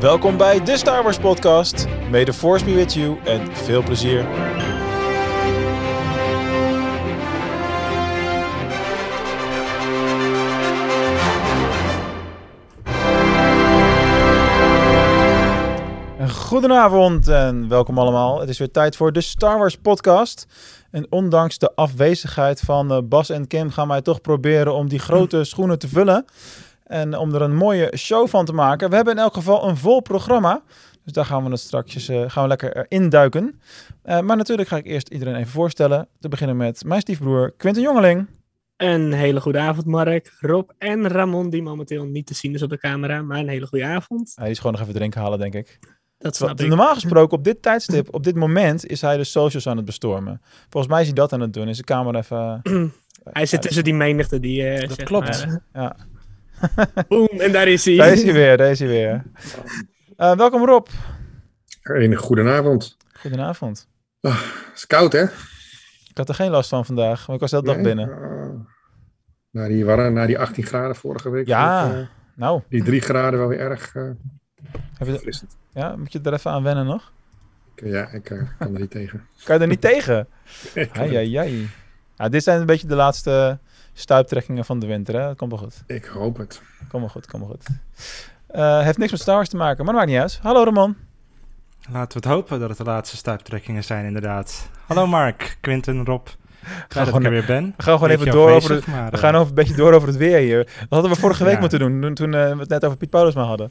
Welkom 0.00 0.36
bij 0.36 0.64
de 0.64 0.76
Star 0.76 1.02
Wars 1.02 1.18
podcast. 1.18 1.86
May 2.10 2.24
the 2.24 2.32
force 2.32 2.64
be 2.64 2.74
with 2.74 2.94
you 2.94 3.18
en 3.24 3.56
veel 3.56 3.82
plezier. 3.82 4.26
Goedenavond 16.28 17.28
en 17.28 17.68
welkom 17.68 17.98
allemaal. 17.98 18.40
Het 18.40 18.48
is 18.48 18.58
weer 18.58 18.70
tijd 18.70 18.96
voor 18.96 19.12
de 19.12 19.20
Star 19.20 19.58
Wars 19.58 19.76
podcast. 19.76 20.46
En 20.90 21.06
ondanks 21.10 21.58
de 21.58 21.74
afwezigheid 21.74 22.60
van 22.60 22.92
eh, 22.92 22.98
Bas 23.04 23.30
en 23.30 23.46
Kim 23.46 23.70
gaan 23.70 23.88
wij 23.88 24.02
toch 24.02 24.20
proberen 24.20 24.74
om 24.74 24.88
die 24.88 24.98
grote 24.98 25.44
schoenen 25.44 25.78
te 25.78 25.88
vullen. 25.88 26.24
En 26.88 27.16
om 27.16 27.34
er 27.34 27.42
een 27.42 27.56
mooie 27.56 27.92
show 27.96 28.28
van 28.28 28.44
te 28.44 28.52
maken. 28.52 28.90
We 28.90 28.96
hebben 28.96 29.14
in 29.14 29.22
elk 29.22 29.34
geval 29.34 29.68
een 29.68 29.76
vol 29.76 30.00
programma. 30.00 30.62
Dus 31.04 31.12
daar 31.12 31.24
gaan 31.24 31.44
we 31.44 31.50
het 31.50 31.60
straks 31.60 32.08
uh, 32.08 32.24
gaan 32.26 32.42
we 32.42 32.48
lekker 32.48 32.86
induiken. 32.88 33.60
Uh, 34.04 34.20
maar 34.20 34.36
natuurlijk 34.36 34.68
ga 34.68 34.76
ik 34.76 34.86
eerst 34.86 35.08
iedereen 35.08 35.34
even 35.34 35.50
voorstellen. 35.50 36.08
Te 36.20 36.28
beginnen 36.28 36.56
met 36.56 36.84
mijn 36.84 37.00
stiefbroer 37.00 37.54
Quinten 37.56 37.82
Jongeling. 37.82 38.26
Een 38.76 39.12
hele 39.12 39.40
goede 39.40 39.58
avond, 39.58 39.86
Mark, 39.86 40.36
Rob 40.40 40.70
en 40.78 41.08
Ramon, 41.08 41.50
die 41.50 41.62
momenteel 41.62 42.04
niet 42.04 42.26
te 42.26 42.34
zien 42.34 42.54
is 42.54 42.62
op 42.62 42.70
de 42.70 42.78
camera. 42.78 43.22
Maar 43.22 43.38
een 43.38 43.48
hele 43.48 43.66
goede 43.66 43.84
avond. 43.84 44.32
Hij 44.34 44.50
is 44.50 44.56
gewoon 44.56 44.72
nog 44.72 44.80
even 44.80 44.94
drinken 44.94 45.20
halen, 45.20 45.38
denk 45.38 45.54
ik. 45.54 45.78
Dat 46.18 46.36
snap 46.36 46.60
ik. 46.60 46.68
Normaal 46.68 46.94
gesproken, 46.94 47.38
op 47.38 47.44
dit 47.50 47.62
tijdstip, 47.62 48.14
op 48.14 48.24
dit 48.24 48.34
moment, 48.34 48.86
is 48.86 49.00
hij 49.00 49.16
de 49.16 49.24
socials 49.24 49.66
aan 49.66 49.76
het 49.76 49.86
bestormen. 49.86 50.40
Volgens 50.68 50.92
mij 50.92 51.00
is 51.00 51.06
hij 51.06 51.16
dat 51.16 51.32
aan 51.32 51.40
het 51.40 51.52
doen. 51.52 51.68
Is 51.68 51.76
de 51.76 51.84
camera 51.84 52.18
even... 52.18 52.60
hij 53.38 53.46
zit 53.46 53.62
tussen 53.62 53.84
die 53.84 53.94
menigte 53.94 54.40
die... 54.40 54.62
Uh, 54.62 54.88
dat 54.88 55.02
klopt, 55.02 55.46
maar, 55.46 55.62
ja. 55.72 55.96
Boom, 57.08 57.26
en 57.26 57.52
daar 57.52 57.68
is 57.68 57.84
hij. 57.84 57.96
Daar 57.96 58.12
is 58.12 58.22
hij 58.22 58.32
weer, 58.32 58.56
daar 58.56 58.70
is 58.70 58.78
hij 58.78 58.88
weer. 58.88 59.22
Uh, 60.16 60.36
welkom 60.36 60.64
Rob. 60.64 60.86
Een 61.82 62.16
goedenavond. 62.16 62.96
Goedenavond. 63.12 63.88
Oh, 64.20 64.42
het 64.42 64.76
is 64.76 64.86
koud, 64.86 65.12
hè? 65.12 65.22
Ik 66.08 66.16
had 66.16 66.28
er 66.28 66.34
geen 66.34 66.50
last 66.50 66.68
van 66.68 66.86
vandaag, 66.86 67.26
maar 67.26 67.34
ik 67.34 67.40
was 67.40 67.50
heel 67.50 67.62
dag 67.62 67.74
nee? 67.74 67.84
binnen. 67.84 68.08
Uh, 68.08 68.60
na, 69.50 69.68
die, 69.68 69.84
waren, 69.84 70.12
na 70.12 70.26
die 70.26 70.38
18 70.38 70.64
graden 70.64 70.96
vorige 70.96 71.30
week. 71.30 71.46
Ja, 71.46 71.86
ook, 71.86 71.92
uh, 71.92 72.06
nou. 72.34 72.62
Die 72.68 72.82
3 72.82 73.00
graden 73.00 73.38
wel 73.38 73.48
weer 73.48 73.60
erg 73.60 73.92
Heb 74.98 75.06
je 75.06 75.42
Ja, 75.72 75.96
moet 75.96 76.12
je 76.12 76.20
er 76.22 76.32
even 76.32 76.50
aan 76.50 76.62
wennen 76.62 76.86
nog? 76.86 77.12
Ja, 77.74 78.08
ik 78.08 78.24
kan 78.24 78.48
er 78.58 78.80
niet 78.80 78.90
tegen. 79.00 79.26
Kan 79.44 79.56
je 79.56 79.62
er 79.62 79.68
niet 79.68 79.80
tegen? 79.80 80.28
Ai, 80.92 81.16
ai, 81.16 81.36
ai. 81.36 81.70
Ja, 82.16 82.28
dit 82.28 82.42
zijn 82.42 82.60
een 82.60 82.66
beetje 82.66 82.86
de 82.86 82.94
laatste 82.94 83.58
stuiptrekkingen 83.98 84.64
van 84.64 84.78
de 84.78 84.86
winter. 84.86 85.14
Hè? 85.14 85.26
Dat 85.26 85.36
komt 85.36 85.50
wel 85.50 85.60
goed. 85.60 85.82
Ik 85.86 86.04
hoop 86.04 86.36
het. 86.36 86.62
Kom 86.88 87.00
wel 87.00 87.08
goed, 87.08 87.26
kom 87.26 87.40
wel 87.40 87.48
goed. 87.48 87.66
Uh, 88.54 88.82
heeft 88.82 88.98
niks 88.98 89.10
met 89.10 89.20
Star 89.20 89.34
Wars 89.34 89.48
te 89.48 89.56
maken, 89.56 89.84
maar 89.84 89.94
dat 89.94 89.94
maakt 89.94 90.08
niet 90.08 90.20
uit. 90.20 90.38
Hallo 90.42 90.64
Ramon. 90.64 90.96
Laten 91.90 92.20
we 92.20 92.28
het 92.28 92.36
hopen 92.36 92.60
dat 92.60 92.68
het 92.68 92.78
de 92.78 92.84
laatste 92.84 93.16
stuiptrekkingen 93.16 93.84
zijn, 93.84 94.04
inderdaad. 94.04 94.68
Hallo 94.86 95.06
Mark, 95.06 95.56
Quinten, 95.60 96.04
Rob. 96.04 96.26
Ga 96.88 97.04
dat 97.04 97.14
ik 97.14 97.24
er 97.24 97.30
weer 97.30 97.46
ben. 97.46 97.74
We 97.76 97.82
gaan 97.82 97.98
gewoon 97.98 98.12
even 98.12 98.30
door 98.30 98.50
over 98.50 98.74
het, 98.74 98.86
maar, 98.86 99.10
we 99.10 99.16
gaan 99.16 99.34
over 99.34 99.48
een 99.48 99.54
beetje 99.54 99.74
door 99.74 99.92
over 99.92 100.08
het 100.08 100.16
weer 100.16 100.38
hier. 100.38 100.64
Dat 100.64 100.86
hadden 100.88 101.10
we 101.10 101.16
vorige 101.26 101.44
week 101.44 101.54
ja. 101.54 101.60
moeten 101.60 101.78
doen, 101.78 102.00
toen, 102.00 102.14
toen 102.14 102.32
uh, 102.32 102.52
we 102.52 102.58
het 102.58 102.68
net 102.68 102.84
over 102.84 102.96
Piet 102.96 103.10
Paulusma 103.10 103.42
hadden. 103.42 103.70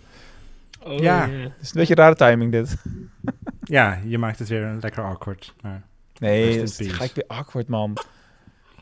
Oh, 0.84 0.94
ja. 0.94 1.26
yeah. 1.28 1.42
Het 1.44 1.62
is 1.62 1.68
een 1.68 1.80
beetje 1.80 1.96
rare 1.96 2.16
timing 2.16 2.52
dit. 2.52 2.76
ja, 3.78 4.00
je 4.04 4.18
maakt 4.18 4.40
het 4.40 4.48
weer 4.48 4.78
lekker 4.82 5.04
awkward. 5.04 5.54
Maar 5.62 5.82
nee, 6.18 6.60
het 6.60 6.78
ga 6.82 7.04
ik 7.04 7.12
weer 7.14 7.26
awkward 7.28 7.68
man. 7.68 7.98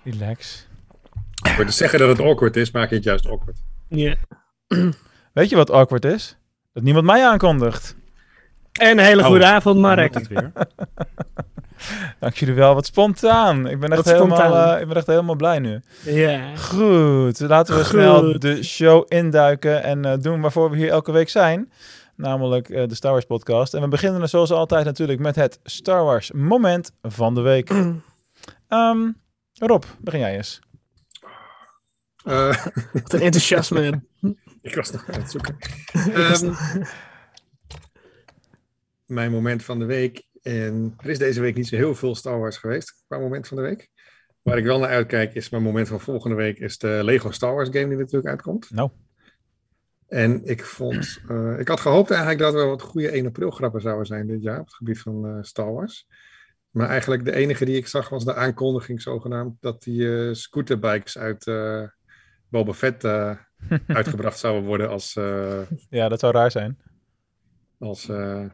Relax. 0.03 0.67
Door 1.35 1.65
te 1.65 1.71
zeggen 1.71 1.99
dat 1.99 2.07
het 2.09 2.19
awkward 2.19 2.55
is, 2.55 2.71
maak 2.71 2.89
je 2.89 2.95
het 2.95 3.03
juist 3.03 3.27
awkward. 3.27 3.57
Ja. 3.87 4.15
Weet 5.33 5.49
je 5.49 5.55
wat 5.55 5.69
awkward 5.71 6.05
is? 6.05 6.37
Dat 6.73 6.83
niemand 6.83 7.05
mij 7.05 7.25
aankondigt. 7.27 7.95
En 8.71 8.97
een 8.97 9.05
hele 9.05 9.21
Oh, 9.21 9.27
goede 9.27 9.45
avond, 9.45 9.79
Mark. 9.79 10.27
Weer. 10.27 10.51
Dank 12.19 12.35
jullie 12.35 12.55
wel, 12.55 12.73
wat 12.73 12.85
spontaan. 12.85 13.67
Ik 13.67 13.79
ben 13.79 13.89
echt, 13.89 14.05
helemaal, 14.05 14.75
uh, 14.75 14.81
ik 14.81 14.87
ben 14.87 14.97
echt 14.97 15.07
helemaal 15.07 15.35
blij 15.35 15.59
nu. 15.59 15.81
Ja. 16.03 16.55
Goed, 16.55 17.39
laten 17.39 17.75
we 17.75 17.79
Goed. 17.85 17.89
snel 17.89 18.39
de 18.39 18.63
show 18.63 19.05
induiken 19.07 19.83
en 19.83 20.05
uh, 20.05 20.13
doen 20.21 20.41
waarvoor 20.41 20.69
we 20.69 20.77
hier 20.77 20.89
elke 20.89 21.11
week 21.11 21.29
zijn. 21.29 21.71
Namelijk 22.15 22.69
uh, 22.69 22.87
de 22.87 22.95
Star 22.95 23.11
Wars 23.11 23.25
podcast. 23.25 23.73
En 23.73 23.81
we 23.81 23.87
beginnen 23.87 24.29
zoals 24.29 24.51
altijd 24.51 24.85
natuurlijk 24.85 25.19
met 25.19 25.35
het 25.35 25.59
Star 25.63 26.03
Wars 26.03 26.31
moment 26.31 26.91
van 27.01 27.35
de 27.35 27.41
week. 27.41 27.69
um, 28.69 29.17
Rob, 29.59 29.83
begin 29.99 30.19
jij 30.19 30.35
eens. 30.35 30.59
Uh, 32.25 32.65
Wat 32.93 33.13
een 33.13 33.21
enthousiasme. 33.21 34.01
ik 34.61 34.75
was 34.75 34.91
nog 34.91 35.09
aan 35.09 35.19
het 35.19 35.31
zoeken. 35.31 35.57
Um, 36.15 36.55
mijn 39.05 39.31
moment 39.31 39.63
van 39.63 39.79
de 39.79 39.85
week. 39.85 40.23
En 40.41 40.93
er 40.97 41.09
is 41.09 41.17
deze 41.17 41.41
week 41.41 41.55
niet 41.55 41.67
zo 41.67 41.75
heel 41.75 41.95
veel 41.95 42.15
Star 42.15 42.39
Wars 42.39 42.57
geweest 42.57 43.03
qua 43.07 43.17
moment 43.17 43.47
van 43.47 43.57
de 43.57 43.63
week. 43.63 43.89
Waar 44.41 44.57
ik 44.57 44.63
wel 44.63 44.79
naar 44.79 44.89
uitkijk 44.89 45.33
is 45.33 45.49
mijn 45.49 45.63
moment 45.63 45.87
van 45.87 45.99
volgende 45.99 46.35
week 46.35 46.59
is 46.59 46.77
de 46.77 46.99
Lego 47.03 47.31
Star 47.31 47.53
Wars 47.53 47.69
game 47.71 47.87
die 47.87 47.97
natuurlijk 47.97 48.27
uitkomt. 48.27 48.69
Nou. 48.69 48.89
En 50.07 50.45
ik 50.45 50.65
vond, 50.65 51.21
uh, 51.31 51.59
ik 51.59 51.67
had 51.67 51.79
gehoopt 51.79 52.11
eigenlijk 52.11 52.41
dat 52.41 52.53
er 52.53 52.67
wat 52.67 52.81
goede 52.81 53.09
1 53.09 53.25
april 53.25 53.51
grappen 53.51 53.81
zouden 53.81 54.05
zijn 54.05 54.27
dit 54.27 54.41
jaar 54.41 54.59
op 54.59 54.65
het 54.65 54.75
gebied 54.75 54.99
van 54.99 55.25
uh, 55.25 55.37
Star 55.41 55.73
Wars. 55.73 56.07
Maar 56.69 56.89
eigenlijk 56.89 57.25
de 57.25 57.33
enige 57.33 57.65
die 57.65 57.77
ik 57.77 57.87
zag 57.87 58.09
was 58.09 58.25
de 58.25 58.35
aankondiging 58.35 59.01
zogenaamd 59.01 59.55
dat 59.59 59.83
die 59.83 60.01
uh, 60.01 60.33
scooterbikes 60.33 61.17
uit 61.17 61.45
uh, 61.47 61.87
Boba 62.55 62.73
Fett 62.73 63.03
uh, 63.03 63.31
uitgebracht 63.87 64.39
zouden 64.39 64.63
worden 64.63 64.89
als, 64.89 65.15
uh, 65.15 65.61
Ja, 65.89 66.09
dat 66.09 66.19
zou 66.19 66.33
raar 66.33 66.51
zijn. 66.51 66.77
als 67.79 68.09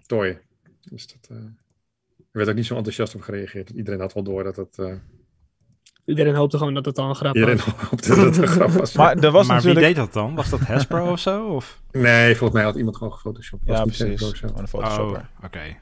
toy. 0.06 0.42
Dus 0.90 1.08
dat, 1.08 1.30
er 1.30 1.54
werd 2.32 2.50
ook 2.50 2.56
niet 2.56 2.66
zo 2.66 2.76
enthousiast 2.76 3.16
op 3.16 3.22
gereageerd. 3.22 3.70
Iedereen 3.70 4.00
had 4.00 4.14
wel 4.14 4.24
door 4.24 4.44
dat 4.44 4.56
het... 4.56 5.00
Iedereen 6.06 6.36
hoopte 6.36 6.58
gewoon 6.58 6.74
dat 6.74 6.86
het 6.86 6.98
al 6.98 7.10
een 7.10 7.16
grap 7.16 7.36
Iedereen 7.36 7.58
was. 7.58 7.66
hoopte 7.90 8.16
dat 8.16 8.18
het 8.18 8.38
een 8.38 8.48
grap 8.48 8.70
was. 8.70 8.94
Maar 8.94 9.18
er 9.18 9.32
was 9.32 9.48
maar 9.48 9.56
natuurlijk... 9.56 9.86
wie 9.86 9.96
deed 9.96 10.04
dat 10.06 10.14
dan? 10.14 10.36
Was 10.36 10.50
dat 10.50 10.60
Hasbro 10.60 11.12
of 11.12 11.20
zo? 11.20 11.48
Of? 11.48 11.82
Nee, 11.92 12.36
volgens 12.36 12.60
mij 12.60 12.64
had 12.64 12.76
iemand 12.76 12.98
gewoon 12.98 13.14
gefotoshopt. 13.14 13.64
Ja, 13.66 13.84
precies. 13.84 14.24
Gewoon 14.24 14.58
een 14.58 14.84
Oh, 14.84 15.18
oké. 15.44 15.78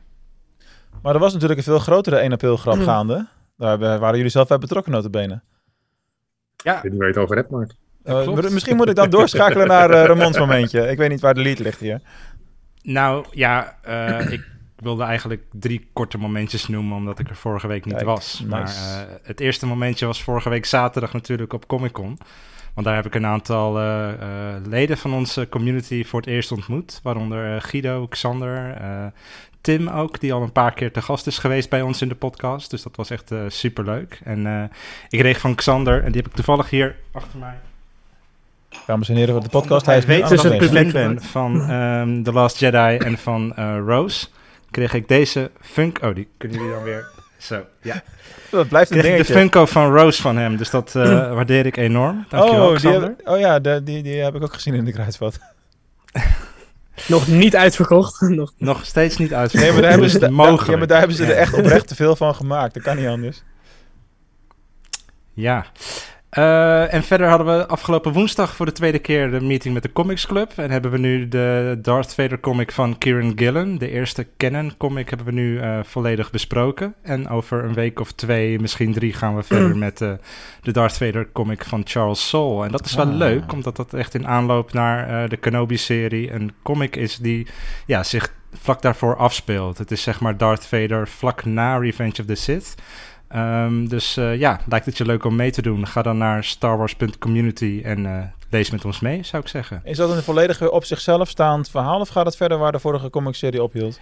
Maar 1.01 1.13
er 1.13 1.19
was 1.19 1.33
natuurlijk 1.33 1.59
een 1.59 1.65
veel 1.65 1.79
grotere 1.79 2.15
1 2.15 2.31
april 2.31 2.57
grap 2.57 2.75
Mm. 2.75 2.83
gaande. 2.83 3.27
Daar 3.57 3.81
eh, 3.81 3.99
waren 3.99 4.15
jullie 4.15 4.31
zelf 4.31 4.47
bij 4.47 4.57
betrokken, 4.57 4.91
notabene. 4.91 5.41
Ja, 6.63 6.75
Ik 6.75 6.81
weet 6.81 6.91
niet 6.91 6.99
waar 6.99 7.09
je 7.09 7.13
het 7.13 7.23
over 7.23 7.35
hebt, 7.35 7.49
Mark. 7.49 7.75
Uh, 8.09 8.21
klopt. 8.21 8.51
misschien 8.51 8.75
moet 8.75 8.89
ik 8.89 8.95
dan 8.95 9.09
doorschakelen 9.09 9.67
naar 9.67 9.91
uh, 9.91 10.03
Ramons 10.03 10.37
momentje. 10.37 10.87
Ik 10.87 10.97
weet 10.97 11.09
niet 11.09 11.21
waar 11.21 11.33
de 11.33 11.41
lead 11.41 11.59
ligt 11.59 11.79
hier. 11.79 12.01
nou 12.81 13.25
ja, 13.31 13.75
uh, 13.87 14.31
ik 14.31 14.47
wilde 14.75 15.03
eigenlijk 15.03 15.43
drie 15.51 15.89
korte 15.93 16.17
momentjes 16.17 16.67
noemen, 16.67 16.97
omdat 16.97 17.19
ik 17.19 17.29
er 17.29 17.35
vorige 17.35 17.67
week 17.67 17.85
niet 17.85 17.93
Kijk, 17.93 18.05
was. 18.05 18.39
nice. 18.39 18.49
Maar 18.49 19.07
het 19.23 19.39
eerste 19.39 19.65
momentje 19.65 20.05
was 20.05 20.23
vorige 20.23 20.49
week 20.49 20.65
zaterdag 20.65 21.13
natuurlijk 21.13 21.53
op 21.53 21.67
Comic 21.67 21.91
Con. 21.91 22.17
Want 22.73 22.87
daar 22.87 22.95
heb 22.95 23.05
ik 23.05 23.15
een 23.15 23.25
aantal 23.25 23.73
leden 24.67 24.97
van 24.97 25.13
onze 25.13 25.47
community 25.49 26.03
voor 26.03 26.19
het 26.19 26.29
eerst 26.29 26.51
ontmoet. 26.51 26.99
Waaronder 27.03 27.61
Guido, 27.61 28.07
Xander, 28.07 28.77
Tim 29.61 29.87
ook, 29.87 30.19
die 30.19 30.33
al 30.33 30.41
een 30.41 30.51
paar 30.51 30.73
keer 30.73 30.91
te 30.91 31.01
gast 31.01 31.27
is 31.27 31.37
geweest 31.37 31.69
bij 31.69 31.81
ons 31.81 32.01
in 32.01 32.09
de 32.09 32.15
podcast. 32.15 32.69
Dus 32.69 32.83
dat 32.83 32.95
was 32.95 33.09
echt 33.09 33.31
super 33.47 33.83
leuk. 33.83 34.19
En 34.23 34.71
ik 35.09 35.19
kreeg 35.19 35.39
van 35.39 35.55
Xander, 35.55 36.03
en 36.03 36.11
die 36.11 36.21
heb 36.21 36.29
ik 36.29 36.35
toevallig 36.35 36.69
hier 36.69 36.95
achter 37.11 37.39
mij. 37.39 37.55
Dames 38.85 39.09
en 39.09 39.15
heren 39.15 39.33
van 39.33 39.43
de 39.43 39.49
podcast, 39.49 39.85
hij 39.85 39.97
is 39.97 40.05
weet 40.05 40.29
dat 40.29 40.45
ik 40.45 40.63
fan 40.63 40.91
ben 40.91 41.21
van 41.21 41.71
um, 41.71 42.23
The 42.23 42.31
Last 42.31 42.59
Jedi 42.59 42.97
en 42.97 43.17
van 43.17 43.53
uh, 43.59 43.77
Rose. 43.85 44.27
Kreeg 44.71 44.93
ik 44.93 45.07
deze 45.07 45.51
funk... 45.61 45.99
Oh, 46.03 46.15
die 46.15 46.27
kunnen 46.37 46.57
jullie 46.57 46.73
dan 46.73 46.83
weer... 46.83 47.07
Zo, 47.37 47.65
ja. 47.81 48.03
Dat 48.51 48.67
blijft 48.67 48.91
een 48.91 49.01
dingetje. 49.01 49.33
de 49.33 49.39
Funko 49.39 49.65
van 49.65 49.95
Rose 49.95 50.21
van 50.21 50.37
hem, 50.37 50.57
dus 50.57 50.69
dat 50.69 50.93
uh, 50.95 51.03
waardeer 51.35 51.65
ik 51.65 51.77
enorm. 51.77 52.25
Dankjewel, 52.29 52.69
oh, 52.69 52.77
die 52.77 52.91
heb, 52.91 53.21
oh 53.23 53.39
ja, 53.39 53.59
de, 53.59 53.83
die, 53.83 54.03
die 54.03 54.15
heb 54.15 54.35
ik 54.35 54.43
ook 54.43 54.53
gezien 54.53 54.73
in 54.73 54.85
de 54.85 54.91
kruidvat. 54.91 55.39
Nog 57.07 57.27
niet 57.27 57.55
uitverkocht. 57.55 58.21
Nog, 58.29 58.53
Nog 58.57 58.85
steeds 58.85 59.17
niet 59.17 59.33
uit. 59.33 59.53
Nee, 59.53 59.71
maar 59.71 59.81
daar 59.81 59.91
hebben 59.91 60.09
ze, 60.09 60.29
mogelijk. 60.29 60.69
ja, 60.69 60.77
maar 60.77 60.87
daar 60.87 60.99
hebben 60.99 61.17
ze 61.17 61.25
er 61.25 61.37
echt 61.37 61.53
oprecht 61.53 61.87
te 61.87 61.95
veel 61.95 62.15
van 62.15 62.35
gemaakt. 62.35 62.73
Dat 62.73 62.83
kan 62.83 62.97
niet 62.97 63.07
anders. 63.07 63.43
Ja. 65.33 65.65
Uh, 66.37 66.93
en 66.93 67.03
verder 67.03 67.27
hadden 67.27 67.57
we 67.57 67.67
afgelopen 67.67 68.13
woensdag 68.13 68.55
voor 68.55 68.65
de 68.65 68.71
tweede 68.71 68.99
keer 68.99 69.31
de 69.31 69.41
meeting 69.41 69.73
met 69.73 69.83
de 69.83 69.91
Comics 69.91 70.25
Club. 70.27 70.51
En 70.55 70.71
hebben 70.71 70.91
we 70.91 70.97
nu 70.97 71.27
de 71.27 71.77
Darth 71.81 72.13
Vader 72.13 72.39
comic 72.39 72.71
van 72.71 72.97
Kieran 72.97 73.31
Gillen, 73.35 73.77
de 73.77 73.89
eerste 73.89 74.27
canon 74.37 74.77
comic, 74.77 75.09
hebben 75.09 75.27
we 75.27 75.33
nu 75.33 75.53
uh, 75.59 75.79
volledig 75.83 76.31
besproken. 76.31 76.95
En 77.01 77.29
over 77.29 77.63
een 77.63 77.73
week 77.73 77.99
of 77.99 78.11
twee, 78.11 78.59
misschien 78.59 78.93
drie, 78.93 79.13
gaan 79.13 79.35
we 79.35 79.43
verder 79.43 79.77
met 79.87 80.01
uh, 80.01 80.11
de 80.61 80.71
Darth 80.71 80.97
Vader 80.97 81.31
comic 81.31 81.65
van 81.65 81.81
Charles 81.85 82.29
Soule. 82.29 82.65
En 82.65 82.71
dat 82.71 82.85
is 82.85 82.95
wel 82.95 83.07
Ah. 83.09 83.15
leuk, 83.15 83.53
omdat 83.53 83.75
dat 83.75 83.93
echt 83.93 84.13
in 84.13 84.27
aanloop 84.27 84.73
naar 84.73 85.29
de 85.29 85.37
Kenobi-serie 85.37 86.33
een 86.33 86.51
comic 86.63 86.95
is 86.95 87.17
die 87.17 87.47
ja, 87.85 88.03
zich 88.03 88.33
vlak 88.53 88.81
daarvoor 88.81 89.15
afspeelt. 89.17 89.77
Het 89.77 89.91
is 89.91 90.01
zeg 90.01 90.19
maar 90.19 90.37
Darth 90.37 90.65
Vader 90.65 91.07
vlak 91.07 91.45
na 91.45 91.77
Revenge 91.77 92.15
of 92.19 92.25
the 92.25 92.35
Sith. 92.35 92.75
Um, 93.35 93.89
dus 93.89 94.17
uh, 94.17 94.39
ja, 94.39 94.59
lijkt 94.65 94.85
het 94.85 94.97
je 94.97 95.05
leuk 95.05 95.23
om 95.23 95.35
mee 95.35 95.51
te 95.51 95.61
doen? 95.61 95.87
Ga 95.87 96.01
dan 96.01 96.17
naar 96.17 96.43
starwars.community 96.43 97.81
en 97.83 97.99
uh, 97.99 98.23
lees 98.49 98.69
met 98.69 98.85
ons 98.85 98.99
mee, 98.99 99.23
zou 99.23 99.43
ik 99.43 99.49
zeggen. 99.49 99.81
Is 99.83 99.97
dat 99.97 100.09
een 100.09 100.23
volledig 100.23 100.69
op 100.69 100.83
zichzelf 100.83 101.29
staand 101.29 101.69
verhaal 101.69 101.99
of 101.99 102.09
gaat 102.09 102.25
het 102.25 102.35
verder 102.35 102.57
waar 102.57 102.71
de 102.71 102.79
vorige 102.79 103.09
comic-serie 103.09 103.63
ophield? 103.63 103.99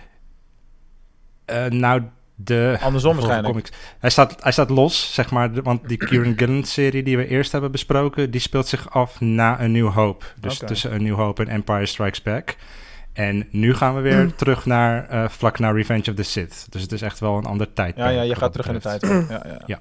Uh, 1.45 1.65
nou, 1.65 2.01
de... 2.35 2.77
Andersom 2.81 3.15
waarschijnlijk. 3.15 3.53
Comics. 3.53 3.71
Hij, 3.99 4.09
staat, 4.09 4.43
hij 4.43 4.51
staat 4.51 4.69
los, 4.69 5.13
zeg 5.13 5.31
maar, 5.31 5.61
want 5.63 5.87
die 5.87 5.97
Kieran 5.97 6.37
Gillen-serie 6.37 7.03
die 7.03 7.17
we 7.17 7.27
eerst 7.27 7.51
hebben 7.51 7.71
besproken, 7.71 8.31
die 8.31 8.41
speelt 8.41 8.67
zich 8.67 8.89
af 8.89 9.19
na 9.19 9.61
een 9.61 9.71
New 9.71 9.89
Hope. 9.89 10.25
Dus 10.39 10.57
tussen 10.57 10.93
een 10.93 11.03
New 11.03 11.15
Hope 11.15 11.43
en 11.43 11.49
Empire 11.49 11.85
Strikes 11.85 12.21
Back. 12.21 12.55
En 13.17 13.47
nu 13.51 13.73
gaan 13.73 13.95
we 13.95 14.01
weer 14.01 14.35
terug 14.35 14.65
naar 14.65 15.09
eh, 15.09 15.29
vlak 15.29 15.59
naar 15.59 15.75
Revenge 15.75 16.09
of 16.09 16.15
the 16.15 16.23
Sith. 16.23 16.67
Dus 16.69 16.81
het 16.81 16.91
is 16.91 17.01
echt 17.01 17.19
wel 17.19 17.37
een 17.37 17.45
ander 17.45 17.73
tijdperk. 17.73 18.09
Ja, 18.09 18.13
ja, 18.13 18.21
je 18.21 18.35
gaat 18.35 18.51
terug 18.51 18.67
in 18.67 18.73
de 18.73 18.79
tijd. 18.79 19.01
Ja, 19.29 19.41
ja. 19.45 19.61
Ja. 19.65 19.79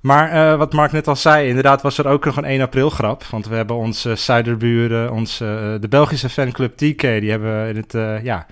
Maar 0.00 0.30
eh, 0.30 0.58
wat 0.58 0.72
Mark 0.72 0.92
net 0.92 1.08
al 1.08 1.16
zei, 1.16 1.48
inderdaad 1.48 1.82
was 1.82 1.98
er 1.98 2.06
ook 2.06 2.24
nog 2.24 2.36
een 2.36 2.44
1 2.44 2.60
april 2.60 2.90
grap. 2.90 3.24
Want 3.24 3.46
we 3.46 3.54
hebben 3.54 3.76
onze 3.76 4.14
zuiderburen, 4.14 5.12
onze, 5.12 5.44
eh, 5.44 5.80
de 5.80 5.88
Belgische 5.88 6.28
fanclub 6.28 6.76
TK, 6.76 7.00
die 7.00 7.30
hebben 7.30 7.68
in 7.68 7.76
het, 7.76 8.22
ja, 8.22 8.46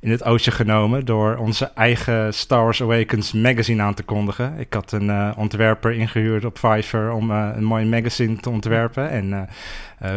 in 0.00 0.10
het 0.10 0.24
ootje 0.24 0.50
genomen 0.50 1.04
door 1.04 1.36
onze 1.36 1.70
eigen 1.74 2.34
Star 2.34 2.62
Wars 2.62 2.82
Awakens 2.82 3.32
magazine 3.32 3.82
aan 3.82 3.94
te 3.94 4.02
kondigen. 4.02 4.54
Ik 4.58 4.72
had 4.72 4.92
een 4.92 5.10
eh, 5.10 5.30
ontwerper 5.36 5.92
ingehuurd 5.92 6.44
op 6.44 6.58
Fiverr 6.58 7.12
om 7.12 7.30
eh, 7.30 7.48
een 7.54 7.64
mooi 7.64 7.86
magazine 7.86 8.36
te 8.36 8.50
ontwerpen. 8.50 9.10
En 9.10 9.32
eh 9.32 9.40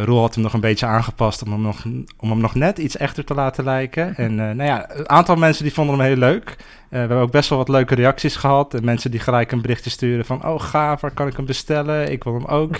Roel 0.04 0.20
had 0.20 0.34
hem 0.34 0.44
nog 0.44 0.54
een 0.54 0.60
beetje 0.60 0.86
aangepast 0.86 1.44
om 1.44 1.52
hem 1.52 1.62
nog, 1.62 1.86
om 2.18 2.30
hem 2.30 2.42
nog 2.42 2.56
net 2.56 2.78
iets 2.78 2.98
echter 2.98 3.26
te 3.26 3.34
laten 3.34 3.64
lijken. 3.64 4.16
En 4.16 4.32
eh, 4.32 4.56
nou 4.56 4.64
ja, 4.64 4.90
een 4.96 5.10
aantal 5.10 5.36
mensen 5.36 5.64
die 5.64 5.74
vonden 5.74 5.96
hem 5.98 6.06
heel 6.06 6.16
leuk. 6.16 6.56
We 6.90 6.98
hebben 6.98 7.18
ook 7.18 7.32
best 7.32 7.50
wel 7.50 7.58
wat 7.58 7.70
leuke 7.70 7.96
reacties 7.96 8.36
gehad. 8.36 8.74
En 8.74 8.86
mensen 8.86 9.12
die 9.12 9.20
gelijk 9.20 9.52
een 9.52 9.62
berichtje 9.62 9.90
sturen 9.90 10.26
van... 10.26 10.46
oh 10.46 10.62
gaaf, 10.62 11.02
waar 11.02 11.12
kan 11.12 11.28
ik 11.28 11.36
hem 11.36 11.46
bestellen? 11.46 12.12
Ik 12.12 12.24
wil 12.24 12.34
hem 12.34 12.46
ook. 12.46 12.80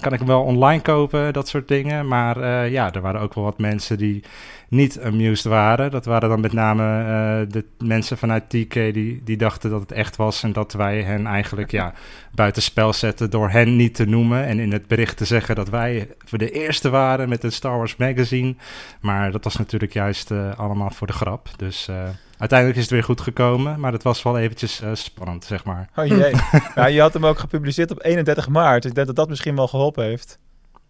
Kan 0.00 0.12
ik 0.12 0.18
hem 0.18 0.26
wel 0.26 0.42
online 0.42 0.82
kopen? 0.82 1.32
Dat 1.32 1.48
soort 1.48 1.68
dingen. 1.68 2.08
Maar 2.08 2.68
ja, 2.70 2.92
er 2.92 3.00
waren 3.00 3.20
ook 3.20 3.34
wel 3.34 3.44
wat 3.44 3.58
mensen 3.58 3.98
die 3.98 4.22
niet 4.68 5.00
amused 5.00 5.44
waren. 5.44 5.90
Dat 5.90 6.04
waren 6.04 6.28
dan 6.28 6.40
met 6.40 6.52
name 6.52 6.82
eh, 6.82 7.52
de 7.52 7.64
mensen 7.78 8.18
vanuit 8.18 8.48
TK 8.48 8.74
die, 8.74 9.20
die 9.24 9.36
dachten 9.36 9.70
dat 9.70 9.80
het 9.80 9.92
echt 9.92 10.16
was... 10.16 10.42
en 10.42 10.52
dat 10.52 10.72
wij 10.72 11.02
hen 11.02 11.26
eigenlijk 11.26 11.70
ja, 11.70 11.92
buitenspel 12.34 12.92
zetten 12.92 13.30
door 13.30 13.50
hen 13.50 13.76
niet 13.76 13.94
te 13.94 14.04
noemen... 14.04 14.44
en 14.44 14.58
in 14.58 14.72
het 14.72 14.86
bericht 14.86 15.16
te 15.16 15.24
zeggen 15.24 15.54
dat 15.54 15.68
wij 15.68 16.08
voor 16.24 16.38
de 16.38 16.50
eerste 16.50 16.90
waren 16.90 17.28
met 17.28 17.44
een 17.44 17.52
Star 17.52 17.76
Wars 17.76 17.96
magazine. 17.96 18.54
Maar 19.00 19.30
dat 19.30 19.44
was 19.44 19.56
natuurlijk 19.56 19.92
juist 19.92 20.30
eh, 20.30 20.58
allemaal 20.58 20.90
voor 20.90 21.06
de 21.06 21.12
grap. 21.12 21.48
Dus 21.56 21.88
eh, 21.88 21.96
uiteindelijk 22.38 22.78
is 22.78 22.84
het 22.84 22.92
weer 22.92 23.04
goed 23.04 23.20
gekomen. 23.20 23.80
Maar 23.80 23.92
het 23.92 24.02
was 24.02 24.22
wel 24.22 24.38
eventjes 24.38 24.82
spannend, 24.92 25.44
zeg 25.44 25.64
maar. 25.64 25.88
Oh 25.96 26.06
jee. 26.06 26.34
ja, 26.74 26.86
je 26.86 27.00
had 27.00 27.12
hem 27.12 27.26
ook 27.26 27.38
gepubliceerd 27.38 27.90
op 27.90 28.04
31 28.04 28.48
maart. 28.48 28.84
Ik 28.84 28.94
denk 28.94 29.06
dat 29.06 29.16
dat 29.16 29.28
misschien 29.28 29.56
wel 29.56 29.68
geholpen 29.68 30.04
heeft. 30.04 30.38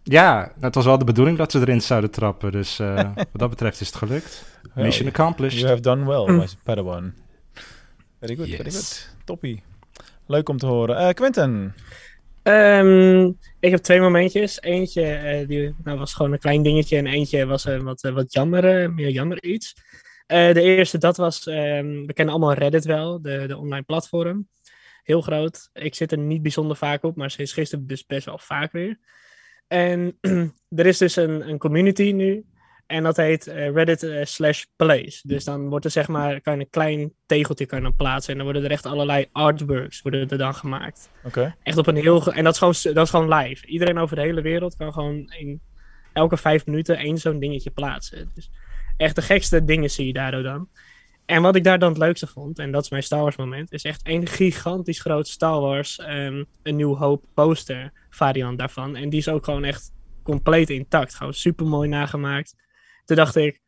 Ja, 0.07 0.51
het 0.59 0.75
was 0.75 0.85
wel 0.85 0.97
de 0.97 1.05
bedoeling 1.05 1.37
dat 1.37 1.51
ze 1.51 1.59
erin 1.59 1.81
zouden 1.81 2.11
trappen. 2.11 2.51
Dus 2.51 2.79
eh, 2.79 2.95
wat 3.15 3.27
dat 3.31 3.49
betreft 3.49 3.81
is 3.81 3.87
het 3.87 3.95
gelukt. 3.95 4.59
Well, 4.73 4.85
Mission 4.85 5.07
accomplished. 5.07 5.59
You 5.59 5.69
have 5.69 5.81
done 5.81 6.05
well, 6.05 6.35
my 6.35 6.47
Padawan. 6.63 7.13
Very 8.19 8.35
good, 8.35 8.49
very 8.49 8.71
good. 8.71 9.15
Toppie. 9.23 9.63
Leuk 10.25 10.49
om 10.49 10.57
te 10.57 10.65
horen. 10.65 10.97
Eh 10.97 11.13
Quentin. 11.13 11.73
Ehm, 12.45 13.25
ik 13.59 13.71
heb 13.71 13.79
twee 13.79 13.99
momentjes. 13.99 14.61
Eentje 14.61 15.03
eh, 15.03 15.47
die, 15.47 15.75
nou, 15.83 15.97
was 15.97 16.13
gewoon 16.13 16.31
een 16.31 16.39
klein 16.39 16.63
dingetje 16.63 16.97
en 16.97 17.07
eentje 17.07 17.45
was 17.45 17.65
een 17.65 17.83
wat, 17.83 18.01
wat 18.01 18.33
jammer, 18.33 18.81
eh, 18.81 18.89
meer 18.89 19.09
jammer 19.09 19.43
iets. 19.43 19.75
Eh, 20.27 20.53
de 20.53 20.61
eerste, 20.61 20.97
dat 20.97 21.17
was, 21.17 21.47
ehm, 21.47 22.05
we 22.05 22.13
kennen 22.13 22.33
allemaal 22.33 22.53
Reddit 22.53 22.85
wel, 22.85 23.21
de, 23.21 23.43
de 23.47 23.57
online 23.57 23.83
platform. 23.83 24.47
Heel 25.03 25.21
groot. 25.21 25.69
Ik 25.73 25.95
zit 25.95 26.11
er 26.11 26.17
niet 26.17 26.41
bijzonder 26.41 26.77
vaak 26.77 27.03
op, 27.03 27.15
maar 27.15 27.31
sinds 27.31 27.53
gisteren 27.53 27.87
dus 27.87 28.05
best 28.05 28.25
wel 28.25 28.37
vaak 28.37 28.71
weer. 28.71 28.97
En 29.75 30.17
er 30.79 30.85
is 30.85 30.97
dus 30.97 31.15
een, 31.15 31.49
een 31.49 31.57
community 31.57 32.11
nu. 32.11 32.45
En 32.85 33.03
dat 33.03 33.17
heet 33.17 33.47
eh, 33.47 33.71
Reddit 33.71 34.03
eh, 34.03 34.25
slash 34.25 34.63
plays. 34.75 35.21
Dus 35.21 35.43
dan 35.43 35.69
wordt 35.69 35.85
er 35.85 35.91
zeg 35.91 36.07
maar, 36.07 36.41
kan 36.41 36.59
een 36.59 36.69
klein 36.69 37.13
tegeltje 37.25 37.65
kan 37.65 37.81
dan 37.81 37.95
plaatsen. 37.95 38.31
En 38.31 38.35
dan 38.37 38.45
worden 38.45 38.63
er 38.63 38.71
echt 38.71 38.85
allerlei 38.85 39.25
artworks 39.31 40.01
worden 40.01 40.29
er 40.29 40.37
dan 40.37 40.55
gemaakt. 40.55 41.09
Oké. 41.23 41.55
Echt 41.63 41.77
op 41.77 41.87
een 41.87 41.95
heel. 41.95 42.33
En 42.33 42.43
dat 42.43 42.53
is, 42.53 42.59
gewoon, 42.59 42.95
dat 42.95 43.05
is 43.05 43.09
gewoon 43.09 43.33
live. 43.33 43.67
Iedereen 43.67 43.97
over 43.97 44.15
de 44.15 44.21
hele 44.21 44.41
wereld 44.41 44.75
kan 44.75 44.93
gewoon 44.93 45.31
in 45.37 45.61
elke 46.13 46.37
vijf 46.37 46.65
minuten 46.65 46.97
één 46.97 47.17
zo'n 47.17 47.39
dingetje 47.39 47.71
plaatsen. 47.71 48.31
Dus 48.33 48.51
echt 48.97 49.15
de 49.15 49.21
gekste 49.21 49.65
dingen 49.65 49.89
zie 49.89 50.07
je 50.07 50.13
daardoor 50.13 50.43
dan. 50.43 50.69
En 51.25 51.41
wat 51.41 51.55
ik 51.55 51.63
daar 51.63 51.79
dan 51.79 51.89
het 51.89 51.97
leukste 51.97 52.27
vond, 52.27 52.59
en 52.59 52.71
dat 52.71 52.83
is 52.83 52.89
mijn 52.89 53.03
Star 53.03 53.21
Wars 53.21 53.35
moment, 53.35 53.71
is 53.71 53.83
echt 53.83 54.01
een 54.03 54.27
gigantisch 54.27 54.99
groot 54.99 55.27
Star 55.27 55.59
Wars 55.59 55.99
ehm 55.99 56.43
een 56.63 56.75
New 56.75 56.95
Hope 56.95 57.27
poster 57.33 57.91
variant 58.09 58.57
daarvan. 58.57 58.95
En 58.95 59.09
die 59.09 59.19
is 59.19 59.29
ook 59.29 59.45
gewoon 59.45 59.63
echt 59.63 59.93
compleet 60.23 60.69
intact. 60.69 61.15
Gewoon 61.15 61.33
super 61.33 61.65
mooi 61.65 61.89
nagemaakt. 61.89 62.55
Toen 63.05 63.15
dacht 63.15 63.35
ik, 63.35 63.61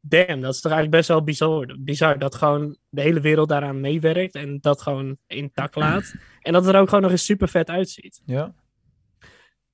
damn, 0.00 0.40
dat 0.40 0.54
is 0.54 0.60
toch 0.60 0.72
eigenlijk 0.72 0.90
best 0.90 1.08
wel 1.08 1.24
bizar, 1.24 1.76
bizar 1.78 2.18
dat 2.18 2.34
gewoon 2.34 2.76
de 2.88 3.00
hele 3.00 3.20
wereld 3.20 3.48
daaraan 3.48 3.80
meewerkt 3.80 4.34
en 4.34 4.58
dat 4.60 4.82
gewoon 4.82 5.16
intact 5.26 5.74
laat. 5.74 6.14
En 6.40 6.52
dat 6.52 6.64
het 6.64 6.74
er 6.74 6.80
ook 6.80 6.88
gewoon 6.88 7.02
nog 7.02 7.10
eens 7.10 7.24
super 7.24 7.48
vet 7.48 7.68
uitziet. 7.68 8.22
Ja. 8.24 8.54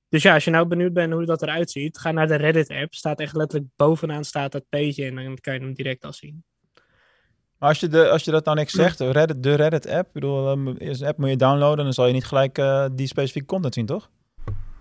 Dus 0.09 0.23
ja, 0.23 0.33
als 0.33 0.43
je 0.43 0.51
nou 0.51 0.67
benieuwd 0.67 0.93
bent 0.93 1.13
hoe 1.13 1.25
dat 1.25 1.41
eruit 1.41 1.71
ziet, 1.71 1.97
ga 1.97 2.11
naar 2.11 2.27
de 2.27 2.35
Reddit-app. 2.35 2.93
Staat 2.93 3.19
echt 3.19 3.35
letterlijk 3.35 3.71
bovenaan 3.75 4.23
staat 4.23 4.51
dat 4.51 4.69
page 4.69 5.05
en 5.05 5.15
dan 5.15 5.37
kan 5.37 5.53
je 5.53 5.59
hem 5.59 5.73
direct 5.73 6.05
al 6.05 6.13
zien. 6.13 6.43
Maar 7.65 7.73
als 7.73 7.83
je, 7.83 7.89
de, 7.89 8.09
als 8.09 8.23
je 8.23 8.31
dat 8.31 8.45
nou 8.45 8.57
niks 8.57 8.73
zegt, 8.73 8.99
Reddit, 8.99 9.43
de 9.43 9.53
Reddit-app, 9.55 10.07
ik 10.07 10.13
bedoel, 10.13 10.51
um, 10.51 10.67
is 10.77 10.99
een 10.99 11.07
app 11.07 11.17
moet 11.17 11.29
je 11.29 11.35
downloaden, 11.35 11.83
dan 11.83 11.93
zal 11.93 12.07
je 12.07 12.13
niet 12.13 12.25
gelijk 12.25 12.57
eh, 12.57 12.85
die 12.93 13.07
specifieke 13.07 13.47
content 13.47 13.73
zien, 13.73 13.85
toch? 13.85 14.09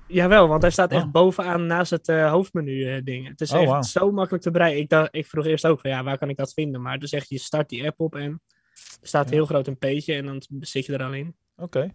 Jawel, 0.06 0.48
want 0.48 0.62
hij 0.62 0.70
staat 0.70 0.90
echt 0.90 1.04
Oh. 1.04 1.10
bovenaan 1.10 1.66
naast 1.66 1.90
het 1.90 2.08
eh, 2.08 2.31
hoofdmenu 2.31 2.84
eh, 2.94 3.02
ding. 3.04 3.28
Het 3.28 3.40
is 3.40 3.52
Oh, 3.52 3.60
echt 3.76 3.86
zo 3.86 4.10
makkelijk 4.12 4.42
te 4.42 4.50
bereiken. 4.50 4.81
Ik, 4.81 4.88
dacht, 4.88 5.08
ik 5.14 5.26
vroeg 5.26 5.46
eerst 5.46 5.66
ook 5.66 5.81
van 5.81 5.90
ja, 5.90 6.02
waar 6.02 6.19
kan 6.19 6.28
ik 6.28 6.36
dat 6.36 6.52
vinden? 6.52 6.82
Maar 6.82 6.98
dus 6.98 7.12
echt, 7.12 7.28
je 7.28 7.38
start 7.38 7.69
die 7.69 7.86
app 7.86 8.00
op 8.00 8.14
en 8.14 8.40
er 9.00 9.08
staat 9.08 9.28
Ja. 9.28 9.34
heel 9.34 9.46
groot 9.46 9.66
een 9.66 9.78
page 9.78 10.14
en 10.14 10.26
dan 10.26 10.42
zit 10.60 10.86
je 10.86 10.92
er 10.92 11.04
al 11.04 11.12
in. 11.12 11.36
Oké. 11.56 11.94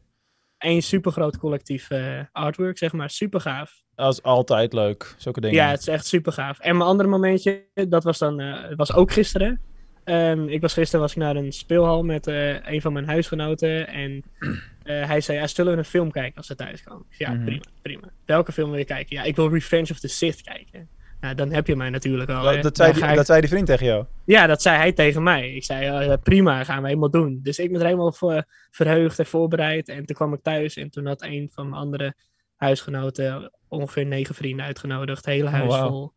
Eén 0.57 0.81
super 0.81 1.12
groot 1.12 1.38
collectief 1.38 1.89
eh, 1.89 2.19
artwork, 2.31 2.77
zeg 2.77 2.94
maar. 2.94 3.09
Super 3.09 3.41
gaaf. 3.41 3.83
Dat 3.95 4.13
is 4.13 4.24
altijd 4.24 4.74
leuk, 4.74 5.15
zulke 5.18 5.41
dingen. 5.41 5.56
Ja, 5.56 5.69
het 5.69 5.80
is 5.80 5.88
echt 5.88 6.06
super 6.06 6.31
gaaf. 6.31 6.59
En 6.59 6.77
mijn 6.77 6.89
andere 6.89 7.09
momentje, 7.09 7.65
dat 7.74 8.03
was 8.03 8.18
dan, 8.18 8.39
eh, 8.39 8.62
het 8.69 8.77
was 8.77 8.94
ook 8.94 9.12
gisteren. 9.12 9.62
Ehm, 10.10 10.48
ik 10.48 10.62
was 10.62 10.74
gisteren 10.74 11.02
was 11.02 11.12
ik 11.12 11.18
naar 11.18 11.36
een 11.36 11.52
speelhal 11.52 12.04
met 12.04 12.28
eh, 12.28 12.68
een 12.68 12.82
van 12.82 12.94
mijn 12.94 13.06
huisgenoten. 13.06 13.88
En 13.88 14.24
eh, 14.84 15.06
hij 15.06 15.22
zei, 15.22 15.38
ja, 15.38 15.48
zullen 15.48 15.72
we 15.72 15.78
een 15.78 15.86
film 15.86 16.12
kijken 16.12 16.38
als 16.38 16.48
ze 16.48 16.56
thuis 16.56 16.84
komen? 16.84 17.06
Zei, 17.10 17.30
ja, 17.30 17.36
Mhm. 17.36 17.46
prima, 17.46 17.64
prima. 17.82 18.08
Welke 18.26 18.52
film 18.52 18.70
wil 18.70 18.80
je 18.80 18.86
kijken? 18.86 19.16
Ja, 19.16 19.24
ik 19.24 19.36
wil 19.36 19.50
Revenge 19.50 19.92
of 19.92 20.00
the 20.00 20.08
Sith 20.08 20.42
kijken. 20.42 20.90
Nou, 21.22 21.36
dan 21.36 21.52
heb 21.52 21.68
je 21.68 21.76
mij 21.76 21.90
natuurlijk 21.90 22.30
al. 22.30 22.62
dat, 22.62 22.78
zei 22.78 22.94
die, 22.94 23.06
ik- 23.06 23.16
dat 23.16 23.25
zei 23.25 23.39
die 23.39 23.50
vriend 23.50 23.66
tegen 23.66 23.86
jou. 23.86 24.06
Ja, 24.25 24.48
dat 24.48 24.62
zei 24.62 24.78
hij 24.78 24.92
tegen 24.92 25.24
mij. 25.24 25.54
Ik 25.54 25.63
zei, 25.63 26.18
prima, 26.18 26.63
gaan 26.63 26.82
we 26.82 26.88
helemaal 26.88 27.10
doen. 27.12 27.39
Dus 27.44 27.60
ik 27.60 27.72
ben 27.72 27.80
er 27.80 27.86
helemaal 27.86 28.12
voor 28.12 28.44
verheugd 28.72 29.20
en 29.20 29.25
voorbereid. 29.25 29.89
En 29.89 30.06
toen 30.06 30.16
kwam 30.16 30.34
ik 30.34 30.39
thuis 30.44 30.75
en 30.75 30.89
toen 30.89 31.06
had 31.06 31.22
een 31.24 31.50
van 31.54 31.70
mijn 31.70 31.82
andere 31.82 32.13
huisgenoten 32.56 33.51
ongeveer 33.68 34.06
negen 34.06 34.36
vrienden 34.36 34.66
uitgenodigd. 34.66 35.18
Het 35.25 35.34
hele 35.36 35.50
huis 35.50 35.74
Oh, 35.74 35.80
wauw. 35.80 36.13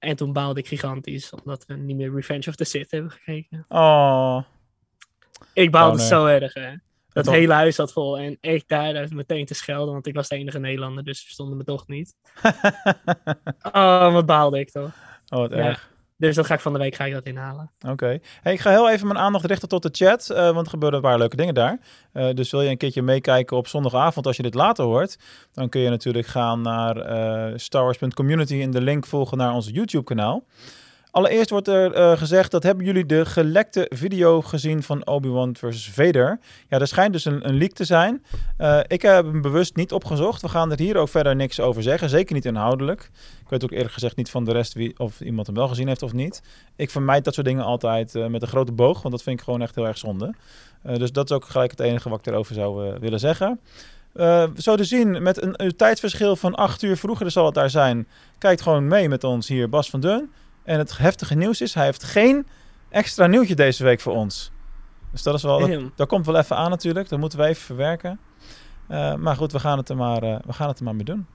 En 0.00 0.16
toen 0.16 0.32
baalde 0.32 0.60
ik 0.60 0.66
gigantisch, 0.68 1.30
omdat 1.32 1.64
we 1.66 1.74
niet 1.74 1.96
meer 1.96 2.14
Revenge 2.14 2.48
of 2.48 2.54
the 2.54 2.64
Sith 2.64 2.90
hebben 2.90 3.10
gekeken. 3.10 3.64
Oh. 3.68 4.42
Ik 5.52 5.70
baalde 5.70 5.92
Oh, 5.92 5.98
nee. 5.98 6.06
zo 6.08 6.26
erg, 6.26 6.54
hè. 6.54 6.70
Dat 7.12 7.24
toch- 7.24 7.34
hele 7.34 7.52
huis 7.52 7.74
zat 7.74 7.92
vol. 7.92 8.18
En 8.18 8.36
ik 8.40 8.68
daar, 8.68 8.92
daar 8.92 9.08
meteen 9.14 9.46
te 9.46 9.54
schelden, 9.54 9.92
want 9.92 10.06
ik 10.06 10.14
was 10.14 10.28
de 10.28 10.36
enige 10.36 10.58
Nederlander, 10.58 11.04
dus 11.04 11.18
ze 11.18 11.24
verstonden 11.24 11.56
me 11.56 11.64
toch 11.64 11.86
niet. 11.88 12.14
Oh, 13.72 14.12
wat 14.12 14.26
baalde 14.26 14.58
ik 14.58 14.70
toch. 14.70 14.90
oh, 15.28 15.38
wat 15.38 15.50
Ja. 15.50 15.56
erg. 15.56 15.89
Dus 16.20 16.34
dat 16.34 16.46
ga 16.46 16.54
ik 16.54 16.60
van 16.60 16.72
de 16.72 16.78
week 16.78 16.94
ga 16.94 17.04
ik 17.04 17.12
dat 17.12 17.24
inhalen. 17.24 17.70
Oké. 17.88 18.18
Hey, 18.42 18.52
ik 18.52 18.60
ga 18.60 18.70
heel 18.70 18.90
even 18.90 19.06
mijn 19.06 19.18
aandacht 19.18 19.44
richten 19.44 19.68
tot 19.68 19.82
de 19.82 19.88
chat, 19.92 20.30
eh, 20.30 20.50
want 20.50 20.64
er 20.64 20.70
gebeuren 20.70 20.98
een 20.98 21.04
paar 21.04 21.18
leuke 21.18 21.36
dingen 21.36 21.54
daar. 21.54 21.78
Eh, 22.12 22.28
dus 22.34 22.50
wil 22.50 22.62
je 22.62 22.70
een 22.70 22.76
keertje 22.76 23.02
meekijken 23.02 23.56
op 23.56 23.66
zondagavond 23.66 24.26
als 24.26 24.36
je 24.36 24.42
dit 24.42 24.54
later 24.54 24.84
hoort, 24.84 25.18
dan 25.52 25.68
kun 25.68 25.80
je 25.80 25.88
natuurlijk 25.88 26.26
gaan 26.26 26.60
naar 26.60 26.96
eh 26.96 27.52
starwars.community 27.56 28.60
en 28.60 28.70
de 28.70 28.80
link 28.80 29.06
volgen 29.06 29.38
naar 29.38 29.54
ons 29.54 29.70
YouTube 29.72 30.04
kanaal. 30.04 30.44
Allereerst 31.10 31.50
wordt 31.50 31.68
er 31.68 31.92
eh, 31.92 32.18
gezegd 32.18 32.50
dat 32.50 32.62
hebben 32.62 32.84
jullie 32.84 33.06
de 33.06 33.26
gelekte 33.26 33.90
video 33.94 34.42
gezien 34.42 34.82
van 34.82 35.06
Obi-Wan 35.06 35.56
versus 35.56 35.90
Vader? 35.90 36.38
Ja, 36.68 36.78
er 36.78 36.86
schijnt 36.86 37.12
dus 37.12 37.24
een, 37.24 37.48
een 37.48 37.58
leak 37.58 37.72
te 37.72 37.84
zijn. 37.84 38.24
Eh, 38.56 38.80
ik 38.86 39.02
heb 39.02 39.24
hem 39.24 39.42
bewust 39.42 39.76
niet 39.76 39.92
opgezocht. 39.92 40.42
We 40.42 40.48
gaan 40.48 40.70
er 40.70 40.78
hier 40.78 40.96
ook 40.96 41.08
verder 41.08 41.36
niks 41.36 41.60
over 41.60 41.82
zeggen. 41.82 42.08
Zeker 42.08 42.34
niet 42.34 42.44
inhoudelijk. 42.44 43.10
Ik 43.42 43.48
weet 43.48 43.64
ook 43.64 43.72
eerlijk 43.72 43.92
gezegd 43.92 44.16
niet 44.16 44.30
van 44.30 44.44
de 44.44 44.52
rest 44.52 44.72
wie, 44.72 44.98
of 44.98 45.20
iemand 45.20 45.46
hem 45.46 45.56
wel 45.56 45.68
gezien 45.68 45.88
heeft 45.88 46.02
of 46.02 46.12
niet. 46.12 46.42
Ik 46.76 46.90
vermijd 46.90 47.24
dat 47.24 47.34
soort 47.34 47.46
dingen 47.46 47.64
altijd 47.64 48.14
eh, 48.14 48.26
met 48.26 48.42
een 48.42 48.48
grote 48.48 48.72
boog, 48.72 49.02
want 49.02 49.14
dat 49.14 49.22
vind 49.22 49.38
ik 49.38 49.44
gewoon 49.44 49.62
echt 49.62 49.74
heel 49.74 49.86
erg 49.86 49.98
zonde. 49.98 50.34
Dus 50.82 51.12
dat 51.12 51.30
is 51.30 51.36
ook 51.36 51.44
gelijk 51.44 51.70
het 51.70 51.80
enige 51.80 52.08
wat 52.08 52.18
ik 52.18 52.26
erover 52.26 52.54
zou 52.54 52.98
willen 53.00 53.20
zeggen. 53.20 53.60
Eh, 54.12 54.44
zo 54.56 54.76
te 54.76 54.84
zien, 54.84 55.22
met 55.22 55.42
een, 55.42 55.76
tijdsverschil 55.76 56.36
van 56.36 56.54
acht 56.54 56.82
uur 56.82 56.96
vroeger 56.96 57.30
zal 57.30 57.44
het 57.44 57.54
daar 57.54 57.70
zijn. 57.70 58.08
Kijkt 58.38 58.62
gewoon 58.62 58.86
mee 58.86 59.08
met 59.08 59.24
ons 59.24 59.48
hier, 59.48 59.68
Bas 59.68 59.90
van 59.90 60.00
Deun. 60.00 60.30
En 60.62 60.78
het 60.78 60.98
heftige 60.98 61.34
nieuws 61.34 61.60
is, 61.60 61.74
hij 61.74 61.84
heeft 61.84 62.04
geen 62.04 62.46
extra 62.88 63.26
nieuwtje 63.26 63.54
deze 63.54 63.84
week 63.84 64.00
voor 64.00 64.14
ons. 64.14 64.50
Dus 65.10 65.22
dat 65.22 65.34
is 65.34 65.42
wel, 65.42 65.58
dat, 65.58 65.68
Damn. 65.68 65.92
dat 65.96 66.08
komt 66.08 66.26
wel 66.26 66.36
even 66.36 66.56
aan 66.56 66.70
natuurlijk. 66.70 67.08
Dat 67.08 67.18
moeten 67.18 67.38
we 67.38 67.44
even 67.44 67.62
verwerken. 67.62 68.20
Eh, 68.88 69.14
maar 69.14 69.36
goed, 69.36 69.52
we 69.52 69.58
gaan 69.58 69.78
het 69.78 69.88
er 69.88 69.96
maar, 69.96 70.22
eh, 70.22 70.36
we 70.46 70.52
gaan 70.52 70.68
het 70.68 70.78
er 70.78 70.84
maar 70.84 70.94
mee 70.94 71.04
doen. 71.04 71.26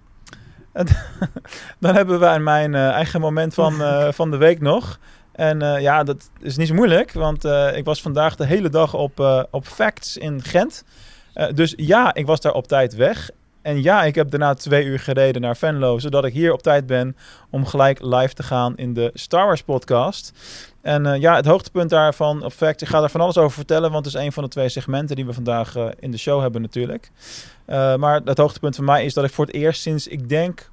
dan 1.79 1.95
hebben 1.95 2.19
wij 2.19 2.39
mijn 2.39 2.75
eh, 2.75 2.89
eigen 2.89 3.21
moment 3.21 3.53
van, 3.53 3.73
van 4.19 4.31
de 4.31 4.37
week 4.37 4.61
nog. 4.61 4.99
En 5.31 5.81
ja, 5.81 6.03
dat 6.03 6.29
is 6.39 6.57
niet 6.57 6.67
zo 6.67 6.73
moeilijk, 6.73 7.11
want 7.11 7.45
ik 7.73 7.85
was 7.85 8.01
vandaag 8.01 8.35
de 8.35 8.45
hele 8.45 8.69
dag 8.69 8.93
op, 8.93 9.45
op 9.51 9.65
Facts 9.65 10.17
in 10.17 10.43
Gent. 10.43 10.83
Dus 11.53 11.73
ja, 11.77 12.13
ik 12.13 12.25
was 12.25 12.41
daar 12.41 12.53
op 12.53 12.67
tijd 12.67 12.95
weg. 12.95 13.29
En 13.65 13.81
ja, 13.81 14.03
ik 14.03 14.15
heb 14.15 14.29
daarna 14.29 14.53
twee 14.53 14.85
uur 14.85 14.99
gereden 14.99 15.41
naar 15.41 15.57
Venlo, 15.57 15.99
zodat 15.99 16.25
ik 16.25 16.33
hier 16.33 16.53
op 16.53 16.61
tijd 16.61 16.85
ben 16.85 17.15
om 17.49 17.65
gelijk 17.65 18.01
live 18.01 18.33
te 18.33 18.43
gaan 18.43 18.77
in 18.77 18.93
de 18.93 19.11
Star 19.13 19.45
Wars 19.45 19.63
podcast. 19.63 20.33
En 20.81 21.05
eh, 21.05 21.21
ja, 21.21 21.35
het 21.35 21.45
hoogtepunt 21.45 21.89
daarvan, 21.89 22.43
op 22.43 22.53
Facts, 22.53 22.81
ik 22.81 22.87
ga 22.87 22.99
daar 22.99 23.09
van 23.09 23.21
alles 23.21 23.37
over 23.37 23.51
vertellen, 23.51 23.91
want 23.91 24.05
het 24.05 24.15
is 24.15 24.21
een 24.21 24.31
van 24.31 24.43
de 24.43 24.49
twee 24.49 24.69
segmenten 24.69 25.15
die 25.15 25.25
we 25.25 25.33
vandaag 25.33 25.75
eh, 25.75 25.87
in 25.99 26.11
de 26.11 26.17
show 26.17 26.41
hebben 26.41 26.61
natuurlijk. 26.61 27.11
Eh, 27.65 27.95
maar 27.95 28.21
het 28.25 28.37
hoogtepunt 28.37 28.75
voor 28.75 28.85
mij 28.85 29.05
is 29.05 29.13
dat 29.13 29.23
ik 29.23 29.31
voor 29.31 29.45
het 29.45 29.55
eerst 29.55 29.81
sinds, 29.81 30.07
ik 30.07 30.29
denk, 30.29 30.69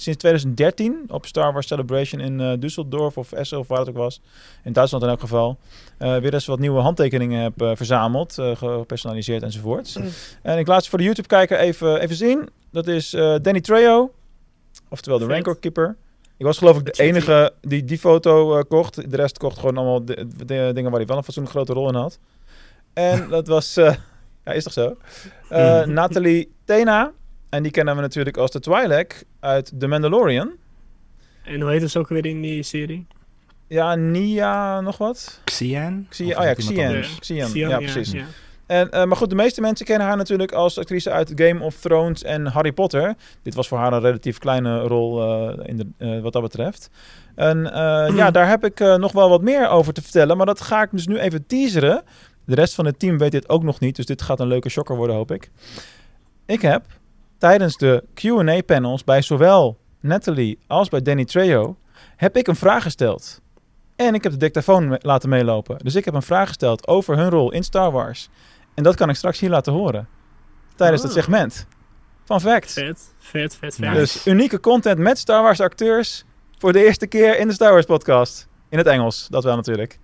sinds 0.00 0.18
2013 0.18 1.04
op 1.08 1.26
Star 1.26 1.52
Wars 1.52 1.66
Celebration 1.66 2.20
in 2.20 2.40
eh, 2.40 2.52
Düsseldorf 2.52 3.14
of 3.14 3.32
Essen 3.32 3.58
of 3.58 3.68
waar 3.68 3.78
het 3.78 3.88
ook 3.88 3.96
was, 3.96 4.20
in 4.64 4.72
Duitsland 4.72 5.04
in 5.04 5.10
elk 5.10 5.20
geval, 5.20 5.58
eh, 5.98 6.16
weer 6.16 6.34
eens 6.34 6.46
wat 6.46 6.58
nieuwe 6.58 6.80
handtekeningen 6.80 7.42
heb 7.42 7.62
eh, 7.62 7.70
verzameld, 7.74 8.34
gepersonaliseerd 8.54 9.42
enzovoorts. 9.42 9.96
Mm. 9.96 10.08
En 10.42 10.58
ik 10.58 10.66
laat 10.66 10.84
ze 10.84 10.90
voor 10.90 10.98
de 10.98 11.04
YouTube-kijker 11.04 11.58
even, 11.58 12.00
even 12.00 12.16
zien. 12.16 12.48
Dat 12.70 12.86
is 12.86 13.10
Danny 13.10 13.60
Trejo, 13.60 14.12
oftewel 14.88 15.18
de 15.18 15.24
Vet. 15.24 15.34
Rancor 15.34 15.58
Keeper. 15.58 15.96
Ik 16.36 16.44
was 16.44 16.58
geloof 16.58 16.78
ik 16.78 16.84
de 16.84 17.02
enige 17.02 17.52
die 17.60 17.84
die 17.84 17.98
foto 17.98 18.62
kocht. 18.62 19.10
De 19.10 19.16
rest 19.16 19.38
kocht 19.38 19.58
gewoon 19.58 19.76
allemaal 19.76 20.04
de, 20.04 20.26
de 20.36 20.70
dingen 20.74 20.90
waar 20.90 20.98
hij 20.98 21.06
wel 21.06 21.16
een 21.16 21.24
fatsoenlijk 21.24 21.54
grote 21.54 21.72
rol 21.72 21.88
in 21.88 21.94
had. 21.94 22.18
En 22.92 23.28
dat 23.30 23.46
was, 23.46 23.74
ja 24.44 24.52
is 24.52 24.62
toch 24.64 24.72
zo? 24.72 24.96
Mhm. 25.48 25.92
Nathalie 25.92 26.52
Tena. 26.64 27.12
En 27.50 27.62
die 27.62 27.72
kennen 27.72 27.94
we 27.94 28.00
natuurlijk 28.00 28.36
als 28.36 28.50
de 28.50 28.60
Twi'lek 28.60 29.24
uit 29.40 29.72
The 29.78 29.86
Mandalorian. 29.86 30.50
En 31.44 31.60
hoe 31.60 31.70
heet 31.70 31.82
het 31.82 31.96
ook 31.96 32.08
weer 32.08 32.26
in 32.26 32.42
die 32.42 32.62
serie? 32.62 33.06
Ja, 33.66 33.94
Nia 33.94 34.80
nog 34.80 34.98
wat? 34.98 35.40
Xian? 35.44 36.06
Xian, 36.08 36.38
oh 36.38 36.44
ja, 36.44 36.54
Xian. 36.54 37.02
Xian, 37.20 37.46
Xian, 37.48 37.68
ja, 37.68 37.76
precies. 37.76 38.10
ja. 38.10 38.24
En, 38.66 38.90
eh, 38.90 39.04
maar 39.04 39.16
goed, 39.16 39.28
de 39.30 39.34
meeste 39.36 39.60
mensen 39.60 39.86
kennen 39.86 40.06
haar 40.06 40.16
natuurlijk 40.16 40.52
als 40.52 40.78
actrice 40.78 41.10
uit 41.10 41.32
Game 41.34 41.60
of 41.64 41.80
Thrones 41.80 42.22
en 42.22 42.46
Harry 42.46 42.72
Potter. 42.72 43.14
Dit 43.42 43.54
was 43.54 43.68
voor 43.68 43.78
haar 43.78 43.92
een 43.92 44.00
relatief 44.00 44.38
kleine 44.38 44.80
rol 44.80 45.22
eh, 45.22 45.68
in 45.68 45.76
de, 45.76 45.86
eh, 45.98 46.20
wat 46.20 46.32
dat 46.32 46.42
betreft. 46.42 46.90
En 47.34 47.72
eh, 47.72 48.16
ja, 48.16 48.30
daar 48.38 48.48
heb 48.48 48.64
ik 48.64 48.80
eh, 48.80 48.94
nog 48.94 49.12
wel 49.12 49.28
wat 49.28 49.42
meer 49.42 49.68
over 49.68 49.92
te 49.92 50.02
vertellen. 50.02 50.36
Maar 50.36 50.46
dat 50.46 50.60
ga 50.60 50.82
ik 50.82 50.88
dus 50.90 51.06
nu 51.06 51.18
even 51.18 51.46
teaseren. 51.46 52.02
De 52.44 52.54
rest 52.54 52.74
van 52.74 52.86
het 52.86 52.98
team 52.98 53.18
weet 53.18 53.32
dit 53.32 53.48
ook 53.48 53.62
nog 53.62 53.80
niet. 53.80 53.96
Dus 53.96 54.06
dit 54.06 54.22
gaat 54.22 54.40
een 54.40 54.46
leuke 54.46 54.68
shocker 54.68 54.96
worden, 54.96 55.16
hoop 55.16 55.30
ik. 55.30 55.50
Ik 56.46 56.62
heb 56.62 56.82
tijdens 57.38 57.76
de 57.76 58.04
Q&A-panels 58.14 59.04
bij 59.04 59.22
zowel 59.22 59.78
Natalie 60.00 60.58
als 60.66 60.88
bij 60.88 61.02
Danny 61.02 61.24
Trejo... 61.24 61.76
heb 62.16 62.36
ik 62.36 62.46
een 62.46 62.56
vraag 62.56 62.82
gesteld. 62.82 63.40
En 63.96 64.14
ik 64.14 64.22
heb 64.22 64.32
de 64.32 64.38
dictafoon 64.38 64.88
me- 64.88 64.98
laten 65.02 65.28
meelopen. 65.28 65.78
Dus 65.78 65.94
ik 65.94 66.04
heb 66.04 66.14
een 66.14 66.22
vraag 66.22 66.46
gesteld 66.48 66.86
over 66.86 67.16
hun 67.16 67.30
rol 67.30 67.52
in 67.52 67.62
Star 67.64 67.90
Wars. 67.92 68.28
En 68.74 68.82
dat 68.82 68.94
kan 68.94 69.08
ik 69.08 69.14
straks 69.16 69.40
hier 69.40 69.50
laten 69.50 69.72
horen. 69.72 70.08
Tijdens 70.76 71.02
het 71.02 71.10
Ah. 71.10 71.16
segment 71.18 71.66
van 72.24 72.40
Facts. 72.40 72.72
Vet, 72.72 73.14
vet, 73.18 73.56
vet, 73.56 73.74
vet. 73.74 73.94
Dus 73.94 74.26
unieke 74.26 74.60
content 74.60 74.98
met 74.98 75.18
Star 75.18 75.42
Wars 75.42 75.60
acteurs 75.60 76.24
voor 76.58 76.72
de 76.72 76.84
eerste 76.84 77.06
keer 77.06 77.38
in 77.38 77.48
de 77.48 77.54
Star 77.54 77.72
Wars 77.72 77.86
podcast. 77.86 78.48
In 78.68 78.78
het 78.78 78.86
Engels, 78.86 79.26
dat 79.30 79.44
wel 79.44 79.56
natuurlijk. 79.56 79.98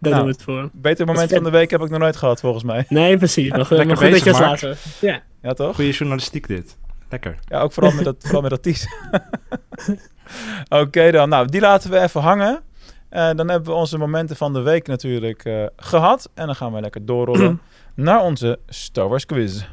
Daar 0.00 0.12
Nou. 0.12 0.14
doen 0.24 0.24
we 0.24 0.30
het 0.30 0.42
voor. 0.42 0.70
Beter 0.72 1.06
moment 1.06 1.32
van 1.32 1.44
de 1.44 1.50
week 1.50 1.70
heb 1.70 1.82
ik 1.82 1.90
nog 1.90 1.98
nooit 1.98 2.16
gehad, 2.16 2.40
volgens 2.40 2.64
mij. 2.64 2.84
Nee, 2.88 3.16
precies. 3.16 3.50
Maar, 3.50 3.58
goed- 3.66 3.76
Lekker 3.76 3.86
maar 3.86 3.96
goed 3.96 4.10
dat 4.10 4.24
je 4.24 4.30
bezig, 4.30 4.46
laten. 4.46 4.76
Ja. 5.00 5.22
Ja, 5.42 5.52
toch? 5.52 5.74
Goede 5.74 5.90
journalistiek 5.90 6.46
dit. 6.46 6.76
Lekker. 7.10 7.38
Ja, 7.44 7.60
ook 7.60 7.72
vooral 7.72 7.92
met 7.92 8.04
dat, 8.04 8.16
vooral 8.18 8.40
met 8.40 8.50
dat 8.50 8.62
teaser. 8.62 8.92
Oké 10.82 11.10
dan, 11.10 11.28
nou, 11.28 11.46
die 11.46 11.60
laten 11.60 11.90
we 11.90 12.00
even 12.00 12.20
hangen. 12.20 12.60
Eh, 13.08 13.30
dan 13.34 13.48
hebben 13.50 13.68
we 13.72 13.78
onze 13.78 13.98
momenten 13.98 14.36
van 14.36 14.52
de 14.52 14.60
week 14.60 14.86
natuurlijk 14.86 15.44
eh, 15.44 15.64
gehad. 15.76 16.30
En 16.34 16.46
dan 16.46 16.54
gaan 16.56 16.72
we 16.72 16.80
lekker 16.80 17.06
doorrollen 17.06 17.60
naar 17.94 18.20
onze 18.22 18.58
Star 18.68 19.08
Wars 19.08 19.26
quiz. 19.26 19.64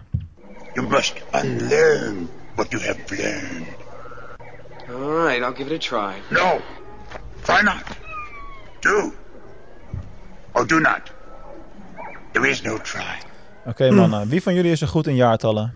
You 0.73 0.87
must 0.87 1.13
unlearn 1.43 2.29
what 2.55 2.71
you 2.71 2.83
have 2.85 2.99
learned. 3.07 3.67
All 4.89 5.25
right, 5.25 5.41
I'll 5.41 5.55
give 5.65 5.73
it 5.73 5.91
a 5.93 5.97
try. 6.11 6.13
No. 6.29 6.59
Why 7.45 7.61
not? 7.63 7.83
Do. 8.79 9.13
Or 10.55 10.67
do 10.67 10.79
not. 10.79 11.01
There 12.31 12.49
is 12.49 12.61
no 12.61 12.77
try. 12.77 13.17
Oké 13.65 13.91
mannen, 13.91 14.27
wie 14.29 14.41
van 14.41 14.53
jullie 14.53 14.71
is 14.71 14.81
er 14.81 14.87
goed 14.87 15.07
in 15.07 15.15
jaartallen? 15.15 15.73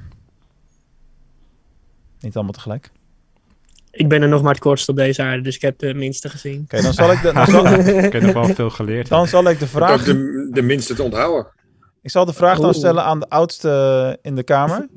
Niet 2.19 2.36
allemaal 2.36 2.53
tegelijk. 2.53 2.91
Ik 3.91 4.07
ben 4.09 4.21
er 4.21 4.27
nog 4.27 4.41
maar 4.41 4.51
het 4.51 4.62
kortst 4.62 4.89
op 4.89 4.95
deze 4.95 5.24
aarde, 5.24 5.41
dus 5.41 5.55
ik 5.55 5.62
heb 5.62 5.79
de 5.79 5.93
minste 5.93 6.29
gezien. 6.29 6.62
Oké, 6.63 6.81
dan 6.81 6.93
zal 6.93 7.12
ik 7.12 7.21
de, 7.21 7.33
dan 7.33 7.45
zal, 7.45 7.65
Ik 8.05 8.13
heb 8.13 8.21
nog 8.21 8.33
wel 8.33 8.55
veel 8.55 8.69
geleerd. 8.69 9.07
dan 9.07 9.27
zal 9.27 9.50
ik 9.50 9.59
de 9.59 9.65
Ook 9.65 9.71
vraag... 9.71 10.03
de, 10.03 10.50
de 10.51 10.62
minste 10.62 10.93
te 10.93 11.03
onthouden. 11.03 11.48
Ik 12.01 12.09
zal 12.09 12.25
de 12.25 12.33
vraag 12.33 12.59
dan 12.59 12.74
stellen 12.74 13.03
aan 13.03 13.19
de 13.19 13.29
oudste 13.29 14.17
in 14.21 14.36
de 14.36 14.43
kamer. 14.43 14.88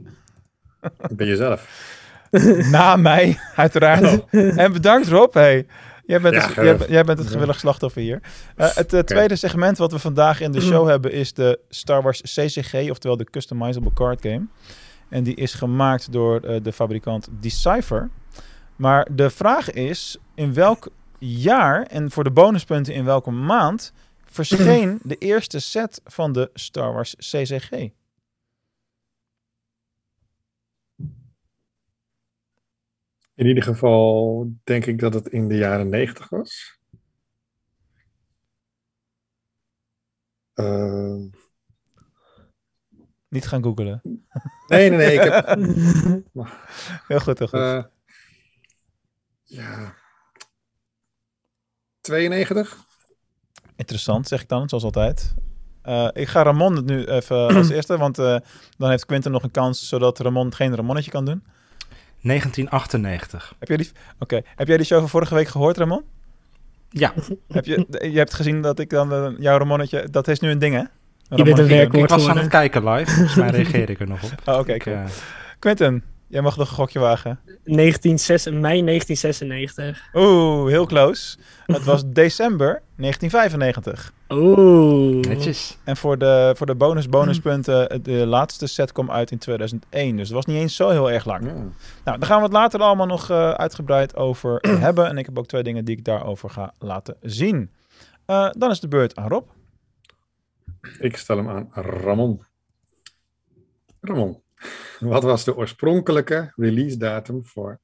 Ben 1.14 1.26
jezelf. 1.26 1.90
Na 2.70 2.96
mij, 2.96 3.38
uiteraard. 3.56 4.24
En 4.62 4.72
bedankt 4.72 5.08
Rob. 5.08 5.34
Hey. 5.34 5.66
Jij, 6.06 6.20
bent 6.20 6.34
Ja, 6.34 6.40
het, 6.48 6.58
eh, 6.58 6.64
jij, 6.64 6.76
bent- 6.76 6.90
jij 6.90 7.04
bent 7.04 7.18
het 7.18 7.28
gewillig 7.28 7.58
slachtoffer 7.58 8.02
hier. 8.02 8.20
Eh, 8.56 8.74
het 8.74 8.92
eh, 8.92 9.00
tweede 9.00 9.36
segment 9.36 9.78
wat 9.78 9.92
we 9.92 9.98
vandaag 9.98 10.40
in 10.40 10.52
de 10.52 10.60
show 10.60 10.88
hebben 10.88 11.12
is 11.12 11.32
de 11.32 11.58
Star 11.68 12.02
Wars 12.02 12.20
CCG, 12.22 12.90
oftewel 12.90 13.16
de 13.16 13.24
Customizable 13.24 13.92
Card 13.92 14.20
Game. 14.22 14.46
En 15.08 15.22
die 15.22 15.34
is 15.34 15.54
gemaakt 15.54 16.12
door 16.12 16.40
de 16.62 16.72
fabrikant 16.72 17.28
Decipher. 17.40 18.10
Maar 18.76 19.08
de 19.12 19.30
vraag 19.30 19.70
is, 19.70 20.16
in 20.34 20.54
welk 20.54 20.88
jaar 21.18 21.82
en 21.82 22.10
voor 22.10 22.24
de 22.24 22.30
bonuspunten 22.30 22.94
in 22.94 23.04
welke 23.04 23.30
maand 23.30 23.92
verscheen 24.24 24.98
de 25.02 25.16
eerste 25.16 25.58
set 25.58 26.00
van 26.04 26.32
de 26.32 26.50
Star 26.54 26.92
Wars 26.92 27.14
CCG? 27.18 27.70
In 33.34 33.46
ieder 33.46 33.62
geval 33.62 34.46
denk 34.64 34.86
ik 34.86 34.98
dat 34.98 35.14
het 35.14 35.26
in 35.26 35.48
de 35.48 35.56
jaren 35.56 35.88
negentig 35.88 36.28
was. 36.28 36.78
Eh, 40.52 41.16
Niet 43.28 43.46
gaan 43.46 43.62
googlen. 43.62 44.00
nee, 44.68 44.90
nee, 44.90 44.98
nee. 44.98 45.12
Ik 45.14 45.20
heb, 45.32 45.46
Heel 47.08 47.20
goed, 47.20 47.38
heel 47.38 47.48
goed. 47.48 47.58
eh, 47.60 47.84
ja. 49.42 49.94
92? 52.00 52.76
Interessant, 53.76 54.28
zeg 54.28 54.42
ik 54.42 54.48
dan, 54.48 54.68
zoals 54.68 54.84
altijd. 54.84 55.34
Eh, 55.82 56.08
ik 56.12 56.28
ga 56.28 56.42
Ramon 56.42 56.76
het 56.76 56.84
nu 56.84 57.04
even 57.04 57.36
als 57.56 57.68
eerste, 57.68 57.98
want 57.98 58.16
dan 58.16 58.42
heeft 58.90 59.06
Quinten 59.06 59.32
nog 59.32 59.42
een 59.42 59.50
kans, 59.50 59.88
zodat 59.88 60.18
Ramon 60.18 60.54
geen 60.54 60.74
Ramonnetje 60.76 61.10
kan 61.10 61.24
doen. 61.24 61.44
1998. 62.22 63.54
Heb 63.58 63.68
jij 63.68 63.76
die, 63.76 63.90
oké. 64.18 64.40
Heb 64.54 64.68
jij 64.68 64.76
die 64.76 64.86
show 64.86 64.98
van 64.98 65.08
vorige 65.08 65.34
week 65.34 65.48
gehoord, 65.48 65.76
Ramon? 65.76 66.02
Ja, 66.90 67.12
Heb 67.48 67.64
je, 67.64 67.86
je 67.90 68.18
hebt 68.18 68.34
gezien 68.34 68.62
dat 68.62 68.78
ik 68.78 68.90
dan 68.90 69.12
eh, 69.12 69.28
jouw 69.38 69.58
Ramonnetje, 69.58 70.08
dat 70.10 70.28
is 70.28 70.40
nu 70.40 70.50
een 70.50 70.58
ding, 70.58 70.74
hè? 70.74 70.82
Je 71.36 71.42
bent 71.42 71.58
een 71.58 71.66
werkwoord. 71.68 72.10
ik 72.10 72.16
was 72.16 72.28
aan 72.28 72.36
het 72.38 72.48
kijken 72.48 72.88
live. 72.88 73.10
Volgens 73.10 73.34
mij 73.36 73.50
reageer 73.50 73.90
ik 73.90 74.00
er 74.00 74.08
nog 74.08 74.22
op. 74.22 74.32
Oh, 74.54 74.58
oké, 74.58 74.76
cool. 74.76 74.96
eh, 74.96 75.04
Quinten, 75.58 76.02
jij 76.32 76.42
mag 76.42 76.56
nog 76.56 76.68
een 76.68 76.74
gokje 76.74 76.98
wagen. 76.98 77.40
1906, 77.44 78.44
mei 78.44 78.84
1996. 78.84 80.08
Oeh, 80.14 80.70
heel 80.70 80.86
close. 80.86 81.36
Het 81.66 81.84
was 81.84 82.02
december 82.22 82.82
1995. 82.96 84.12
Oeh. 84.28 85.26
netjes. 85.26 85.78
En 85.84 85.96
voor 85.96 86.18
de, 86.18 86.52
voor 86.56 86.66
de 86.66 86.74
bonus 86.74 87.08
bonuspunten, 87.08 88.02
de 88.02 88.26
laatste 88.26 88.66
set 88.66 88.92
kwam 88.92 89.10
uit 89.10 89.30
in 89.30 89.38
2001. 89.38 90.16
Dus 90.16 90.26
het 90.26 90.36
was 90.36 90.46
niet 90.46 90.56
eens 90.56 90.76
zo 90.76 90.88
heel 90.88 91.10
erg 91.10 91.24
lang. 91.24 91.44
Ja. 91.46 91.52
Nou, 92.04 92.18
daar 92.18 92.26
gaan 92.26 92.38
we 92.38 92.44
het 92.44 92.52
later 92.52 92.80
allemaal 92.80 93.06
nog 93.06 93.30
eh, 93.30 93.50
uitgebreid 93.50 94.16
over 94.16 94.58
hebben. 94.86 95.06
En 95.06 95.18
ik 95.18 95.26
heb 95.26 95.38
ook 95.38 95.46
twee 95.46 95.62
dingen 95.62 95.84
die 95.84 95.96
ik 95.96 96.04
daarover 96.04 96.50
ga 96.50 96.74
laten 96.78 97.16
zien. 97.20 97.70
Eh, 98.26 98.50
dan 98.58 98.70
is 98.70 98.80
de 98.80 98.88
beurt 98.88 99.16
aan 99.16 99.28
Rob. 99.28 99.48
Ik 100.98 101.16
stel 101.16 101.36
hem 101.36 101.48
aan 101.48 101.68
Ramon. 101.72 102.44
Ramon, 104.00 104.41
wat 105.00 105.22
was 105.22 105.44
de 105.44 105.56
oorspronkelijke 105.56 106.52
release 106.56 106.96
datum 106.96 107.44
voor 107.44 107.78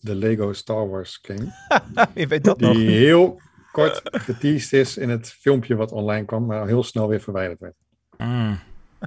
de 0.00 0.14
Lego 0.14 0.52
Star 0.52 0.88
Wars 0.88 1.18
game? 1.22 1.52
Je 2.14 2.26
weet 2.26 2.44
dat 2.44 2.58
Die 2.58 2.68
nog. 2.68 2.76
heel 2.76 3.40
kort 3.72 4.00
geteased 4.04 4.72
is 4.72 4.96
in 4.96 5.08
het 5.10 5.30
filmpje 5.40 5.74
wat 5.76 5.92
online 5.92 6.24
kwam, 6.24 6.46
maar 6.46 6.66
heel 6.66 6.82
snel 6.82 7.08
weer 7.08 7.20
verwijderd 7.20 7.60
werd. 7.60 7.74
Mm. 8.16 8.58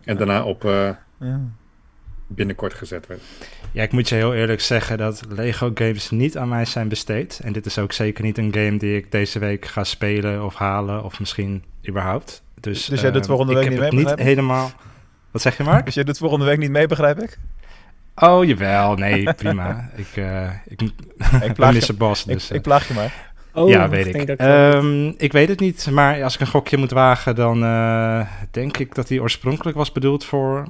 En 0.03 0.17
daarna 0.17 0.43
op 0.43 0.65
eh, 0.65 0.89
Ja. 1.19 1.39
binnenkort 2.27 2.73
gezet 2.73 3.07
werd. 3.07 3.21
Ja, 3.71 3.83
ik 3.83 3.91
moet 3.91 4.09
je 4.09 4.15
heel 4.15 4.33
eerlijk 4.33 4.61
zeggen 4.61 4.97
dat 4.97 5.21
Lego 5.29 5.71
games 5.73 6.09
niet 6.09 6.37
aan 6.37 6.49
mij 6.49 6.65
zijn 6.65 6.87
besteed. 6.87 7.39
En 7.43 7.53
dit 7.53 7.65
is 7.65 7.77
ook 7.77 7.91
zeker 7.91 8.23
niet 8.23 8.37
een 8.37 8.53
game 8.53 8.77
die 8.77 8.95
ik 8.95 9.11
deze 9.11 9.39
week 9.39 9.65
ga 9.65 9.83
spelen 9.83 10.43
of 10.45 10.55
halen 10.55 11.03
of 11.03 11.19
misschien 11.19 11.63
überhaupt. 11.87 12.43
Dus, 12.59 12.85
Dus 12.85 13.01
jij 13.01 13.11
doet 13.11 13.21
eh, 13.21 13.27
volgende 13.27 13.51
ik 13.61 13.69
week 13.69 13.79
heb 13.79 13.91
niet 13.91 14.09
het 14.09 14.19
ik? 14.19 14.25
helemaal... 14.25 14.71
Wat 15.31 15.41
zeg 15.41 15.57
je, 15.57 15.63
Mark? 15.63 15.85
Dus 15.85 15.93
je 15.93 16.03
doet 16.03 16.17
volgende 16.17 16.45
week 16.45 16.57
niet 16.57 16.69
mee, 16.69 16.87
begrijp 16.87 17.21
ik? 17.21 17.37
Oh, 18.15 18.45
jawel. 18.45 18.95
Nee, 18.95 19.33
prima. 19.33 19.89
ik, 19.95 20.07
eh 20.15 20.49
ik, 20.67 20.81
ik 20.81 20.91
Ik 21.47 21.53
plaag 21.53 21.73
je, 21.87 21.93
ik, 22.25 22.33
dus... 22.33 22.51
ik 22.51 22.61
plaag 22.61 22.87
je 22.87 22.93
maar. 22.93 23.29
Oh, 23.53 23.69
ja, 23.69 23.89
weet 23.89 24.15
ik. 24.15 24.37
wel- 24.37 24.71
Ehm, 24.73 25.07
ik 25.17 25.31
weet 25.31 25.47
het 25.49 25.59
niet, 25.59 25.87
maar 25.91 26.23
als 26.23 26.33
ik 26.33 26.39
een 26.39 26.47
gokje 26.47 26.77
moet 26.77 26.91
wagen, 26.91 27.35
dan 27.35 27.63
eh, 27.63 28.21
denk 28.51 28.77
ik 28.77 28.95
dat 28.95 29.07
die 29.07 29.21
oorspronkelijk 29.21 29.77
was 29.77 29.91
bedoeld 29.91 30.25
voor 30.25 30.67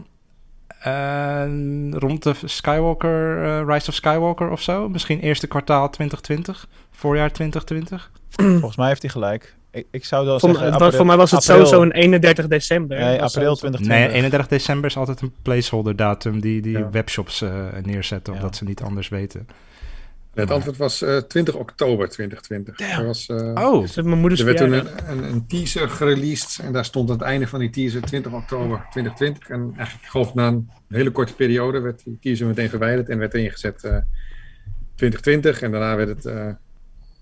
eh, 0.80 1.44
rond 1.92 2.24
de 2.24 2.34
Skywalker, 2.46 3.44
eh, 3.44 3.74
Rise 3.74 3.90
of 3.90 3.96
Skywalker 3.96 4.50
of 4.50 4.62
zo. 4.62 4.90
Misschien 4.90 5.20
eerste 5.20 5.48
kwartaal 5.48 5.90
2020, 5.90 6.68
voorjaar 6.92 7.32
2020. 7.32 8.12
Volgens 8.30 8.76
mij 8.76 8.88
heeft 8.88 9.02
hij 9.02 9.12
gelijk. 9.12 9.56
Ik, 9.72 9.88
ik 9.92 10.06
zou 10.06 10.26
wel 10.26 10.40
voor, 10.40 10.50
zeggen 10.50 10.72
april, 10.72 10.92
voor 10.92 11.06
mij 11.06 11.18
was 11.18 11.32
het 11.32 11.40
april. 11.50 11.66
sowieso 11.66 11.82
een 11.82 11.92
31 11.92 12.48
december. 12.48 12.98
Nee, 13.00 13.22
april 13.22 13.46
dat- 13.50 13.58
2020. 13.60 13.88
Nee, 13.88 14.08
31 14.16 14.48
december 14.48 14.90
is 14.90 14.98
altijd 14.98 15.22
een 15.22 15.34
placeholder 15.42 15.96
datum 15.96 16.40
die, 16.42 16.62
die 16.62 16.78
Ja. 16.78 16.90
webshops 16.90 17.42
eh, 17.42 17.66
neerzetten, 17.84 18.34
Ja. 18.34 18.40
omdat 18.40 18.56
ze 18.56 18.64
niet 18.64 18.82
anders 18.82 19.10
weten. 19.10 19.48
Het 20.34 20.52
antwoord 20.52 20.78
was 20.78 21.02
eh, 21.02 21.18
20 21.18 21.56
oktober 21.56 22.10
2020. 22.10 22.80
Er, 22.98 23.06
was, 23.06 23.28
eh, 23.28 23.36
Oh, 23.56 23.82
Dus 23.82 23.96
mijn 23.96 24.20
moeders 24.20 24.40
er 24.40 24.46
werd 24.46 24.58
toen 24.58 24.72
een, 24.74 24.88
een, 25.08 25.24
een 25.24 25.48
teaser 25.48 25.90
gereleased 25.90 26.66
en 26.66 26.74
daar 26.74 26.86
stond 26.86 27.10
aan 27.10 27.16
het 27.18 27.26
einde 27.26 27.48
van 27.48 27.60
die 27.60 27.70
teaser 27.70 28.02
20 28.02 28.32
oktober 28.32 28.86
2020. 28.92 29.50
En 29.50 29.74
eigenlijk 29.78 30.10
geloof 30.10 30.34
na 30.34 30.48
een 30.48 30.70
hele 30.90 31.12
korte 31.12 31.36
periode 31.36 31.80
werd 31.80 32.04
die 32.04 32.18
teaser 32.22 32.48
meteen 32.48 32.70
verwijderd 32.70 33.10
en 33.10 33.18
werd 33.18 33.34
ingezet 33.34 33.84
eh 33.84 33.98
2020 34.96 35.62
en 35.62 35.72
daarna 35.72 35.96
werd 35.96 36.10
het 36.10 36.26
eh 36.26 36.48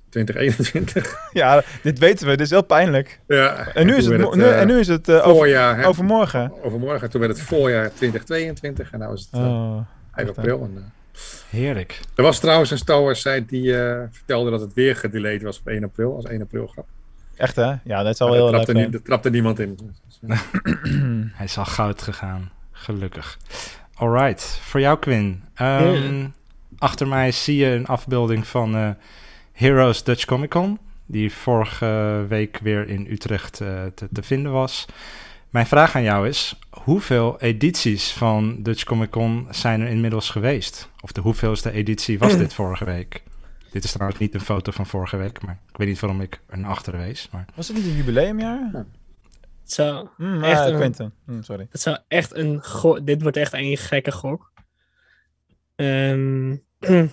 2021. 0.10 1.16
Ja, 1.34 1.63
dit 1.84 2.00
weten 2.00 2.25
we. 2.25 2.32
Dit 2.32 2.46
is 2.46 2.50
heel 2.50 2.63
pijnlijk. 2.63 3.20
ja, 3.28 3.68
En 3.74 3.86
nu 3.86 3.96
is 3.96 4.06
het, 4.06 4.36
nu, 4.36 4.44
eh, 4.44 4.62
en 4.62 4.68
nu 4.68 4.80
is 4.80 4.88
het 4.88 5.10
eh, 5.10 5.16
over, 5.16 5.30
voorjaar. 5.32 5.78
hè, 5.78 5.88
overmorgen. 5.88 6.51
overmorgen. 6.63 7.10
Toen 7.10 7.22
werd 7.22 7.38
het 7.38 7.42
voorjaar 7.48 7.92
2022 7.94 8.92
en 8.92 9.00
nu 9.00 9.13
is 9.13 9.22
het 9.32 9.39
eh, 9.42 9.48
Oh, 9.48 9.78
eind 10.16 10.30
april. 10.38 10.62
En, 10.63 10.74
eh, 10.78 11.20
heerlijk. 11.50 12.00
er 12.16 12.24
was 12.24 12.39
trouwens 12.39 12.72
een 12.72 12.78
Star 12.78 13.01
Wars 13.01 13.22
site 13.22 13.46
die 13.48 13.78
eh, 13.84 14.04
vertelde 14.12 14.50
dat 14.51 14.62
het 14.62 14.74
weer 14.74 14.96
gedelayed 14.96 15.42
was 15.42 15.60
op 15.60 15.68
1 15.68 15.84
april, 15.84 16.16
als 16.16 16.25
1 16.25 16.42
april 16.42 16.68
grap. 16.68 16.88
Echt 17.36 17.56
hè? 17.56 17.74
Ja, 17.84 18.04
dat 18.04 18.13
is 18.13 18.22
al 18.22 18.34
heel 18.34 18.44
leuk. 18.44 18.54
trapte, 18.54 18.74
nie- 18.74 18.89
daar 18.89 19.01
trapte 19.01 19.30
niemand 19.30 19.60
in. 19.60 19.80
Dus, 20.08 20.20
eh, 20.30 20.39
Hij 21.38 21.46
is 21.46 21.58
al 21.58 21.66
goud 21.66 22.01
gegaan. 22.01 22.51
Gelukkig. 22.72 23.38
Alright, 23.96 24.60
voor 24.63 24.80
jou 24.80 25.00
Quinn. 25.00 25.44
Ehm, 25.56 26.25
Achter 26.78 27.08
mij 27.08 27.32
zie 27.32 27.58
je 27.58 27.66
een 27.66 27.86
afbeelding 27.88 28.48
van 28.48 28.75
eh, 28.75 28.89
Heroes 29.63 30.04
Dutch 30.04 30.25
Comic 30.25 30.50
Con. 30.50 30.80
Die 31.06 31.34
vorige 31.34 32.25
week 32.30 32.58
weer 32.58 32.88
in 32.88 33.08
Utrecht 33.10 33.62
eh, 33.62 33.86
te, 33.86 34.08
te 34.12 34.24
vinden 34.24 34.51
was. 34.51 34.86
Mijn 35.50 35.66
vraag 35.68 35.96
aan 35.96 36.04
jou 36.04 36.28
is: 36.28 36.60
hoeveel 36.70 37.39
edities 37.42 38.12
van 38.12 38.63
Dutch 38.63 38.84
Comic 38.84 39.10
Con 39.10 39.48
zijn 39.50 39.82
er 39.82 39.88
inmiddels 39.88 40.30
geweest? 40.30 40.89
Of 41.01 41.12
de 41.12 41.22
hoeveelste 41.22 41.72
editie 41.72 42.20
was 42.20 42.38
dit 42.44 42.54
vorige 42.54 42.86
week? 42.86 43.24
Dit 43.72 43.84
is 43.84 43.92
trouwens 43.92 44.20
niet 44.20 44.34
een 44.34 44.39
foto 44.42 44.72
van 44.72 44.86
vorige 44.86 45.18
week, 45.18 45.42
maar 45.42 45.60
ik 45.72 45.78
weet 45.78 45.88
niet 45.88 46.00
waarom 46.00 46.22
ik 46.22 46.42
er 46.48 46.58
naar 46.60 46.70
achteren 46.70 47.00
wees. 47.00 47.30
Maar 47.32 47.46
Was 47.56 47.68
het 47.68 47.78
niet 47.78 47.86
een 47.86 47.96
jubileumjaar? 47.96 48.70
Het 48.72 49.72
zou, 49.78 50.08
Mm, 50.18 50.44
Echt 50.44 50.60
ah, 50.60 50.68
een- 50.68 50.75
Quentin. 50.75 51.12
Mm, 51.25 51.44
sorry. 51.44 51.68
het 51.72 51.82
zou 51.82 51.98
echt 52.08 52.36
een 52.36 52.63
go- 52.63 53.04
Dit 53.04 53.22
wordt 53.22 53.38
echt 53.38 53.54
een 53.54 53.78
gekke 53.78 54.12
gok. 54.12 54.51
Ehm 55.75 56.56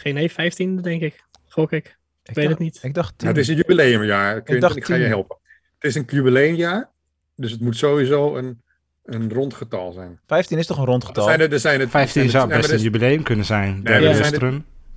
geen 0.00 0.14
nee, 0.14 0.30
15 0.30 0.76
denk 0.76 1.02
ik. 1.02 1.26
Gok 1.58 1.72
ik. 1.72 1.86
Ik 2.24 2.34
weet 2.34 2.34
dacht- 2.34 2.48
het 2.48 2.58
niet. 2.58 2.78
Ik 2.82 2.94
dacht 2.94 3.14
Ja, 3.16 3.26
het 3.28 3.36
is 3.36 3.48
een 3.48 3.56
jubileumjaar. 3.56 4.32
Quinten, 4.32 4.54
Ik, 4.54 4.60
dacht 4.60 4.86
ga 4.86 4.94
je 4.94 5.04
helpen. 5.06 5.36
Het 5.78 5.90
is 5.90 5.94
een 5.94 6.04
jubileumjaar, 6.06 6.90
dus 7.36 7.50
het 7.50 7.60
moet 7.60 7.76
sowieso 7.76 8.36
een, 8.36 8.62
een 9.04 9.32
rond 9.32 9.54
getal 9.54 9.92
zijn. 9.92 10.20
15 10.26 10.58
is 10.58 10.66
toch 10.66 10.78
een 10.78 10.84
rond 10.84 11.02
Er 11.02 11.08
getal? 11.08 11.24
zijn 11.24 11.40
er, 11.40 11.52
er 11.52 11.60
zijn 11.60 11.80
er, 11.80 11.88
15 11.88 12.22
er 12.22 12.30
zou 12.30 12.40
zijn 12.42 12.52
er- 12.52 12.56
best 12.58 12.68
er 12.68 12.72
een 12.74 12.78
is- 12.78 12.84
jubileum 12.92 13.22
kunnen 13.22 13.44
zijn. 13.44 13.82
Nee, 13.82 14.06
er 14.08 14.14
zijn 14.14 14.32
er-. 14.34 14.42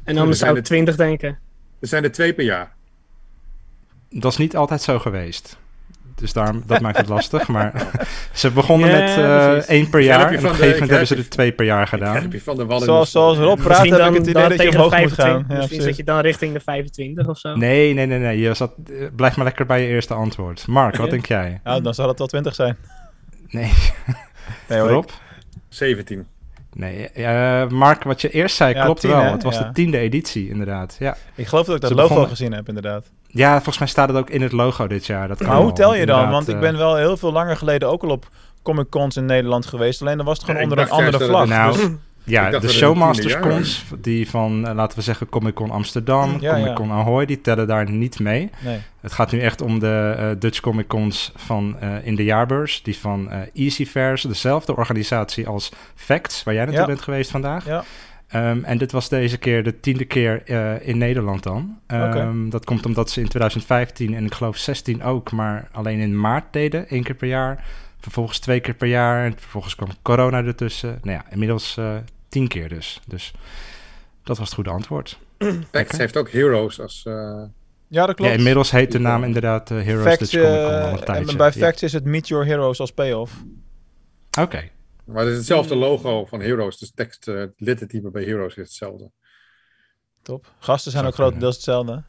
En 0.04 0.18
anders 0.18 0.26
zijn 0.26 0.36
zou 0.38 0.50
ik 0.52 0.56
het- 0.56 0.66
20 0.66 0.96
denken. 0.96 1.40
er 1.80 1.88
zijn 1.88 2.04
er 2.04 2.12
twee 2.12 2.34
per 2.34 2.44
jaar. 2.46 2.76
Dat 4.10 4.32
is 4.32 4.38
niet 4.38 4.56
altijd 4.56 4.82
zo 4.82 5.00
geweest. 5.00 5.58
Dus 6.22 6.34
daarom, 6.34 6.64
dat 6.66 6.80
maakt 6.82 6.98
het 6.98 7.08
lastig. 7.08 7.48
Maar 7.48 7.88
ze 8.34 8.52
begonnen 8.52 8.90
Ja, 8.90 8.98
met 9.00 9.10
eh, 9.10 9.48
precies. 9.52 9.66
één 9.66 9.90
per 9.90 10.00
jaar. 10.00 10.32
En 10.32 10.38
op 10.38 10.44
een 10.44 10.50
gegeven 10.50 10.72
moment 10.72 10.90
hebben 10.90 11.08
ze 11.08 11.16
er 11.16 11.30
twee 11.30 11.52
per 11.52 11.66
jaar 11.66 11.88
gedaan. 11.88 12.32
van 12.44 12.56
de. 12.58 12.66
Zoals, 12.84 13.12
zoals 13.12 13.38
Rob 13.38 13.60
praat, 13.62 13.68
Misschien 13.84 13.92
heb 13.92 14.00
ik 14.02 14.06
dan, 14.06 14.14
het 14.14 14.28
idee 14.28 14.34
dan 14.34 14.50
dat 14.58 14.62
je 14.62 14.70
omhoog 14.70 15.00
moet 15.00 15.12
gaan. 15.12 15.26
25. 15.26 15.48
Ja, 15.56 15.58
Misschien 15.58 15.82
zit 15.82 15.96
je 15.98 16.04
dan 16.04 16.20
richting 16.20 16.54
de 16.54 16.60
25 16.60 17.28
of 17.28 17.38
zo. 17.38 17.56
Nee, 17.56 17.94
nee, 17.94 18.06
nee, 18.06 18.20
nee. 18.20 18.40
Je 18.40 18.54
zat, 18.54 18.72
blijf 19.16 19.36
maar 19.36 19.46
lekker 19.46 19.66
bij 19.66 19.82
je 19.82 19.88
eerste 19.88 20.14
antwoord. 20.14 20.68
Mark, 20.68 20.96
wat 20.96 21.10
denk 21.10 21.26
jij? 21.26 21.60
Ja, 21.64 21.80
dan 21.80 21.94
zal 21.94 22.08
het 22.08 22.18
wel 22.18 22.28
20 22.28 22.56
zijn. 22.56 22.78
Nee, 23.48 23.72
Nee, 24.70 24.80
hoor, 24.80 24.90
Rob? 24.90 25.10
17. 25.70 26.28
Nee, 26.74 27.10
eh, 27.10 27.68
Mark, 27.68 28.04
wat 28.04 28.22
je 28.22 28.30
eerst 28.30 28.56
zei, 28.56 28.74
Ja, 28.74 28.84
klopt 28.84 29.00
tien, 29.00 29.10
wel. 29.10 29.22
hè? 29.22 29.32
Het 29.32 29.44
was 29.44 29.58
Ja. 29.58 29.64
de 29.64 29.72
tiende 29.72 29.98
editie, 29.98 30.50
inderdaad. 30.50 30.96
Ja. 31.00 31.12
Ik, 31.12 31.18
ik 31.36 31.48
geloof 31.48 31.66
dat 31.66 31.76
ik 31.76 31.82
dat 31.82 31.90
Ze 31.90 31.96
logo 31.96 32.08
begonnen- 32.08 32.36
gezien 32.36 32.54
heb, 32.54 32.68
inderdaad. 32.68 33.06
Ja, 33.32 33.54
volgens 33.54 33.78
mij 33.78 33.88
staat 33.88 34.08
het 34.08 34.18
ook 34.18 34.30
in 34.30 34.42
het 34.42 34.52
logo 34.52 34.88
dit 34.88 35.06
jaar. 35.06 35.28
Dat 35.28 35.38
kan 35.38 35.48
Maar 35.48 35.58
hoe 35.58 35.74
tel 35.74 35.96
je 35.96 36.06
dan? 36.06 36.30
Want 36.30 36.48
ik 36.48 36.56
eh, 36.56 36.62
ben 36.62 36.78
wel 36.78 36.96
heel 36.96 37.18
veel 37.18 37.32
langer 37.32 37.58
geleden 37.58 37.90
ook 37.90 38.04
al 38.04 38.10
op 38.10 38.30
Comic 38.64 38.90
Cons 38.90 39.18
in 39.18 39.26
Nederland 39.26 39.66
geweest. 39.66 40.02
Alleen 40.02 40.18
dan 40.18 40.26
was 40.26 40.38
het 40.38 40.46
gewoon 40.46 40.62
Ja, 40.62 40.68
onder 40.68 40.80
een 40.86 40.90
andere 40.92 41.26
vlag. 41.26 41.48
Nou, 41.48 41.74
Dus- 41.76 41.90
Ja, 42.24 42.50
de 42.60 42.70
Showmasters 42.70 43.40
cons, 43.40 43.84
die 43.98 44.30
van, 44.30 44.68
eh, 44.68 44.76
laten 44.76 44.98
we 44.98 45.04
zeggen, 45.04 45.30
Comic 45.30 45.54
Con 45.54 45.72
Amsterdam, 45.72 46.38
Ja, 46.40 46.52
Comic 46.54 46.68
ja. 46.68 46.74
Con 46.74 46.92
Ahoy, 46.92 47.26
die 47.26 47.42
tellen 47.42 47.68
daar 47.68 47.90
niet 47.92 48.20
mee. 48.20 48.50
nee. 48.64 48.80
Het 49.02 49.12
gaat 49.12 49.32
nu 49.32 49.40
echt 49.40 49.62
om 49.62 49.80
de 49.80 50.16
eh, 50.18 50.28
Dutch 50.40 50.60
Comic 50.60 50.88
Cons 50.88 51.32
van 51.36 51.76
eh, 51.80 51.90
in 52.04 52.16
de 52.16 52.24
jaarbeurs, 52.24 52.84
die 52.84 52.98
van 52.98 53.30
Easy 53.54 53.86
Fairs, 53.86 54.22
dezelfde 54.22 54.76
organisatie 54.76 55.48
als 55.48 55.72
Facts, 55.96 56.44
waar 56.44 56.54
jij 56.54 56.64
naartoe 56.64 56.82
Ja. 56.82 56.88
bent 56.88 57.02
geweest 57.02 57.32
vandaag. 57.32 57.66
Ehm, 58.32 58.64
en 58.64 58.78
dit 58.78 58.92
was 58.92 59.10
deze 59.10 59.38
keer 59.38 59.64
de 59.64 59.80
tiende 59.80 60.06
keer 60.06 60.44
eh, 60.46 60.88
in 60.88 60.98
Nederland 60.98 61.44
dan. 61.44 61.80
Ehm, 61.88 62.50
Dat 62.50 62.66
komt 62.66 62.86
omdat 62.86 63.10
ze 63.10 63.20
in 63.22 63.28
2015 63.28 64.14
en 64.16 64.26
ik 64.26 64.34
geloof 64.34 64.58
16 64.58 65.04
ook, 65.04 65.32
maar 65.32 65.68
alleen 65.72 66.00
in 66.00 66.20
maart 66.20 66.46
deden, 66.54 66.88
één 66.88 67.04
keer 67.04 67.16
per 67.16 67.28
jaar. 67.28 67.66
Vervolgens 68.00 68.40
twee 68.40 68.60
keer 68.60 68.74
per 68.74 68.88
jaar 68.88 69.26
en 69.26 69.34
vervolgens 69.38 69.76
kwam 69.76 69.90
corona 70.02 70.44
ertussen. 70.44 71.00
Nou 71.02 71.18
ja, 71.18 71.26
inmiddels 71.32 71.78
eh, 71.78 71.96
tien 72.30 72.48
keer 72.48 72.70
dus. 72.70 73.02
Dus 73.08 73.34
dat 74.24 74.38
was 74.38 74.46
het 74.46 74.56
goede 74.56 74.70
antwoord. 74.70 75.20
Facts 75.72 75.98
heeft 75.98 76.18
ook 76.18 76.32
Heroes 76.32 76.80
als... 76.82 77.04
eh, 77.08 77.42
Ja, 77.88 78.06
dat 78.06 78.16
klopt. 78.16 78.32
Ja, 78.32 78.38
inmiddels 78.38 78.72
heet 78.72 78.92
de 78.92 79.00
naam 79.00 79.24
inderdaad 79.24 79.70
Heroes 79.70 80.04
Facts, 80.04 80.30
Dutch 80.30 80.46
Comic 80.46 80.62
Con 80.66 80.82
al 80.82 80.92
een 80.98 81.04
tijdje. 81.04 81.32
en 81.32 81.38
bij 81.38 81.52
Ja. 81.54 81.60
Facts 81.66 81.84
is 81.84 81.94
het 81.94 82.06
Meet 82.06 82.28
Your 82.28 82.46
Heroes 82.46 82.80
als 82.80 82.92
payoff. 82.92 83.34
Oké, 84.40 84.70
maar 85.12 85.22
het 85.22 85.32
is 85.32 85.38
hetzelfde 85.38 85.76
logo 85.76 86.26
van 86.26 86.42
Heroes. 86.42 86.78
Dus 86.78 86.92
tekst, 86.92 87.28
eh 87.28 87.44
lettertype 87.58 88.10
bij 88.12 88.24
Heroes 88.24 88.56
is 88.56 88.64
hetzelfde. 88.68 89.12
Top. 90.22 90.52
Gasten 90.60 90.92
zijn 90.92 91.04
Zou 91.04 91.14
ook 91.16 91.20
grotendeels 91.20 91.56
hetzelfde. 91.56 92.04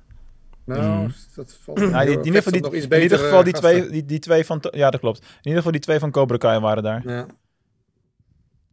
Nou, 0.64 0.82
Mm. 0.82 1.12
dat 1.34 1.58
valt... 1.62 1.78
Ja, 1.94 2.04
die, 2.04 2.18
in, 2.18 2.24
ieder 2.24 2.42
geval, 2.42 2.70
die, 2.70 2.80
in 2.88 3.02
ieder 3.02 3.18
geval 3.18 3.42
die 3.44 3.52
gasten. 3.52 3.70
twee, 3.70 3.90
die, 3.90 4.04
die 4.04 4.18
twee 4.18 4.44
van... 4.44 4.64
Ja, 4.70 4.90
dat 4.90 5.00
klopt. 5.00 5.18
In 5.18 5.26
ieder 5.42 5.56
geval 5.56 5.72
die 5.72 5.80
twee 5.80 5.98
van 5.98 6.10
Cobra 6.10 6.36
Kai 6.36 6.60
waren 6.60 6.82
daar. 6.82 7.02
Ja. 7.08 7.26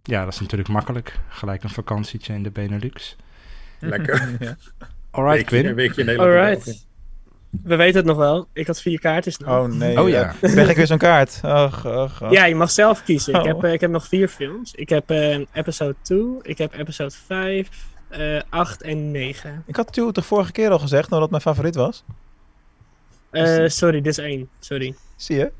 ja, 0.04 0.24
dat 0.24 0.34
is 0.34 0.40
natuurlijk 0.40 0.70
makkelijk. 0.70 1.20
Gelijk 1.30 1.64
een 1.64 1.70
vakantietje 1.70 2.34
in 2.34 2.44
de 2.44 2.52
Benelux. 2.52 3.16
Lekker. 3.80 4.16
ja. 4.46 4.58
Alright, 5.12 5.50
weekje, 5.50 5.56
een 5.58 5.64
Quinn. 5.64 5.76
weekje 5.76 6.02
in 6.02 6.08
Nederland. 6.08 6.38
Alright. 6.40 6.88
We 7.64 7.76
weten 7.76 7.96
het 7.96 8.06
nog 8.06 8.18
wel. 8.18 8.48
Ik 8.54 8.68
had 8.68 8.82
vier 8.82 9.00
kaartjes 9.00 9.38
nog. 9.38 9.50
Oh 9.50 9.66
nee. 9.66 10.02
Oh, 10.02 10.10
ja. 10.10 10.24
Krijg 10.42 10.70
ik 10.70 10.76
weer 10.76 10.88
zo'n 10.88 10.98
kaart? 10.98 11.40
Och, 11.44 11.86
och, 11.86 12.22
och. 12.22 12.32
Ja, 12.32 12.46
je 12.46 12.56
mag 12.56 12.72
zelf 12.72 13.04
kiezen. 13.04 13.34
Ik, 13.34 13.40
Oh. 13.40 13.46
heb, 13.48 13.64
eh, 13.64 13.74
ik 13.74 13.82
heb 13.82 13.92
nog 13.92 14.08
vier 14.08 14.28
films. 14.28 14.74
Ik 14.76 14.90
heb 14.90 15.10
eh, 15.10 15.40
episode 15.54 15.96
2, 16.02 16.20
ik 16.42 16.58
heb 16.58 16.74
episode 16.74 17.12
5, 17.26 17.70
eh 18.10 18.42
8 18.50 18.82
en 18.82 19.12
9. 19.12 19.64
Ik 19.68 19.76
had 19.76 19.94
Tuw 19.94 20.12
de 20.12 20.22
vorige 20.22 20.52
keer 20.52 20.70
al 20.70 20.80
gezegd, 20.80 21.10
nou 21.10 21.22
dat 21.22 21.30
mijn 21.30 21.42
favoriet 21.42 21.76
was. 21.76 22.04
Eh, 23.32 23.68
sorry, 23.68 24.02
dit 24.02 24.18
is 24.18 24.18
1. 24.18 24.50
Sorry. 24.60 24.96
Zie 25.16 25.38
je? 25.38 25.52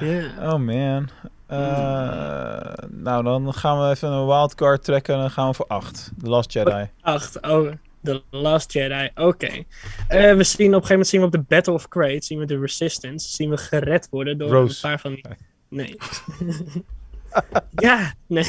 Ja. 0.00 0.52
Oh 0.52 0.58
man. 0.58 1.08
Eh, 1.46 2.72
nou, 2.90 3.22
dan 3.24 3.54
gaan 3.54 3.80
we 3.82 3.90
even 3.90 4.10
een 4.10 4.26
wildcard 4.26 4.84
trekken 4.84 5.14
en 5.14 5.20
dan 5.20 5.30
gaan 5.30 5.48
we 5.48 5.54
voor 5.54 5.66
8. 5.66 6.10
The 6.22 6.28
Last 6.28 6.52
Jedi. 6.52 6.90
8. 7.00 7.40
Oh, 7.46 7.70
The 8.06 8.22
Last 8.30 8.72
Jedi. 8.72 9.10
Oké. 9.14 9.46
Eh, 10.08 10.34
we 10.34 10.44
zien 10.44 10.74
op 10.74 10.82
een 10.82 10.86
gegeven 10.86 10.88
moment 10.88 11.06
zien 11.08 11.20
we 11.20 11.26
op 11.26 11.32
de 11.32 11.44
Battle 11.48 11.72
of 11.72 11.88
Crate, 11.88 12.24
zien 12.24 12.38
we 12.38 12.44
de 12.46 12.58
Resistance, 12.58 13.28
zien 13.28 13.50
we 13.50 13.56
gered 13.56 14.08
worden 14.10 14.38
door 14.38 14.48
Rose. 14.48 14.74
een 14.74 14.90
paar 14.90 15.00
van 15.00 15.14
die... 15.14 15.24
Nee. 15.68 15.96
ja, 17.76 18.12
nee. 18.26 18.44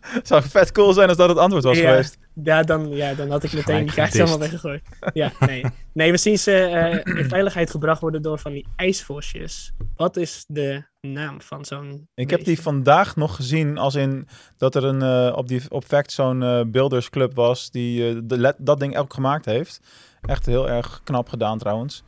Het 0.00 0.26
zou 0.26 0.42
vet 0.42 0.72
cool 0.72 0.92
zijn 0.92 1.08
als 1.08 1.16
dat 1.16 1.28
het 1.28 1.38
antwoord 1.38 1.64
was 1.64 1.78
Ja. 1.78 1.88
geweest. 1.90 2.18
Ja 2.42 2.62
dan, 2.62 2.88
ja, 2.88 3.14
dan 3.14 3.30
had 3.30 3.42
ik 3.42 3.52
meteen 3.52 3.64
Gelijk 3.64 3.86
die 3.86 3.94
kaart 3.94 4.10
gedist. 4.10 4.28
allemaal 4.30 4.48
weggegooid. 4.48 4.82
Ja, 5.12 5.32
nee. 5.40 5.64
Nee, 5.92 6.10
we 6.10 6.16
zien 6.16 6.38
ze 6.38 6.52
eh, 6.52 7.16
in 7.18 7.28
veiligheid 7.28 7.70
gebracht 7.70 8.00
worden 8.00 8.22
door 8.22 8.38
van 8.38 8.52
die 8.52 8.66
ijsvosjes. 8.76 9.72
Wat 9.96 10.16
is 10.16 10.44
de 10.48 10.82
naam 11.00 11.40
van 11.42 11.64
zo'n 11.64 12.08
Ik 12.14 12.30
heb 12.30 12.44
die 12.44 12.60
vandaag 12.60 13.16
nog 13.16 13.36
gezien 13.36 13.78
als 13.78 13.94
in 13.94 14.28
dat 14.56 14.74
er 14.74 14.84
een, 14.84 15.02
eh, 15.02 15.36
op, 15.36 15.48
die, 15.48 15.62
op 15.68 15.84
Fact 15.84 16.12
zo'n 16.12 16.42
eh 16.42 16.60
buildersclub 16.66 17.34
was 17.34 17.70
die 17.70 18.08
eh, 18.08 18.16
de 18.24 18.38
let- 18.38 18.56
dat 18.58 18.80
ding 18.80 18.96
ook 18.96 19.14
gemaakt 19.14 19.44
heeft. 19.44 19.80
Echt 20.22 20.46
heel 20.46 20.68
erg 20.68 21.00
knap 21.04 21.28
gedaan 21.28 21.58
trouwens. 21.58 22.02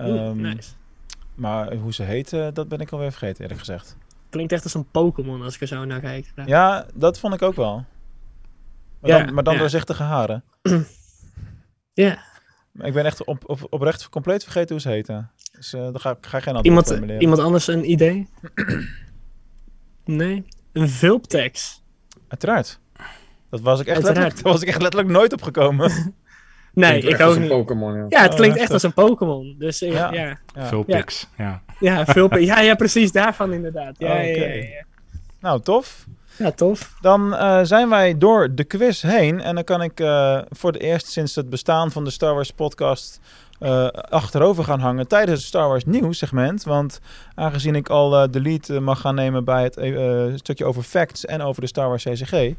Oeh, 0.00 0.26
Ehm, 0.26 0.40
nice. 0.40 0.70
Maar 1.34 1.74
hoe 1.74 1.94
ze 1.94 2.02
heet, 2.02 2.32
eh, 2.32 2.46
dat 2.52 2.68
ben 2.68 2.78
ik 2.80 2.90
alweer 2.90 3.10
vergeten 3.10 3.42
eerlijk 3.42 3.58
gezegd. 3.60 3.96
Klinkt 4.30 4.52
echt 4.52 4.64
als 4.64 4.74
een 4.74 4.90
Pokémon 4.90 5.42
als 5.42 5.54
ik 5.54 5.60
er 5.60 5.66
zo 5.66 5.84
naar 5.84 6.00
kijk. 6.00 6.32
Ja, 6.46 6.86
dat 6.94 7.18
vond 7.18 7.34
ik 7.34 7.42
ook 7.42 7.54
wel. 7.54 7.84
Maar 9.00 9.10
Ja, 9.10 9.24
dan, 9.24 9.34
maar 9.34 9.42
dan 9.44 9.54
ja. 9.54 9.58
doorzichtige 9.60 10.02
haren. 10.02 10.44
Ja. 11.92 12.18
Maar 12.72 12.86
Ik 12.86 12.92
ben 12.92 13.04
echt 13.04 13.24
op, 13.24 13.48
op, 13.48 13.66
oprecht 13.70 14.08
compleet 14.08 14.42
vergeten 14.42 14.70
hoe 14.70 14.80
ze 14.80 14.88
heten. 14.88 15.30
Dus 15.52 15.72
eh 15.72 15.80
dan 15.80 16.00
ga, 16.00 16.10
ik- 16.10 16.26
ga 16.26 16.40
geen 16.40 16.54
antwoord 16.54 16.64
Iemand, 16.66 16.86
formuleren. 16.86 17.20
iemand 17.22 17.40
anders 17.40 17.66
een 17.66 17.90
idee? 17.90 18.28
nee. 20.04 20.44
Een 20.72 20.88
vulptex. 20.88 21.82
Uiteraard. 22.28 22.80
Dat 23.50 23.60
was 23.60 23.80
ik 23.80 23.86
echt 23.86 23.96
Uiteraard. 23.96 24.06
letterlijk, 24.06 24.34
daar 24.42 24.52
was 24.52 24.62
ik 24.62 24.68
echt 24.68 24.82
letterlijk 24.82 25.12
nooit 25.12 25.32
op 25.32 25.42
gekomen. 25.42 25.90
Nee, 26.72 27.00
Klinkt 27.00 27.20
ik 27.20 27.26
ook 27.26 27.34
een 27.34 27.40
niet. 27.40 27.50
Pokémon, 27.50 27.94
ja. 27.96 28.06
Ja, 28.08 28.22
het 28.22 28.30
Oh, 28.30 28.36
klinkt 28.36 28.56
echt 28.58 28.70
als 28.72 28.82
een 28.82 28.92
Pokémon. 28.92 29.54
Dus 29.58 29.82
eh, 29.82 29.92
Ja. 29.92 30.12
ja. 30.12 30.22
Ja, 30.22 30.38
Ja. 30.54 30.66
Vulpix, 30.66 31.28
ja. 31.36 31.62
ja, 31.80 32.04
ja, 32.38 32.60
ja, 32.60 32.74
precies 32.74 33.12
daarvan 33.12 33.52
inderdaad. 33.52 33.94
Ja, 33.98 34.20
ja, 34.20 34.30
oké. 34.30 34.44
ja, 34.44 34.54
ja. 34.54 34.84
Nou, 35.40 35.60
tof. 35.60 36.04
ja, 36.36 36.50
tof. 36.50 36.94
Dan 37.00 37.36
eh, 37.36 37.60
zijn 37.62 37.88
wij 37.88 38.18
door 38.18 38.54
de 38.54 38.64
quiz 38.64 39.02
heen. 39.02 39.40
En 39.40 39.54
dan 39.54 39.64
kan 39.64 39.82
ik 39.82 40.00
eh, 40.00 40.38
voor 40.50 40.72
het 40.72 40.80
eerst 40.80 41.06
sinds 41.06 41.34
het 41.34 41.50
bestaan 41.50 41.90
van 41.90 42.04
de 42.04 42.10
Star 42.10 42.34
Wars 42.34 42.50
podcast 42.50 43.20
eh, 43.58 43.86
achterover 43.88 44.64
gaan 44.64 44.80
hangen 44.80 45.08
tijdens 45.08 45.38
het 45.38 45.48
Star 45.48 45.68
Wars 45.68 45.84
nieuws 45.84 46.18
segment. 46.18 46.64
Want 46.64 47.00
aangezien 47.34 47.74
ik 47.74 47.88
al 47.88 48.22
eh, 48.22 48.28
de 48.30 48.40
lead 48.40 48.68
eh, 48.68 48.78
mag 48.78 49.00
gaan 49.00 49.14
nemen 49.14 49.44
bij 49.44 49.62
het 49.62 49.76
eh, 49.76 50.24
stukje 50.34 50.64
over 50.64 50.82
facts 50.82 51.24
en 51.24 51.42
over 51.42 51.60
de 51.60 51.68
Star 51.68 51.88
Wars 51.88 52.04
CCG, 52.04 52.32
is 52.32 52.54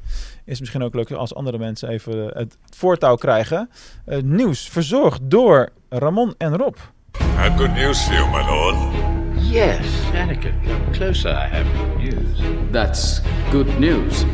het 0.46 0.60
misschien 0.60 0.84
ook 0.84 0.94
leuk 0.94 1.12
als 1.12 1.36
andere 1.36 1.58
mensen 1.58 1.90
even 1.90 2.32
het 2.34 2.58
voortouw 2.76 3.16
krijgen. 3.16 3.70
Eh, 4.06 4.22
nieuws 4.22 4.70
verzorgd 4.70 5.20
door 5.24 5.70
Ramon 5.90 6.34
en 6.38 6.58
Rob. 6.58 6.76
I 7.20 7.24
have 7.24 7.58
good 7.58 7.76
news 7.76 8.02
for 8.02 8.14
you, 8.14 8.30
my 8.30 8.50
lord. 8.50 8.76
Yes, 9.52 9.80
Anakin, 10.14 10.54
come 10.64 10.92
closer. 10.92 11.32
I 11.32 11.48
have 11.48 11.66
good 11.78 11.98
news. 11.98 12.42
That's 12.72 13.22
good 13.52 13.80
news. 13.80 14.26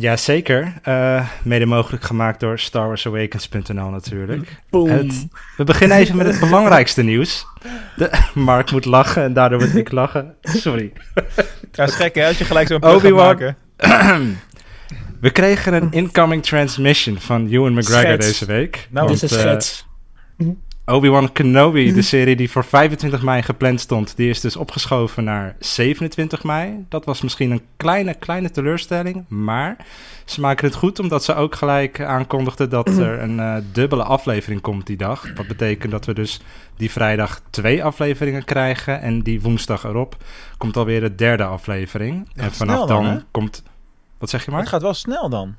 Jazeker. 0.00 0.72
Eh 0.82 1.26
mede 1.42 1.66
mogelijk 1.66 2.02
gemaakt 2.04 2.40
door 2.40 2.58
StarWarsAwakens.nl 2.58 3.88
natuurlijk. 3.90 4.60
Boom. 4.70 4.88
Het- 4.88 5.26
we 5.56 5.64
beginnen 5.64 5.96
even 5.96 6.16
met 6.16 6.26
het 6.26 6.40
belangrijkste 6.48 7.02
nieuws. 7.02 7.46
De, 7.96 8.10
Mark 8.34 8.70
moet 8.70 8.84
lachen 8.84 9.22
en 9.22 9.32
daardoor 9.32 9.58
moet 9.60 9.74
ik 9.76 9.92
lachen. 9.92 10.34
Sorry. 10.42 10.92
Ja, 11.72 11.84
is 11.84 11.94
gek 11.94 12.14
hè, 12.14 12.26
als 12.26 12.38
je 12.38 12.44
gelijk 12.44 12.68
zo'n 12.68 12.82
Obi-Wan. 12.84 13.24
maken. 13.26 13.56
We 15.20 15.30
kregen 15.30 15.74
een 15.74 15.92
incoming 15.92 16.42
transmission 16.42 17.18
van 17.20 17.48
Ewan 17.48 17.72
McGregor 17.74 18.00
Schets. 18.22 18.26
deze 18.26 18.44
week. 18.44 18.88
Nou, 18.90 19.08
Dit 19.08 19.22
is 19.22 19.30
een 19.30 19.38
eh, 19.38 19.44
schets. 19.44 19.86
Obi-Wan 20.88 21.32
Kenobi, 21.32 21.92
de 21.92 22.02
serie 22.02 22.36
die 22.36 22.50
voor 22.50 22.64
25 22.64 23.22
mei 23.22 23.42
gepland 23.42 23.80
stond, 23.80 24.16
die 24.16 24.28
is 24.28 24.40
dus 24.40 24.56
opgeschoven 24.56 25.24
naar 25.24 25.56
27 25.58 26.44
mei. 26.44 26.84
Dat 26.88 27.04
was 27.04 27.22
misschien 27.22 27.50
een 27.50 27.62
kleine, 27.76 28.14
kleine 28.14 28.50
teleurstelling, 28.50 29.24
maar 29.28 29.76
ze 30.24 30.40
maken 30.40 30.66
het 30.66 30.76
goed 30.76 30.98
omdat 30.98 31.24
ze 31.24 31.34
ook 31.34 31.54
gelijk 31.54 32.00
aankondigden 32.00 32.70
dat 32.70 32.88
er 32.88 33.22
een 33.22 33.40
eh, 33.40 33.56
dubbele 33.72 34.02
aflevering 34.02 34.60
komt 34.60 34.86
die 34.86 34.96
dag. 34.96 35.32
Dat 35.32 35.46
betekent 35.46 35.90
dat 35.90 36.04
we 36.04 36.14
dus 36.14 36.40
die 36.76 36.90
vrijdag 36.90 37.40
twee 37.50 37.84
afleveringen 37.84 38.44
krijgen 38.44 39.00
en 39.00 39.22
die 39.22 39.40
woensdag 39.40 39.84
erop 39.84 40.16
komt 40.56 40.76
alweer 40.76 41.00
de 41.00 41.14
derde 41.14 41.44
aflevering. 41.44 42.28
en 42.34 42.52
vanaf 42.52 42.86
dan, 42.86 43.04
dan, 43.04 43.22
komt... 43.30 43.62
Wat 44.18 44.30
zeg 44.30 44.44
je 44.44 44.50
maar? 44.50 44.60
het 44.60 44.68
gaat 44.68 44.82
wel 44.82 44.94
snel 44.94 45.28
dan. 45.28 45.54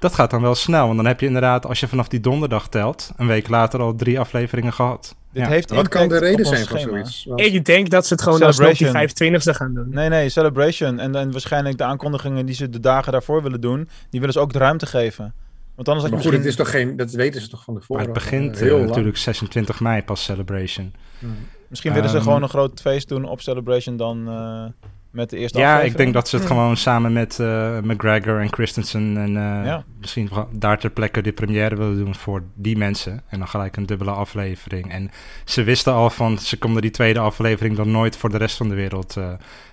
Dat 0.00 0.14
gaat 0.14 0.30
dan 0.30 0.42
wel 0.42 0.54
snel, 0.54 0.84
want 0.84 0.96
dan 0.96 1.06
heb 1.06 1.20
je 1.20 1.26
inderdaad, 1.26 1.66
als 1.66 1.80
je 1.80 1.88
vanaf 1.88 2.08
die 2.08 2.20
donderdag 2.20 2.68
telt, 2.68 3.12
een 3.16 3.26
week 3.26 3.48
later 3.48 3.80
al 3.80 3.94
drie 3.94 4.20
afleveringen 4.20 4.72
gehad. 4.72 5.14
Dit 5.32 5.42
Ja. 5.42 5.48
heeft 5.48 5.70
Wat 5.70 5.88
kan 5.88 6.08
de 6.08 6.18
reden 6.18 6.46
zijn 6.46 6.64
schema. 6.64 6.80
zoiets? 6.80 7.24
Want- 7.28 7.40
Ik 7.40 7.64
denk 7.64 7.90
dat 7.90 8.06
ze 8.06 8.12
het 8.14 8.22
gewoon 8.22 8.42
alsnog 8.42 8.68
die 8.68 8.76
Celebration. 8.76 9.32
25e 9.32 9.54
gaan 9.54 9.74
doen. 9.74 9.88
Nee, 9.90 10.08
nee, 10.08 10.28
Celebration. 10.28 10.98
En, 10.98 11.14
en 11.14 11.30
waarschijnlijk 11.32 11.78
de 11.78 11.84
aankondigingen 11.84 12.46
die 12.46 12.54
ze 12.54 12.70
de 12.70 12.80
dagen 12.80 13.12
daarvoor 13.12 13.42
willen 13.42 13.60
doen, 13.60 13.88
die 14.10 14.20
willen 14.20 14.34
ze 14.34 14.40
ook 14.40 14.52
de 14.52 14.58
ruimte 14.58 14.86
geven. 14.86 15.34
Want 15.74 15.88
anders 15.88 16.02
had 16.10 16.10
Maar 16.10 16.22
je 16.24 16.24
goed, 16.30 16.36
het 16.36 16.44
misschien... 16.46 16.64
is 16.66 16.70
toch 16.72 16.80
geen, 16.88 16.96
dat 16.96 17.10
weten 17.10 17.40
ze 17.40 17.48
toch 17.48 17.64
van 17.64 17.72
Maar 17.74 17.82
tevoren. 17.82 18.04
het 18.04 18.12
begint 18.12 18.60
Eh, 18.60 18.86
natuurlijk 18.86 19.16
26 19.16 19.80
mei 19.80 20.02
pas 20.02 20.24
Celebration. 20.24 20.92
Misschien 21.68 21.92
willen 21.92 22.08
ze 22.10 22.16
Ehm, 22.16 22.24
gewoon 22.24 22.42
een 22.42 22.48
groot 22.48 22.80
feest 22.80 23.08
doen 23.08 23.24
op 23.24 23.40
Celebration 23.40 23.96
dan 23.96 24.28
eh, 24.28 24.64
met 25.10 25.30
de 25.30 25.36
eerste 25.36 25.58
Ja, 25.58 25.64
aflevering. 25.64 25.92
ik 25.98 26.02
denk 26.02 26.14
dat 26.14 26.28
ze 26.28 26.36
het 26.36 26.46
gewoon 26.46 26.76
samen 26.76 27.12
met 27.12 27.38
eh, 27.38 27.78
McGregor 27.82 28.40
en 28.40 28.52
Christensen 28.52 29.16
en 29.16 29.28
eh, 29.36 29.64
Ja. 29.66 29.84
misschien 30.00 30.30
daar 30.52 30.78
ter 30.78 30.90
plekke 30.90 31.22
de 31.22 31.32
première 31.32 31.76
willen 31.76 31.96
doen 31.98 32.14
voor 32.14 32.42
die 32.54 32.76
mensen. 32.76 33.22
En 33.28 33.38
dan 33.38 33.48
gelijk 33.48 33.76
een 33.76 33.86
dubbele 33.86 34.10
aflevering. 34.10 34.90
En 34.90 35.10
ze 35.44 35.62
wisten 35.62 35.92
al 35.92 36.10
van, 36.10 36.38
ze 36.38 36.58
konden 36.58 36.82
die 36.82 36.90
tweede 36.90 37.18
aflevering 37.18 37.76
dan 37.76 37.90
nooit 37.90 38.16
voor 38.16 38.30
de 38.30 38.38
rest 38.38 38.56
van 38.56 38.68
de 38.68 38.74
wereld 38.74 39.16
eh, 39.16 39.28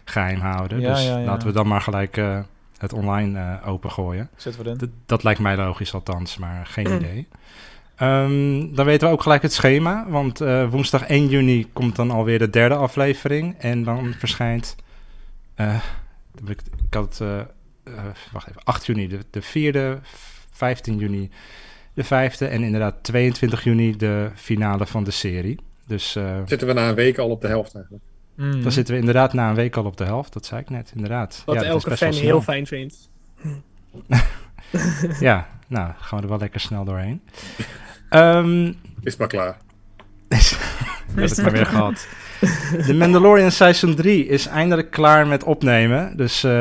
geheim 0.06 0.40
houden. 0.40 0.80
Ja, 0.80 0.94
dus 0.94 1.06
ja, 1.06 1.18
ja. 1.18 1.26
laten 1.26 1.48
we 1.48 1.54
dan 1.54 1.68
maar 1.68 1.82
gelijk 1.82 2.18
eh, 2.18 2.40
het 2.78 2.94
online 2.94 3.40
eh, 3.40 3.68
opengooien. 3.70 4.30
Zetten 4.36 4.62
we 4.64 4.68
erin. 4.68 4.80
Dat, 4.80 4.90
dat 5.06 5.24
lijkt 5.24 5.40
mij 5.40 5.56
logisch 5.58 5.94
althans, 5.94 6.38
maar 6.38 6.66
geen 6.66 6.88
Mm. 6.88 6.96
idee. 6.96 7.28
Ehm, 7.96 8.76
dan 8.76 8.86
weten 8.86 9.08
we 9.08 9.14
ook 9.14 9.22
gelijk 9.22 9.42
het 9.42 9.54
schema, 9.54 10.06
want 10.10 10.42
eh, 10.42 10.70
woensdag 10.70 11.04
1 11.08 11.28
juni 11.28 11.68
komt 11.74 11.96
dan 11.96 12.12
alweer 12.12 12.40
de 12.40 12.50
derde 12.50 12.76
aflevering. 12.76 13.56
En 13.58 13.84
dan 13.84 14.14
verschijnt, 14.18 14.76
ik, 16.46 16.62
ik 16.86 16.94
had 16.94 17.04
het, 17.04 17.22
eh, 17.22 17.40
eh, 17.40 18.06
wacht 18.32 18.50
even, 18.50 18.64
8 18.64 18.86
juni 18.86 19.08
de, 19.08 19.20
de 19.30 19.42
vierde, 19.42 20.00
15 20.52 20.98
juni 20.98 21.30
de 21.94 22.04
vijfde 22.04 22.48
en 22.48 22.64
inderdaad 22.64 23.04
22 23.04 23.64
juni 23.64 23.96
de 23.96 24.30
finale 24.36 24.86
van 24.86 25.04
de 25.04 25.12
serie. 25.12 25.60
Dus 25.88 26.16
eh, 26.16 26.42
Zitten 26.46 26.68
we 26.68 26.74
na 26.74 26.90
een 26.90 26.96
week 26.96 27.18
al 27.18 27.30
op 27.30 27.42
de 27.42 27.48
helft 27.48 27.76
eigenlijk. 27.76 28.04
Mm. 28.36 28.62
dan 28.62 28.72
zitten 28.72 28.94
we 28.94 29.00
inderdaad 29.00 29.34
na 29.34 29.50
een 29.50 29.56
week 29.56 29.76
al 29.76 29.86
op 29.86 29.98
de 29.98 30.04
helft, 30.04 30.34
dat 30.34 30.46
zei 30.46 30.62
ik 30.62 30.70
net, 30.70 30.92
inderdaad. 30.96 31.44
Wat 31.46 31.56
Ja, 31.56 31.62
dat 31.62 31.76
is 31.78 31.84
elke 31.84 31.98
fan 31.98 32.14
heel 32.14 32.42
fijn 32.42 32.68
vindt. 32.68 33.10
Ja, 35.20 35.48
nou, 35.68 35.94
gaan 35.98 36.18
we 36.18 36.24
er 36.24 36.30
wel 36.30 36.40
lekker 36.40 36.60
snel 36.60 36.84
doorheen. 36.84 37.22
Ehm 38.10 38.74
Is 39.02 39.16
maar 39.16 39.28
klaar. 39.28 39.58
heb 41.22 41.30
het 41.30 41.42
maar 41.42 41.52
weer 41.52 41.66
gehad. 41.66 42.08
De 42.88 42.94
Mandalorian 42.94 43.52
Seizoen 43.52 43.96
3 43.96 44.28
is 44.28 44.46
eindelijk 44.46 44.92
klaar 44.92 45.28
met 45.28 45.44
opnemen. 45.44 46.18
Dus 46.18 46.44
eh, 46.44 46.52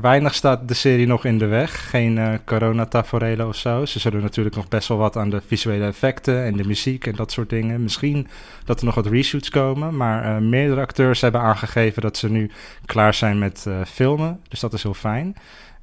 weinig 0.00 0.34
staat 0.34 0.68
de 0.68 0.74
serie 0.74 1.06
nog 1.06 1.24
in 1.24 1.38
de 1.38 1.46
weg. 1.46 1.90
Geen 1.90 2.18
eh 2.18 2.34
corona-taferelen 2.44 3.46
of 3.46 3.56
zo. 3.56 3.84
Ze 3.84 3.98
zullen 3.98 4.22
natuurlijk 4.22 4.56
nog 4.56 4.68
best 4.68 4.88
wel 4.88 4.98
wat 4.98 5.16
aan 5.16 5.30
de 5.30 5.42
visuele 5.46 5.84
effecten 5.84 6.44
en 6.44 6.56
de 6.56 6.66
muziek 6.66 7.06
en 7.06 7.14
dat 7.14 7.32
soort 7.32 7.50
dingen. 7.50 7.82
Misschien 7.82 8.28
dat 8.64 8.78
er 8.78 8.84
nog 8.84 8.94
wat 8.94 9.06
reshoots 9.06 9.50
komen. 9.50 9.96
Maar 9.96 10.24
eh, 10.24 10.42
meerdere 10.42 10.80
acteurs 10.80 11.20
hebben 11.20 11.40
aangegeven 11.40 12.02
dat 12.02 12.16
ze 12.16 12.30
nu 12.30 12.50
klaar 12.86 13.14
zijn 13.14 13.38
met 13.38 13.66
filmen. 13.86 14.40
Dus 14.48 14.60
dat 14.60 14.72
is 14.72 14.82
heel 14.82 14.94
fijn. 14.94 15.36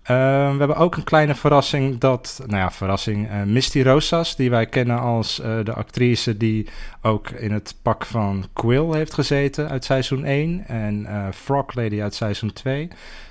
Eh, 0.07 0.15
we 0.51 0.57
hebben 0.57 0.75
ook 0.75 0.95
een 0.95 1.03
kleine 1.03 1.35
verrassing 1.35 1.97
dat, 1.97 2.41
nou 2.45 2.59
ja, 2.59 2.71
verrassing, 2.71 3.29
eh, 3.29 3.43
Misty 3.43 3.81
Rosas, 3.81 4.35
die 4.35 4.49
wij 4.49 4.65
kennen 4.65 4.99
als 4.99 5.39
eh, 5.39 5.63
de 5.63 5.73
actrice 5.73 6.37
die 6.37 6.67
ook 7.01 7.29
in 7.29 7.51
het 7.51 7.75
pak 7.81 8.05
van 8.05 8.45
Quill 8.53 8.93
heeft 8.93 9.13
gezeten 9.13 9.69
uit 9.69 9.85
seizoen 9.85 10.23
1 10.25 10.63
en 10.67 11.05
eh, 11.05 11.27
Frog 11.33 11.73
Lady 11.75 12.01
uit 12.01 12.15
seizoen 12.15 12.53
2. 12.53 12.87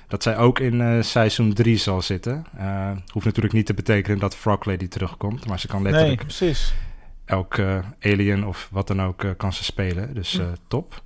Dat 0.07 0.23
zij 0.23 0.37
ook 0.37 0.59
in 0.59 1.03
seizoen 1.03 1.53
3 1.53 1.77
zal 1.77 2.01
zitten. 2.01 2.45
Eh, 2.57 2.91
hoeft 3.11 3.25
natuurlijk 3.25 3.53
niet 3.53 3.65
te 3.65 3.73
betekenen 3.73 4.19
dat 4.19 4.35
Frog 4.35 4.65
Lady 4.65 4.87
terugkomt, 4.87 5.47
maar 5.47 5.59
ze 5.59 5.67
kan 5.67 5.81
Nee, 5.81 5.91
letterlijk 5.91 6.21
precies. 6.23 6.73
elk 7.25 7.57
eh, 7.57 7.77
alien 8.01 8.45
of 8.45 8.67
wat 8.71 8.87
dan 8.87 9.01
ook 9.01 9.25
kan 9.37 9.53
ze 9.53 9.63
spelen. 9.63 10.13
Dus 10.13 10.39
eh, 10.39 10.45
top. 10.67 11.01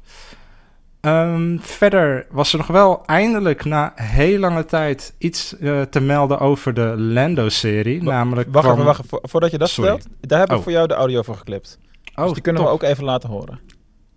Ehm, 1.02 1.58
verder 1.60 2.26
was 2.30 2.52
er 2.52 2.58
nog 2.58 2.68
wel 2.68 3.04
eindelijk 3.06 3.66
na 3.66 3.92
heel 3.96 4.40
lange 4.40 4.66
tijd 4.66 5.14
iets 5.18 5.58
eh, 5.58 5.82
te 5.82 6.00
melden 6.00 6.40
over 6.40 6.74
de 6.74 6.94
Lando-serie. 6.98 8.04
Namelijk 8.04 8.48
Wacht 8.52 8.66
kwam- 8.66 8.76
even, 8.76 8.86
wacht 8.88 9.04
even. 9.06 9.20
Voordat 9.30 9.52
je 9.52 9.58
dat 9.58 9.70
Sorry. 9.70 9.90
vertelt, 9.92 10.16
daar 10.22 10.40
heb 10.40 10.50
ik 10.52 10.58
Oh. 10.58 10.64
voor 10.64 10.72
jou 10.72 10.88
de 10.88 10.94
audio 10.94 11.22
voor 11.22 11.36
geklipt. 11.36 11.78
Oh, 12.16 12.24
dus 12.24 12.34
die 12.34 12.42
kunnen 12.42 12.62
top. 12.62 12.70
we 12.72 12.76
ook 12.78 12.90
even 12.92 13.04
laten 13.04 13.30
horen. 13.30 13.60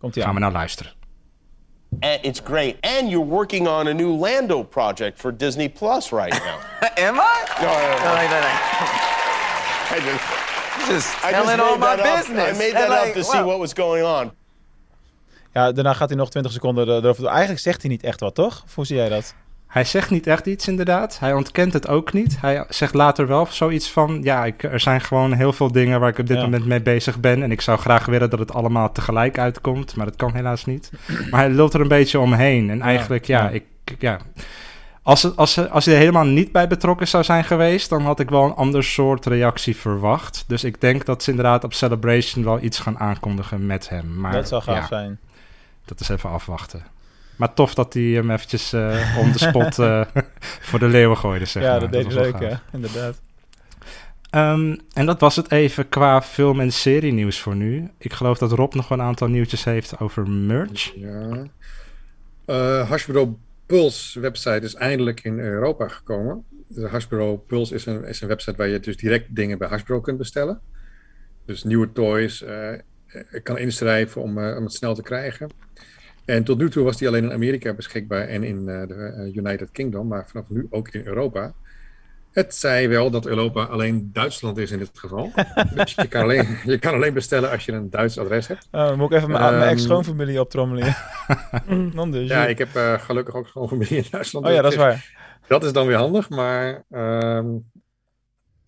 Komt 0.01 0.17
ie 0.17 0.21
Gaan 0.23 0.31
aan. 0.31 0.37
we 0.37 0.41
nou 0.43 0.53
luisteren. 0.53 0.93
And 2.01 2.19
it's 2.23 2.41
great. 2.45 2.77
And 2.81 3.11
you're 3.11 3.27
working 3.27 3.69
on 3.69 3.87
a 3.87 3.93
new 3.93 4.21
Lando 4.21 4.63
project 4.63 5.21
for 5.21 5.37
Disney 5.37 5.69
Plus 5.69 6.11
right 6.11 6.33
now. 6.33 6.59
Am 7.09 7.15
I? 7.15 7.19
no, 7.61 7.67
no, 7.67 7.73
no. 7.73 8.05
No, 8.05 8.15
no, 8.15 8.41
no. 8.41 8.53
I 9.97 10.01
just, 10.01 10.25
Just 10.89 11.25
I 11.25 11.31
just 11.31 11.45
telling 11.45 11.61
all 11.61 11.71
made 11.79 11.79
my 11.81 11.97
that 11.97 12.07
up. 12.07 12.17
business. 12.19 12.49
I 12.55 12.59
made 12.59 12.75
And 12.77 12.77
that 12.77 12.91
up 12.91 13.05
like, 13.05 13.13
to 13.15 13.23
see 13.25 13.43
what 13.43 13.59
was 13.59 13.73
going 13.75 14.05
on. 14.05 14.31
Ja, 15.55 15.73
daarna 15.73 15.93
gaat 15.93 16.09
hij 16.09 16.19
nog 16.19 16.31
20 16.31 16.53
seconden 16.53 16.89
er- 16.89 17.03
erover. 17.05 17.27
Eigenlijk 17.27 17.61
zegt 17.61 17.81
hij 17.83 17.91
niet 17.91 18.03
echt 18.03 18.21
wat, 18.21 18.35
toch? 18.35 18.65
Hoe 18.75 18.87
zie 18.87 18.97
jij 18.97 19.09
dat? 19.09 19.35
Hij 19.67 19.85
zegt 19.85 20.11
niet 20.11 20.27
echt 20.27 20.47
iets, 20.47 20.69
inderdaad. 20.69 21.19
Hij 21.19 21.33
ontkent 21.33 21.73
het 21.73 21.89
ook 21.89 22.13
niet. 22.13 22.41
Hij 22.41 22.65
zegt 22.69 22.95
later 22.95 23.27
wel 23.27 23.47
zoiets 23.51 23.91
van... 23.91 24.21
Ja, 24.23 24.45
ik, 24.45 24.63
er 24.63 24.81
zijn 24.81 25.01
gewoon 25.01 25.33
heel 25.33 25.53
veel 25.53 25.73
dingen 25.73 26.01
waar 26.01 26.09
ik 26.09 26.19
op 26.19 26.27
dit 26.27 26.37
Ja. 26.37 26.43
moment 26.43 26.67
mee 26.67 26.83
bezig 26.83 27.21
ben. 27.21 27.43
En 27.43 27.51
ik 27.51 27.61
zou 27.61 27.79
graag 27.79 28.07
willen 28.07 28.31
dat 28.31 28.39
het 28.39 28.53
allemaal 28.53 28.93
tegelijk 28.93 29.39
uitkomt. 29.39 29.97
Maar 29.97 30.07
dat 30.07 30.17
kan 30.17 30.35
helaas 30.35 30.65
niet. 30.65 30.91
Maar 31.31 31.41
hij 31.41 31.51
lult 31.51 31.75
er 31.75 31.81
een 31.81 31.89
beetje 31.89 32.19
omheen. 32.19 32.71
En 32.71 32.83
eigenlijk, 32.83 33.25
ja, 33.25 33.43
ja. 33.43 33.49
ik... 33.49 33.65
Ja, 33.99 34.19
als, 35.03 35.23
het, 35.23 35.37
als, 35.37 35.71
als 35.71 35.85
hij 35.85 35.95
er 35.95 36.01
helemaal 36.01 36.25
niet 36.25 36.53
bij 36.53 36.67
betrokken 36.67 37.09
zou 37.09 37.25
zijn 37.25 37.45
geweest... 37.45 37.89
dan 37.89 38.03
had 38.03 38.21
ik 38.21 38.31
wel 38.31 38.45
een 38.45 38.55
ander 38.55 38.85
soort 38.85 39.27
reactie 39.27 39.77
verwacht. 39.77 40.45
Dus 40.47 40.65
ik 40.65 40.81
denk 40.81 41.05
dat 41.05 41.23
ze 41.23 41.31
inderdaad 41.31 41.65
op 41.65 41.73
Celebration 41.73 42.45
wel 42.45 42.63
iets 42.63 42.79
gaan 42.79 42.99
aankondigen 42.99 43.67
met 43.67 43.89
hem. 43.89 44.21
Maar 44.21 44.33
dat 44.33 44.49
zou 44.49 44.63
gaaf 44.63 44.77
ja, 44.77 44.87
zijn. 44.87 45.19
Dat 45.85 46.01
is 46.01 46.09
even 46.09 46.31
afwachten. 46.31 46.83
Maar 47.37 47.55
tof 47.55 47.75
dat 47.75 47.95
hij 47.95 48.03
hem 48.03 48.31
eventjes 48.31 48.73
uh, 48.73 49.19
on 49.19 49.33
the 49.33 49.39
spot 49.39 49.79
uh, 49.79 50.05
voor 50.69 50.79
de 50.79 50.87
leeuwen 50.89 51.17
gooide, 51.17 51.45
zeg 51.45 51.63
Ja, 51.63 51.71
maar. 51.71 51.81
dat 51.81 51.93
deed 51.93 52.13
wel 52.13 52.23
leuk, 52.23 52.39
ja. 52.39 52.63
Inderdaad. 52.73 53.21
Um, 54.31 54.79
en 54.93 55.07
dat 55.07 55.21
was 55.21 55.37
het 55.37 55.51
even 55.51 55.89
qua 55.89 56.23
film- 56.23 56.61
en 56.61 56.73
serie-nieuws 56.73 57.41
voor 57.41 57.57
nu. 57.57 57.91
Ik 57.99 58.13
geloof 58.13 58.39
dat 58.39 58.53
Rob 58.53 58.75
nog 58.75 58.91
een 58.91 59.01
aantal 59.03 59.29
nieuwtjes 59.29 59.65
heeft 59.65 60.01
over 60.01 60.29
merch. 60.31 60.93
Ja. 60.95 61.47
Uh, 62.47 62.89
Hasbro 62.89 63.39
Pulse 63.67 64.21
website 64.21 64.61
is 64.61 64.75
eindelijk 64.75 65.25
in 65.25 65.39
Europa 65.39 65.89
gekomen. 65.89 66.45
De 66.69 66.89
Hasbro 66.89 67.37
Pulse 67.37 67.75
is 67.75 67.87
een, 67.87 68.05
is 68.05 68.21
een 68.21 68.29
website 68.29 68.57
waar 68.57 68.69
je 68.69 68.81
dus 68.81 68.97
direct 68.97 69.35
dingen 69.35 69.59
bij 69.59 69.69
Hasbro 69.69 70.01
kunt 70.01 70.19
bestellen. 70.19 70.61
Dus 71.47 71.63
nieuwe 71.65 71.93
toys. 71.93 72.43
Uh, 72.43 72.73
kan 73.43 73.59
inschrijven 73.59 74.23
om, 74.23 74.39
uh, 74.39 74.57
om 74.57 74.65
het 74.65 74.73
snel 74.73 74.95
te 74.95 75.03
krijgen. 75.03 75.51
En 76.25 76.45
tot 76.45 76.59
nu 76.59 76.71
toe 76.71 76.85
was 76.85 76.97
die 76.97 77.09
alleen 77.09 77.25
in 77.25 77.33
Amerika 77.33 77.75
beschikbaar 77.75 78.29
en 78.29 78.43
in 78.43 78.65
de 78.65 79.33
United 79.35 79.71
Kingdom, 79.71 80.09
maar 80.09 80.29
vanaf 80.29 80.49
nu 80.49 80.67
ook 80.71 80.89
in 80.89 81.07
Europa. 81.07 81.55
Het 82.35 82.55
zei 82.55 82.89
wel 82.89 83.11
dat 83.11 83.27
Europa 83.27 83.65
alleen 83.65 84.11
Duitsland 84.13 84.59
is 84.59 84.71
in 84.71 84.79
dit 84.79 84.91
geval. 84.95 85.33
dus 85.75 85.95
je 85.95 86.09
kan, 86.09 86.23
alleen, 86.23 86.59
je 86.65 86.79
kan 86.79 86.95
alleen 86.95 87.15
bestellen 87.15 87.51
als 87.51 87.65
je 87.65 87.73
een 87.73 87.91
Duits 87.91 88.19
adres 88.19 88.47
hebt. 88.47 88.69
Oh, 88.71 88.87
dan 88.87 88.99
moet 88.99 89.11
ik 89.11 89.17
even 89.17 89.31
mijn, 89.31 89.53
Um, 89.53 89.59
mijn 89.59 89.71
ex-schoonfamilie 89.71 90.41
optrommelen. 90.41 90.97
dan 91.95 92.11
dus. 92.11 92.29
Ja, 92.29 92.47
ik 92.47 92.59
heb 92.59 92.77
uh, 92.77 92.93
gelukkig 92.99 93.35
ook 93.35 93.47
schoonfamilie 93.47 93.97
in 93.97 94.05
Duitsland. 94.11 94.47
Oh 94.47 94.53
ja, 94.53 94.63
dat 94.63 94.73
is 94.73 94.79
waar. 94.79 95.13
Dat 95.47 95.65
is 95.65 95.73
dan 95.73 95.87
weer 95.87 95.97
handig, 95.97 96.29
maar 96.29 96.85
um, 96.91 97.71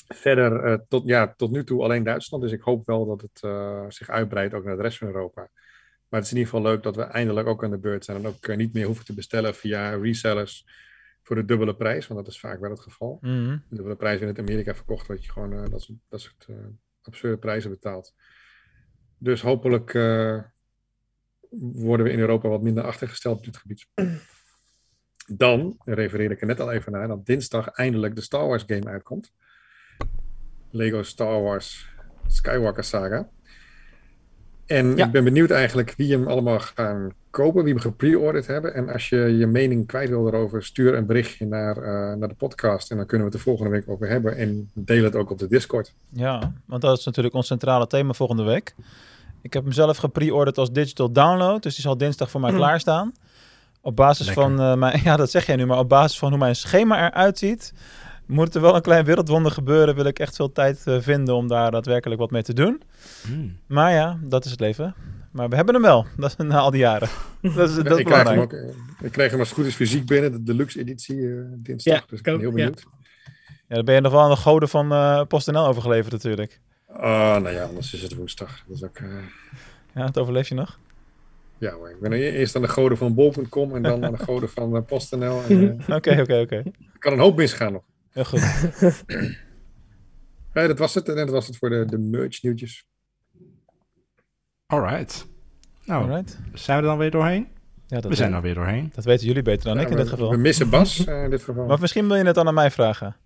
verder 0.08 0.66
uh, 0.66 0.78
tot, 0.88 1.06
ja, 1.06 1.34
tot 1.36 1.50
nu 1.50 1.64
toe 1.64 1.82
alleen 1.82 2.02
Duitsland. 2.02 2.42
Dus 2.42 2.52
ik 2.52 2.60
hoop 2.60 2.86
wel 2.86 3.06
dat 3.06 3.20
het 3.20 3.42
uh, 3.44 3.84
zich 3.88 4.08
uitbreidt 4.08 4.54
ook 4.54 4.64
naar 4.64 4.76
de 4.76 4.82
rest 4.82 4.98
van 4.98 5.06
Europa. 5.06 5.48
Maar 6.08 6.20
het 6.20 6.24
is 6.24 6.30
in 6.30 6.38
ieder 6.38 6.52
geval 6.52 6.70
leuk 6.70 6.82
dat 6.82 6.96
we 6.96 7.02
eindelijk 7.02 7.48
ook 7.48 7.64
aan 7.64 7.70
de 7.70 7.78
beurt 7.78 8.04
zijn 8.04 8.16
en 8.16 8.26
ook 8.26 8.46
uh, 8.46 8.56
niet 8.56 8.72
meer 8.72 8.86
hoeven 8.86 9.04
te 9.04 9.14
bestellen 9.14 9.54
via 9.54 9.90
resellers 9.90 10.66
voor 11.22 11.36
de 11.36 11.44
dubbele 11.44 11.76
prijs, 11.76 12.06
want 12.06 12.24
dat 12.24 12.32
is 12.32 12.40
vaak 12.40 12.60
wel 12.60 12.70
het 12.70 12.80
geval. 12.80 13.18
Mm 13.20 13.46
-hmm. 13.46 13.62
De 13.68 13.74
dubbele 13.74 13.96
prijs 13.96 14.20
in 14.20 14.26
het 14.26 14.38
Amerika 14.38 14.74
verkocht, 14.74 15.06
wat 15.06 15.24
je 15.24 15.32
gewoon 15.32 15.70
dat, 15.70 15.82
soort, 15.82 15.98
dat 16.08 16.20
soort 16.20 16.46
absurde 17.02 17.38
prijzen 17.38 17.70
betaalt. 17.70 18.14
Dus 19.18 19.42
hopelijk 19.42 19.92
worden 21.58 22.06
we 22.06 22.12
in 22.12 22.18
Europa 22.18 22.48
wat 22.48 22.62
minder 22.62 22.84
achtergesteld 22.84 23.38
op 23.38 23.44
dit 23.44 23.56
gebied. 23.56 23.86
Dan 25.26 25.76
refereer 25.84 26.30
ik 26.30 26.40
er 26.40 26.46
net 26.46 26.60
al 26.60 26.72
even 26.72 26.92
naar 26.92 27.08
dat 27.08 27.26
dinsdag 27.26 27.68
eindelijk 27.68 28.14
de 28.14 28.20
Star 28.20 28.46
Wars 28.46 28.64
game 28.66 28.86
uitkomt. 28.86 29.32
Lego 30.76 31.02
Star 31.02 31.42
Wars 31.42 31.88
Skywalker 32.26 32.84
Saga. 32.84 33.28
En 34.66 34.96
ja. 34.96 35.04
ik 35.04 35.10
ben 35.10 35.24
benieuwd 35.24 35.50
eigenlijk 35.50 35.94
wie 35.96 36.12
hem 36.12 36.26
allemaal 36.26 36.58
gaan 36.58 37.12
kopen, 37.30 37.64
wie 37.64 37.72
hem 37.72 37.82
gepre-orderd 37.82 38.46
hebben. 38.46 38.74
En 38.74 38.88
als 38.88 39.08
je 39.08 39.16
je 39.16 39.46
mening 39.46 39.86
kwijt 39.86 40.08
wil 40.08 40.26
erover, 40.26 40.64
stuur 40.64 40.94
een 40.94 41.06
berichtje 41.06 41.46
naar, 41.46 41.76
uh, 41.76 41.84
naar 42.14 42.28
de 42.28 42.34
podcast. 42.34 42.90
En 42.90 42.96
dan 42.96 43.06
kunnen 43.06 43.26
we 43.26 43.32
het 43.32 43.42
de 43.42 43.48
volgende 43.50 43.70
week 43.70 43.88
over 43.88 44.08
hebben. 44.08 44.36
En 44.36 44.70
deel 44.74 45.04
het 45.04 45.16
ook 45.16 45.30
op 45.30 45.38
de 45.38 45.46
Discord. 45.46 45.94
Ja, 46.08 46.52
want 46.64 46.82
dat 46.82 46.98
is 46.98 47.04
natuurlijk 47.04 47.34
ons 47.34 47.46
centrale 47.46 47.86
thema 47.86 48.12
volgende 48.12 48.42
week. 48.42 48.74
Ik 49.42 49.52
heb 49.52 49.62
hem 49.62 49.72
zelf 49.72 49.96
gepre-orderd 49.96 50.58
als 50.58 50.72
digital 50.72 51.12
download. 51.12 51.62
Dus 51.62 51.74
die 51.74 51.84
zal 51.84 51.96
dinsdag 51.96 52.30
voor 52.30 52.40
mij 52.40 52.50
mm. 52.50 52.56
klaarstaan. 52.56 53.12
Op 53.80 53.96
basis 53.96 54.26
Lekker. 54.26 54.42
van 54.42 54.60
uh, 54.60 54.74
mijn, 54.74 55.00
ja, 55.04 55.16
dat 55.16 55.30
zeg 55.30 55.46
jij 55.46 55.56
nu, 55.56 55.66
maar 55.66 55.78
op 55.78 55.88
basis 55.88 56.18
van 56.18 56.28
hoe 56.28 56.38
mijn 56.38 56.56
schema 56.56 57.06
eruit 57.06 57.38
ziet, 57.38 57.72
moet 58.26 58.54
er 58.54 58.60
wel 58.60 58.74
een 58.74 58.82
klein 58.82 59.04
wereldwonder 59.04 59.52
gebeuren. 59.52 59.94
Wil 59.94 60.04
ik 60.04 60.18
echt 60.18 60.36
veel 60.36 60.52
tijd 60.52 60.82
uh, 60.86 61.00
vinden 61.00 61.34
om 61.34 61.48
daar 61.48 61.70
daadwerkelijk 61.70 62.20
wat 62.20 62.30
mee 62.30 62.42
te 62.42 62.54
doen. 62.54 62.82
Mm. 63.28 63.56
Maar 63.66 63.92
ja, 63.92 64.18
dat 64.22 64.44
is 64.44 64.50
het 64.50 64.60
leven. 64.60 64.94
Maar 65.30 65.48
we 65.48 65.56
hebben 65.56 65.74
hem 65.74 65.82
wel, 65.82 66.06
dat 66.16 66.34
is 66.38 66.46
na 66.46 66.58
al 66.58 66.70
die 66.70 66.80
jaren. 66.80 67.08
dat 67.56 67.68
is, 67.68 67.74
dat 67.74 67.98
ik, 67.98 68.04
krijg 68.04 68.28
hem 68.28 68.38
ook, 68.38 68.52
ik 69.00 69.12
kreeg 69.12 69.30
hem 69.30 69.38
als 69.38 69.48
het 69.48 69.58
goed 69.58 69.66
is 69.66 69.74
fysiek 69.74 70.06
binnen, 70.06 70.32
de 70.32 70.42
deluxe 70.42 70.78
editie 70.78 71.16
uh, 71.16 71.44
dinsdag. 71.48 71.94
Ja, 71.94 72.04
dus 72.08 72.18
ik 72.18 72.24
ben 72.24 72.38
heel 72.40 72.50
benieuwd. 72.50 72.84
Ja. 72.84 73.32
ja, 73.68 73.74
dan 73.74 73.84
ben 73.84 73.94
je 73.94 74.00
nog 74.00 74.12
wel 74.12 74.20
aan 74.20 74.30
de 74.30 74.36
goden 74.36 74.68
van 74.68 74.92
uh, 74.92 75.22
PostNL 75.28 75.66
overgeleverd 75.66 76.12
natuurlijk. 76.12 76.60
Ah, 76.88 77.02
uh, 77.02 77.42
nou 77.42 77.50
ja, 77.50 77.64
anders 77.64 77.94
is 77.94 78.02
het 78.02 78.14
woensdag. 78.14 78.64
Dat 78.66 78.76
is 78.76 78.84
ook, 78.84 78.98
uh... 78.98 79.08
Ja, 79.94 80.04
het 80.04 80.18
overleef 80.18 80.48
je 80.48 80.54
nog? 80.54 80.78
Ja 81.58 81.72
hoor, 81.72 81.90
ik 81.90 82.00
ben 82.00 82.12
eerst 82.12 82.56
aan 82.56 82.62
de 82.62 82.68
goden 82.68 82.98
van 82.98 83.14
bol.com 83.14 83.74
en 83.74 83.82
dan 83.82 84.04
aan 84.04 84.12
de 84.12 84.24
goden 84.28 84.48
van 84.48 84.76
uh, 84.76 84.82
PostNL. 84.86 85.36
Oké, 85.88 86.20
oké, 86.20 86.40
oké. 86.40 86.56
Er 86.56 86.98
kan 86.98 87.12
een 87.12 87.18
hoop 87.18 87.36
misgaan 87.36 87.72
nog. 87.72 87.82
Heel 88.16 88.24
goed. 88.24 88.40
ja, 90.54 90.66
dat 90.66 90.78
was 90.78 90.94
het. 90.94 91.08
En 91.08 91.16
dat 91.16 91.30
was 91.30 91.46
het 91.46 91.56
voor 91.56 91.70
de, 91.70 91.84
de 91.84 91.98
merch 91.98 92.42
nieuwtjes. 92.42 92.86
Alright. 94.66 95.26
Nou, 95.84 96.02
Alright. 96.02 96.38
zijn 96.52 96.76
we 96.76 96.82
er 96.82 96.88
dan 96.88 96.98
weer 96.98 97.10
doorheen? 97.10 97.48
Ja, 97.86 98.00
dat 98.00 98.10
we 98.10 98.16
zijn 98.16 98.32
er 98.32 98.42
weer 98.42 98.54
doorheen. 98.54 98.92
Dat 98.94 99.04
weten 99.04 99.26
jullie 99.26 99.42
beter 99.42 99.64
dan 99.64 99.74
ja, 99.74 99.80
ik 99.80 99.88
in 99.88 99.96
we, 99.96 100.02
dit 100.02 100.10
geval. 100.10 100.30
We 100.30 100.36
missen 100.36 100.70
Bas 100.70 101.06
uh, 101.06 101.24
in 101.24 101.30
dit 101.30 101.42
geval. 101.42 101.66
Maar 101.66 101.80
misschien 101.80 102.08
wil 102.08 102.16
je 102.16 102.24
het 102.24 102.34
dan 102.34 102.46
aan 102.46 102.54
mij 102.54 102.70
vragen. 102.70 103.16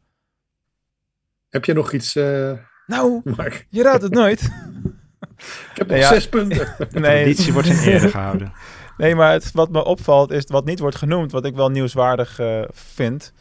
Heb 1.48 1.64
je 1.64 1.72
nog 1.72 1.92
iets, 1.92 2.16
uh, 2.16 2.52
Nou, 2.86 3.20
Mark? 3.24 3.66
je 3.68 3.82
raadt 3.82 4.02
het 4.02 4.12
nooit. 4.12 4.40
ik 5.72 5.74
heb 5.74 5.88
nog 5.88 5.98
ja, 5.98 6.08
zes 6.08 6.28
punten. 6.28 6.74
De 6.78 6.86
traditie 6.86 7.52
wordt 7.52 7.68
in 7.68 7.78
ere 7.78 8.08
gehouden. 8.08 8.52
Nee, 8.96 9.14
maar 9.14 9.32
het, 9.32 9.52
wat 9.52 9.70
me 9.70 9.84
opvalt 9.84 10.30
is 10.30 10.44
wat 10.46 10.64
niet 10.64 10.78
wordt 10.78 10.96
genoemd, 10.96 11.32
wat 11.32 11.44
ik 11.44 11.54
wel 11.54 11.68
nieuwswaardig 11.68 12.40
uh, 12.40 12.62
vind, 12.72 13.32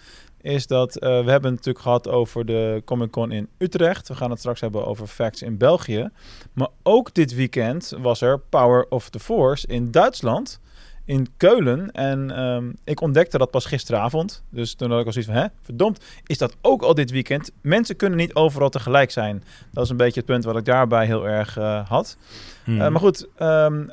is 0.41 0.67
dat 0.67 0.95
uh, 0.95 1.02
we 1.02 1.08
hebben 1.08 1.34
het 1.34 1.41
natuurlijk 1.41 1.80
gehad 1.80 2.08
over 2.08 2.45
de 2.45 2.82
Comic 2.86 3.12
Con 3.12 3.32
in 3.32 3.47
Utrecht. 3.58 4.08
We 4.08 4.15
gaan 4.15 4.30
het 4.30 4.39
straks 4.39 4.62
hebben 4.62 4.86
over 4.86 5.08
Facts 5.08 5.41
in 5.41 5.58
België. 5.58 6.10
Maar 6.54 6.67
ook 6.84 7.13
dit 7.13 7.36
weekend 7.36 7.93
was 7.99 8.21
er 8.21 8.39
Power 8.39 8.86
of 8.89 9.10
the 9.10 9.19
Force 9.19 9.67
in 9.67 9.91
Duitsland, 9.91 10.60
in 11.06 11.28
Keulen. 11.38 11.91
En 11.91 12.43
um, 12.43 12.75
ik 12.84 13.02
ontdekte 13.02 13.38
dat 13.38 13.52
pas 13.52 13.65
gisteravond. 13.65 14.43
Dus 14.49 14.73
toen 14.73 14.91
had 14.91 14.99
ik 14.99 15.06
al 15.06 15.12
zoiets 15.12 15.32
van, 15.32 15.41
hè, 15.41 15.47
verdomd, 15.62 16.06
is 16.25 16.38
dat 16.38 16.56
ook 16.62 16.82
al 16.82 16.93
dit 16.93 17.12
weekend? 17.12 17.52
Mensen 17.62 17.95
kunnen 17.95 18.17
niet 18.17 18.36
overal 18.36 18.69
tegelijk 18.69 19.12
zijn. 19.12 19.43
Dat 19.71 19.84
is 19.84 19.89
een 19.89 19.97
beetje 19.97 20.19
het 20.19 20.30
punt 20.30 20.43
wat 20.43 20.58
ik 20.58 20.65
daarbij 20.65 21.06
heel 21.06 21.28
erg 21.28 21.58
uh, 21.58 21.88
had. 21.89 22.17
Hmm. 22.63 22.82
Uh, 22.82 22.89
maar 22.89 23.02
goed, 23.02 23.28
um, 23.39 23.91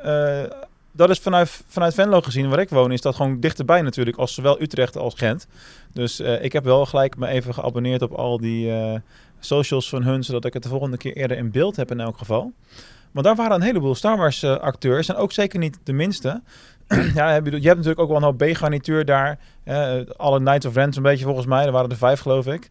dat 0.96 1.10
is 1.10 1.18
vanuit, 1.18 1.62
vanuit 1.68 1.94
Venlo 1.94 2.20
gezien, 2.20 2.48
waar 2.48 2.58
ik 2.58 2.68
woon, 2.68 2.92
is 2.92 3.00
dat 3.00 3.14
gewoon 3.14 3.40
dichterbij 3.40 3.82
natuurlijk, 3.82 4.16
als 4.16 4.34
zowel 4.34 4.60
Utrecht 4.60 4.96
als 4.96 5.14
Gent. 5.14 5.46
Dus 5.92 6.20
uh, 6.20 6.44
ik 6.44 6.52
heb 6.52 6.64
wel 6.64 6.86
gelijk 6.86 7.16
me 7.16 7.26
even 7.26 7.54
geabonneerd 7.54 8.02
op 8.02 8.12
al 8.12 8.38
die 8.38 8.68
uh, 8.68 8.94
socials 9.40 9.88
van 9.88 10.02
hun, 10.02 10.24
zodat 10.24 10.44
ik 10.44 10.52
het 10.52 10.62
de 10.62 10.68
volgende 10.68 10.96
keer 10.96 11.16
eerder 11.16 11.36
in 11.36 11.50
beeld 11.50 11.76
heb 11.76 11.90
in 11.90 12.00
elk 12.00 12.18
geval. 12.18 12.52
Maar 13.10 13.22
daar 13.22 13.36
waren 13.36 13.54
een 13.54 13.62
heleboel 13.62 13.94
Star 13.94 14.16
Wars 14.16 14.42
uh, 14.42 14.56
acteurs 14.56 15.08
en 15.08 15.16
ook 15.16 15.32
zeker 15.32 15.58
niet 15.58 15.78
de 15.82 15.92
minste. 15.92 16.42
ja, 17.14 17.34
je 17.34 17.42
hebt 17.50 17.62
natuurlijk 17.62 17.98
ook 17.98 18.08
wel 18.08 18.16
een 18.16 18.22
hoop 18.22 18.38
B-garnituur 18.38 19.04
daar. 19.04 19.38
Alle 20.16 20.38
Knights 20.38 20.66
of 20.66 20.74
Ren 20.74 20.96
een 20.96 21.02
beetje 21.02 21.24
volgens 21.24 21.46
mij. 21.46 21.66
Er 21.66 21.72
waren 21.72 21.90
er 21.90 21.96
vijf, 21.96 22.20
geloof 22.20 22.46
ik. 22.46 22.70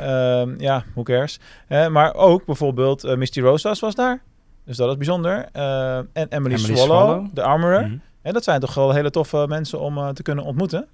uh, 0.00 0.42
ja, 0.68 0.84
who 0.94 1.02
cares. 1.02 1.40
Maar 1.68 2.14
ook 2.14 2.44
bijvoorbeeld 2.44 3.04
uh, 3.04 3.16
Misty 3.16 3.40
Rosas 3.40 3.80
was 3.80 3.94
daar. 3.94 4.22
Dus 4.68 4.76
dat 4.76 4.88
is 4.88 4.96
bijzonder. 4.96 5.48
Uh, 5.56 5.96
en 5.96 6.08
Emily, 6.12 6.28
Emily 6.30 6.58
Swallow, 6.58 6.84
Swallow, 6.84 7.26
de 7.32 7.42
armorer. 7.42 7.80
Mm 7.80 7.88
-hmm. 7.88 8.00
En 8.22 8.32
dat 8.32 8.44
zijn 8.44 8.60
toch 8.60 8.74
wel 8.74 8.92
hele 8.92 9.10
toffe 9.10 9.44
mensen 9.48 9.80
om 9.80 9.98
uh, 9.98 10.08
te 10.08 10.22
kunnen 10.22 10.44
ontmoeten. 10.44 10.86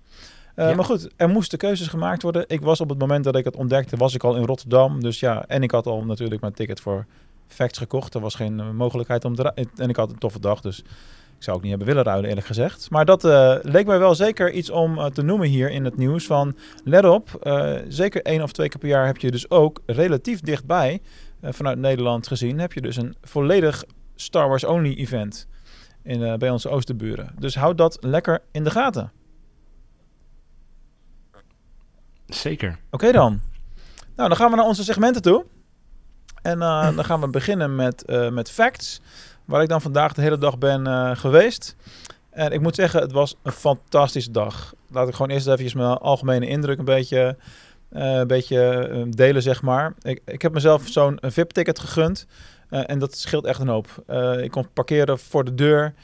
Uh, 0.56 0.68
ja. 0.68 0.74
Maar 0.74 0.84
goed, 0.84 1.08
er 1.16 1.28
moesten 1.28 1.58
keuzes 1.58 1.86
gemaakt 1.86 2.22
worden. 2.22 2.44
Ik 2.46 2.60
was 2.60 2.80
op 2.80 2.88
het 2.88 2.98
moment 2.98 3.24
dat 3.24 3.36
ik 3.36 3.44
het 3.44 3.56
ontdekte, 3.56 3.96
was 3.96 4.14
ik 4.14 4.24
al 4.24 4.36
in 4.36 4.44
Rotterdam. 4.44 5.00
Dus 5.00 5.20
ja, 5.20 5.44
en 5.46 5.62
ik 5.62 5.70
had 5.70 5.86
al 5.86 6.04
natuurlijk 6.04 6.40
mijn 6.40 6.52
ticket 6.52 6.80
voor 6.80 7.06
Facts 7.48 7.78
gekocht. 7.78 8.14
Er 8.14 8.20
was 8.20 8.34
geen 8.34 8.76
mogelijkheid 8.76 9.24
om 9.24 9.34
te 9.34 9.68
En 9.76 9.88
ik 9.88 9.96
had 9.96 10.10
een 10.10 10.18
toffe 10.18 10.40
dag, 10.40 10.60
dus 10.60 10.78
ik 11.36 11.42
zou 11.50 11.56
ook 11.56 11.62
niet 11.62 11.70
hebben 11.70 11.88
willen 11.88 12.04
ruilen, 12.04 12.28
eerlijk 12.28 12.46
gezegd. 12.46 12.90
Maar 12.90 13.04
dat 13.04 13.22
leek 13.62 13.86
mij 13.86 13.98
wel 13.98 14.14
zeker 14.14 14.50
iets 14.50 14.70
om 14.70 15.12
te 15.12 15.22
noemen 15.22 15.48
hier 15.48 15.70
in 15.70 15.84
het 15.84 15.96
nieuws. 15.96 16.26
Van 16.26 16.56
let 16.84 17.04
op, 17.04 17.46
zeker 17.88 18.22
één 18.22 18.42
of 18.42 18.52
twee 18.52 18.68
keer 18.68 18.80
per 18.80 18.88
jaar 18.88 19.06
heb 19.06 19.16
je 19.16 19.30
dus 19.30 19.50
ook 19.50 19.80
relatief 19.86 20.40
dichtbij, 20.40 21.00
vanuit 21.52 21.78
Nederland 21.78 22.26
gezien, 22.26 22.58
heb 22.58 22.72
je 22.72 22.80
dus 22.80 22.96
een 22.96 23.16
volledig 23.22 23.84
Star 24.14 24.48
Wars 24.48 24.64
only 24.64 24.94
event 24.94 25.46
in, 26.02 26.20
uh, 26.20 26.34
bij 26.34 26.50
onze 26.50 26.68
oosterburen. 26.68 27.34
Dus 27.38 27.54
houd 27.54 27.78
dat 27.78 27.96
lekker 28.00 28.42
in 28.50 28.64
de 28.64 28.70
gaten. 28.70 29.12
Zeker. 32.26 32.70
Oké 32.70 32.78
okay 32.90 33.12
dan. 33.12 33.40
Nou, 34.16 34.28
dan 34.28 34.36
gaan 34.36 34.50
we 34.50 34.56
naar 34.56 34.66
onze 34.66 34.84
segmenten 34.84 35.22
toe. 35.22 35.44
En 36.42 36.58
uh, 36.58 36.96
dan 36.96 37.04
gaan 37.04 37.20
we 37.20 37.28
beginnen 37.28 37.74
met, 37.74 38.04
uh, 38.06 38.30
met 38.30 38.50
facts. 38.50 39.00
Waar 39.44 39.62
ik 39.62 39.68
dan 39.68 39.80
vandaag 39.80 40.12
de 40.12 40.22
hele 40.22 40.38
dag 40.38 40.58
ben 40.58 40.86
uh, 40.86 41.16
geweest. 41.16 41.76
En 42.30 42.52
ik 42.52 42.60
moet 42.60 42.74
zeggen, 42.74 43.00
het 43.00 43.12
was 43.12 43.36
een 43.42 43.52
fantastische 43.52 44.30
dag. 44.30 44.74
Laat 44.90 45.08
ik 45.08 45.14
gewoon 45.14 45.30
eerst 45.30 45.46
even 45.46 45.78
mijn 45.78 45.98
algemene 45.98 46.46
indruk 46.46 46.78
een 46.78 46.84
beetje, 46.84 47.36
een 47.94 48.26
beetje 48.26 48.88
uh, 48.92 49.02
delen, 49.08 49.42
zeg 49.42 49.62
maar. 49.62 49.94
Ik, 50.02 50.20
ik 50.26 50.42
heb 50.42 50.52
mezelf 50.52 50.88
zo'n 50.88 51.18
VIP-ticket 51.20 51.78
gegund. 51.78 52.26
Uh, 52.70 52.80
en 52.86 52.98
dat 52.98 53.16
scheelt 53.16 53.44
echt 53.44 53.60
een 53.60 53.68
hoop. 53.68 54.04
ik 54.42 54.50
kon 54.50 54.68
parkeren 54.72 55.18
voor 55.18 55.44
de 55.44 55.54
deur. 55.54 55.94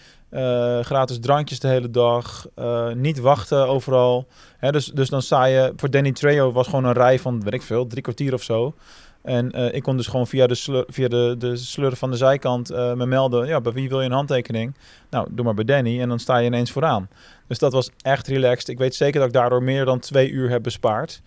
gratis 0.85 1.21
drankjes 1.21 1.61
de 1.61 1.69
hele 1.69 1.91
dag. 1.91 2.47
niet 2.95 3.19
wachten 3.19 3.69
overal. 3.69 4.27
Hè, 4.59 4.73
dus, 4.73 4.87
dus 4.87 5.09
dan 5.09 5.23
sta 5.23 5.45
je... 5.45 5.73
Voor 5.77 5.91
Danny 5.91 6.13
Trejo 6.13 6.53
was 6.53 6.67
gewoon 6.67 6.85
een 6.85 6.93
rij 6.93 7.19
van, 7.19 7.43
weet 7.43 7.55
ik 7.55 7.63
veel, 7.63 7.87
drie 7.87 8.03
kwartier 8.03 8.35
of 8.35 8.43
zo. 8.43 8.75
En 9.23 9.51
eh, 9.51 9.75
ik 9.75 9.83
kon 9.83 9.97
dus 9.97 10.07
gewoon 10.07 10.27
via 10.27 10.47
de, 10.47 10.55
slur, 10.55 10.85
via 10.89 11.09
de, 11.09 11.35
de 11.39 11.57
slur 11.57 11.97
van 11.97 12.11
de 12.11 12.17
zijkant 12.17 12.69
me 12.69 13.07
melden. 13.07 13.47
Ja, 13.47 13.61
bij 13.61 13.73
wie 13.73 13.89
wil 13.89 14.01
je 14.01 14.07
een 14.07 14.13
handtekening? 14.13 14.75
Nou, 15.11 15.29
doe 15.31 15.45
maar 15.45 15.55
bij 15.55 15.65
Danny 15.65 16.01
en 16.01 16.09
dan 16.09 16.19
sta 16.19 16.39
je 16.39 16.47
ineens 16.47 16.73
vooraan. 16.73 17.09
Dus 17.47 17.59
dat 17.59 17.73
was 17.73 17.91
echt 18.03 18.27
relaxed. 18.27 18.69
Ik 18.69 18.79
weet 18.79 18.95
zeker 18.95 19.19
dat 19.19 19.29
ik 19.29 19.35
daardoor 19.35 19.63
meer 19.63 19.85
dan 19.85 19.99
twee 19.99 20.31
uur 20.31 20.51
heb 20.51 20.63
bespaard. 20.63 21.23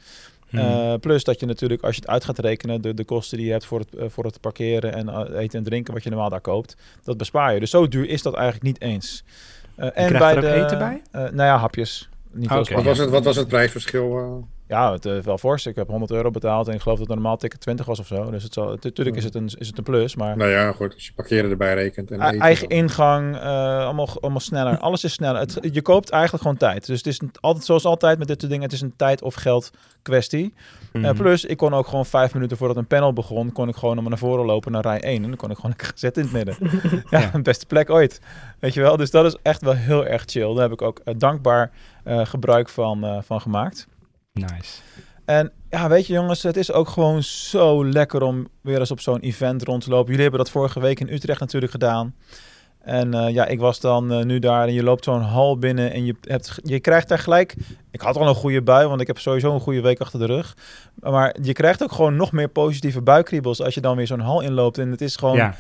Uh, 0.54 0.94
plus 1.00 1.24
dat 1.24 1.40
je 1.40 1.46
natuurlijk, 1.46 1.84
als 1.84 1.96
je 1.96 2.02
het 2.02 2.10
uit 2.10 2.26
gaat 2.26 2.40
rekenen, 2.40 2.82
de, 2.82 2.94
de 2.94 3.04
kosten 3.04 3.38
die 3.38 3.46
je 3.46 3.52
hebt 3.52 3.66
voor 3.66 3.80
het, 3.80 3.88
uh, 3.96 4.04
voor 4.08 4.24
het 4.24 4.42
parkeren 4.42 4.94
en 4.94 5.08
uh, 5.08 5.40
eten 5.40 5.58
en 5.58 5.66
drinken, 5.66 5.94
wat 5.94 6.04
je 6.04 6.10
normaal 6.10 6.30
daar 6.30 6.42
koopt, 6.42 6.78
dat 7.04 7.18
bespaar 7.18 7.54
je. 7.54 7.60
Dus 7.60 7.70
zo 7.70 7.88
duur 7.88 8.10
is 8.10 8.22
dat 8.22 8.34
eigenlijk 8.34 8.64
niet 8.64 8.82
eens. 8.82 9.24
en 9.76 10.14
bij 10.18 10.36
de, 10.36 10.54
eten 10.54 10.78
bij? 10.78 11.02
nou 11.12 11.36
ja, 11.36 11.58
hapjes. 11.58 12.10
Niet 12.34 12.52
okay. 12.52 12.76
wat, 12.76 12.84
was 12.84 12.98
het, 12.98 13.10
wat 13.10 13.24
was 13.24 13.36
het 13.36 13.48
prijsverschil? 13.48 14.48
Ja, 14.68 14.92
het 14.92 15.06
uh, 15.06 15.20
wel 15.20 15.38
fors. 15.38 15.66
Ik 15.66 15.76
heb 15.76 15.88
100 15.88 16.12
euro 16.12 16.32
betaald 16.32 16.68
en 16.68 16.74
ik 16.74 16.82
geloof 16.82 17.00
dat 17.00 17.10
een 17.10 17.16
normaal 17.16 17.38
ticket 17.38 17.60
20 17.60 17.86
was 17.86 18.00
of 18.00 18.08
zo. 18.08 18.32
Dus 18.32 18.44
het 18.44 18.54
zal, 18.54 18.78
natuurlijk 18.82 19.18
is, 19.18 19.24
het 19.24 19.36
een, 19.36 19.50
is 19.58 19.68
het 19.68 19.78
een 19.78 19.84
plus, 19.84 20.16
maar... 20.16 20.38
Nou 20.38 20.52
ja, 20.52 20.72
goed. 20.72 20.94
Als 20.94 21.06
je 21.06 21.14
parkeren 21.14 21.50
erbij 21.50 21.74
rekent 21.74 22.12
en 22.12 22.22
eten, 22.22 22.40
Eigen 22.40 22.70
dan. 22.70 22.78
ingang, 22.78 23.36
uh, 23.36 23.44
allemaal, 23.86 24.10
allemaal 24.22 24.40
sneller. 24.40 24.78
Alles 24.78 25.04
is 25.04 25.14
sneller. 25.14 25.40
Het, 25.40 25.58
je 25.62 25.82
koopt 25.82 26.10
eigenlijk 26.10 26.44
gewoon 26.44 26.58
tijd. 26.58 26.86
Dus 26.86 26.98
het 26.98 27.08
is 27.08 27.20
altijd, 27.40 27.66
zoals 27.66 27.86
altijd 27.86 28.18
met 28.18 28.28
dit 28.28 28.40
soort 28.40 28.52
dingen, 28.52 28.66
het 28.66 28.76
is 28.76 28.82
een 28.82 28.96
tijd 28.96 29.22
of 29.22 29.34
geld 29.34 29.72
kwestie. 30.02 30.54
Mm 30.94 31.02
-hmm. 31.02 31.12
uh, 31.12 31.18
plus, 31.18 31.46
ik 31.46 31.58
kon 31.58 31.74
ook 31.74 31.88
gewoon 31.88 32.06
vijf 32.06 32.34
minuten 32.34 32.58
voordat 32.58 32.78
een 32.78 32.88
panel 32.88 33.14
begon, 33.14 33.52
kon 33.52 33.70
ik 33.70 33.76
gewoon 33.76 34.04
naar 34.04 34.18
voren 34.18 34.46
lopen 34.46 34.72
naar 34.72 34.82
rij 34.82 35.02
1. 35.02 35.16
En 35.16 35.28
dan 35.28 35.36
kon 35.36 35.52
ik 35.52 35.56
gewoon 35.56 35.76
zitten 35.96 36.24
in 36.24 36.30
het 36.30 36.46
midden. 36.46 36.72
ja, 37.10 37.20
ja, 37.20 37.42
beste 37.42 37.66
plek 37.66 37.90
ooit. 37.90 38.22
Weet 38.60 38.74
je 38.74 38.82
wel? 38.82 38.98
Dus 38.98 39.12
dat 39.12 39.26
is 39.26 39.38
echt 39.42 39.62
wel 39.62 39.74
heel 39.74 40.06
erg 40.06 40.24
chill. 40.26 40.54
Daar 40.54 40.64
heb 40.64 40.72
ik 40.72 40.82
ook 40.82 41.02
dankbaar 41.18 41.72
gebruik 42.06 42.70
van, 42.70 43.24
van 43.24 43.42
gemaakt. 43.42 43.88
Nice. 44.34 44.82
En 45.26 45.52
ja, 45.70 45.90
weet 45.90 46.08
je 46.08 46.14
jongens, 46.14 46.44
het 46.44 46.58
is 46.58 46.72
ook 46.72 46.88
gewoon 46.88 47.24
zo 47.24 47.86
lekker 47.86 48.22
om 48.22 48.48
weer 48.62 48.80
eens 48.80 48.92
op 48.92 49.00
zo'n 49.00 49.20
event 49.20 49.64
rond 49.64 49.84
te 49.84 49.90
lopen. 49.90 50.06
Jullie 50.06 50.22
hebben 50.22 50.40
dat 50.40 50.50
vorige 50.50 50.80
week 50.80 51.00
in 51.00 51.10
Utrecht 51.10 51.40
natuurlijk 51.40 51.72
gedaan. 51.72 52.16
En 52.84 53.16
uh, 53.16 53.30
ja, 53.30 53.46
ik 53.46 53.60
was 53.60 53.80
dan 53.80 54.12
uh, 54.12 54.24
nu 54.24 54.40
daar 54.40 54.68
en 54.68 54.74
je 54.74 54.84
loopt 54.84 55.04
zo'n 55.04 55.22
hal 55.22 55.58
binnen 55.58 55.92
en 55.92 56.06
je, 56.06 56.16
hebt, 56.22 56.60
je 56.64 56.80
krijgt 56.80 57.08
daar 57.08 57.20
gelijk... 57.20 57.56
Ik 57.92 58.02
had 58.02 58.18
al 58.18 58.28
een 58.28 58.36
goede 58.36 58.62
bui, 58.62 58.88
want 58.88 59.02
ik 59.02 59.08
heb 59.08 59.20
sowieso 59.20 59.54
een 59.54 59.60
goede 59.60 59.82
week 59.82 60.00
achter 60.00 60.20
de 60.20 60.26
rug. 60.26 60.58
Maar 61.00 61.36
je 61.42 61.54
krijgt 61.54 61.84
ook 61.84 61.92
gewoon 61.92 62.16
nog 62.16 62.32
meer 62.32 62.48
positieve 62.48 63.02
buikkriebels 63.02 63.62
als 63.62 63.74
je 63.74 63.82
dan 63.82 63.96
weer 63.96 64.08
zo'n 64.08 64.20
hal 64.20 64.42
inloopt. 64.42 64.78
En 64.78 64.92
het 64.92 65.02
is 65.02 65.16
gewoon... 65.16 65.36
Ja. 65.36 65.56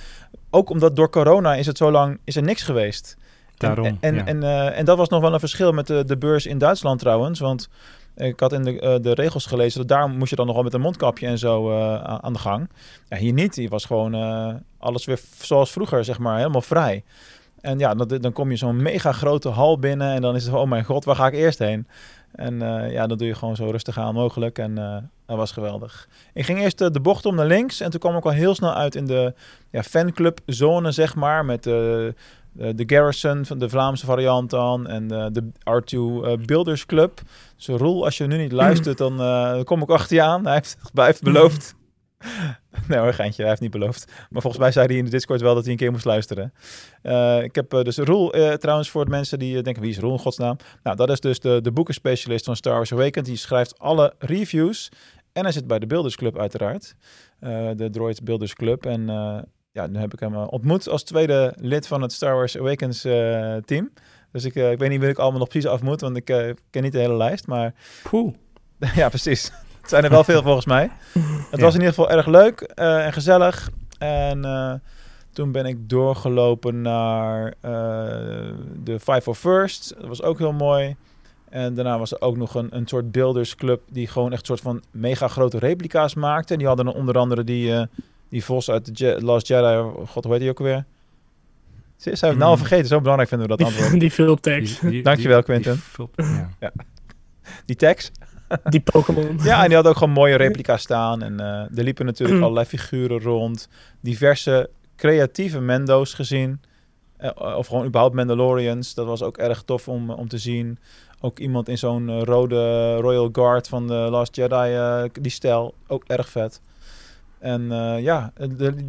Ook 0.49 0.69
omdat 0.69 0.95
door 0.95 1.09
corona 1.09 1.55
is 1.55 1.65
het 1.65 1.77
zo 1.77 1.91
lang, 1.91 2.19
is 2.23 2.35
er 2.35 2.43
niks 2.43 2.63
geweest. 2.63 3.17
Daarom, 3.57 3.85
en, 3.85 3.97
en, 3.99 4.15
ja. 4.15 4.25
en, 4.25 4.41
uh, 4.41 4.77
en 4.77 4.85
dat 4.85 4.97
was 4.97 5.09
nog 5.09 5.21
wel 5.21 5.33
een 5.33 5.39
verschil 5.39 5.71
met 5.71 5.87
de, 5.87 6.05
de 6.05 6.17
beurs 6.17 6.45
in 6.45 6.57
Duitsland 6.57 6.99
trouwens, 6.99 7.39
want... 7.39 7.69
Ik 8.15 8.39
had 8.39 8.53
in 8.53 8.63
de, 8.63 8.73
uh, 8.73 8.95
de 9.01 9.13
regels 9.13 9.45
gelezen 9.45 9.79
dat 9.79 9.87
daar 9.87 10.09
moest 10.09 10.29
je 10.29 10.35
dan 10.35 10.47
nogal 10.47 10.63
met 10.63 10.73
een 10.73 10.81
mondkapje 10.81 11.27
en 11.27 11.37
zo 11.37 11.71
uh, 11.71 12.03
aan 12.03 12.33
de 12.33 12.39
gang. 12.39 12.69
Ja, 13.09 13.17
hier 13.17 13.33
niet. 13.33 13.55
Hier 13.55 13.69
was 13.69 13.85
gewoon 13.85 14.15
uh, 14.15 14.53
alles 14.77 15.05
weer 15.05 15.19
zoals 15.41 15.71
vroeger, 15.71 16.03
zeg 16.03 16.19
maar, 16.19 16.37
helemaal 16.37 16.61
vrij. 16.61 17.03
En 17.61 17.79
ja, 17.79 17.93
dan, 17.93 18.07
dan 18.07 18.33
kom 18.33 18.49
je 18.49 18.57
zo'n 18.57 18.81
mega 18.81 19.11
grote 19.11 19.49
hal 19.49 19.79
binnen 19.79 20.13
en 20.13 20.21
dan 20.21 20.35
is 20.35 20.41
het 20.41 20.51
van, 20.51 20.61
oh 20.61 20.69
mijn 20.69 20.83
god, 20.83 21.05
waar 21.05 21.15
ga 21.15 21.27
ik 21.27 21.33
eerst 21.33 21.59
heen? 21.59 21.87
En 22.31 22.59
ja, 22.91 23.07
dat 23.07 23.19
doe 23.19 23.27
je 23.27 23.35
gewoon 23.35 23.55
zo 23.55 23.69
rustig 23.69 23.97
aan 23.97 24.13
mogelijk 24.13 24.57
en 24.57 24.75
dat 25.25 25.37
was 25.37 25.51
geweldig. 25.51 26.07
Ik 26.33 26.45
ging 26.45 26.59
eerst 26.59 26.77
de 26.77 26.99
bocht 27.01 27.25
om 27.25 27.35
naar 27.35 27.45
links 27.45 27.79
en 27.79 27.89
toen 27.89 27.99
kwam 27.99 28.15
ik 28.15 28.25
al 28.25 28.31
heel 28.31 28.55
snel 28.55 28.73
uit 28.73 28.95
in 28.95 29.05
de 29.05 29.33
ja, 29.69 29.83
fanclub 29.83 30.39
zone, 30.45 30.91
zeg 30.91 31.15
maar, 31.15 31.45
met 31.45 31.69
de 32.53 32.75
de 32.75 32.83
Garrison 32.95 33.45
van 33.45 33.59
de 33.59 33.69
Vlaamse 33.69 34.05
variant 34.05 34.49
dan. 34.49 34.87
En 34.87 35.13
uh, 35.13 35.25
de 35.31 35.43
R2 35.43 35.93
uh, 35.93 36.45
Builders 36.45 36.85
Club. 36.85 37.21
Dus 37.55 37.67
Roel, 37.67 38.03
als 38.03 38.17
je 38.17 38.27
nu 38.27 38.37
niet 38.37 38.51
luistert, 38.63 38.97
dan 38.97 39.63
kom 39.63 39.81
ik 39.81 39.89
achter 39.89 40.15
je 40.15 40.21
aan. 40.21 40.45
Hij 40.45 40.53
heeft, 40.53 40.77
hij 40.93 41.05
heeft 41.05 41.21
beloofd. 41.21 41.75
nee 42.87 42.99
hoor, 42.99 43.13
geintje, 43.13 43.41
hij 43.41 43.49
heeft 43.49 43.61
niet 43.61 43.71
beloofd. 43.71 44.11
Maar 44.29 44.41
volgens 44.41 44.61
mij 44.61 44.71
zei 44.71 44.87
hij 44.87 44.95
in 44.95 45.05
de 45.05 45.11
Discord 45.11 45.41
wel 45.41 45.53
dat 45.53 45.63
hij 45.63 45.71
een 45.71 45.77
keer 45.77 45.91
moest 45.91 46.05
luisteren. 46.05 46.53
Uh, 47.03 47.43
ik 47.43 47.55
heb 47.55 47.69
dus 47.69 47.97
Roel, 47.97 48.29
trouwens 48.57 48.89
voor 48.89 49.05
de 49.05 49.11
mensen 49.11 49.39
die 49.39 49.61
denken, 49.61 49.81
wie 49.81 49.91
is 49.91 49.99
Roel 49.99 50.11
in 50.11 50.19
godsnaam? 50.19 50.57
Nou, 50.83 50.95
dat 50.95 51.09
is 51.09 51.19
dus 51.19 51.39
de, 51.39 51.61
de 51.61 51.71
boekenspecialist 51.71 52.45
van 52.45 52.55
Star 52.55 52.73
Wars 52.73 52.93
Awakened. 52.93 53.25
Die 53.25 53.37
schrijft 53.37 53.79
alle 53.79 54.13
reviews. 54.19 54.89
En 55.33 55.43
hij 55.43 55.51
zit 55.51 55.67
bij 55.67 55.79
de 55.79 55.87
Builders 55.87 56.15
Club 56.15 56.37
uiteraard. 56.37 56.95
de 57.75 57.87
Droid 57.91 58.23
Builders 58.23 58.53
Club. 58.53 58.85
En 58.85 59.09
ja, 59.73 59.87
nu 59.87 59.99
heb 59.99 60.13
ik 60.13 60.19
hem 60.19 60.35
ontmoet 60.35 60.89
als 60.89 61.03
tweede 61.03 61.53
lid 61.57 61.87
van 61.87 62.01
het 62.01 62.13
Star 62.13 62.35
Wars 62.35 62.57
Awakens 62.57 63.05
uh, 63.05 63.55
team. 63.55 63.91
Dus 64.31 64.45
ik, 64.45 64.55
uh, 64.55 64.71
ik 64.71 64.79
weet 64.79 64.89
niet 64.89 64.99
wie 64.99 65.09
ik 65.09 65.17
allemaal 65.17 65.39
nog 65.39 65.47
precies 65.47 65.69
af 65.69 65.81
moet, 65.81 66.01
want 66.01 66.17
ik 66.17 66.25
ken 66.69 66.83
niet 66.83 66.91
de 66.91 66.99
hele 66.99 67.15
lijst. 67.15 67.47
Maar 67.47 67.73
Poeh. 68.03 68.33
ja, 68.95 69.09
precies. 69.09 69.51
Het 69.81 69.89
zijn 69.91 70.03
er 70.03 70.09
wel 70.09 70.23
veel 70.23 70.41
volgens 70.41 70.65
mij. 70.65 70.91
Het 71.51 71.61
was 71.61 71.73
in 71.73 71.79
ieder 71.79 71.93
geval 71.93 72.09
erg 72.09 72.25
leuk 72.25 72.61
en 72.61 73.13
gezellig. 73.13 73.69
En 73.97 74.81
toen 75.31 75.51
ben 75.51 75.65
ik 75.65 75.89
doorgelopen 75.89 76.81
naar 76.81 77.53
de 78.83 78.99
Five 78.99 79.29
of 79.29 79.39
First. 79.39 79.93
Dat 79.97 80.07
was 80.07 80.21
ook 80.21 80.37
heel 80.37 80.53
mooi. 80.53 80.95
En 81.49 81.73
daarna 81.73 81.97
was 81.97 82.11
er 82.11 82.21
ook 82.21 82.37
nog 82.37 82.55
een, 82.55 82.75
een 82.75 82.87
soort 82.87 83.11
buildersclub 83.11 83.81
die 83.89 84.07
gewoon 84.07 84.31
echt 84.31 84.39
een 84.39 84.57
soort 84.57 84.61
van 84.61 84.83
mega 84.91 85.27
grote 85.27 85.57
replica's 85.57 86.13
maakte. 86.13 86.53
En 86.53 86.59
die 86.59 86.67
hadden 86.67 86.93
onder 86.93 87.17
andere 87.17 87.43
die 87.43 87.87
die 88.33 88.43
Vos 88.43 88.69
uit 88.69 88.85
de 88.85 88.91
Je 89.05 89.21
Last 89.21 89.47
Jedi, 89.47 89.91
god, 90.07 90.23
hoe 90.23 90.31
heet 90.31 90.41
die 90.41 90.49
ook 90.49 90.59
alweer? 90.59 90.85
Zou 91.97 92.15
je 92.15 92.25
het 92.25 92.37
nou 92.37 92.51
al 92.51 92.57
vergeten? 92.57 92.87
Zo 92.87 92.99
belangrijk 92.99 93.29
vinden 93.29 93.47
we 93.47 93.55
dat 93.55 93.67
die, 93.67 93.77
antwoord. 93.77 93.99
Die 94.05 94.11
filmtekst. 94.11 95.03
Dankjewel, 95.03 95.43
Quentin. 95.43 95.81
Die, 95.95 96.07
ja. 96.15 96.49
ja. 96.59 96.71
die 97.65 97.75
tekst. 97.75 98.11
Die 98.63 98.83
Pokémon. 98.91 99.39
ja, 99.43 99.61
en 99.61 99.67
die 99.67 99.75
had 99.75 99.87
ook 99.87 99.97
gewoon 99.97 100.13
mooie 100.13 100.35
replica's 100.45 100.81
staan. 100.81 101.21
En 101.21 101.33
uh, 101.33 101.77
er 101.77 101.83
liepen 101.83 102.05
natuurlijk 102.05 102.41
allerlei 102.41 102.65
figuren 102.65 103.21
rond. 103.21 103.69
Diverse 103.99 104.69
creatieve 104.95 105.59
Mendo's 105.59 106.13
gezien. 106.13 106.61
Uh, 107.21 107.57
of 107.57 107.67
gewoon 107.67 107.85
überhaupt 107.85 108.15
Mandalorians. 108.15 108.93
Dat 108.93 109.05
was 109.05 109.23
ook 109.23 109.37
erg 109.37 109.63
tof 109.63 109.87
om, 109.87 110.09
om 110.09 110.27
te 110.27 110.37
zien. 110.37 110.77
Ook 111.19 111.39
iemand 111.39 111.69
in 111.69 111.77
zo'n 111.77 112.09
uh, 112.09 112.21
rode 112.21 112.95
Royal 112.95 113.29
Guard 113.31 113.67
van 113.67 113.87
de 113.87 113.93
Last 113.93 114.35
Jedi, 114.35 115.09
die 115.21 115.31
stijl. 115.31 115.73
Ook 115.87 116.03
erg 116.07 116.29
vet. 116.29 116.61
En 117.43 117.61
uh, 117.61 118.01
ja, 118.01 118.31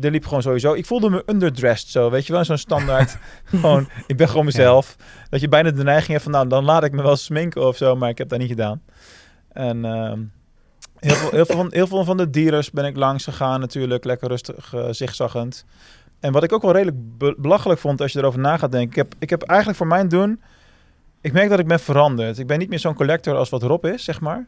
er 0.00 0.10
liep 0.10 0.24
gewoon 0.24 0.42
sowieso. 0.42 0.72
Ik 0.72 0.86
voelde 0.86 1.10
me 1.10 1.22
underdressed 1.26 1.88
zo, 1.88 2.10
weet 2.10 2.26
je 2.26 2.32
wel, 2.32 2.44
zo'n 2.44 2.58
standaard. 2.58 3.16
gewoon, 3.44 3.88
ik 4.06 4.16
ben 4.16 4.28
gewoon 4.28 4.44
mezelf. 4.44 4.96
Ja. 4.98 5.04
Dat 5.30 5.40
je 5.40 5.48
bijna 5.48 5.70
de 5.70 5.82
neiging 5.82 6.10
hebt 6.10 6.22
van, 6.22 6.32
nou, 6.32 6.48
dan 6.48 6.64
laat 6.64 6.84
ik 6.84 6.92
me 6.92 7.02
wel 7.02 7.16
sminken 7.16 7.66
of 7.66 7.76
zo, 7.76 7.96
maar 7.96 8.08
ik 8.08 8.18
heb 8.18 8.28
dat 8.28 8.38
niet 8.38 8.48
gedaan. 8.48 8.82
En 9.52 9.84
uh, 9.84 10.12
heel, 10.98 11.14
veel, 11.14 11.30
heel, 11.30 11.44
veel 11.44 11.56
van, 11.56 11.66
heel 11.70 11.86
veel 11.86 12.04
van 12.04 12.16
de 12.16 12.30
dealers 12.30 12.70
ben 12.70 12.84
ik 12.84 12.96
langs 12.96 13.24
gegaan, 13.24 13.60
natuurlijk, 13.60 14.04
lekker 14.04 14.28
rustig, 14.28 14.72
uh, 14.74 14.86
zigzaggend. 14.90 15.64
En 16.20 16.32
wat 16.32 16.42
ik 16.42 16.52
ook 16.52 16.62
wel 16.62 16.72
redelijk 16.72 17.18
be 17.18 17.34
belachelijk 17.38 17.80
vond 17.80 18.00
als 18.00 18.12
je 18.12 18.18
erover 18.18 18.40
na 18.40 18.56
gaat 18.56 18.72
denken. 18.72 18.90
Ik 18.90 18.96
heb, 18.96 19.14
ik 19.18 19.30
heb 19.30 19.42
eigenlijk 19.42 19.78
voor 19.78 19.86
mijn 19.86 20.08
doen. 20.08 20.40
Ik 21.24 21.32
merk 21.32 21.48
dat 21.48 21.58
ik 21.58 21.66
ben 21.66 21.80
veranderd. 21.80 22.38
Ik 22.38 22.46
ben 22.46 22.58
niet 22.58 22.68
meer 22.68 22.78
zo'n 22.78 22.94
collector 22.94 23.36
als 23.36 23.48
wat 23.48 23.62
Rob 23.62 23.84
is, 23.84 24.04
zeg 24.04 24.20
maar. 24.20 24.46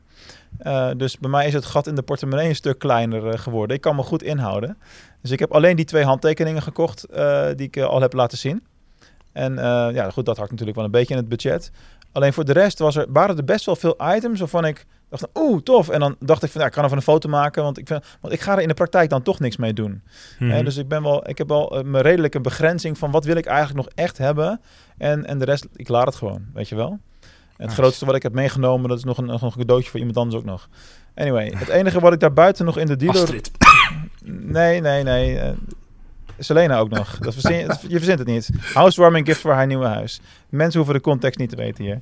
Uh, 0.63 0.91
dus 0.97 1.19
bij 1.19 1.31
mij 1.31 1.47
is 1.47 1.53
het 1.53 1.65
gat 1.65 1.87
in 1.87 1.95
de 1.95 2.03
portemonnee 2.03 2.49
een 2.49 2.55
stuk 2.55 2.79
kleiner 2.79 3.27
uh, 3.27 3.39
geworden. 3.39 3.77
Ik 3.77 3.83
kan 3.83 3.97
me 3.97 4.03
goed 4.03 4.23
inhouden. 4.23 4.79
Dus 5.23 5.31
ik 5.31 5.39
heb 5.39 5.53
alleen 5.53 5.77
die 5.77 5.85
twee 5.85 6.05
handtekeningen 6.05 6.63
gekocht 6.63 7.07
uh, 7.11 7.47
die 7.55 7.67
ik 7.67 7.79
al 7.79 8.01
heb 8.01 8.13
laten 8.13 8.39
zien. 8.39 8.65
En 9.33 9.55
ja, 9.95 10.11
goed, 10.11 10.27
dat 10.27 10.37
hakt 10.37 10.51
natuurlijk 10.51 10.77
wel 10.77 10.87
een 10.87 10.93
beetje 10.93 11.15
in 11.15 11.21
het 11.21 11.29
budget. 11.29 11.71
Alleen 12.13 12.33
voor 12.33 12.45
de 12.45 12.53
rest 12.53 12.79
was 12.79 12.97
er, 12.97 13.07
waren 13.09 13.37
er 13.37 13.45
best 13.45 13.65
wel 13.65 13.77
veel 13.77 13.97
items 14.15 14.39
waarvan 14.39 14.65
ik 14.65 14.87
dacht, 15.09 15.27
oeh, 15.35 15.63
tof. 15.63 15.89
En 15.89 16.01
dan 16.01 16.17
dacht 16.21 16.43
ik 16.43 16.51
van, 16.51 16.61
ja, 16.61 16.67
ik 16.67 16.73
kan 16.73 16.85
even 16.85 16.97
een 16.97 17.03
foto 17.03 17.29
maken, 17.29 17.63
want 17.63 17.79
ik, 17.79 17.87
vind, 17.87 18.05
want 18.21 18.35
ik 18.35 18.41
ga 18.41 18.53
er 18.53 18.63
in 18.63 18.69
de 18.69 18.75
praktijk 18.75 19.11
dan 19.11 19.23
toch 19.23 19.41
niks 19.41 19.57
mee 19.57 19.73
doen. 19.73 20.03
Mm 20.39 20.51
-hmm. 20.51 20.65
dus 20.65 20.77
ik, 20.77 20.89
ben 20.89 21.03
wel, 21.03 21.29
ik 21.29 21.39
heb 21.39 21.49
wel 21.49 21.83
mijn 21.85 22.03
redelijke 22.05 22.41
begrenzing 22.41 22.99
van 22.99 23.11
wat 23.11 23.25
wil 23.25 23.37
ik 23.37 23.47
eigenlijk 23.47 23.77
nog 23.77 23.95
echt 23.95 24.19
hebben. 24.19 24.61
En, 24.99 25.27
en 25.27 25.39
de 25.39 25.45
rest, 25.45 25.67
ik 25.75 25.89
laat 25.89 26.07
het 26.07 26.17
gewoon, 26.17 26.45
weet 26.55 26.69
je 26.69 26.75
wel. 26.75 26.99
Het 27.57 27.67
nice. 27.67 27.81
grootste 27.81 28.07
wat 28.07 28.15
ik 28.15 28.23
heb 28.23 28.33
meegenomen, 28.33 28.89
dat 28.89 28.99
is 28.99 29.05
nog 29.05 29.19
een, 29.19 29.25
nog 29.25 29.43
een 29.43 29.51
cadeautje 29.51 29.91
voor 29.91 29.99
iemand 29.99 30.17
anders 30.17 30.37
ook 30.37 30.45
nog. 30.45 30.69
Anyway, 31.15 31.53
het 31.57 31.69
enige 31.69 32.01
wat 32.01 32.13
ik 32.13 32.21
daar 32.21 32.33
buiten 32.33 32.65
nog 32.65 32.79
in 32.79 32.87
de 32.87 32.97
dealer... 32.97 33.23
Astrid. 33.23 33.51
Nee, 34.29 34.81
nee, 34.81 35.03
nee. 35.03 35.35
Uh, 35.35 35.49
Selena 36.39 36.79
ook 36.79 36.91
nog. 36.91 37.19
Dat 37.19 37.35
verzin, 37.35 37.59
je 37.89 37.97
verzint 37.97 38.19
het 38.19 38.29
niet. 38.29 38.51
Housewarming 38.75 39.27
gift 39.27 39.41
voor 39.41 39.53
haar 39.53 39.67
nieuwe 39.67 39.87
huis. 39.87 40.21
Mensen 40.49 40.77
hoeven 40.77 40.95
de 40.95 41.03
context 41.03 41.39
niet 41.39 41.51
te 41.51 41.57
weten 41.57 41.85
hier. 41.85 42.01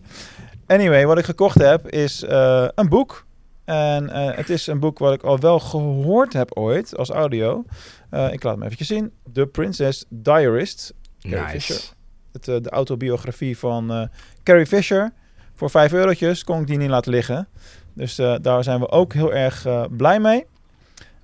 Anyway, 0.66 1.07
wat 1.07 1.18
ik 1.18 1.24
gekocht 1.24 1.59
heb 1.59 1.88
is 1.88 2.23
uh, 2.23 2.69
een 2.75 2.88
boek. 2.88 3.27
En 3.65 4.04
uh, 4.04 4.37
het 4.37 4.50
is 4.50 4.67
een 4.67 4.81
boek 4.81 4.98
wat 4.98 5.15
ik 5.15 5.23
al 5.23 5.38
wel 5.38 5.60
gehoord 5.60 6.33
heb 6.33 6.56
ooit 6.56 6.96
als 6.96 7.10
audio. 7.10 7.65
Uh, 8.10 8.33
ik 8.33 8.42
laat 8.42 8.54
hem 8.54 8.62
eventjes 8.62 8.88
zien. 8.88 9.12
The 9.33 9.46
Princess 9.46 10.04
Diarist. 10.08 10.94
Carrie 11.21 11.40
nice. 11.40 11.60
Fisher. 11.60 11.92
Het, 12.33 12.44
de 12.44 12.71
autobiografie 12.71 13.58
van 13.58 14.10
Carrie 14.42 14.67
Fisher. 14.67 15.12
Voor 15.54 15.71
5 15.71 15.92
eurotjes 15.92 16.44
kon 16.44 16.60
ik 16.60 16.67
die 16.67 16.79
niet 16.79 16.88
laten 16.88 17.12
liggen. 17.12 17.48
Dus 17.94 18.15
daar 18.40 18.65
zijn 18.65 18.81
we 18.81 18.90
ook 18.90 19.12
heel 19.12 19.33
erg 19.33 19.67
blij 19.90 20.21
mee. 20.21 20.46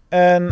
En 0.08 0.42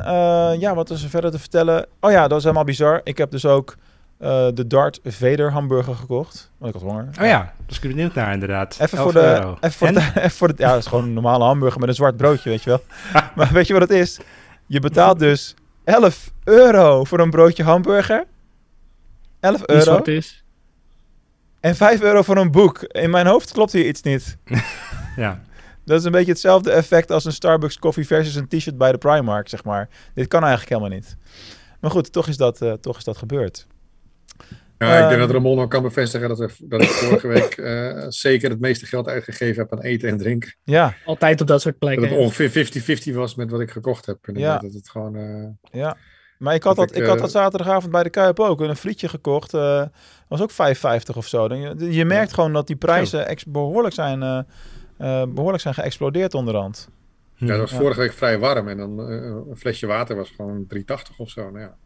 ja, 0.58 0.74
wat 0.74 0.90
is 0.90 1.02
er 1.02 1.10
verder 1.10 1.30
te 1.30 1.38
vertellen? 1.38 1.86
Oh 2.00 2.10
ja, 2.10 2.28
dat 2.28 2.38
is 2.38 2.42
helemaal 2.42 2.64
bizar. 2.64 3.00
Ik 3.04 3.18
heb 3.18 3.30
dus 3.30 3.44
ook 3.44 3.76
uh, 4.20 4.48
de 4.54 4.66
Darth 4.66 5.00
Vader 5.04 5.52
hamburger 5.52 5.94
gekocht. 5.94 6.50
Want 6.58 6.74
ik 6.74 6.80
had 6.80 6.90
honger. 6.90 7.08
Oh 7.20 7.26
ja, 7.26 7.52
dus 7.66 7.76
ik 7.76 7.82
ben 7.82 7.90
benieuwd 7.90 8.14
naar 8.14 8.32
inderdaad. 8.32 8.76
Even 8.80 8.98
voor, 8.98 9.12
de, 9.12 9.54
even, 9.60 9.72
voor 9.72 9.92
de, 9.92 10.10
even 10.14 10.30
voor 10.30 10.48
de... 10.48 10.54
Ja, 10.62 10.70
dat 10.70 10.78
is 10.78 10.86
gewoon 10.86 11.04
een 11.04 11.12
normale 11.12 11.44
hamburger 11.44 11.80
met 11.80 11.88
een 11.88 11.94
zwart 11.94 12.16
broodje, 12.16 12.50
weet 12.50 12.62
je 12.62 12.70
wel. 12.70 12.82
maar 13.36 13.52
weet 13.52 13.66
je 13.66 13.72
wat 13.72 13.82
het 13.82 13.90
is? 13.90 14.18
Je 14.66 14.80
betaalt 14.80 15.18
dus 15.18 15.54
11 15.84 16.32
euro 16.44 17.04
voor 17.04 17.20
een 17.20 17.30
broodje 17.30 17.62
hamburger. 17.62 18.24
11 19.40 19.56
Die 19.56 19.70
euro. 19.70 19.82
zwart 19.84 20.08
is. 20.08 20.44
En 21.60 21.76
5 21.76 22.00
euro 22.00 22.22
voor 22.22 22.36
een 22.36 22.50
boek. 22.50 22.82
In 22.82 23.10
mijn 23.10 23.26
hoofd 23.26 23.52
klopt 23.52 23.72
hier 23.72 23.86
iets 23.86 24.02
niet. 24.02 24.36
Ja. 25.16 25.40
Dat 25.84 25.98
is 25.98 26.04
een 26.04 26.12
beetje 26.12 26.32
hetzelfde 26.32 26.70
effect 26.70 27.10
als 27.10 27.24
een 27.24 27.32
Starbucks 27.32 27.78
koffie 27.78 28.06
versus 28.06 28.34
een 28.34 28.48
t-shirt 28.48 28.78
bij 28.78 28.92
de 28.92 28.98
Primark, 28.98 29.48
zeg 29.48 29.64
maar. 29.64 29.88
Dit 30.14 30.28
kan 30.28 30.40
eigenlijk 30.40 30.70
helemaal 30.70 30.98
niet. 30.98 31.16
Maar 31.80 31.90
goed, 31.90 32.12
toch 32.12 32.28
is 32.28 32.36
dat, 32.36 32.62
eh, 32.62 32.72
toch 32.72 32.96
is 32.96 33.04
dat 33.04 33.16
gebeurd. 33.16 33.66
Ja, 34.78 34.92
ik 34.94 34.98
denk 34.98 35.10
Ehm, 35.10 35.20
dat 35.20 35.30
Ramon 35.30 35.58
ook 35.60 35.70
kan 35.70 35.82
bevestigen 35.82 36.28
dat, 36.28 36.38
we, 36.38 36.48
dat 36.58 36.82
ik 36.82 36.88
vorige 36.88 37.26
week 37.38 37.56
eh, 37.56 38.04
zeker 38.08 38.50
het 38.50 38.60
meeste 38.60 38.86
geld 38.86 39.08
uitgegeven 39.08 39.62
heb 39.62 39.72
aan 39.72 39.80
eten 39.82 40.08
en 40.08 40.18
drinken. 40.18 40.54
Ja, 40.64 40.94
Altijd 41.04 41.40
op 41.40 41.46
dat 41.46 41.60
soort 41.60 41.76
Dat 41.78 41.88
plekken. 41.88 42.08
het 42.16 42.18
ongeveer 42.24 43.10
50-50 43.12 43.14
was 43.14 43.34
met 43.34 43.50
wat 43.50 43.60
ik 43.60 43.70
gekocht 43.70 44.06
heb. 44.06 44.18
Ja. 44.32 44.58
Dat 44.58 44.72
het 44.72 44.90
gewoon... 44.90 45.16
eh, 45.16 45.80
ja. 45.80 45.96
Maar 46.38 46.54
ik 46.54 46.62
had, 46.62 46.76
Dat 46.76 46.88
dat, 46.88 46.96
ik, 46.96 47.02
ik, 47.02 47.08
had 47.08 47.16
eh, 47.16 47.22
dat 47.22 47.30
zaterdagavond 47.30 47.92
bij 47.92 48.02
de 48.02 48.10
Kuip 48.10 48.40
ook. 48.40 48.60
Een 48.60 48.76
frietje 48.76 49.08
gekocht. 49.08 49.54
eh 49.54 49.82
was 50.28 50.40
ook 50.42 50.50
5,50 50.52 51.16
of 51.16 51.26
zo. 51.26 51.48
Dan 51.48 51.60
Je, 51.60 51.92
je 51.92 52.04
merkt 52.04 52.32
gewoon 52.34 52.52
dat 52.52 52.66
die 52.66 52.76
prijzen 52.76 53.26
ex- 53.26 53.44
behoorlijk, 53.44 53.94
zijn, 53.94 54.22
eh, 54.22 54.38
eh, 54.98 55.28
behoorlijk 55.28 55.62
zijn 55.62 55.74
geëxplodeerd 55.74 56.34
onderhand. 56.34 56.88
ja, 57.34 57.46
dat 57.46 57.58
was 57.58 57.70
Ja. 57.70 57.76
vorige 57.76 58.00
week 58.00 58.12
vrij 58.12 58.38
warm. 58.38 58.68
En 58.68 58.76
dan 58.76 58.98
een 58.98 59.56
flesje 59.56 59.86
water 59.86 60.16
was 60.16 60.30
gewoon 60.36 60.66
3,80 60.66 61.16
of 61.18 61.30
zo. 61.30 61.42
Nou 61.50 61.60
ja. 61.60 61.76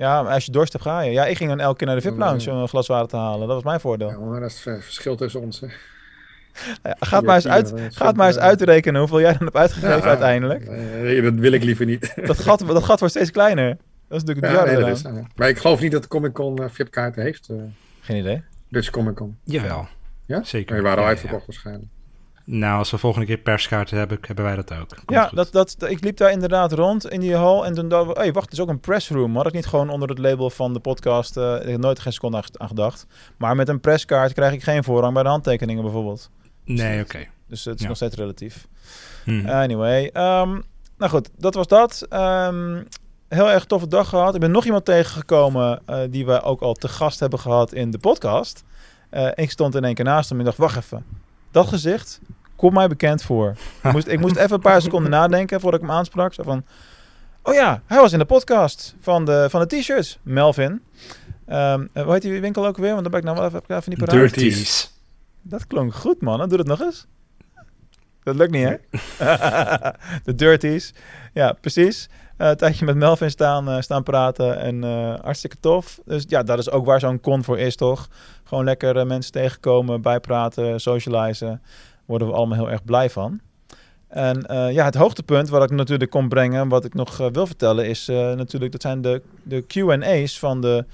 Ja, 0.00 0.22
maar 0.22 0.32
als 0.32 0.44
je 0.44 0.52
dorst 0.52 0.72
hebt, 0.72 0.84
ga 0.84 1.00
je. 1.00 1.10
Ja, 1.10 1.26
ik 1.26 1.36
ging 1.36 1.48
dan 1.50 1.60
elke 1.60 1.76
keer 1.76 1.86
naar 1.86 1.96
de 1.96 2.02
VIP 2.02 2.18
Lounge 2.18 2.40
Ja. 2.44 2.52
om 2.52 2.58
een 2.62 2.68
glas 2.68 2.86
water 2.86 3.08
te 3.08 3.16
halen. 3.16 3.38
Dat 3.46 3.48
was 3.54 3.62
mijn 3.64 3.80
voordeel. 3.80 4.08
ja, 4.10 4.18
maar 4.18 4.40
dat 4.40 4.50
is 4.50 4.64
het 4.64 4.84
verschil 4.84 5.16
tussen 5.16 5.40
ons. 5.40 5.60
Hè. 5.60 5.66
Ja, 6.82 6.96
gaat, 7.00 7.22
maar 7.24 7.34
eens 7.34 7.46
uit, 7.48 7.74
gaat 7.90 8.16
maar 8.16 8.26
eens 8.26 8.38
uitrekenen 8.38 9.00
hoeveel 9.00 9.20
jij 9.20 9.32
dan 9.32 9.42
hebt 9.44 9.56
uitgegeven 9.56 9.96
Ja, 9.96 10.02
uiteindelijk. 10.02 10.68
nee, 10.70 11.22
dat 11.22 11.34
wil 11.34 11.52
ik 11.52 11.62
liever 11.64 11.86
niet. 11.86 12.12
Dat 12.26 12.38
gat, 12.38 12.58
dat 12.66 12.84
gat 12.84 12.98
wordt 12.98 13.14
steeds 13.14 13.30
kleiner. 13.30 13.68
Dat 14.08 14.20
is 14.20 14.24
natuurlijk 14.24 14.46
het 14.46 14.56
Ja, 14.56 14.62
bizarre 14.62 14.82
nee, 14.84 14.92
dat 14.94 15.02
eraan. 15.04 15.16
is, 15.16 15.20
ja. 15.22 15.26
Maar 15.36 15.48
ik 15.48 15.58
geloof 15.58 15.80
niet 15.80 15.92
dat 15.92 16.08
Comic 16.08 16.32
Con 16.32 16.58
eh, 16.62 16.68
VIP-kaarten 16.70 17.22
heeft. 17.22 17.48
eh 17.48 17.56
Geen 18.00 18.16
idee. 18.16 18.42
Dutch 18.68 18.90
Comic 18.90 19.14
Con. 19.14 19.36
Jawel. 19.44 19.88
Ja? 20.26 20.42
Zeker. 20.44 20.74
Die 20.74 20.82
waren 20.84 20.98
al 20.98 21.04
Ja, 21.04 21.08
uitverkocht 21.10 21.46
waarschijnlijk. 21.46 21.88
Nou, 22.44 22.78
als 22.78 22.90
we 22.90 22.98
volgende 22.98 23.26
keer 23.26 23.38
perskaarten 23.38 23.98
hebben, 23.98 24.18
hebben 24.20 24.44
wij 24.44 24.56
dat 24.56 24.72
ook. 24.72 24.88
Komt 24.88 25.10
Ja, 25.10 25.30
dat, 25.34 25.52
dat, 25.52 25.76
ik 25.88 26.04
liep 26.04 26.16
daar 26.16 26.30
inderdaad 26.30 26.72
rond 26.72 27.08
in 27.10 27.20
die 27.20 27.34
hal 27.34 27.64
en 27.66 27.74
toen 27.74 27.88
dacht 27.88 28.10
ik, 28.10 28.16
hey, 28.16 28.32
wacht, 28.32 28.44
het 28.44 28.54
is 28.54 28.60
ook 28.60 28.68
een 28.68 28.80
pressroom. 28.80 29.36
Had 29.36 29.46
ik 29.46 29.52
niet 29.52 29.66
gewoon 29.66 29.90
onder 29.90 30.08
het 30.08 30.18
label 30.18 30.50
van 30.50 30.72
de 30.72 30.80
podcast, 30.80 31.36
eh, 31.36 31.54
ik 31.62 31.68
heb 31.68 31.80
nooit 31.80 31.98
geen 32.00 32.12
seconde 32.12 32.42
aan- 32.56 32.68
gedacht. 32.68 33.06
Maar 33.36 33.56
met 33.56 33.68
een 33.68 33.80
presskaart 33.80 34.32
krijg 34.32 34.52
ik 34.52 34.62
geen 34.62 34.84
voorrang 34.84 35.14
bij 35.14 35.22
de 35.22 35.28
handtekeningen 35.28 35.82
bijvoorbeeld. 35.82 36.30
Nee, 36.64 37.00
oké. 37.02 37.26
Dus 37.48 37.64
het 37.64 37.74
is 37.74 37.80
Ja. 37.82 37.88
nog 37.88 37.96
steeds 37.96 38.16
relatief. 38.16 38.66
Hm. 39.24 39.46
Anyway, 39.48 40.06
ehm, 40.12 40.48
nou 40.98 41.10
goed, 41.10 41.30
dat 41.38 41.54
was 41.54 41.66
dat. 41.66 42.06
Ehm, 42.08 42.82
heel 43.28 43.50
erg 43.50 43.64
toffe 43.64 43.88
dag 43.88 44.08
gehad. 44.08 44.34
Ik 44.34 44.40
ben 44.40 44.50
nog 44.50 44.64
iemand 44.64 44.84
tegengekomen 44.84 45.80
eh, 45.86 45.98
die 46.10 46.26
we 46.26 46.42
ook 46.42 46.60
al 46.60 46.74
te 46.74 46.88
gast 46.88 47.20
hebben 47.20 47.38
gehad 47.38 47.72
in 47.72 47.90
de 47.90 47.98
podcast. 47.98 48.64
Eh, 49.10 49.28
ik 49.34 49.50
stond 49.50 49.74
in 49.74 49.84
één 49.84 49.94
keer 49.94 50.04
naast 50.04 50.28
hem 50.28 50.38
en 50.38 50.44
dacht, 50.44 50.56
wacht 50.56 50.76
even. 50.76 51.04
Dat 51.50 51.68
gezicht 51.68 52.20
komt 52.56 52.74
mij 52.74 52.88
bekend 52.88 53.22
voor. 53.22 53.56
Ik 53.82 53.92
moest, 53.92 54.06
ik 54.06 54.20
moest 54.20 54.36
even 54.36 54.52
een 54.52 54.60
paar 54.60 54.82
seconden 54.82 55.10
nadenken 55.10 55.60
voordat 55.60 55.80
ik 55.80 55.86
hem 55.86 55.96
aansprak. 55.96 56.34
Zo 56.34 56.42
van, 56.42 56.64
oh 57.42 57.54
ja, 57.54 57.82
hij 57.86 57.98
was 57.98 58.12
in 58.12 58.18
de 58.18 58.24
podcast 58.24 58.94
van 59.00 59.24
de, 59.24 59.46
van 59.50 59.60
de 59.60 59.66
t-shirts. 59.66 60.18
Melvin. 60.22 60.82
Ehm, 61.46 61.86
eh, 61.92 62.02
hoe 62.02 62.12
heet 62.12 62.22
die 62.22 62.40
winkel 62.40 62.66
ook 62.66 62.76
weer? 62.76 62.90
Want 62.90 63.02
dan 63.02 63.10
ben 63.10 63.20
ik 63.20 63.26
nou 63.26 63.36
wel 63.36 63.46
even, 63.46 63.62
even 63.66 63.90
niet 63.90 63.98
paraat. 63.98 64.14
Dirties. 64.14 64.92
Dat 65.42 65.66
klonk 65.66 65.94
goed, 65.94 66.20
man. 66.20 66.48
Doe 66.48 66.58
het 66.58 66.66
nog 66.66 66.80
eens. 66.80 67.06
Dat 68.22 68.34
lukt 68.34 68.50
niet, 68.50 68.68
hè? 68.68 68.76
de 70.24 70.34
Dirties. 70.34 70.94
Ja, 71.32 71.52
precies. 71.52 72.08
Eh, 72.40 72.48
een 72.48 72.56
tijdje 72.56 72.84
met 72.84 72.96
Melvin 72.96 73.30
staan, 73.30 73.68
eh, 73.68 73.80
staan 73.80 74.02
praten 74.02 74.58
en 74.58 74.84
eh, 74.84 75.14
hartstikke 75.22 75.56
tof. 75.60 76.00
Dus 76.04 76.24
ja, 76.28 76.42
dat 76.42 76.58
is 76.58 76.70
ook 76.70 76.86
waar 76.86 77.00
zo'n 77.00 77.20
con 77.20 77.44
voor 77.44 77.58
is, 77.58 77.76
toch? 77.76 78.08
Gewoon 78.50 78.64
lekker 78.64 78.96
eh, 78.96 79.06
mensen 79.06 79.32
tegenkomen, 79.32 80.02
bijpraten, 80.02 80.80
socializen. 80.80 81.62
Worden 82.04 82.28
we 82.28 82.34
allemaal 82.34 82.58
heel 82.58 82.70
erg 82.70 82.84
blij 82.84 83.10
van. 83.10 83.40
En 84.08 84.46
eh, 84.46 84.72
ja, 84.72 84.84
het 84.84 84.94
hoogtepunt 84.94 85.48
wat 85.48 85.62
ik 85.62 85.70
natuurlijk 85.70 86.10
kon 86.10 86.28
brengen, 86.28 86.68
wat 86.68 86.84
ik 86.84 86.94
nog 86.94 87.20
eh, 87.20 87.26
wil 87.32 87.46
vertellen, 87.46 87.86
is 87.86 88.06
natuurlijk, 88.06 88.72
dat 88.72 88.82
zijn 88.82 89.00
de, 89.00 89.22
de 89.42 89.66
Q&A's 89.66 90.38
van 90.38 90.60
de 90.60 90.84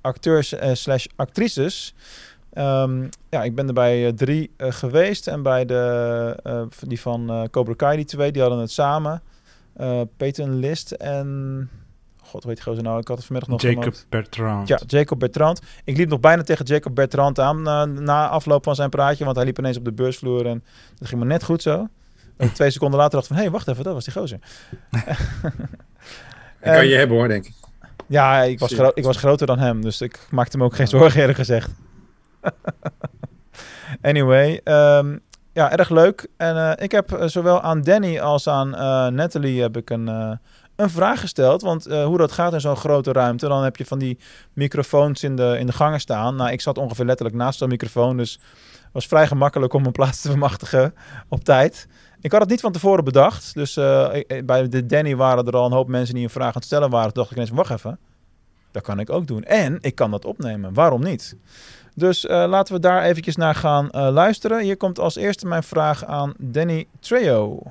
acteurs 0.00 0.54
slash 0.72 1.06
actrices. 1.16 1.94
Ehm, 2.52 3.06
ja, 3.30 3.42
ik 3.42 3.54
ben 3.54 3.66
er 3.66 3.74
bij 3.74 4.12
drie 4.12 4.50
geweest 4.58 5.26
en 5.26 5.42
bij 5.42 5.64
de, 5.64 6.68
die 6.80 7.00
van 7.00 7.48
Cobra 7.50 7.74
Kai, 7.74 7.96
die 7.96 8.04
twee, 8.04 8.32
die 8.32 8.42
hadden 8.42 8.60
het 8.60 8.70
samen. 8.70 9.22
Peyton 10.16 10.58
List 10.58 10.90
en... 10.90 11.70
God, 12.36 12.44
hoe 12.44 12.54
heet 12.54 12.64
die 12.64 12.72
gozer 12.72 12.88
nou? 12.90 13.00
Ik 13.00 13.08
had 13.08 13.16
het 13.16 13.26
vanmiddag 13.26 13.52
nog 13.52 13.62
Jacob 13.62 13.82
gemaakt. 13.82 14.06
Bertrand. 14.08 14.68
Ja, 14.68 14.80
Jacob 14.86 15.18
Bertrand. 15.18 15.60
Ik 15.84 15.96
liep 15.96 16.08
nog 16.08 16.20
bijna 16.20 16.42
tegen 16.42 16.64
Jacob 16.64 16.94
Bertrand 16.94 17.40
aan 17.40 17.62
na, 17.62 17.84
na 17.84 18.28
afloop 18.28 18.64
van 18.64 18.74
zijn 18.74 18.90
praatje, 18.90 19.24
want 19.24 19.36
hij 19.36 19.44
liep 19.44 19.58
ineens 19.58 19.76
op 19.76 19.84
de 19.84 19.92
beursvloer 19.92 20.46
en 20.46 20.64
dat 20.98 21.08
ging 21.08 21.20
me 21.20 21.26
net 21.26 21.44
goed 21.44 21.62
zo. 21.62 21.88
En 22.36 22.52
twee 22.52 22.70
seconden 22.70 22.98
later 22.98 23.12
dacht 23.12 23.24
ik 23.24 23.28
van, 23.30 23.36
hé, 23.36 23.42
hey, 23.42 23.52
wacht 23.52 23.68
even, 23.68 23.84
dat 23.84 23.92
was 23.94 24.04
die 24.04 24.12
gozer. 24.14 24.38
Dat 26.60 26.74
kan 26.74 26.86
je 26.86 26.94
hebben 26.94 27.16
hoor, 27.16 27.28
denk 27.28 27.46
ik. 27.46 27.52
Ja, 28.06 28.42
ik 28.42 28.58
was, 28.58 28.72
gro- 28.72 28.92
ik 28.94 29.04
was 29.04 29.16
groter 29.16 29.46
dan 29.46 29.58
hem, 29.58 29.82
dus 29.82 30.00
ik 30.00 30.26
maakte 30.30 30.58
me 30.58 30.64
ook 30.64 30.74
geen 30.76 30.88
zorgen 30.88 31.20
eerlijk 31.20 31.38
gezegd. 31.38 31.70
anyway, 34.02 34.60
ehm, 34.64 35.16
ja, 35.52 35.72
erg 35.72 35.90
leuk. 35.90 36.28
En 36.36 36.56
eh, 36.56 36.84
ik 36.84 36.92
heb 36.92 37.12
eh, 37.12 37.26
zowel 37.26 37.60
aan 37.60 37.82
Danny 37.82 38.20
als 38.20 38.48
aan 38.48 38.74
eh 38.74 39.06
Natalie 39.06 39.62
heb 39.62 39.76
ik 39.76 39.90
een, 39.90 40.08
eh, 40.08 40.32
een 40.76 40.90
vraag 40.90 41.20
gesteld. 41.20 41.62
Want 41.62 41.86
eh, 41.86 42.04
hoe 42.04 42.18
dat 42.18 42.32
gaat 42.32 42.52
in 42.52 42.60
zo'n 42.60 42.76
grote 42.76 43.12
ruimte, 43.12 43.48
dan 43.48 43.64
heb 43.64 43.76
je 43.76 43.84
van 43.84 43.98
die 43.98 44.18
microfoons 44.52 45.22
in 45.22 45.36
de, 45.36 45.56
in 45.58 45.66
de 45.66 45.72
gangen 45.72 46.00
staan. 46.00 46.36
Nou, 46.36 46.50
ik 46.50 46.60
zat 46.60 46.78
ongeveer 46.78 47.04
letterlijk 47.04 47.38
naast 47.38 47.58
zo'n 47.58 47.68
microfoon, 47.68 48.16
dus 48.16 48.40
was 48.92 49.06
vrij 49.06 49.26
gemakkelijk 49.26 49.72
om 49.72 49.80
mijn 49.80 49.92
plaats 50.00 50.20
te 50.20 50.28
vermachtigen 50.28 50.94
op 51.28 51.44
tijd. 51.44 51.88
Ik 52.20 52.32
had 52.32 52.40
het 52.40 52.50
niet 52.50 52.60
van 52.60 52.72
tevoren 52.72 53.04
bedacht. 53.04 53.54
Dus 53.54 53.76
eh, 53.76 54.08
bij 54.44 54.68
de 54.68 54.86
Danny 54.86 55.16
waren 55.16 55.46
er 55.46 55.56
al 55.56 55.66
een 55.66 55.72
hoop 55.72 55.88
mensen 55.88 56.14
die 56.14 56.24
een 56.24 56.30
vraag 56.30 56.46
aan 56.46 56.52
het 56.54 56.64
stellen 56.64 56.90
waren. 56.90 57.12
Toen 57.12 57.22
dacht 57.22 57.30
ik 57.30 57.36
ineens, 57.36 57.56
wacht 57.56 57.70
even. 57.70 57.98
Dat 58.70 58.82
kan 58.82 59.00
ik 59.00 59.10
ook 59.10 59.26
doen. 59.26 59.42
En 59.42 59.78
ik 59.80 59.94
kan 59.94 60.10
dat 60.10 60.24
opnemen. 60.24 60.74
Waarom 60.74 61.02
niet? 61.02 61.36
Dus 61.94 62.26
eh, 62.26 62.44
laten 62.48 62.74
we 62.74 62.80
daar 62.80 63.02
eventjes 63.02 63.36
naar 63.36 63.54
gaan 63.54 63.88
luisteren. 63.92 64.60
Hier 64.62 64.76
komt 64.76 64.98
als 64.98 65.16
eerste 65.16 65.46
mijn 65.46 65.62
vraag 65.62 66.04
aan 66.04 66.34
Danny 66.38 66.86
Trejo. 67.00 67.62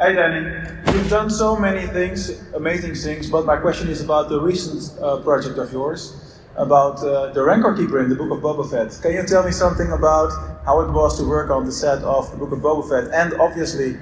Hey 0.00 0.12
Danny, 0.14 0.46
you've 0.92 1.10
done 1.10 1.28
so 1.28 1.56
many 1.56 1.84
things, 1.88 2.40
amazing 2.54 2.94
things, 2.94 3.28
but 3.28 3.44
my 3.44 3.56
question 3.56 3.88
is 3.88 4.00
about 4.00 4.28
the 4.28 4.40
recent 4.40 4.96
uh, 5.02 5.16
project 5.22 5.58
of 5.58 5.72
yours, 5.72 6.38
about 6.54 7.02
uh, 7.02 7.32
the 7.32 7.42
Rancor 7.42 7.74
Keeper 7.74 7.98
in 7.98 8.08
the 8.08 8.14
Book 8.14 8.30
of 8.30 8.38
Boba 8.38 8.70
Fett. 8.70 8.96
Can 9.02 9.14
you 9.14 9.26
tell 9.26 9.42
me 9.42 9.50
something 9.50 9.90
about 9.90 10.30
how 10.64 10.82
it 10.82 10.92
was 10.92 11.18
to 11.18 11.28
work 11.28 11.50
on 11.50 11.66
the 11.66 11.72
set 11.72 11.98
of 12.04 12.30
the 12.30 12.36
Book 12.36 12.52
of 12.52 12.60
Boba 12.60 12.88
Fett? 12.88 13.12
And 13.12 13.34
obviously, 13.40 13.96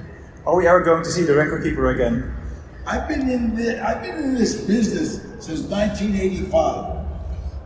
are 0.45 0.55
we 0.55 0.67
ever 0.67 0.83
going 0.83 1.03
to 1.03 1.09
see 1.09 1.23
the 1.23 1.35
Rancor 1.35 1.59
Keeper 1.63 1.89
again? 1.89 2.31
I've 2.85 3.07
been 3.07 3.27
in 3.27 3.55
the, 3.55 3.83
I've 3.83 4.03
been 4.03 4.17
in 4.17 4.35
this 4.35 4.61
business 4.67 5.23
since 5.43 5.61
1985, 5.61 7.05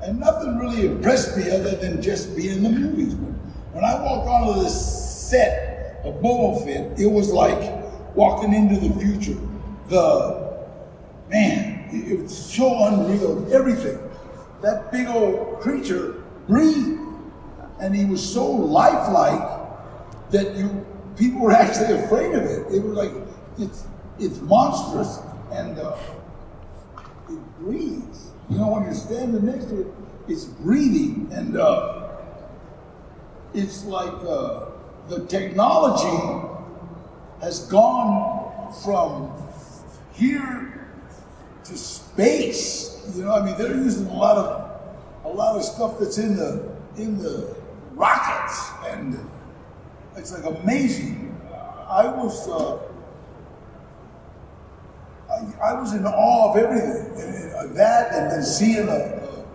and 0.04 0.22
nothing 0.22 0.58
really 0.58 0.86
impressed 0.86 1.36
me 1.36 1.52
other 1.52 1.76
than 1.76 2.02
just 2.02 2.34
being 2.34 2.60
in 2.60 2.64
the 2.64 2.70
movies. 2.70 3.14
When 3.74 3.84
I 3.84 4.02
walked 4.02 4.30
onto 4.30 4.64
the 4.64 4.70
set 4.70 6.00
of 6.06 6.22
Boba 6.22 6.64
Fett, 6.64 6.98
it 6.98 7.08
was 7.08 7.30
like 7.30 7.81
walking 8.16 8.54
into 8.54 8.76
the 8.80 8.94
future. 9.00 9.40
The 9.88 10.66
man, 11.30 11.90
it, 11.92 12.14
it 12.14 12.22
was 12.22 12.38
so 12.38 12.86
unreal. 12.86 13.54
Everything, 13.54 14.00
that 14.62 14.92
big 14.92 15.08
old 15.08 15.60
creature 15.60 16.24
breathed, 16.48 17.00
and 17.80 17.96
he 17.96 18.06
was 18.06 18.22
so 18.22 18.50
lifelike 18.50 19.60
that 20.32 20.56
you 20.56 20.86
people 21.18 21.42
were 21.42 21.52
actually 21.52 22.00
afraid 22.00 22.34
of 22.34 22.44
it. 22.44 22.74
It 22.74 22.84
was 22.84 22.94
like 22.98 23.12
it's 23.60 23.86
it's 24.20 24.40
monstrous 24.42 25.20
and 25.52 25.78
uh, 25.80 25.96
it 27.30 27.60
breathes. 27.60 28.32
You 28.50 28.58
know, 28.58 28.68
when 28.72 28.84
you're 28.84 28.94
standing 28.94 29.46
next 29.46 29.66
to 29.66 29.82
it, 29.82 29.88
it's 30.28 30.46
breathing 30.46 31.30
and 31.32 31.58
uh, 31.58 32.10
it's 33.54 33.86
like 33.86 34.14
uh, 34.28 34.66
the 35.10 35.26
technology 35.26 36.48
has 37.42 37.68
gone 37.68 38.74
from 38.84 39.32
here 40.14 40.88
to 41.64 41.78
space. 41.78 43.12
You 43.16 43.26
know, 43.26 43.34
I 43.34 43.46
mean, 43.46 43.58
they're 43.58 43.76
using 43.76 44.08
a 44.08 44.14
lot 44.14 44.38
of 44.38 44.72
a 45.26 45.30
lot 45.30 45.56
of 45.56 45.64
stuff 45.64 46.00
that's 46.00 46.18
in 46.18 46.36
the 46.36 46.72
in 46.98 47.18
the 47.18 47.56
rockets, 47.94 48.70
and 48.88 49.20
it's 50.16 50.32
like 50.32 50.46
amazing. 50.62 51.28
I 51.90 52.08
was. 52.08 52.48
Uh, 52.48 52.80
I, 55.32 55.72
I 55.72 55.80
was 55.80 55.94
in 55.94 56.06
awe 56.06 56.52
of 56.52 56.58
everything. 56.58 57.06
And, 57.22 57.54
uh, 57.54 57.74
that 57.74 58.14
and 58.14 58.32
then 58.32 58.44
seeing 58.44 58.88
a, 58.88 58.92
a 58.92 59.46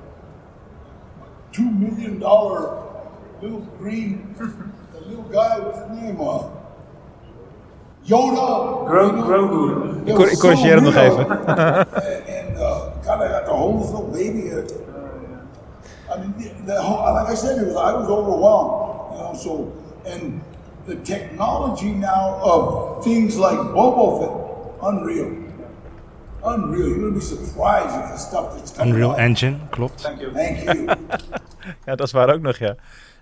two 1.53 1.71
million 1.71 2.19
dollar 2.19 2.83
little 3.43 3.61
green, 3.79 4.35
the 4.93 5.01
little 5.01 5.25
guy, 5.25 5.59
what's 5.61 5.79
his 5.79 6.03
name? 6.03 6.19
Uh, 6.21 6.49
Yoda. 8.07 8.87
Gro 8.87 9.23
Grogu. 9.23 9.91
Ik, 10.05 10.19
ik 10.19 10.39
corrigeer 10.39 10.75
hem 10.75 10.83
nog 10.83 10.95
even. 10.95 11.29
and 11.29 12.59
uh, 12.59 12.81
God, 13.05 13.23
I 13.23 13.29
got 13.29 13.45
the 13.45 13.53
whole 13.53 13.79
little 13.79 14.09
baby. 14.13 14.51
Uh, 14.51 14.63
I 16.09 16.19
mean, 16.19 16.35
the, 16.39 16.73
the 16.73 16.83
whole, 16.83 17.15
like 17.15 17.33
I 17.33 17.35
said, 17.37 17.59
it 17.59 17.67
was, 17.67 17.77
I 17.77 17.93
was 17.93 18.09
overwhelmed. 18.09 19.13
You 19.13 19.23
know, 19.23 19.35
so 19.35 19.73
and 20.05 20.41
the 20.87 20.97
technology 21.03 21.91
now 21.91 22.39
of 22.43 23.03
things 23.05 23.37
like 23.37 23.59
Boba 23.59 24.19
Fett, 24.21 24.89
unreal. 24.89 25.45
Unreal. 26.45 26.89
You're 26.89 26.99
gonna 26.99 27.15
be 27.15 27.21
surprised 27.21 27.95
at 27.95 28.13
the 28.13 28.17
stuff 28.19 28.55
that's 28.55 28.71
coming 28.71 28.95
Unreal 28.95 29.11
out. 29.11 29.19
Engine, 29.19 29.61
klopt. 29.71 30.01
Thank 30.01 30.21
you. 30.21 30.31
Thank 30.41 30.65
you. 30.65 30.87
ja, 31.87 31.95
dat 31.95 32.07
is 32.07 32.13
waar 32.13 32.35
ook 32.35 32.41
nog, 32.41 32.57
ja. 32.57 32.75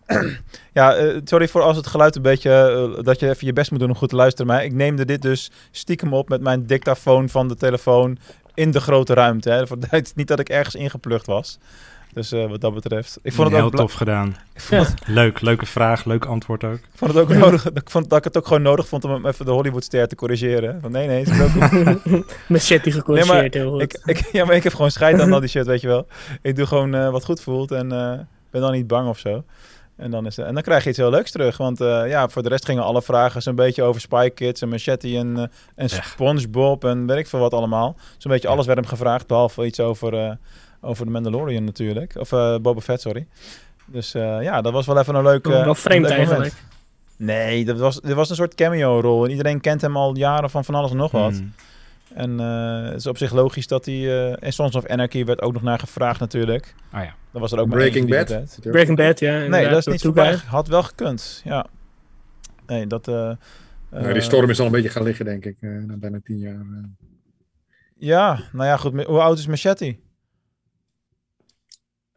ja, 0.73 0.95
eh, 0.95 1.21
sorry 1.25 1.49
voor 1.49 1.63
als 1.63 1.77
het 1.77 1.87
geluid 1.87 2.17
een 2.17 2.23
beetje... 2.23 2.51
eh, 2.97 3.05
dat 3.05 3.21
je 3.21 3.29
even 3.29 3.47
je 3.47 3.53
best 3.53 3.71
moet 3.71 3.81
doen 3.81 3.89
om 3.89 3.97
goed 3.97 4.09
te 4.09 4.17
luisteren. 4.17 4.47
Maar 4.47 4.65
ik 4.65 4.73
neemde 4.73 5.05
dit 5.05 5.23
dus 5.23 5.51
stiekem 5.71 6.13
op 6.13 6.29
met 6.29 6.41
mijn 6.41 6.67
dictafoon 6.67 7.29
van 7.29 7.49
de 7.49 7.57
telefoon 7.57 8.19
in 8.55 8.71
de 8.71 8.81
grote 8.81 9.15
ruimte. 9.15 9.51
Hè. 9.51 9.67
Voor 9.67 9.77
het 9.89 10.07
is 10.07 10.15
niet 10.15 10.29
dat 10.29 10.39
ik 10.39 10.49
ergens 10.49 10.75
ingeplucht 10.75 11.27
was. 11.27 11.59
Dus 12.13 12.33
eh, 12.33 12.47
wat 12.49 12.61
dat 12.61 12.75
betreft. 12.75 13.19
Ik 13.23 13.33
vond 13.33 13.49
het 13.49 13.57
Heel 13.57 13.67
ook 13.67 13.75
tof 13.77 13.93
gedaan. 13.93 14.37
Ik 14.55 14.61
vond 14.61 14.87
het, 14.87 15.09
Leuk, 15.21 15.41
leuke 15.41 15.67
vraag, 15.67 16.05
leuk 16.05 16.25
antwoord 16.25 16.65
ook. 16.65 16.75
ik 16.75 16.89
vond 16.95 17.15
het 17.15 17.23
ook 17.23 17.35
nodig. 17.45 17.71
Ik 17.73 17.91
vond 17.91 18.09
dat 18.11 18.19
ik 18.19 18.25
het 18.25 18.37
ook 18.37 18.47
gewoon 18.47 18.63
nodig 18.63 18.89
vond 18.89 19.05
om 19.05 19.27
even 19.27 19.45
de 19.45 19.51
Hollywood-ster 19.51 20.09
te 20.09 20.15
corrigeren. 20.15 20.81
Van 20.81 20.91
nee, 20.93 21.07
nee, 21.07 21.25
het 21.25 21.29
is 21.29 21.41
ook 21.41 22.25
Met 22.49 22.63
shit 22.63 22.83
die 22.85 22.93
Nee, 22.93 23.01
gecorrigeerd, 23.01 23.29
maar 23.29 23.63
heel 23.63 23.71
goed. 23.71 23.83
ik, 23.83 24.01
ik, 24.05 24.29
ja, 24.33 24.45
maar 24.45 24.55
ik 24.55 24.63
heb 24.63 24.75
gewoon 24.75 24.91
scheid 24.91 25.21
aan 25.21 25.33
al 25.33 25.41
die 25.41 25.49
shit, 25.49 25.67
weet 25.67 25.81
je 25.81 25.87
wel. 25.87 26.07
Ik 26.43 26.57
doe 26.57 26.67
gewoon 26.67 26.95
eh, 26.95 27.11
wat 27.11 27.25
goed 27.25 27.41
voelt 27.41 27.71
en 27.71 27.93
eh, 27.93 28.19
ben 28.51 28.61
dan 28.61 28.73
niet 28.73 28.87
bang 28.87 29.09
of 29.09 29.19
zo. 29.19 29.45
En 29.97 30.11
dan, 30.11 30.27
is, 30.27 30.39
en 30.39 30.55
dan 30.55 30.63
krijg 30.63 30.83
je 30.83 30.89
iets 30.89 30.99
heel 30.99 31.11
leuks 31.11 31.31
terug. 31.31 31.57
Want 31.57 31.81
eh, 31.81 32.09
ja, 32.09 32.29
voor 32.29 32.43
de 32.43 32.49
rest 32.49 32.65
gingen 32.65 32.83
alle 32.83 33.03
vragen 33.03 33.43
zo'n 33.43 33.55
beetje 33.55 33.83
over 33.83 34.01
Spy 34.01 34.29
Kids 34.29 34.61
en 34.63 34.69
Machete 34.69 35.17
en, 35.17 35.37
eh, 35.37 35.45
en 35.75 35.89
Spongebob 35.89 36.85
en 36.85 37.07
weet 37.07 37.19
ik 37.19 37.27
veel 37.27 37.39
wat 37.41 37.53
allemaal. 37.53 37.97
Zo'n 38.19 38.31
beetje 38.33 38.49
alles 38.49 38.67
werd 38.67 38.79
hem 38.79 38.89
gevraagd, 38.89 39.27
behalve 39.27 39.65
iets 39.65 39.81
over, 39.81 40.15
eh, 40.15 40.33
over 40.81 41.05
de 41.05 41.11
Mandalorian 41.11 41.65
natuurlijk. 41.65 42.15
Of 42.19 42.33
eh 42.33 42.57
Boba 42.59 42.81
Fett, 42.81 43.01
sorry. 43.01 43.27
Dus 43.87 44.15
eh, 44.15 44.43
ja, 44.43 44.61
dat 44.61 44.73
was 44.73 44.87
wel 44.87 44.99
even 44.99 45.15
een 45.15 45.23
leuk, 45.23 45.47
Oh, 45.47 45.65
wel 45.65 45.75
vreemd 45.75 46.09
leuk 46.09 46.19
moment. 46.19 46.31
eigenlijk. 46.31 46.63
Nee, 47.17 47.65
dat 47.65 47.79
was, 47.79 48.01
dit 48.01 48.15
was 48.15 48.31
een 48.31 48.37
soort 48.37 48.55
cameo-rol. 48.55 49.25
En 49.25 49.31
iedereen 49.31 49.61
kent 49.61 49.81
hem 49.81 49.97
al 49.97 50.17
jaren 50.17 50.51
van 50.51 50.65
van 50.65 50.75
alles 50.75 50.91
en 50.91 50.97
nog 50.97 51.11
wat. 51.11 51.33
Hmm. 51.33 51.53
En 52.15 52.41
eh, 52.41 52.85
het 52.85 52.95
is 52.95 53.07
op 53.07 53.17
zich 53.19 53.33
logisch 53.33 53.67
dat 53.67 53.85
hij... 53.85 53.95
eh 53.95 54.43
en 54.43 54.53
Sons 54.53 54.75
of 54.75 54.87
Anarchy 54.87 55.25
werd 55.25 55.41
ook 55.43 55.53
nog 55.53 55.63
naar 55.63 55.79
gevraagd 55.79 56.21
natuurlijk. 56.21 56.75
Ah 56.91 57.05
ja. 57.05 57.15
Dat 57.33 57.41
was 57.41 57.53
er 57.53 57.59
ook 57.59 57.69
Breaking 57.69 58.09
Bad. 58.09 58.59
Breaking 58.61 58.97
Bad, 58.97 59.19
ja. 59.19 59.47
Nee, 59.47 59.69
dat 59.69 59.79
is 59.79 59.87
niet 59.87 60.03
voorbij. 60.03 60.35
Had 60.35 60.69
wel 60.69 60.83
gekund, 60.83 61.41
ja. 61.45 61.67
Nee, 62.67 62.87
dat... 62.87 63.09
eh, 63.09 63.33
Nou, 63.91 64.13
die 64.13 64.23
storm 64.23 64.51
is 64.51 64.61
al 64.61 64.67
een 64.67 64.73
beetje 64.73 64.89
gaan 64.89 65.03
liggen, 65.03 65.25
denk 65.25 65.45
ik, 65.45 65.57
eh, 65.61 65.71
na 65.71 65.97
bijna 65.97 66.21
tien 66.25 66.39
jaar. 66.39 66.65
Ja, 67.97 68.41
nou 68.53 68.67
ja, 68.69 68.77
goed. 68.77 69.05
Hoe 69.05 69.21
oud 69.21 69.39
is 69.39 69.47
Machete? 69.47 69.97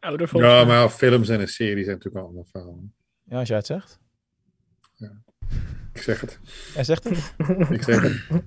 Ouder 0.00 0.28
volgens 0.28 0.52
Ja, 0.52 0.64
maar 0.64 0.88
films 0.88 1.28
en 1.28 1.40
een 1.40 1.48
serie 1.48 1.84
zijn 1.84 1.96
natuurlijk 1.96 2.24
al 2.26 2.32
een 2.36 2.46
verhaal. 2.50 2.78
Ja, 3.24 3.38
als 3.38 3.48
jij 3.48 3.56
het 3.56 3.66
zegt. 3.66 3.98
Ik 5.92 6.02
zeg 6.02 6.20
het. 6.20 6.38
Jij 6.74 6.84
zegt 6.84 7.04
het. 7.04 7.34
Ik 7.70 7.82
zeg 7.82 8.02
het. 8.02 8.20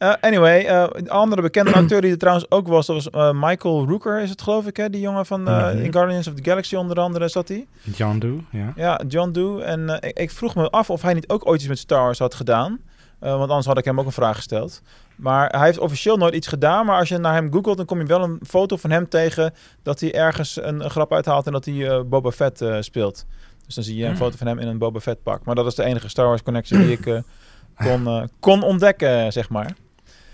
Eh, 0.00 0.12
anyway, 0.20 0.64
eh, 0.64 0.86
een 0.90 1.10
andere 1.10 1.42
bekende 1.42 1.72
acteur 1.80 2.00
die 2.00 2.10
er 2.10 2.18
trouwens 2.18 2.50
ook 2.50 2.68
was, 2.68 2.86
dat 2.86 2.96
was 2.96 3.10
eh, 3.10 3.30
Michael 3.34 3.86
Rooker, 3.88 4.20
is 4.20 4.30
het 4.30 4.42
geloof 4.42 4.66
ik, 4.66 4.76
hè? 4.76 4.90
Die 4.90 5.00
jongen 5.00 5.26
van 5.26 5.48
in 5.76 5.92
Guardians 5.92 6.28
of 6.28 6.34
the 6.34 6.44
Galaxy 6.44 6.74
onder 6.76 7.00
andere 7.00 7.28
zat 7.28 7.48
hij. 7.48 7.66
John 7.82 8.18
Doe, 8.18 8.38
ja. 8.50 8.72
Ja, 8.76 9.00
John 9.08 9.30
Doe. 9.30 9.62
En 9.62 9.98
ik, 10.00 10.18
ik 10.18 10.30
vroeg 10.30 10.54
me 10.54 10.70
af 10.70 10.90
of 10.90 11.02
hij 11.02 11.14
niet 11.14 11.28
ook 11.28 11.46
ooit 11.46 11.60
iets 11.60 11.68
met 11.68 11.78
Star 11.78 12.02
Wars 12.02 12.18
had 12.18 12.34
gedaan. 12.34 12.80
Want 13.18 13.48
anders 13.48 13.66
had 13.66 13.78
ik 13.78 13.84
hem 13.84 14.00
ook 14.00 14.06
een 14.06 14.12
vraag 14.12 14.36
gesteld. 14.36 14.82
Maar 15.16 15.48
hij 15.48 15.64
heeft 15.66 15.78
officieel 15.78 16.16
nooit 16.16 16.34
iets 16.34 16.46
gedaan. 16.46 16.86
Maar 16.86 16.98
als 16.98 17.08
je 17.08 17.18
naar 17.18 17.34
hem 17.34 17.52
googelt, 17.52 17.76
dan 17.76 17.86
kom 17.86 17.98
je 17.98 18.06
wel 18.06 18.22
een 18.22 18.40
foto 18.46 18.76
van 18.76 18.90
hem 18.90 19.08
tegen... 19.08 19.54
dat 19.82 20.00
hij 20.00 20.14
ergens 20.14 20.62
een, 20.62 20.84
een 20.84 20.90
grap 20.90 21.12
uithaalt 21.12 21.46
en 21.46 21.52
dat 21.52 21.64
hij 21.64 22.06
Boba 22.06 22.30
Fett 22.30 22.64
speelt. 22.80 23.26
Dus 23.66 23.74
dan 23.74 23.84
zie 23.84 23.96
je 23.96 24.02
een 24.02 24.08
Hmm. 24.08 24.18
foto 24.18 24.36
van 24.36 24.46
hem 24.46 24.58
in 24.58 24.68
een 24.68 24.78
Boba 24.78 25.00
Fett 25.00 25.22
pak. 25.22 25.44
Maar 25.44 25.54
dat 25.54 25.66
is 25.66 25.74
de 25.74 25.84
enige 25.84 26.08
Star 26.08 26.26
Wars 26.26 26.42
connectie 26.42 26.78
die 26.78 26.98
ik 26.98 27.22
kon, 27.84 28.28
kon 28.40 28.62
ontdekken, 28.62 29.32
zeg 29.32 29.48
maar. 29.48 29.74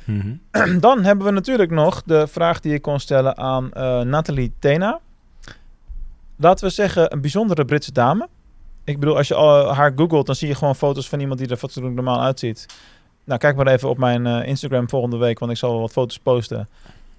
Mhm. 0.06 0.78
Dan 0.86 1.04
hebben 1.04 1.26
we 1.26 1.32
natuurlijk 1.32 1.70
nog 1.70 2.02
de 2.02 2.26
vraag 2.26 2.60
die 2.60 2.74
ik 2.74 2.82
kon 2.82 3.00
stellen 3.00 3.36
aan 3.36 3.72
eh, 3.72 4.00
Nathalie 4.00 4.52
Tena. 4.58 5.00
Laten 6.36 6.66
we 6.66 6.72
zeggen, 6.72 7.12
een 7.12 7.20
bijzondere 7.20 7.64
Britse 7.64 7.92
dame. 7.92 8.28
Ik 8.84 8.98
bedoel, 9.00 9.16
als 9.16 9.28
je 9.28 9.34
al 9.34 9.74
haar 9.74 9.92
googelt, 9.96 10.26
dan 10.26 10.34
zie 10.34 10.48
je 10.48 10.54
gewoon 10.54 10.76
foto's 10.76 11.08
van 11.08 11.20
iemand 11.20 11.38
die 11.38 11.48
er 11.48 11.56
fatsoenlijk 11.56 11.94
normaal 11.94 12.20
uitziet. 12.20 12.66
Nou, 13.24 13.40
kijk 13.40 13.56
maar 13.56 13.66
even 13.66 13.88
op 13.88 13.98
mijn 13.98 14.26
eh, 14.26 14.48
Instagram 14.48 14.88
volgende 14.88 15.16
week, 15.16 15.38
want 15.38 15.52
ik 15.52 15.58
zal 15.58 15.70
wel 15.70 15.80
wat 15.80 15.92
foto's 15.92 16.18
posten. 16.18 16.68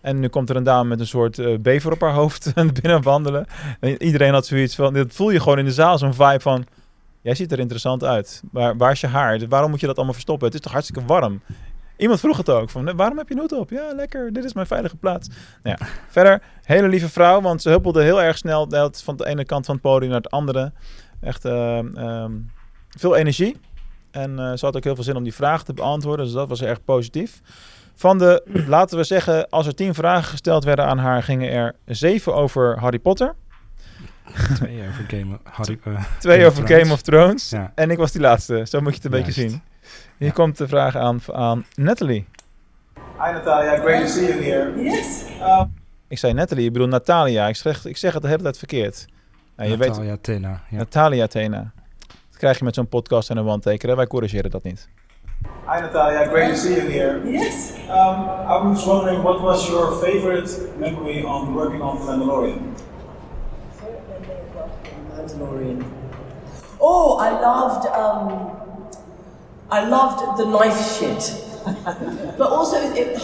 En 0.01 0.19
nu 0.19 0.27
komt 0.27 0.49
er 0.49 0.55
een 0.55 0.63
dame 0.63 0.89
met 0.89 0.99
een 0.99 1.07
soort 1.07 1.39
eh, 1.39 1.57
bever 1.59 1.91
op 1.91 2.01
haar 2.01 2.13
hoofd 2.13 2.53
binnen 2.81 3.01
wandelen. 3.01 3.45
En 3.79 4.03
iedereen 4.03 4.33
had 4.33 4.45
zoiets 4.45 4.75
van, 4.75 4.93
dat 4.93 5.13
voel 5.13 5.29
je 5.29 5.39
gewoon 5.39 5.59
in 5.59 5.65
de 5.65 5.71
zaal, 5.71 5.97
zo'n 5.97 6.13
vibe 6.13 6.39
van... 6.39 6.65
Jij 7.21 7.35
ziet 7.35 7.51
er 7.51 7.59
interessant 7.59 8.03
uit. 8.03 8.41
Waar, 8.51 8.77
waar 8.77 8.91
is 8.91 9.01
je 9.01 9.07
haar? 9.07 9.47
Waarom 9.49 9.69
moet 9.69 9.79
je 9.79 9.85
dat 9.85 9.95
allemaal 9.95 10.13
verstoppen? 10.13 10.45
Het 10.45 10.55
is 10.55 10.61
toch 10.61 10.71
hartstikke 10.71 11.05
warm? 11.05 11.41
Iemand 11.97 12.19
vroeg 12.19 12.37
het 12.37 12.49
ook. 12.49 12.69
Van, 12.69 12.95
waarom 12.95 13.17
heb 13.17 13.27
je 13.27 13.33
een 13.33 13.39
hoed 13.39 13.51
op? 13.51 13.69
Ja, 13.69 13.93
lekker. 13.95 14.33
Dit 14.33 14.43
is 14.43 14.53
mijn 14.53 14.67
veilige 14.67 14.95
plaats. 14.95 15.27
Nou 15.63 15.77
ja, 15.79 15.87
verder, 16.07 16.41
hele 16.63 16.87
lieve 16.87 17.09
vrouw. 17.09 17.41
Want 17.41 17.61
ze 17.61 17.69
huppelde 17.69 18.03
heel 18.03 18.21
erg 18.21 18.37
snel 18.37 18.67
dat 18.67 19.01
van 19.03 19.15
de 19.15 19.25
ene 19.25 19.45
kant 19.45 19.65
van 19.65 19.73
het 19.73 19.83
podium 19.83 20.11
naar 20.11 20.21
het 20.21 20.31
andere. 20.31 20.71
Echt 21.21 21.45
eh, 21.45 21.77
ehm, 21.77 22.31
veel 22.89 23.15
energie. 23.15 23.57
En 24.11 24.39
eh, 24.39 24.51
ze 24.53 24.65
had 24.65 24.75
ook 24.75 24.83
heel 24.83 24.95
veel 24.95 25.03
zin 25.03 25.15
om 25.15 25.23
die 25.23 25.33
vragen 25.33 25.65
te 25.65 25.73
beantwoorden. 25.73 26.25
Dus 26.25 26.33
dat 26.33 26.49
was 26.49 26.61
erg 26.61 26.83
positief. 26.83 27.41
Van 27.95 28.17
de, 28.17 28.63
laten 28.67 28.97
we 28.97 29.03
zeggen, 29.03 29.49
als 29.49 29.67
er 29.67 29.75
tien 29.75 29.93
vragen 29.93 30.23
gesteld 30.23 30.63
werden 30.63 30.85
aan 30.85 30.97
haar, 30.97 31.23
gingen 31.23 31.51
er 31.51 31.75
zeven 31.85 32.35
over 32.35 32.79
Harry 32.79 32.99
Potter. 32.99 33.35
Twee 34.55 34.87
over 34.87 35.05
Game, 35.07 35.39
Harry, 35.43 35.79
eh, 35.83 36.03
Twee 36.19 36.45
over 36.45 36.67
Game 36.67 36.91
of 36.93 37.01
Thrones. 37.01 37.49
Ja. 37.49 37.71
En 37.75 37.91
ik 37.91 37.97
was 37.97 38.11
die 38.11 38.21
laatste. 38.21 38.65
Zo 38.69 38.79
moet 38.79 38.89
je 38.89 38.95
het 38.95 39.05
een 39.05 39.11
beetje 39.11 39.31
zien. 39.31 39.61
Hier 40.17 40.33
komt 40.33 40.57
de 40.57 40.67
vraag 40.67 40.95
aan, 40.95 41.19
aan 41.33 41.65
Natalie. 41.75 42.27
Hi 42.95 43.31
Natalia, 43.31 43.75
great 43.75 44.01
to 44.01 44.07
see 44.07 44.27
you 44.27 44.43
here. 44.43 44.83
Yes. 44.83 45.23
Ik 46.07 46.17
zei 46.17 46.33
Natalie, 46.33 46.65
ik 46.65 46.73
bedoel 46.73 46.87
Natalia. 46.87 47.47
Ik 47.47 47.55
zeg, 47.55 47.85
ik 47.85 47.97
zeg 47.97 48.13
het 48.13 48.21
de 48.21 48.27
hele 48.27 48.41
tijd 48.41 48.57
verkeerd. 48.57 49.05
Nou, 49.55 49.69
je 49.69 49.77
Natalia 49.77 50.09
weet, 50.09 50.23
Tena, 50.23 50.61
ja. 50.69 50.77
Natalia 50.77 51.27
Tena. 51.27 51.71
Dat 52.07 52.37
krijg 52.37 52.57
je 52.57 52.63
met 52.63 52.75
zo'n 52.75 52.87
podcast 52.87 53.29
en 53.29 53.37
een 53.37 53.47
one-taker. 53.47 53.95
Wij 53.95 54.07
corrigeren 54.07 54.51
dat 54.51 54.63
niet. 54.63 54.89
Hi 55.67 55.79
Natalia, 55.81 56.25
great 56.25 56.49
to 56.49 56.55
see 56.55 56.75
you 56.75 56.91
here. 56.91 57.31
Yes. 57.31 57.71
Um, 57.89 58.23
I 58.49 58.59
was 58.63 58.85
wondering 58.85 59.21
what 59.21 59.39
was 59.39 59.67
your 59.67 59.91
favorite 59.91 60.69
memory 60.79 61.23
on 61.23 61.53
working 61.53 61.81
on 61.81 61.97
The 61.97 62.05
Mandalorian? 62.05 62.75
Mandalorian. 65.15 65.83
Oh, 66.77 67.21
I 67.21 67.29
loved 67.41 67.85
um, 67.85 68.65
I 69.69 69.87
loved 69.87 70.37
the 70.37 70.45
knife 70.45 70.97
shit. 70.97 71.43
but 72.37 72.49
also, 72.49 72.77
it, 72.93 73.19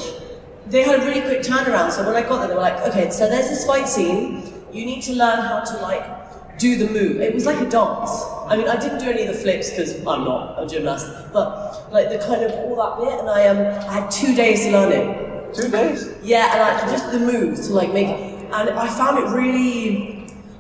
they 0.68 0.84
had 0.84 1.02
a 1.02 1.06
really 1.06 1.22
quick 1.22 1.42
turnaround. 1.42 1.92
So 1.92 2.06
when 2.06 2.16
I 2.16 2.28
got 2.28 2.40
there, 2.40 2.50
they 2.50 2.56
were 2.56 2.62
like, 2.62 2.80
okay, 2.90 3.10
so 3.10 3.30
there's 3.30 3.50
this 3.50 3.66
fight 3.66 3.88
scene. 3.88 4.54
You 4.72 4.86
need 4.86 5.02
to 5.04 5.14
learn 5.14 5.40
how 5.40 5.62
to 5.62 5.78
like 5.78 6.58
do 6.58 6.78
the 6.78 6.92
move. 6.92 7.22
It 7.22 7.34
was 7.34 7.46
like 7.46 7.60
a 7.60 7.70
dance. 7.70 8.24
I 8.48 8.58
mean, 8.58 8.68
I 8.68 8.76
didn't 8.76 9.00
do 9.00 9.10
any 9.10 9.24
of 9.24 9.36
the 9.36 9.42
flips 9.42 9.70
because 9.70 9.96
I'm 10.06 10.26
not 10.26 10.62
a 10.62 10.68
gymnast, 10.68 11.08
but 11.32 11.92
like 11.92 12.10
the 12.10 12.20
kind 12.20 12.44
of 12.44 12.52
all 12.52 12.76
that 12.76 13.04
bit, 13.04 13.20
and 13.20 13.30
I 13.30 13.48
um, 13.48 13.90
I 13.90 14.02
had 14.02 14.12
two 14.12 14.36
days 14.36 14.66
to 14.66 14.72
learn 14.72 14.92
it. 14.92 15.54
Two 15.54 15.70
days? 15.70 16.10
Yeah, 16.24 16.52
and 16.54 16.62
I 16.62 16.92
just 16.92 17.12
the 17.12 17.20
moves 17.20 17.68
to 17.68 17.74
like 17.74 17.94
make, 17.94 18.08
and 18.08 18.70
I 18.70 18.88
found 18.88 19.20
it 19.20 19.30
really. 19.36 20.13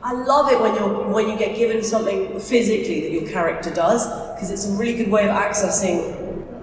I 0.03 0.13
love 0.13 0.51
it 0.51 0.59
when 0.59 0.75
you're 0.75 1.07
when 1.07 1.29
you 1.29 1.37
get 1.37 1.55
given 1.55 1.83
something 1.83 2.39
physically 2.39 3.01
that 3.01 3.11
your 3.11 3.27
character 3.31 3.73
does 3.73 4.05
because 4.33 4.51
it's 4.51 4.67
a 4.67 4.73
really 4.73 4.95
good 4.97 5.09
way 5.09 5.23
of 5.29 5.35
accessing 5.35 5.97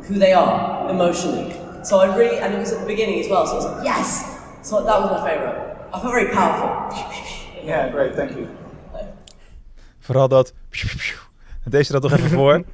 who 0.05 0.19
they 0.19 0.33
are 0.33 0.91
emotionally. 0.91 1.55
So 1.83 2.01
I 2.01 2.15
really, 2.17 2.39
and 2.39 2.55
it 2.55 2.59
was 2.59 2.73
at 2.73 2.81
the 2.81 2.87
beginning 2.87 3.21
as 3.21 3.29
well. 3.29 3.47
So 3.47 3.53
I 3.53 3.57
was 3.57 3.65
like, 3.65 3.85
yes. 3.85 4.39
So 4.63 4.85
that 4.85 5.01
was 5.01 5.11
my 5.11 5.23
favorite. 5.29 5.57
I 5.93 6.01
felt 6.01 6.13
very 6.13 6.31
powerful. 6.31 6.69
Yeah, 7.65 7.91
great, 7.91 8.15
thank 8.15 8.31
you. 8.31 8.47
Vooral 9.99 10.29
dat... 10.29 10.53
Deze 11.65 11.93
dat 11.93 12.03
toch 12.03 12.13
even 12.13 12.31
voor. 12.31 12.63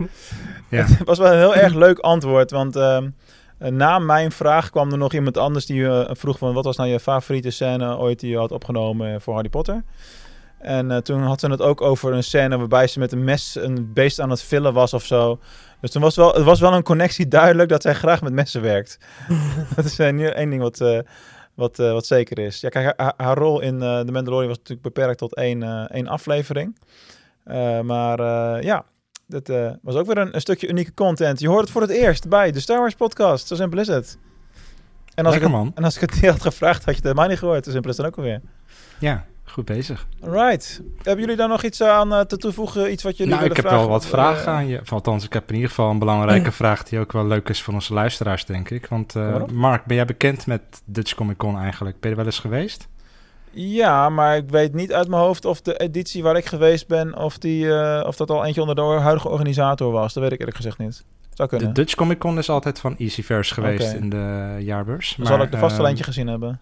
Ja. 0.68 0.84
Het 0.84 1.06
was 1.06 1.18
wel 1.18 1.32
een 1.32 1.38
heel 1.38 1.54
erg 1.54 1.74
leuk 1.74 1.98
antwoord. 1.98 2.50
Want 2.50 2.76
ehm, 2.76 3.08
eh, 3.58 3.70
na 3.70 3.98
mijn 3.98 4.32
vraag 4.32 4.70
kwam 4.70 4.92
er 4.92 4.98
nog 4.98 5.12
iemand 5.12 5.36
anders 5.36 5.66
die 5.66 5.88
eh, 5.88 6.14
vroeg 6.14 6.38
van... 6.38 6.54
Wat 6.54 6.64
was 6.64 6.76
nou 6.76 6.88
je 6.88 7.00
favoriete 7.00 7.50
scène 7.50 7.96
ooit 7.96 8.20
die 8.20 8.30
je 8.30 8.36
had 8.36 8.52
opgenomen 8.52 9.20
voor 9.20 9.34
Harry 9.34 9.48
Potter? 9.48 9.82
En 10.59 10.90
eh, 10.90 10.96
toen 10.98 11.22
had 11.22 11.40
ze 11.40 11.50
het 11.50 11.61
ook 11.61 11.80
over 11.80 12.12
een 12.12 12.22
scène 12.22 12.59
waarbij 12.59 12.86
ze 12.86 12.98
met 12.98 13.12
een 13.12 13.24
mes 13.24 13.54
een 13.54 13.92
beest 13.92 14.20
aan 14.20 14.30
het 14.30 14.42
villen 14.42 14.72
was 14.72 14.92
of 14.94 15.04
zo. 15.04 15.38
Dus 15.80 15.90
toen 15.90 16.02
was 16.02 16.16
wel, 16.16 16.32
het 16.34 16.44
was 16.44 16.61
wel 16.61 16.72
een 16.74 16.82
connectie 16.82 17.28
duidelijk 17.28 17.68
dat 17.68 17.82
zij 17.82 17.94
graag 17.94 18.22
met 18.22 18.32
messen 18.32 18.62
werkt. 18.62 18.98
dat 19.76 19.84
is 19.84 19.98
eh, 19.98 20.12
nu 20.12 20.26
één 20.26 20.50
ding 20.50 20.62
wat, 20.62 20.80
eh, 20.80 20.98
wat, 21.54 21.76
wat 21.76 22.07
zeker 22.07 22.38
is. 22.38 22.61
Ja, 22.61 22.68
kijk, 22.68 22.92
haar, 22.96 23.14
haar 23.16 23.36
rol 23.38 23.61
in 23.61 23.82
eh 23.82 24.00
The 24.00 24.12
Mandalorian 24.12 24.48
was 24.48 24.57
natuurlijk 24.59 24.94
beperkt 24.94 25.18
tot 25.18 25.34
één, 25.34 25.88
één 25.90 26.07
aflevering. 26.09 26.78
Maar 27.82 28.20
ja, 28.64 28.84
Dat 29.26 29.48
was 29.82 29.94
ook 29.94 30.07
weer 30.07 30.18
een, 30.18 30.34
een 30.34 30.40
stukje 30.40 30.68
unieke 30.68 30.94
content. 30.94 31.40
Je 31.40 31.48
hoort 31.48 31.61
het 31.61 31.70
voor 31.70 31.80
het 31.82 31.90
eerst 31.90 32.28
bij 32.28 32.50
de 32.52 32.61
Star 32.61 32.78
Wars 32.78 32.94
podcast. 32.94 33.46
Zo 33.46 33.54
simpel 33.54 33.78
is 33.78 33.86
het. 33.86 34.18
En 35.14 35.24
als, 35.24 35.34
Lekker, 35.34 35.50
ik, 35.50 35.57
het- 35.57 35.64
man. 35.64 35.72
en 35.74 35.84
als 35.84 35.94
ik 35.94 36.00
het 36.00 36.14
niet 36.14 36.30
had 36.30 36.42
gevraagd, 36.42 36.76
had 36.84 36.86
je 36.94 37.00
het 37.00 37.02
helemaal 37.02 37.28
niet 37.28 37.38
gehoord. 37.38 37.64
Zo 37.64 37.70
simpel 37.70 37.90
is 37.90 37.96
het 37.96 38.07
dan 38.07 38.14
ook 38.14 38.18
alweer. 38.26 38.40
Ja, 39.00 39.24
goed 39.57 39.64
bezig. 39.64 40.07
Alright. 40.24 40.80
Hebben 41.02 41.20
jullie 41.20 41.36
daar 41.36 41.48
nog 41.48 41.62
iets 41.62 41.82
aan 41.82 42.12
eh, 42.12 42.20
te 42.20 42.36
toevoegen? 42.36 42.92
Iets 42.92 43.02
wat 43.02 43.16
jullie 43.16 43.34
Nou, 43.34 43.44
ik 43.44 43.57
heb 43.57 43.66
vragen? 43.66 43.80
wel 43.80 43.88
wat 43.88 44.07
vragen 44.07 44.46
eh, 44.46 44.59
aan 44.59 44.66
je. 44.66 44.80
Althans, 44.88 45.24
ik 45.24 45.32
heb 45.32 45.48
in 45.48 45.54
ieder 45.54 45.68
geval 45.68 45.90
een 45.90 45.98
belangrijke 45.98 46.52
vraag 46.52 46.82
die 46.82 46.98
ook 46.98 47.12
wel 47.12 47.26
leuk 47.26 47.48
is 47.48 47.62
voor 47.62 47.74
onze 47.74 47.94
luisteraars, 47.94 48.44
denk 48.44 48.70
ik. 48.70 48.86
Want 48.86 49.16
eh, 49.16 49.22
maar. 49.22 49.54
Mark, 49.54 49.84
ben 49.84 49.96
jij 49.96 50.04
bekend 50.04 50.46
met 50.46 50.62
Dutch 50.84 51.14
Comic 51.14 51.36
Con 51.36 51.59
eigenlijk? 51.59 52.00
Ben 52.00 52.11
je 52.11 52.16
wel 52.16 52.24
eens 52.24 52.38
geweest? 52.38 52.88
Ja, 53.50 54.09
maar 54.09 54.36
ik 54.36 54.50
weet 54.50 54.74
niet 54.74 54.92
uit 54.92 55.09
mijn 55.09 55.22
hoofd 55.22 55.44
of 55.44 55.61
de 55.61 55.76
editie 55.76 56.22
waar 56.22 56.36
ik 56.36 56.46
geweest 56.46 56.88
ben, 56.88 57.16
of, 57.18 57.38
die, 57.38 57.74
eh, 57.74 58.07
of 58.07 58.16
dat 58.16 58.30
al 58.30 58.44
eentje 58.44 58.61
onder 58.61 58.74
de 58.74 58.82
huidige 58.82 59.28
organisator 59.28 59.92
was. 59.92 60.12
Dat 60.12 60.22
weet 60.22 60.32
ik 60.32 60.38
eerlijk 60.38 60.57
gezegd 60.57 60.78
niet. 60.78 61.04
Zou 61.34 61.48
kunnen. 61.48 61.68
De 61.68 61.74
Dutch 61.74 61.94
Comic 61.94 62.18
Con 62.18 62.38
is 62.38 62.48
altijd 62.48 62.80
van 62.80 62.96
Easyverse 62.98 63.54
geweest 63.54 63.92
in 63.92 64.11
de 64.11 64.57
jaarbeurs. 64.61 65.14
Dan 65.16 65.26
zal 65.26 65.42
ik 65.42 65.52
er 65.52 65.59
vast 65.59 65.76
wel 65.76 65.80
ehm, 65.80 65.88
eentje 65.88 66.04
gezien 66.04 66.26
hebben. 66.26 66.61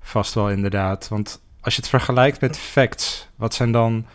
Vast 0.00 0.34
wel, 0.34 0.50
inderdaad. 0.50 1.08
Want 1.08 1.40
als 1.62 1.74
je 1.74 1.80
het 1.80 1.90
vergelijkt 1.90 2.40
met 2.40 2.58
facts, 2.58 3.28
wat 3.36 3.54
zijn 3.54 3.72
dan 3.72 4.06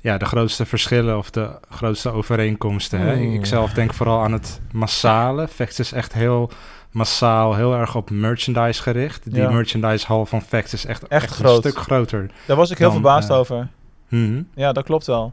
ja, 0.00 0.18
de 0.18 0.24
grootste 0.24 0.66
verschillen 0.66 1.18
of 1.18 1.30
de 1.30 1.50
grootste 1.70 2.10
overeenkomsten? 2.10 3.00
Hè? 3.00 3.14
Ik 3.16 3.46
zelf 3.46 3.72
denk 3.72 3.94
vooral 3.94 4.22
aan 4.22 4.32
het 4.32 4.60
massale. 4.72 5.48
Facts 5.48 5.78
is 5.78 5.92
echt 5.92 6.12
heel 6.12 6.50
massaal, 6.90 7.54
heel 7.54 7.74
erg 7.74 7.94
op 7.96 8.10
merchandise 8.10 8.82
gericht. 8.82 9.24
Die 9.32 9.42
Ja. 9.42 9.50
merchandise 9.50 10.06
hal 10.06 10.26
van 10.26 10.42
Facts 10.42 10.72
is 10.72 10.84
echt, 10.86 11.02
Echt 11.08 11.22
echt, 11.22 11.34
groot. 11.34 11.64
een 11.64 11.70
stuk 11.70 11.82
groter. 11.82 12.30
Daar 12.46 12.56
was 12.56 12.70
ik 12.70 12.78
heel 12.78 12.86
dan, 12.86 12.96
verbaasd 13.00 13.30
eh, 13.30 13.36
over. 13.36 13.68
mhm. 14.08 14.42
Ja, 14.54 14.72
dat 14.72 14.84
klopt 14.84 15.06
wel. 15.06 15.32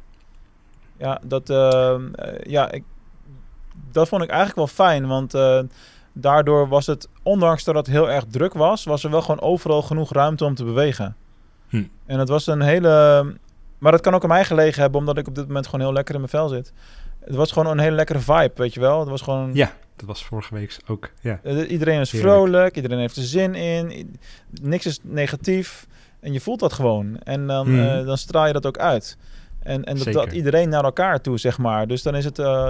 Ja, 0.97 1.19
dat, 1.23 1.49
ehm, 1.49 2.13
eh, 2.13 2.51
ja 2.51 2.71
ik, 2.71 2.83
dat 3.91 4.07
vond 4.07 4.23
ik 4.23 4.29
eigenlijk 4.29 4.57
wel 4.57 4.67
fijn. 4.87 5.07
Want 5.07 5.33
eh, 5.33 5.59
daardoor 6.13 6.67
was 6.67 6.85
het, 6.85 7.07
ondanks 7.23 7.63
dat 7.63 7.75
het 7.75 7.87
heel 7.87 8.09
erg 8.09 8.23
druk 8.29 8.53
was, 8.53 8.83
was 8.83 9.03
er 9.03 9.09
wel 9.11 9.21
gewoon 9.21 9.41
overal 9.41 9.81
genoeg 9.81 10.13
ruimte 10.13 10.45
om 10.45 10.55
te 10.55 10.63
bewegen. 10.63 11.15
Hm. 11.71 11.83
En 12.05 12.19
het 12.19 12.29
was 12.29 12.47
een 12.47 12.61
hele. 12.61 13.25
Maar 13.77 13.91
dat 13.91 14.01
kan 14.01 14.13
ook 14.13 14.23
aan 14.23 14.29
mij 14.29 14.45
gelegen 14.45 14.81
hebben, 14.81 14.99
omdat 14.99 15.17
ik 15.17 15.27
op 15.27 15.35
dit 15.35 15.47
moment 15.47 15.65
gewoon 15.65 15.81
heel 15.85 15.93
lekker 15.93 16.13
in 16.13 16.19
mijn 16.19 16.31
vel 16.31 16.47
zit. 16.47 16.73
Het 17.19 17.35
was 17.35 17.51
gewoon 17.51 17.67
een 17.71 17.79
hele 17.79 17.95
lekkere 17.95 18.19
vibe, 18.19 18.51
weet 18.55 18.73
je 18.73 18.79
wel. 18.79 18.99
Het 18.99 19.09
was 19.09 19.21
gewoon. 19.21 19.49
Ja, 19.53 19.73
dat 19.95 20.05
was 20.07 20.25
vorige 20.25 20.53
week 20.53 20.77
ook. 20.87 21.09
Ja. 21.21 21.39
Eh, 21.43 21.71
Iedereen 21.71 21.99
is 21.99 22.11
Heerlijk. 22.11 22.33
vrolijk, 22.33 22.75
iedereen 22.75 22.99
heeft 22.99 23.15
er 23.15 23.23
zin 23.23 23.55
in, 23.55 24.17
niks 24.61 24.85
is 24.85 24.99
negatief 25.03 25.87
en 26.19 26.33
je 26.33 26.39
voelt 26.41 26.59
dat 26.59 26.73
gewoon. 26.73 27.17
En 27.23 27.47
dan, 27.47 27.71
Mhm. 27.75 27.87
eh, 27.87 28.05
dan 28.05 28.17
straal 28.17 28.47
je 28.47 28.53
dat 28.53 28.65
ook 28.65 28.77
uit. 28.77 29.17
En, 29.59 29.83
en 29.83 29.97
dat, 29.97 30.13
dat 30.13 30.31
iedereen 30.31 30.69
naar 30.69 30.83
elkaar 30.83 31.21
toe, 31.21 31.37
zeg 31.39 31.57
maar. 31.57 31.87
Dus 31.87 32.01
dan 32.03 32.15
is 32.15 32.25
het, 32.25 32.39
eh, 32.39 32.69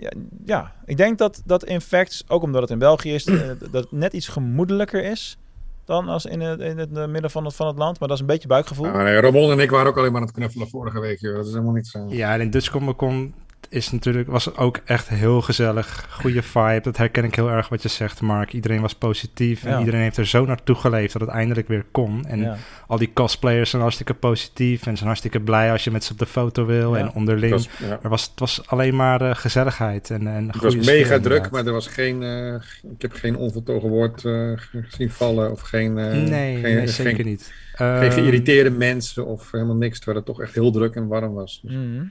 ja, 0.00 0.10
ja, 0.46 0.72
ik 0.84 0.96
denk 0.96 1.18
dat, 1.18 1.42
dat 1.44 1.64
in 1.64 1.80
facts, 1.80 2.24
ook 2.28 2.42
omdat 2.42 2.62
het 2.62 2.70
in 2.70 2.78
België 2.78 3.14
is, 3.14 3.24
dat 3.24 3.72
het 3.72 3.92
net 3.92 4.12
iets 4.12 4.28
gemoedelijker 4.28 5.04
is 5.04 5.36
dan 5.84 6.08
als 6.08 6.24
in 6.24 6.40
het, 6.40 6.60
in 6.60 6.78
het 6.78 6.96
eh, 6.96 7.06
midden 7.06 7.30
van 7.30 7.44
het, 7.44 7.54
van 7.54 7.66
het 7.66 7.76
land. 7.76 7.98
Maar 7.98 8.08
dat 8.08 8.16
is 8.16 8.22
een 8.22 8.30
beetje 8.30 8.48
buikgevoel. 8.48 8.86
Ah, 8.86 9.02
nee, 9.02 9.20
Ramon 9.20 9.50
en 9.50 9.58
ik 9.58 9.70
waren 9.70 9.86
ook 9.86 9.96
alleen 9.98 10.12
maar 10.12 10.20
aan 10.20 10.26
het 10.26 10.36
knuffelen 10.36 10.68
vorige 10.68 11.00
week. 11.00 11.20
Joh. 11.20 11.36
Dat 11.36 11.46
is 11.46 11.52
helemaal 11.52 11.74
niet 11.74 11.86
zo. 11.86 12.06
Ja, 12.08 12.34
en 12.34 12.40
in 12.40 12.50
Dutch 12.50 12.70
Comic 12.70 12.96
Con 12.96 13.34
is 13.70 13.90
natuurlijk, 13.90 14.28
was 14.28 14.56
ook 14.56 14.80
echt 14.84 15.08
heel 15.08 15.40
gezellig. 15.42 16.06
Goede 16.10 16.42
vibe. 16.42 16.80
Dat 16.82 16.96
herken 16.96 17.24
ik 17.24 17.34
heel 17.34 17.50
erg 17.50 17.68
wat 17.68 17.82
je 17.82 17.88
zegt, 17.88 18.20
Mark. 18.20 18.52
Iedereen 18.52 18.80
was 18.80 18.94
positief. 18.94 19.64
En 19.64 19.70
Ja. 19.70 19.78
iedereen 19.78 20.00
heeft 20.00 20.16
er 20.16 20.26
zo 20.26 20.44
naartoe 20.44 20.74
geleefd 20.74 21.12
dat 21.12 21.22
het 21.22 21.30
eindelijk 21.30 21.68
weer 21.68 21.84
kon. 21.90 22.24
En 22.26 22.40
Ja. 22.40 22.56
al 22.86 22.98
die 22.98 23.10
cosplayers 23.12 23.70
zijn 23.70 23.82
hartstikke 23.82 24.14
positief. 24.14 24.86
En 24.86 24.94
zijn 24.94 25.06
hartstikke 25.06 25.40
blij 25.40 25.72
als 25.72 25.84
je 25.84 25.90
met 25.90 26.04
ze 26.04 26.12
op 26.12 26.18
de 26.18 26.26
foto 26.26 26.66
wil. 26.66 26.94
Ja. 26.96 27.00
En 27.00 27.12
onderling. 27.12 27.52
Het 27.52 27.66
was, 27.78 27.88
ja. 27.88 27.98
Er 28.02 28.08
was, 28.08 28.22
het 28.22 28.40
was 28.40 28.66
alleen 28.66 28.96
maar 28.96 29.20
eh, 29.20 29.34
gezelligheid. 29.34 30.10
En, 30.10 30.26
en 30.26 30.46
Het 30.46 30.62
was 30.62 30.74
mega 30.76 31.04
sfeer, 31.04 31.20
druk, 31.20 31.50
maar 31.50 31.66
er 31.66 31.72
was 31.72 31.86
geen, 31.86 32.22
eh, 32.22 32.54
ik 32.92 33.02
heb 33.02 33.12
geen 33.12 33.36
onvoltogen 33.36 33.88
woord 33.88 34.24
eh, 34.24 34.52
gezien 34.88 35.10
vallen. 35.10 35.50
Of 35.52 35.60
geen, 35.60 35.98
eh, 35.98 36.06
Nee, 36.12 36.60
geen, 36.60 36.74
nee, 36.74 36.86
zeker 36.88 37.16
geen, 37.16 37.26
niet. 37.26 37.52
Geen 37.72 37.86
Ehm, 38.02 38.10
geïrriteerde 38.10 38.70
mensen 38.70 39.26
of 39.26 39.50
helemaal 39.50 39.76
niks. 39.76 39.96
Terwijl 39.96 40.16
het 40.16 40.26
toch 40.26 40.40
echt 40.40 40.54
heel 40.54 40.72
druk 40.72 40.94
en 40.94 41.06
warm 41.06 41.32
was. 41.34 41.60
Dus- 41.62 41.72
Mhm. 41.74 42.02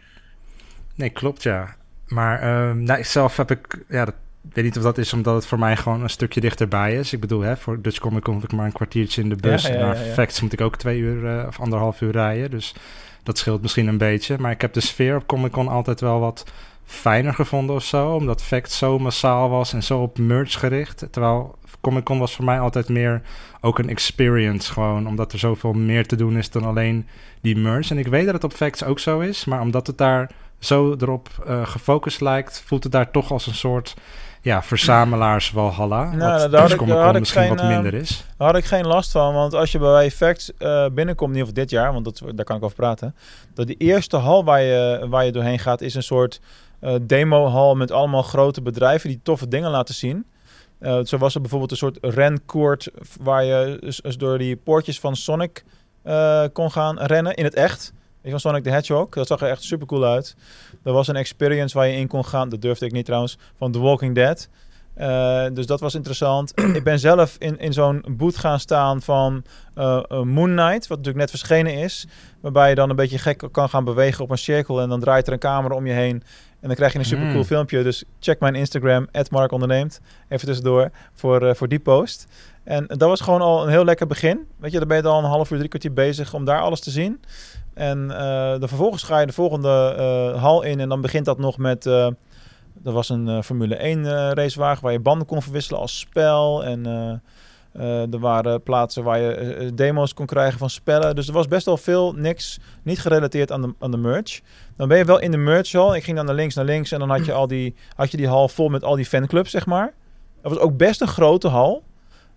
Nee, 1.02 1.10
klopt 1.10 1.44
ja. 1.44 1.76
Maar 2.08 2.42
ehm 2.42 2.84
nou, 2.84 3.04
zelf 3.04 3.38
heb 3.38 3.52
ik, 3.52 3.84
ja, 3.90 4.06
dat, 4.06 4.16
weet 4.54 4.64
niet 4.64 4.78
of 4.78 4.84
dat 4.84 4.98
is 4.98 5.14
omdat 5.14 5.36
het 5.36 5.46
voor 5.46 5.60
mij 5.60 5.78
gewoon 5.78 6.02
een 6.02 6.10
stukje 6.10 6.42
dichterbij 6.42 6.96
is. 6.96 7.14
Ik 7.14 7.20
bedoel, 7.20 7.42
hè, 7.42 7.58
voor 7.58 7.82
Dutch 7.82 8.00
Comic 8.00 8.24
Con 8.24 8.44
ik 8.44 8.52
maar 8.52 8.66
een 8.66 8.72
kwartiertje 8.72 9.22
in 9.22 9.30
de 9.30 9.36
bus. 9.36 9.64
Ja, 9.64 9.70
ja, 9.70 9.76
en 9.76 9.82
naar. 9.82 9.96
Facts 9.96 10.42
moet 10.42 10.54
ik 10.54 10.62
ook 10.62 10.78
twee 10.78 11.00
uur 11.00 11.40
eh, 11.40 11.48
of 11.48 11.60
anderhalf 11.60 12.02
uur 12.02 12.12
rijden. 12.12 12.52
Dus 12.52 12.76
dat 13.24 13.38
scheelt 13.38 13.62
misschien 13.62 13.88
een 13.88 13.98
beetje. 13.98 14.38
Maar 14.40 14.52
ik 14.52 14.62
heb 14.62 14.74
de 14.74 14.80
sfeer 14.80 15.16
op 15.16 15.28
Comic 15.28 15.52
Con 15.52 15.68
altijd 15.68 16.00
wel 16.00 16.20
wat 16.20 16.52
fijner 16.86 17.34
gevonden 17.34 17.76
of 17.76 17.84
zo. 17.84 18.14
Omdat 18.14 18.44
Facts 18.44 18.78
zo 18.78 19.00
massaal 19.00 19.50
was 19.50 19.74
en 19.74 19.84
zo 19.84 20.02
op 20.02 20.18
merch 20.18 20.60
gericht. 20.60 21.08
Terwijl 21.12 21.58
Comic 21.82 22.04
Con 22.04 22.20
was 22.20 22.36
voor 22.36 22.46
mij 22.46 22.60
altijd 22.60 22.90
meer 22.90 23.22
ook 23.62 23.80
een 23.80 23.90
experience. 23.90 24.74
Gewoon 24.74 25.08
omdat 25.08 25.34
er 25.34 25.40
zoveel 25.40 25.74
meer 25.74 26.08
te 26.08 26.16
doen 26.16 26.38
is 26.38 26.50
dan 26.50 26.64
alleen 26.64 27.08
die 27.42 27.58
merch. 27.58 27.90
En 27.90 27.98
ik 27.98 28.08
weet 28.08 28.26
dat 28.26 28.34
het 28.34 28.44
op 28.44 28.54
Facts 28.54 28.84
ook 28.84 29.00
zo 29.00 29.20
is. 29.20 29.46
Maar 29.46 29.62
omdat 29.62 29.88
het 29.88 29.98
daar 29.98 30.32
zo 30.66 30.96
erop 31.00 31.30
eh, 31.46 31.66
gefocust 31.68 32.22
lijkt, 32.22 32.64
voelt 32.66 32.84
het 32.84 32.92
daar 32.92 33.12
toch 33.12 33.32
als 33.32 33.48
een 33.48 33.56
soort 33.56 33.94
ja, 34.42 34.64
verzamelaars 34.64 35.52
Walhalla. 35.52 36.04
Nou, 36.04 36.42
wat 36.42 36.52
daar 36.52 36.62
had 36.62 36.72
ik- 36.72 36.80
had 36.90 37.20
misschien 37.20 37.42
geen, 37.42 37.50
wat 37.50 37.60
eh, 37.60 37.68
minder 37.68 37.94
is. 37.94 38.26
Daar 38.38 38.48
had 38.48 38.58
ik 38.58 38.66
geen 38.66 38.88
last 38.88 39.12
van, 39.12 39.34
want 39.34 39.54
als 39.54 39.72
je 39.72 39.80
bij 39.80 40.12
Facts 40.12 40.52
eh, 40.58 40.86
binnenkomt, 40.92 41.30
in 41.32 41.38
ieder 41.38 41.48
geval 41.50 41.64
dit 41.64 41.70
jaar, 41.70 41.94
want 41.94 42.06
dat, 42.06 42.22
daar 42.36 42.46
kan 42.46 42.56
ik 42.58 42.64
over 42.64 42.76
praten, 42.76 43.16
dat 43.54 43.68
die 43.68 43.78
eerste 43.78 44.18
hal 44.18 44.44
waar 44.44 44.62
je, 44.62 45.06
waar 45.10 45.26
je 45.26 45.32
doorheen 45.32 45.60
gaat, 45.60 45.82
is 45.82 45.96
een 45.96 46.04
soort 46.04 46.40
eh 46.80 46.96
demo-hal 47.02 47.76
met 47.76 47.92
allemaal 47.92 48.24
grote 48.24 48.62
bedrijven 48.62 49.10
die 49.10 49.20
toffe 49.24 49.48
dingen 49.48 49.72
laten 49.72 49.96
zien. 49.96 50.26
Eh, 50.80 51.00
zo 51.04 51.18
was 51.18 51.36
er 51.36 51.42
bijvoorbeeld 51.42 51.72
een 51.72 51.78
soort 51.78 51.98
renkoord 52.02 52.90
waar 53.22 53.44
je 53.44 53.78
dus, 53.80 53.98
dus 54.02 54.18
door 54.18 54.38
die 54.38 54.56
poortjes 54.56 55.00
van 55.00 55.16
Sonic 55.16 55.64
eh, 56.04 56.44
kon 56.54 56.72
gaan 56.72 57.00
rennen 57.00 57.34
in 57.36 57.44
het 57.44 57.54
echt. 57.54 57.94
Die 58.22 58.32
van 58.32 58.40
Sonic 58.40 58.64
the 58.64 58.70
Hedgehog. 58.70 59.10
Dat 59.10 59.28
zag 59.28 59.42
er 59.42 59.50
echt 59.50 59.64
super 59.64 59.88
cool 59.88 60.06
uit. 60.06 60.36
Er 60.84 60.94
was 60.94 61.08
een 61.08 61.16
experience 61.16 61.78
waar 61.78 61.88
je 61.88 61.98
in 61.98 62.08
kon 62.08 62.26
gaan. 62.26 62.50
Dat 62.50 62.62
durfde 62.62 62.86
ik 62.86 62.92
niet 62.92 63.06
trouwens. 63.06 63.38
Van 63.58 63.72
The 63.72 63.80
Walking 63.80 64.16
Dead. 64.16 64.50
Eh, 64.94 65.46
dus 65.54 65.66
dat 65.66 65.80
was 65.80 65.96
interessant. 65.96 66.52
ik 66.74 66.84
ben 66.84 67.00
zelf 67.00 67.36
in, 67.40 67.60
in 67.60 67.74
zo'n 67.74 68.06
boot 68.10 68.38
gaan 68.38 68.60
staan 68.60 69.02
van 69.02 69.44
eh, 69.76 70.02
Moon 70.10 70.50
Knight. 70.56 70.88
Wat 70.88 70.98
natuurlijk 70.98 71.18
net 71.18 71.30
verschenen 71.30 71.74
is. 71.74 72.08
Waarbij 72.42 72.70
je 72.70 72.76
dan 72.76 72.90
een 72.90 72.96
beetje 72.96 73.18
gek 73.18 73.44
kan 73.52 73.70
gaan 73.70 73.84
bewegen 73.84 74.24
op 74.24 74.30
een 74.30 74.38
cirkel. 74.38 74.82
En 74.82 74.90
dan 74.90 75.00
draait 75.00 75.28
er 75.28 75.34
een 75.34 75.40
camera 75.40 75.76
om 75.76 75.86
je 75.86 75.94
heen. 75.94 76.24
En 76.60 76.68
dan 76.68 76.76
krijg 76.76 76.94
je 76.94 77.00
een 77.00 77.06
super 77.06 77.26
cool 77.26 77.38
Mm. 77.38 77.46
filmpje. 77.46 77.84
Dus 77.84 78.04
check 78.20 78.40
mijn 78.40 78.56
Instagram, 78.56 79.08
@markonderneemt. 79.30 80.00
Even 80.30 80.46
tussendoor 80.46 80.92
voor, 81.14 81.56
voor 81.56 81.68
die 81.68 81.80
post. 81.80 82.28
En 82.64 82.86
dat 82.88 83.10
was 83.10 83.22
gewoon 83.22 83.42
al 83.42 83.64
een 83.64 83.70
heel 83.70 83.86
lekker 83.86 84.08
begin. 84.08 84.48
Weet 84.60 84.72
je, 84.72 84.80
dan 84.80 84.88
ben 84.88 84.98
je 84.98 85.04
dan 85.04 85.24
een 85.24 85.30
half 85.30 85.52
uur, 85.52 85.58
drie 85.58 85.70
kwartier 85.70 85.94
bezig 85.94 86.34
om 86.34 86.46
daar 86.46 86.62
alles 86.62 86.80
te 86.80 86.92
zien. 86.92 87.22
En 87.74 88.12
eh, 88.12 88.60
dan 88.60 88.68
vervolgens 88.68 89.04
ga 89.04 89.20
je 89.20 89.26
de 89.26 89.34
volgende 89.34 89.96
eh, 89.98 90.42
hal 90.42 90.62
in. 90.64 90.80
En 90.80 90.90
dan 90.90 91.02
begint 91.02 91.26
dat 91.26 91.38
nog 91.38 91.58
met... 91.58 91.86
eh 91.86 92.08
er 92.84 92.92
was 92.92 93.10
een 93.10 93.28
eh, 93.28 93.42
Formule 93.42 93.76
1 93.76 94.06
eh, 94.06 94.32
racewagen 94.32 94.84
waar 94.84 94.92
je 94.92 95.00
banden 95.00 95.28
kon 95.28 95.42
verwisselen 95.42 95.80
als 95.80 96.00
spel. 96.00 96.64
En 96.64 96.86
eh, 96.86 97.12
eh, 97.72 98.14
er 98.14 98.20
waren 98.20 98.64
plaatsen 98.64 99.04
waar 99.04 99.20
je 99.20 99.34
eh, 99.34 99.66
eh, 99.66 99.72
demo's 99.74 100.14
kon 100.14 100.26
krijgen 100.26 100.60
van 100.60 100.70
spellen. 100.70 101.16
Dus 101.16 101.28
er 101.28 101.34
was 101.34 101.48
best 101.48 101.66
wel 101.66 101.78
veel, 101.78 102.14
niks, 102.14 102.60
niet 102.84 103.00
gerelateerd 103.00 103.52
aan 103.52 103.62
de, 103.62 103.74
aan 103.80 103.92
de 103.92 103.98
merch. 103.98 104.40
Dan 104.78 104.88
ben 104.88 104.98
je 104.98 105.06
wel 105.06 105.20
in 105.20 105.32
de 105.32 105.38
merch 105.38 105.72
hall. 105.72 105.96
Ik 105.96 106.04
ging 106.04 106.18
dan 106.18 106.26
naar 106.26 106.36
links, 106.36 106.56
naar 106.56 106.66
links. 106.66 106.92
En 106.92 107.00
dan 107.00 107.10
had 107.10 107.26
je, 107.26 107.34
al 107.34 107.48
die, 107.48 107.76
had 107.96 108.12
je 108.12 108.18
die 108.18 108.28
hal 108.28 108.48
vol 108.48 108.70
met 108.70 108.84
al 108.84 108.96
die 108.96 109.06
fanclubs, 109.06 109.52
zeg 109.52 109.66
maar. 109.66 109.94
Dat 110.42 110.52
was 110.52 110.62
ook 110.62 110.78
best 110.78 111.02
een 111.02 111.08
grote 111.08 111.48
hal. 111.48 111.84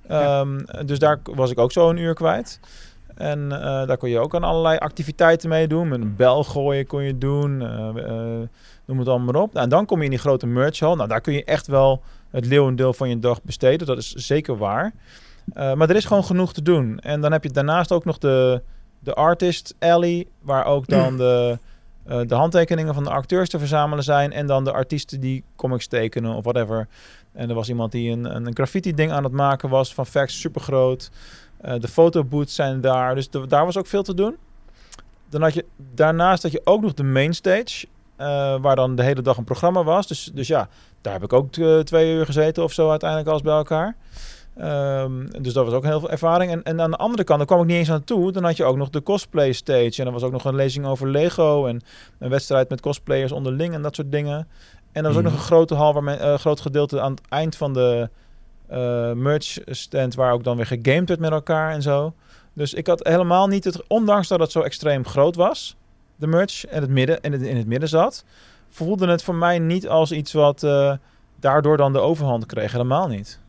Ehm, 0.09 0.59
Dus 0.87 0.99
daar 0.99 1.21
was 1.23 1.51
ik 1.51 1.59
ook 1.59 1.73
zo 1.73 1.89
een 1.91 1.97
uur 1.97 2.15
kwijt. 2.15 2.61
En 3.15 3.53
eh, 3.53 3.87
daar 3.87 3.97
kon 3.97 4.09
je 4.09 4.19
ook 4.19 4.35
aan 4.35 4.45
allerlei 4.45 4.79
activiteiten 4.79 5.49
mee 5.49 5.69
doen. 5.69 5.89
Met 5.89 6.01
een 6.01 6.17
bel 6.17 6.45
gooien 6.45 6.87
kon 6.87 7.03
je 7.03 7.19
doen. 7.19 7.63
eh, 7.63 7.89
eh, 7.89 8.49
noem 8.85 8.99
het 8.99 9.09
allemaal 9.09 9.33
maar 9.33 9.43
op. 9.43 9.53
Nou, 9.53 9.65
en 9.65 9.71
dan 9.71 9.87
kom 9.87 9.99
je 9.99 10.05
in 10.05 10.11
die 10.11 10.19
grote 10.19 10.47
merch 10.47 10.79
hall. 10.79 10.95
Nou, 10.95 11.09
daar 11.09 11.21
kun 11.21 11.33
je 11.33 11.45
echt 11.45 11.67
wel 11.67 12.03
het 12.31 12.47
leeuwendeel 12.47 12.93
van 12.93 13.09
je 13.09 13.19
dag 13.19 13.43
besteden. 13.43 13.87
Dat 13.87 13.99
is 13.99 14.13
zeker 14.13 14.57
waar. 14.57 14.93
Maar 15.55 15.91
er 15.91 15.97
is 15.97 16.05
gewoon 16.05 16.25
genoeg 16.25 16.53
te 16.53 16.63
doen. 16.63 16.99
En 16.99 17.21
dan 17.21 17.33
heb 17.33 17.43
je 17.43 17.51
daarnaast 17.51 17.93
ook 17.93 18.05
nog 18.05 18.19
de, 18.19 18.63
de 18.99 19.15
Artist 19.15 19.75
Alley. 19.79 20.27
Waar 20.43 20.65
ook 20.65 20.87
dan 20.87 21.17
de, 21.25 21.59
de 22.05 22.35
handtekeningen 22.35 22.95
van 22.95 23.05
de 23.05 23.11
acteurs 23.11 23.49
te 23.49 23.59
verzamelen 23.59 24.05
zijn. 24.05 24.33
En 24.33 24.47
dan 24.47 24.65
de 24.65 24.73
artiesten 24.73 25.21
die 25.21 25.45
comics 25.57 25.87
tekenen 25.87 26.35
of 26.35 26.45
whatever. 26.45 26.89
En 27.33 27.49
er 27.49 27.55
was 27.55 27.69
iemand 27.69 27.93
die 27.93 28.11
een, 28.11 28.37
een 28.37 28.55
graffiti 28.55 28.95
ding 28.95 29.13
aan 29.13 29.25
het 29.25 29.33
maken 29.33 29.69
was 29.69 29.95
van 29.95 30.07
Facts, 30.07 30.41
super 30.41 30.61
groot. 30.61 31.11
De 31.79 31.89
fotobooths 31.89 32.55
zijn 32.55 32.81
daar. 32.81 33.15
Dus 33.15 33.31
de- 33.31 33.47
daar 33.47 33.65
was 33.65 33.77
ook 33.79 33.87
veel 33.87 34.03
te 34.03 34.15
doen. 34.15 34.37
Dan 35.29 35.43
had 35.43 35.55
je 35.55 35.65
daarnaast 35.95 36.43
had 36.43 36.53
je 36.53 36.61
ook 36.65 36.83
nog 36.83 36.95
de 36.95 37.05
mainstage. 37.05 37.87
eh, 38.17 38.57
waar 38.61 38.77
dan 38.77 38.95
de 38.97 39.03
hele 39.03 39.23
dag 39.23 39.37
een 39.37 39.45
programma 39.45 39.85
was. 39.85 40.07
Dus, 40.07 40.31
dus 40.35 40.47
ja, 40.47 40.69
daar 41.01 41.13
heb 41.13 41.23
ik 41.23 41.33
ook 41.33 41.57
eh, 41.57 41.79
twee 41.79 42.13
uur 42.15 42.25
gezeten 42.27 42.63
of 42.63 42.73
zo 42.73 42.91
uiteindelijk 42.91 43.29
alles 43.31 43.43
bij 43.43 43.55
elkaar. 43.55 43.97
Ehm, 44.57 45.27
dus 45.43 45.53
dat 45.53 45.65
was 45.65 45.75
ook 45.75 45.85
heel 45.85 46.01
veel 46.01 46.11
ervaring. 46.11 46.51
En, 46.53 46.63
en 46.63 46.81
aan 46.81 46.91
de 46.91 46.97
andere 46.97 47.25
kant, 47.25 47.39
daar 47.39 47.47
kwam 47.47 47.61
ik 47.61 47.67
niet 47.67 47.77
eens 47.77 47.91
aan 47.91 48.05
toe. 48.05 48.33
Dan 48.33 48.45
had 48.45 48.57
je 48.57 48.65
ook 48.65 48.77
nog 48.77 48.91
de 48.91 49.03
cosplay 49.03 49.53
stage. 49.53 49.95
En 50.01 50.07
er 50.07 50.13
was 50.13 50.23
ook 50.23 50.33
nog 50.33 50.45
een 50.45 50.55
lezing 50.55 50.87
over 50.87 51.09
Lego. 51.11 51.67
En 51.67 51.81
een 52.19 52.31
wedstrijd 52.31 52.69
met 52.69 52.81
cosplayers 52.81 53.33
onderling 53.33 53.75
en 53.75 53.83
dat 53.83 53.95
soort 53.95 54.13
dingen. 54.13 54.49
En 54.93 55.03
er 55.05 55.09
was 55.09 55.17
ook 55.17 55.23
Mhm. 55.23 55.31
nog 55.33 55.33
een 55.41 55.47
grote 55.47 55.75
hal, 55.75 55.93
waar 55.93 56.03
men, 56.05 56.21
eh, 56.21 56.35
groot 56.39 56.61
gedeelte 56.61 57.01
aan 57.01 57.11
het 57.11 57.21
eind 57.29 57.57
van 57.57 57.73
de 57.73 58.09
eh, 58.67 59.13
merch 59.13 59.59
stand, 59.67 60.15
waar 60.15 60.33
ook 60.33 60.45
dan 60.45 60.57
weer 60.57 60.67
gegamed 60.67 61.09
werd 61.09 61.21
met 61.21 61.31
elkaar 61.31 61.73
en 61.73 61.83
zo. 61.83 62.15
Dus 62.53 62.75
ik 62.75 62.87
had 62.87 63.07
helemaal 63.07 63.47
niet 63.47 63.65
het, 63.65 63.87
ondanks 63.87 64.29
dat 64.29 64.41
het 64.41 64.51
zo 64.51 64.61
extreem 64.61 65.07
groot 65.07 65.37
was, 65.37 65.77
de 66.17 66.27
merch 66.27 66.67
en 66.67 66.81
het 66.81 66.91
midden 66.91 67.23
en 67.23 67.33
het 67.33 67.43
in 67.43 67.57
het 67.57 67.67
midden 67.67 67.89
zat, 67.89 68.25
voelde 68.69 69.09
het 69.09 69.23
voor 69.23 69.35
mij 69.35 69.59
niet 69.59 69.89
als 69.89 70.13
iets 70.13 70.33
wat 70.33 70.63
eh, 70.63 70.93
daardoor 71.41 71.77
dan 71.77 71.93
de 71.93 71.99
overhand 71.99 72.47
kreeg. 72.47 72.73
Helemaal 72.73 73.09
niet. 73.09 73.43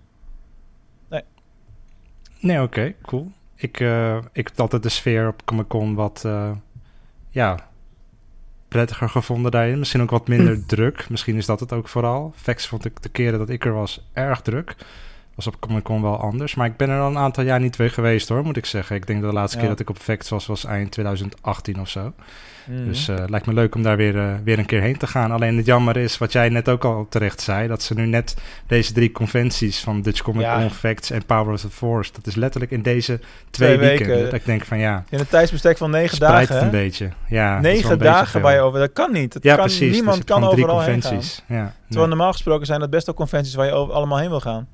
Nee, 2.40 2.62
oké, 2.62 2.94
cool. 3.02 3.32
Ik, 3.56 3.80
eh, 3.80 4.18
ik 4.32 4.48
had 4.48 4.60
altijd 4.60 4.84
de 4.84 4.90
sfeer 4.90 5.28
op 5.28 5.46
Comic 5.46 5.68
Con 5.68 5.96
wat, 5.96 6.26
ja, 7.30 7.70
prettiger 8.76 9.10
gevonden 9.10 9.52
daarin. 9.52 9.80
Misschien 9.80 10.02
ook 10.02 10.10
wat 10.10 10.28
minder 10.28 10.66
druk. 10.76 11.10
Misschien 11.10 11.36
is 11.36 11.46
dat 11.46 11.60
het 11.60 11.74
ook 11.74 11.88
vooral. 11.88 12.34
Vex 12.36 12.68
vond 12.68 12.86
ik 12.86 13.02
de 13.02 13.10
keren 13.10 13.40
dat 13.40 13.50
ik 13.50 13.66
er 13.66 13.74
was 13.74 14.08
erg 14.14 14.42
druk. 14.42 14.76
Was 15.36 15.48
op 15.48 15.60
Comic 15.60 15.84
Con 15.84 16.02
wel 16.02 16.18
anders. 16.20 16.56
Maar 16.56 16.68
ik 16.68 16.78
ben 16.78 16.90
er 16.90 17.00
al 17.00 17.10
een 17.10 17.18
aantal 17.18 17.44
jaar 17.44 17.60
niet 17.60 17.76
weer 17.76 17.92
geweest 17.92 18.30
hoor, 18.30 18.44
moet 18.44 18.58
ik 18.58 18.66
zeggen. 18.66 18.96
Ik 18.96 19.08
denk 19.08 19.22
dat 19.22 19.30
de 19.30 19.36
laatste 19.36 19.56
Ja. 19.58 19.64
keer 19.64 19.72
dat 19.72 19.80
ik 19.82 19.90
op 19.90 20.02
Vex 20.02 20.30
was, 20.30 20.46
was 20.46 20.66
eind 20.66 20.92
2018 20.92 21.80
of 21.80 21.90
zo. 21.90 22.14
Mhm. 22.66 22.86
Dus 22.86 23.08
eh 23.08 23.24
lijkt 23.28 23.46
me 23.46 23.54
leuk 23.54 23.76
om 23.76 23.84
daar 23.84 23.98
weer, 23.98 24.18
eh, 24.18 24.34
weer 24.44 24.60
een 24.60 24.66
keer 24.66 24.82
heen 24.82 24.98
te 24.98 25.08
gaan. 25.08 25.32
Alleen 25.32 25.58
het 25.58 25.66
jammer 25.66 25.98
is, 25.98 26.18
wat 26.18 26.32
jij 26.32 26.50
net 26.50 26.70
ook 26.70 26.84
al 26.86 27.06
terecht 27.10 27.42
zei, 27.42 27.68
dat 27.68 27.84
ze 27.84 27.94
nu 27.94 28.06
net 28.06 28.36
deze 28.68 28.94
drie 28.94 29.12
conventies 29.12 29.80
van 29.80 30.02
Dutch 30.02 30.22
Comic 30.22 30.42
Ja. 30.42 30.60
Con, 30.60 30.70
Facts 30.70 31.12
en 31.12 31.26
Power 31.26 31.54
of 31.54 31.62
the 31.62 31.70
Force, 31.70 32.12
dat 32.14 32.28
is 32.28 32.36
letterlijk 32.36 32.72
in 32.72 32.82
deze 32.82 33.20
twee, 33.50 33.78
Twee 33.78 33.90
weken. 33.90 34.24
Dat 34.24 34.34
ik 34.34 34.46
denk 34.46 34.66
van 34.66 34.78
ja, 34.78 35.04
In 35.10 35.20
een 35.20 35.28
tijdsbestek 35.28 35.78
van 35.78 35.90
negen 35.92 36.20
dagen. 36.20 36.40
het 36.40 36.50
een 36.50 36.64
hè? 36.64 36.70
beetje. 36.70 37.10
Ja, 37.28 37.60
Negen 37.60 38.00
dagen 38.00 38.42
waar 38.42 38.54
je 38.54 38.60
over. 38.60 38.80
Dat 38.80 38.94
kan 38.94 39.12
niet. 39.12 39.34
Dat 39.34 39.44
Ja, 39.44 39.56
kan, 39.56 39.66
precies. 39.66 39.94
Niemand 39.94 40.24
kan 40.24 40.44
overal 40.44 40.82
heen 40.82 41.02
gaan. 41.02 41.14
Ja, 41.14 41.22
Terwijl 41.48 41.74
nee. 41.88 42.08
normaal 42.08 42.32
gesproken 42.32 42.66
zijn 42.66 42.80
dat 42.80 42.90
best 42.90 43.06
wel 43.06 43.16
conventies 43.16 43.56
waar 43.56 43.66
je 43.66 43.72
over, 43.72 43.94
allemaal 43.94 44.18
heen 44.18 44.30
wil 44.30 44.40
gaan. 44.42 44.68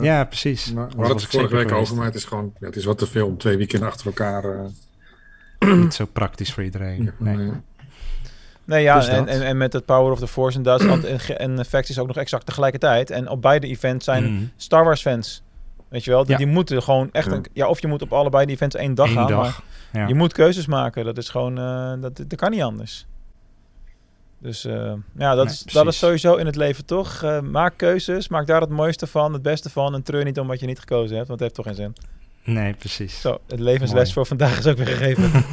Ja, 0.00 0.24
precies. 0.24 0.72
Maar 0.72 0.84
het 0.86 0.94
ik 0.96 1.06
vorige 1.06 1.28
zeker 1.30 1.56
week 1.56 1.72
over, 1.72 1.96
maar 1.96 2.04
het 2.04 2.14
is 2.14 2.24
gewoon, 2.24 2.52
ja, 2.60 2.66
het 2.66 2.76
is 2.76 2.84
wat 2.84 2.98
te 2.98 3.06
veel 3.06 3.26
om 3.26 3.38
twee 3.38 3.56
weekenden 3.56 3.88
achter 3.88 4.06
elkaar. 4.06 4.44
eh, 4.44 5.72
Niet 5.82 5.94
zo 5.94 6.04
praktisch 6.12 6.52
voor 6.52 6.62
iedereen. 6.62 7.12
Nee. 7.18 7.36
nee. 7.36 7.50
Nee, 8.64 8.82
ja, 8.82 8.94
Dus 8.98 9.08
en, 9.08 9.16
dat. 9.26 9.34
en, 9.34 9.42
en 9.42 9.56
met 9.56 9.72
het 9.72 9.84
Power 9.84 10.12
of 10.12 10.18
the 10.18 10.26
Force 10.28 10.56
in 10.56 10.62
Duitsland 10.62 11.04
en, 11.04 11.64
Facts 11.64 11.90
is 11.90 11.98
ook 11.98 12.06
nog 12.06 12.16
exact 12.16 12.46
tegelijkertijd. 12.46 13.10
En 13.10 13.28
op 13.28 13.42
beide 13.42 13.66
events 13.66 14.04
zijn 14.04 14.32
Mhm. 14.34 14.44
Star 14.56 14.84
Wars 14.84 15.00
fans. 15.00 15.42
Weet 15.88 16.04
je 16.04 16.10
wel, 16.10 16.22
die, 16.22 16.30
Ja. 16.32 16.36
die 16.36 16.46
moeten 16.46 16.82
gewoon 16.82 17.08
echt... 17.12 17.26
Een, 17.32 17.44
ja, 17.52 17.66
of 17.68 17.80
je 17.80 17.86
moet 17.86 18.02
op 18.02 18.12
allebei 18.12 18.46
die 18.46 18.54
events 18.54 18.74
één 18.76 18.94
dag 18.94 19.08
Eén 19.08 19.14
gaan. 19.14 19.26
dag, 19.26 19.62
Maar 19.92 20.02
ja. 20.02 20.08
Je 20.08 20.14
moet 20.14 20.32
keuzes 20.32 20.66
maken. 20.66 21.04
Dat 21.04 21.18
is 21.18 21.28
gewoon... 21.28 21.58
eh, 21.58 21.92
dat, 22.00 22.16
dat 22.16 22.34
kan 22.38 22.50
niet 22.50 22.62
anders. 22.62 23.06
Dus 24.44 24.64
eh, 24.64 24.92
ja, 25.18 25.34
dat, 25.34 25.44
Nee, 25.44 25.54
is, 25.54 25.62
dat 25.62 25.86
is 25.86 25.98
sowieso 25.98 26.34
in 26.34 26.46
het 26.46 26.56
leven 26.56 26.84
toch. 26.84 27.22
Eh, 27.22 27.40
maak 27.40 27.74
keuzes, 27.76 28.28
maak 28.28 28.46
daar 28.46 28.60
het 28.60 28.70
mooiste 28.70 29.06
van, 29.06 29.32
het 29.32 29.42
beste 29.42 29.70
van. 29.70 29.94
En 29.94 30.02
treur 30.02 30.24
niet 30.24 30.38
om 30.38 30.46
wat 30.46 30.60
je 30.60 30.66
niet 30.66 30.78
gekozen 30.78 31.16
hebt, 31.16 31.28
want 31.28 31.40
het 31.40 31.48
heeft 31.48 31.54
toch 31.54 31.64
geen 31.64 31.74
zin. 31.74 31.92
Nee, 32.54 32.74
precies. 32.74 33.20
Zo, 33.20 33.38
het 33.48 33.60
levensles 33.60 34.00
Mooi. 34.02 34.12
voor 34.12 34.26
vandaag 34.26 34.58
is 34.58 34.66
ook 34.66 34.76
weer 34.76 34.86
gegeven. 34.86 35.44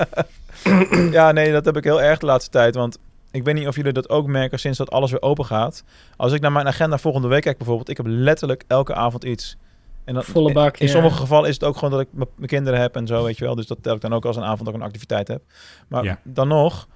ja, 1.18 1.32
nee, 1.32 1.52
dat 1.52 1.64
heb 1.64 1.76
ik 1.76 1.84
heel 1.84 2.02
erg 2.02 2.18
de 2.18 2.26
laatste 2.26 2.50
tijd. 2.50 2.74
Want 2.74 2.98
ik 3.30 3.44
weet 3.44 3.54
niet 3.54 3.66
of 3.66 3.76
jullie 3.76 3.92
dat 3.92 4.08
ook 4.08 4.26
merken 4.26 4.58
sinds 4.58 4.78
dat 4.78 4.90
alles 4.90 5.10
weer 5.10 5.22
open 5.22 5.44
gaat. 5.44 5.84
Als 6.16 6.32
ik 6.32 6.40
naar 6.40 6.52
mijn 6.52 6.66
agenda 6.66 6.98
volgende 6.98 7.28
week 7.28 7.42
kijk 7.42 7.56
bijvoorbeeld, 7.56 7.88
ik 7.88 7.96
heb 7.96 8.06
letterlijk 8.08 8.64
elke 8.66 8.94
avond 8.94 9.24
iets. 9.24 9.56
En 10.04 10.14
dat, 10.14 10.24
Volle 10.24 10.52
bak, 10.52 10.76
In 10.78 10.86
ja. 10.86 10.92
sommige 10.92 11.16
gevallen 11.16 11.48
is 11.48 11.54
het 11.54 11.64
ook 11.64 11.74
gewoon 11.76 11.90
dat 11.90 12.00
ik 12.00 12.08
mijn 12.12 12.28
kinderen 12.48 12.80
heb 12.80 12.96
en 12.96 13.06
zo, 13.06 13.24
weet 13.24 13.38
je 13.38 13.44
wel. 13.44 13.54
Dus 13.54 13.66
dat 13.66 13.78
tel 13.82 13.94
ik 13.94 14.00
dan 14.00 14.12
ook 14.12 14.24
als 14.24 14.36
een 14.36 14.44
avond 14.44 14.68
ook 14.68 14.74
een 14.74 14.82
activiteit 14.82 15.28
heb. 15.28 15.42
Maar 15.88 16.04
Ja. 16.04 16.18
dan 16.24 16.48
nog, 16.48 16.88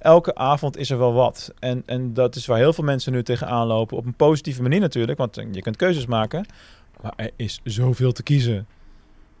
elke 0.00 0.34
avond 0.34 0.76
is 0.76 0.90
er 0.90 0.98
wel 0.98 1.12
wat. 1.12 1.52
En, 1.58 1.82
en 1.86 2.14
dat 2.14 2.36
is 2.36 2.46
waar 2.46 2.58
heel 2.58 2.72
veel 2.72 2.84
mensen 2.84 3.12
nu 3.12 3.22
tegenaan 3.22 3.66
lopen. 3.66 3.96
Op 3.96 4.06
een 4.06 4.14
positieve 4.14 4.62
manier 4.62 4.80
natuurlijk, 4.80 5.18
want 5.18 5.34
je 5.52 5.62
kunt 5.62 5.76
keuzes 5.76 6.06
maken. 6.06 6.46
Maar 7.02 7.12
er 7.16 7.30
is 7.36 7.60
zoveel 7.64 8.12
te 8.12 8.22
kiezen. 8.22 8.66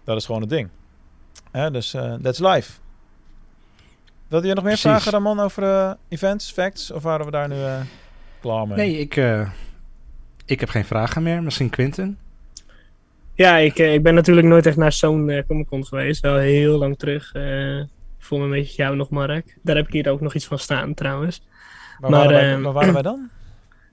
Dat 0.04 0.16
is 0.16 0.26
gewoon 0.26 0.40
het 0.40 0.50
ding. 0.50 0.68
Hè, 1.50 1.70
dus 1.70 1.94
eh 1.94 2.14
that's 2.14 2.38
life. 2.38 2.72
Wilde 4.28 4.46
je 4.46 4.54
nog 4.54 4.64
meer 4.64 4.72
Precies. 4.72 4.90
vragen, 4.90 5.12
Ramon, 5.12 5.40
over 5.40 5.62
eh, 5.62 5.92
events, 6.08 6.52
facts? 6.52 6.90
Of 6.90 7.02
waren 7.02 7.24
we 7.26 7.32
daar 7.32 7.48
nu 7.48 7.62
eh, 7.62 7.80
klaar 8.40 8.66
mee? 8.68 8.76
Nee, 8.76 8.98
ik, 8.98 9.16
eh, 9.16 9.50
ik 10.44 10.60
heb 10.60 10.68
geen 10.68 10.84
vragen 10.84 11.22
meer. 11.22 11.42
Misschien 11.42 11.70
Quinten? 11.70 12.18
Ja, 13.34 13.56
ik, 13.56 13.78
eh, 13.78 13.94
ik 13.94 14.02
ben 14.02 14.14
natuurlijk 14.14 14.46
nooit 14.46 14.66
echt 14.66 14.76
naar 14.76 14.92
zo'n 14.92 15.30
eh 15.30 15.46
Comic 15.46 15.66
Con 15.66 15.86
geweest. 15.86 16.20
Wel 16.20 16.36
heel 16.36 16.78
lang 16.78 16.98
terug. 16.98 17.32
Eh 18.18 18.24
voor 18.26 18.38
me 18.38 18.44
een 18.44 18.50
beetje 18.50 18.82
jou 18.82 18.96
nog, 18.96 19.10
Mark. 19.10 19.58
Daar 19.62 19.76
heb 19.76 19.86
ik 19.86 19.92
hier 19.92 20.08
ook 20.10 20.20
nog 20.20 20.34
iets 20.34 20.46
van 20.46 20.58
staan, 20.58 20.94
trouwens. 20.94 21.46
Waar, 21.98 22.10
waren 22.10 22.30
wij, 22.32 22.60
waar 22.60 22.72
waren 22.72 22.92
wij 22.92 23.02
dan? 23.02 23.28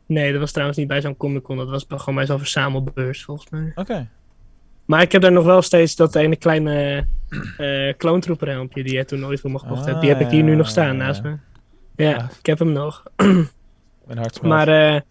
Nee, 0.07 0.32
dat 0.32 0.39
was 0.39 0.51
trouwens 0.51 0.78
niet 0.78 0.88
bij 0.88 1.01
zo'n 1.01 1.17
Comic 1.17 1.43
Con. 1.43 1.57
Dat 1.57 1.69
was 1.69 1.88
bij- 1.88 1.97
gewoon 1.97 2.15
bij 2.15 2.26
zo'n 2.26 2.38
verzamelbeurs, 2.39 3.23
volgens 3.23 3.49
mij. 3.49 3.71
Oké. 3.76 4.07
Maar 4.86 5.01
ik 5.01 5.11
heb 5.11 5.21
daar 5.21 5.32
nog 5.32 5.45
wel 5.45 5.61
steeds 5.61 5.95
dat 5.95 6.15
ene 6.15 6.36
kleine 6.36 7.05
eh 7.57 7.93
kloontroeperhelmpje 8.01 8.84
die 8.84 8.93
je 8.93 9.05
toen 9.05 9.26
ooit 9.26 9.39
voor 9.39 9.51
me 9.51 9.59
gekocht 9.59 9.86
hebt. 9.86 10.01
Die 10.01 10.09
heb 10.09 10.19
ik 10.19 10.28
hier 10.30 10.43
nu 10.43 10.55
nog 10.55 10.67
staan 10.69 10.97
naast 10.97 11.23
me. 11.23 11.38
Ja, 11.95 12.30
ik 12.39 12.45
heb 12.45 12.59
hem 12.59 12.71
nog. 12.71 13.03
Mijn 14.05 14.17
hart 14.17 14.36
smelt. 14.36 14.53
Maar 14.53 14.67
eh, 14.95 15.01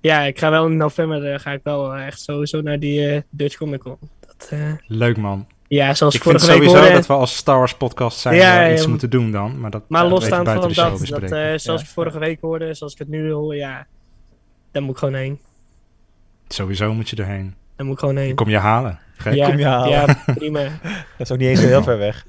ja, 0.00 0.20
ik 0.22 0.38
ga 0.38 0.50
wel 0.50 0.66
in 0.66 0.76
november 0.76 1.32
eh, 1.32 1.38
ga 1.38 1.52
ik 1.52 1.60
wel 1.62 1.94
eh, 1.94 2.06
echt 2.06 2.20
sowieso 2.20 2.60
naar 2.60 2.78
die 2.78 3.08
eh, 3.10 3.20
Dutch 3.30 3.56
Comic 3.56 3.80
Con. 3.80 3.96
Dat, 4.20 4.48
eh, 4.50 4.72
Leuk 4.86 5.16
man. 5.16 5.46
Ja, 5.68 5.94
zoals 5.94 6.14
ik 6.14 6.22
vind 6.22 6.40
vorige 6.40 6.46
week 6.46 6.56
sowieso 6.62 6.78
hoorde- 6.84 6.94
dat 6.98 7.06
we 7.06 7.12
als 7.12 7.36
Star 7.36 7.58
Wars 7.58 7.74
podcast 7.74 8.18
zijn 8.18 8.34
Ja, 8.34 8.58
wel 8.60 8.72
iets 8.72 8.82
ja, 8.82 8.88
moeten 8.88 9.10
doen 9.10 9.30
dan. 9.30 9.60
Maar, 9.60 9.70
dat 9.70 9.82
maar 9.88 10.02
ja, 10.04 10.08
losstaand 10.08 10.44
buiten 10.44 10.74
van 10.74 10.90
dat, 10.98 11.08
dat 11.08 11.22
eh, 11.22 11.38
zoals 11.38 11.62
Ja. 11.64 11.72
ik 11.80 11.86
vorige 11.86 12.18
week 12.18 12.40
hoorde, 12.40 12.74
zoals 12.74 12.92
ik 12.92 12.98
het 12.98 13.08
nu 13.08 13.30
hoor, 13.32 13.56
ja, 13.56 13.86
daar 14.72 14.82
moet 14.82 14.92
ik 14.92 14.98
gewoon 14.98 15.14
heen. 15.14 15.40
Sowieso 16.48 16.94
moet 16.94 17.08
je 17.08 17.16
erheen. 17.16 17.54
Daar 17.76 17.86
moet 17.86 17.94
ik 17.94 18.00
gewoon 18.00 18.16
heen. 18.16 18.28
Ik 18.28 18.36
kom 18.36 18.48
je 18.48 18.58
halen. 18.58 18.98
Gek. 19.16 19.34
Ja, 19.34 19.46
Kom 19.48 19.58
je 19.58 19.66
halen. 19.66 19.90
ja, 19.90 20.16
prima. 20.34 20.60
dat 21.18 21.26
is 21.26 21.32
ook 21.32 21.38
niet 21.38 21.48
eens 21.48 21.60
zo 21.60 21.66
heel 21.66 21.82
ver 21.82 21.98
weg. 21.98 22.26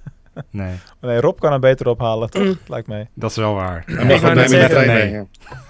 Nee, 0.49 0.73
Nee, 1.01 1.19
Rob 1.21 1.39
kan 1.39 1.51
hem 1.51 1.61
beter 1.61 1.87
ophalen, 1.87 2.29
toch? 2.29 2.55
Lijkt 2.67 2.87
mij. 2.87 3.09
dat 3.13 3.29
is 3.29 3.35
wel 3.35 3.53
waar. 3.53 3.83
Hij 3.85 4.05
mag 4.05 4.33
met 4.35 4.49
de 4.49 4.67
trein 4.67 4.87
mee. 4.87 5.23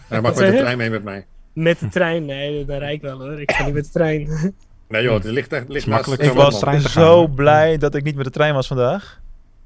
Hij 0.08 0.22
mag 0.22 0.36
met 0.36 0.52
de 0.52 0.58
trein 0.58 0.78
mee 0.78 0.90
met 0.90 1.04
mij. 1.04 1.26
Met 1.54 1.80
de 1.80 1.88
trein, 1.90 2.26
nee, 2.26 2.66
dat 2.66 2.80
rijd 2.80 2.94
ik 2.94 3.02
wel 3.02 3.20
hoor. 3.20 3.42
Ik 3.42 3.52
ga 3.52 3.66
niet 3.66 3.74
met 3.74 3.84
de 3.86 3.92
trein. 3.92 4.54
Nee 4.88 5.04
joh, 5.04 5.14
het 5.14 5.24
ligt 5.24 5.54
echt 5.54 5.70
ligt 5.70 5.88
makkelijk 5.88 6.22
Ik 6.22 6.32
was 6.32 6.64
gaan, 6.64 6.82
zo 6.82 7.28
blij 7.28 7.78
dat 7.78 7.96
ik 7.96 8.04
niet 8.04 8.16
met 8.16 8.26
de 8.26 8.32
trein 8.32 8.54
was 8.54 8.68
vandaag. 8.68 9.20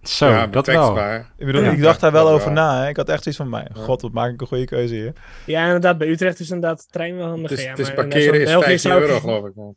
Zo, 0.04 0.30
Ja, 0.30 0.48
dat 0.48 0.66
wel. 0.68 0.94
maar- 0.94 1.32
Ik 1.38 1.46
bedoel, 1.46 1.62
Ja. 1.64 1.72
ik 1.72 1.82
dacht 1.82 2.00
daar 2.00 2.12
wel 2.12 2.30
over 2.30 2.46
wel. 2.54 2.64
na. 2.64 2.82
Hè. 2.82 2.88
Ik 2.90 2.96
had 2.98 3.10
echt 3.10 3.24
zoiets 3.24 3.42
van 3.42 3.50
mij. 3.50 3.68
God, 3.74 4.02
wat 4.02 4.12
maak 4.12 4.32
ik 4.34 4.42
een 4.42 4.48
goede 4.48 4.66
keuze 4.66 4.94
hier. 4.94 5.14
Ja, 5.46 5.66
inderdaad, 5.66 5.98
bij 5.98 6.08
Utrecht 6.08 6.40
is 6.40 6.50
inderdaad 6.50 6.78
de 6.80 6.86
trein 6.92 7.18
wel 7.18 7.28
handig. 7.28 7.50
Het 7.50 7.60
is, 7.60 7.66
ja, 7.66 7.70
het 7.72 7.80
is 7.80 7.94
parkeren 7.94 8.40
is 8.42 8.46
België 8.48 8.64
15 8.66 8.90
zou 8.92 9.02
ik- 9.04 9.08
euro 9.08 9.20
geloof 9.20 9.46
ik. 9.46 9.56
man. 9.56 9.76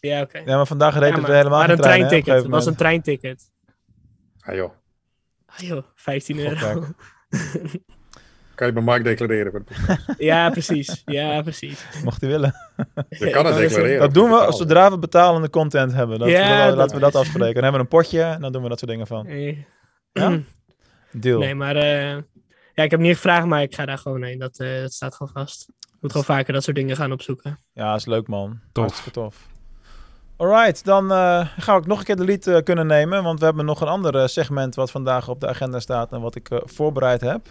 Ja, 0.00 0.20
oké. 0.20 0.38
Ja, 0.38 0.56
maar 0.56 0.66
vandaag 0.66 0.98
reed 0.98 1.08
Ja, 1.14 1.16
het 1.18 1.26
helemaal 1.26 1.50
maar 1.58 1.60
geen 1.68 1.70
een 1.76 1.82
trein. 1.82 2.06
treinticket. 2.06 2.42
Het 2.42 2.46
was 2.52 2.66
een 2.66 2.74
treinticket. 2.74 3.42
Ah 4.40 4.54
joh, 4.54 4.70
Ah, 5.46 5.58
joh, 5.58 5.82
15 5.94 6.38
euro. 6.38 6.84
Kan 8.54 8.66
je 8.66 8.72
bij 8.72 8.82
Mark 8.82 9.04
declareren. 9.04 9.50
voor 9.50 9.60
de 9.64 9.74
podcast. 9.74 10.14
ja, 10.30 10.50
precies. 10.50 11.02
Ja, 11.04 11.42
precies. 11.42 11.86
Mocht 12.04 12.20
hij 12.20 12.30
willen. 12.30 12.54
Je 13.08 13.30
kan 13.30 13.46
het 13.46 13.56
declareren. 13.56 14.00
Dat 14.00 14.14
doen 14.14 14.30
we 14.30 14.46
zodra 14.52 14.90
we 14.90 14.98
betalende 14.98 15.50
content 15.50 15.92
hebben. 15.92 16.18
Dat, 16.18 16.28
Ja, 16.28 16.66
dat- 16.66 16.76
laten 16.76 16.94
we 16.94 17.00
dat- 17.00 17.14
afspreken. 17.14 17.54
Dan 17.54 17.62
hebben 17.62 17.80
we 17.80 17.86
een 17.86 18.00
potje 18.00 18.22
en 18.22 18.40
dan 18.40 18.52
doen 18.52 18.62
we 18.62 18.68
dat 18.68 18.78
soort 18.78 18.90
dingen 18.90 19.06
van. 19.06 19.26
Nee. 19.26 19.66
Ja? 20.12 20.38
Deal. 21.12 21.38
Nee, 21.38 21.54
maar 21.54 21.76
eh, 21.76 22.10
ja, 22.74 22.82
ik 22.82 22.90
heb 22.90 23.00
niet 23.00 23.14
gevraagd, 23.14 23.46
maar 23.46 23.62
ik 23.62 23.74
ga 23.74 23.84
daar 23.86 23.98
gewoon 23.98 24.22
heen. 24.22 24.38
Dat, 24.38 24.58
eh, 24.58 24.80
dat 24.80 24.92
staat 24.92 25.14
gewoon 25.14 25.32
vast. 25.32 25.66
Ik 25.68 25.96
moet 26.00 26.10
gewoon 26.10 26.26
vaker 26.26 26.52
dat 26.52 26.62
soort 26.64 26.76
dingen 26.76 26.96
gaan 26.96 27.12
opzoeken. 27.12 27.58
Ja, 27.72 27.94
is 27.94 28.06
leuk 28.06 28.28
man. 28.28 28.60
Tof. 28.72 28.84
Hartstikke 28.84 29.10
tof. 29.20 29.46
Alright, 30.36 30.84
dan 30.84 31.12
eh, 31.12 31.48
ga 31.58 31.76
ik 31.76 31.86
nog 31.86 31.98
een 31.98 32.04
keer 32.04 32.16
de 32.16 32.24
lead 32.24 32.46
eh, 32.46 32.62
kunnen 32.62 32.86
nemen. 32.86 33.22
Want 33.22 33.38
we 33.38 33.44
hebben 33.44 33.64
nog 33.64 33.80
een 33.80 33.88
ander 33.88 34.16
eh, 34.16 34.26
segment 34.26 34.74
wat 34.74 34.90
vandaag 34.90 35.28
op 35.28 35.40
de 35.40 35.48
agenda 35.48 35.80
staat 35.80 36.12
en 36.12 36.20
wat 36.20 36.34
ik 36.34 36.50
eh, 36.50 36.58
voorbereid 36.64 37.20
heb. 37.20 37.46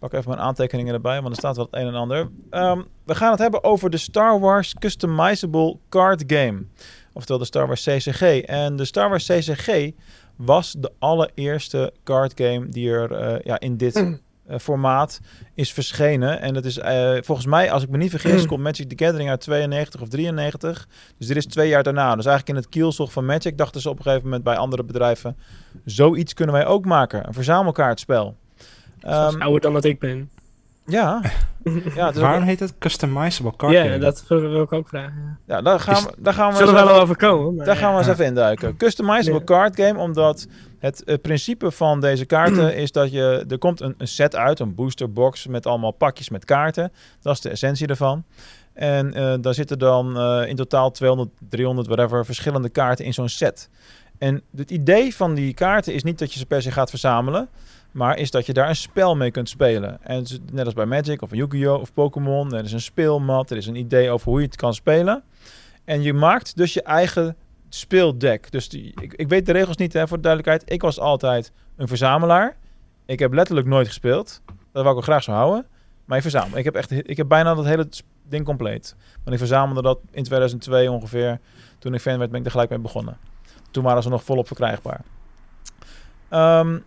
Pak 0.00 0.12
even 0.12 0.28
mijn 0.28 0.42
aantekeningen 0.42 0.94
erbij, 0.94 1.20
want 1.20 1.32
er 1.32 1.38
staat 1.38 1.56
wel 1.56 1.64
het 1.70 1.74
een 1.74 1.86
en 1.86 1.94
ander. 1.94 2.30
Ehm, 2.50 2.82
we 3.04 3.14
gaan 3.14 3.30
het 3.30 3.40
hebben 3.40 3.64
over 3.64 3.90
de 3.90 3.96
Star 3.96 4.40
Wars 4.40 4.74
Customizable 4.74 5.76
Card 5.88 6.24
Game. 6.26 6.64
Oftewel 7.12 7.38
de 7.38 7.44
Star 7.44 7.66
Wars 7.66 7.84
CCG. 7.84 8.22
En 8.40 8.76
de 8.76 8.84
Star 8.84 9.08
Wars 9.08 9.26
CCG 9.26 9.92
was 10.36 10.74
de 10.78 10.92
allereerste 10.98 11.92
card 12.04 12.32
game 12.34 12.68
die 12.68 12.90
er 12.90 13.12
eh, 13.12 13.44
ja, 13.44 13.60
in 13.60 13.76
dit 13.76 13.96
eh, 14.46 14.58
formaat 14.58 15.20
is 15.54 15.72
verschenen. 15.72 16.40
En 16.40 16.54
dat 16.54 16.64
is 16.64 16.78
eh, 16.78 17.16
volgens 17.22 17.46
mij, 17.46 17.72
als 17.72 17.82
ik 17.82 17.88
me 17.88 17.96
niet 17.96 18.10
vergis, 18.10 18.46
komt 18.46 18.62
Magic 18.62 18.88
the 18.88 19.04
Gathering 19.04 19.30
uit 19.30 19.40
92 19.40 20.00
of 20.00 20.08
93. 20.08 20.88
Dus 21.18 21.26
dit 21.26 21.36
is 21.36 21.46
twee 21.46 21.68
jaar 21.68 21.82
daarna. 21.82 22.16
Dus 22.16 22.26
eigenlijk 22.26 22.48
in 22.48 22.62
het 22.64 22.68
kielzog 22.68 23.12
van 23.12 23.24
Magic 23.24 23.58
dachten 23.58 23.80
ze 23.80 23.88
op 23.88 23.96
een 23.96 24.02
gegeven 24.02 24.24
moment 24.24 24.44
bij 24.44 24.56
andere 24.56 24.84
bedrijven... 24.84 25.36
zoiets 25.84 26.34
kunnen 26.34 26.54
wij 26.54 26.66
ook 26.66 26.84
maken. 26.84 27.26
Een 27.26 27.34
verzamelkaartspel. 27.34 28.36
Ehm, 29.00 29.40
ouder 29.42 29.60
dan 29.60 29.72
dat 29.72 29.84
ik 29.84 29.98
ben. 29.98 30.30
ja, 30.86 31.20
Ja, 31.94 32.06
het 32.06 32.14
is 32.14 32.20
Waarom 32.20 32.40
ook- 32.40 32.46
heet 32.48 32.60
het 32.60 32.74
customizable 32.78 33.56
card 33.56 33.72
Ja, 33.72 33.82
game? 33.82 33.98
dat 33.98 34.24
wil 34.28 34.62
ik 34.62 34.72
ook 34.72 34.88
vragen. 34.88 35.38
ja. 35.46 35.54
Ja, 35.54 35.62
daar 35.62 35.80
gaan 35.80 35.94
Is- 35.96 36.04
we, 36.04 36.10
daar 36.18 36.34
gaan 36.34 36.50
we 36.50 36.56
Zullen 36.56 36.72
eens 36.72 36.80
we 36.82 36.86
wel 36.86 36.94
even- 36.94 37.02
over 37.02 37.16
komen, 37.16 37.54
maar 37.54 37.66
daar 37.66 37.76
gaan 37.76 37.90
we 37.92 37.96
eens 37.98 38.06
ja. 38.06 38.12
even 38.12 38.24
induiken. 38.24 38.76
Customizable 38.76 39.38
Ja. 39.38 39.44
card 39.44 39.76
game, 39.80 39.98
omdat 39.98 40.46
het 40.78 41.04
eh, 41.04 41.16
principe 41.22 41.70
van 41.70 42.00
deze 42.00 42.24
kaarten 42.24 42.74
is 42.84 42.92
dat 42.92 43.12
je... 43.12 43.44
Er 43.48 43.58
komt 43.58 43.80
een, 43.80 43.94
een 43.98 44.08
set 44.08 44.36
uit, 44.36 44.58
een 44.60 44.74
boosterbox 44.74 45.46
met 45.46 45.66
allemaal 45.66 45.90
pakjes 45.90 46.28
met 46.28 46.44
kaarten. 46.44 46.92
Dat 47.20 47.34
is 47.34 47.40
de 47.40 47.48
essentie 47.50 47.86
ervan. 47.86 48.24
En 48.72 49.14
eh, 49.14 49.34
daar 49.40 49.54
zitten 49.54 49.78
dan 49.78 50.18
eh, 50.18 50.48
in 50.48 50.56
totaal 50.56 50.90
200, 50.90 51.30
300, 51.48 51.86
whatever, 51.88 52.24
verschillende 52.24 52.68
kaarten 52.68 53.04
in 53.04 53.14
zo'n 53.14 53.28
set. 53.28 53.68
En 54.18 54.42
het 54.56 54.70
idee 54.70 55.14
van 55.16 55.34
die 55.34 55.54
kaarten 55.54 55.94
is 55.94 56.02
niet 56.02 56.18
dat 56.18 56.32
je 56.32 56.38
ze 56.38 56.46
per 56.46 56.62
se 56.62 56.70
gaat 56.70 56.90
verzamelen... 56.90 57.48
Maar 57.90 58.18
is 58.18 58.30
dat 58.30 58.46
je 58.46 58.52
daar 58.52 58.68
een 58.68 58.76
spel 58.76 59.16
mee 59.16 59.30
kunt 59.30 59.48
spelen. 59.48 59.98
En 60.02 60.26
net 60.52 60.64
als 60.64 60.74
bij 60.74 60.86
Magic 60.86 61.22
of 61.22 61.34
Yu-Gi-Oh! 61.34 61.80
of 61.80 61.92
Pokémon. 61.92 62.54
Er 62.54 62.64
is 62.64 62.72
een 62.72 62.80
speelmat, 62.80 63.50
er 63.50 63.56
is 63.56 63.66
een 63.66 63.76
idee 63.76 64.10
over 64.10 64.28
hoe 64.28 64.40
je 64.40 64.46
het 64.46 64.56
kan 64.56 64.74
spelen. 64.74 65.22
En 65.84 66.02
je 66.02 66.12
maakt 66.12 66.56
dus 66.56 66.72
je 66.72 66.82
eigen 66.82 67.36
speeldek. 67.68 68.52
Dus 68.52 68.68
ik, 68.68 69.14
ik 69.14 69.28
weet 69.28 69.46
de 69.46 69.52
regels 69.52 69.76
niet, 69.76 69.92
hè, 69.92 70.08
voor 70.08 70.16
de 70.16 70.22
duidelijkheid. 70.22 70.72
Ik 70.72 70.82
was 70.82 70.98
altijd 70.98 71.52
een 71.76 71.88
verzamelaar. 71.88 72.56
Ik 73.06 73.18
heb 73.18 73.32
letterlijk 73.32 73.66
nooit 73.66 73.86
gespeeld. 73.86 74.40
Dat 74.46 74.82
wou 74.82 74.90
ik 74.90 74.96
ook 74.96 75.02
graag 75.02 75.22
zo 75.22 75.32
houden. 75.32 75.66
Maar 76.04 76.16
ik 76.16 76.22
verzamel. 76.22 76.58
Ik 76.58 76.64
heb, 76.64 76.74
echt, 76.74 76.90
ik 76.90 77.16
heb 77.16 77.28
bijna 77.28 77.54
dat 77.54 77.64
hele 77.64 77.88
ding 78.28 78.44
compleet. 78.44 78.96
Want 79.14 79.32
ik 79.32 79.38
verzamelde 79.38 79.82
dat 79.82 79.98
in 80.10 80.22
2002 80.22 80.90
ongeveer. 80.90 81.40
Toen 81.78 81.94
ik 81.94 82.00
fan 82.00 82.18
werd, 82.18 82.30
ben 82.30 82.40
ik 82.40 82.46
er 82.46 82.50
gelijk 82.50 82.70
mee 82.70 82.78
begonnen. 82.78 83.16
Toen 83.70 83.84
waren 83.84 84.02
ze 84.02 84.08
nog 84.08 84.24
volop 84.24 84.46
verkrijgbaar. 84.46 85.00
Ehm, 86.28 86.78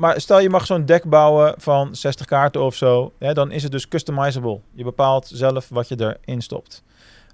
maar 0.00 0.20
stel 0.20 0.38
je 0.38 0.50
mag 0.50 0.66
zo'n 0.66 0.84
deck 0.84 1.04
bouwen 1.04 1.54
van 1.58 1.94
60 1.94 2.26
kaarten 2.26 2.62
of 2.62 2.74
zo. 2.74 3.12
Dan 3.18 3.50
is 3.50 3.62
het 3.62 3.72
dus 3.72 3.88
customizable. 3.88 4.60
Je 4.72 4.84
bepaalt 4.84 5.30
zelf 5.32 5.68
wat 5.68 5.88
je 5.88 6.16
erin 6.26 6.40
stopt. 6.40 6.82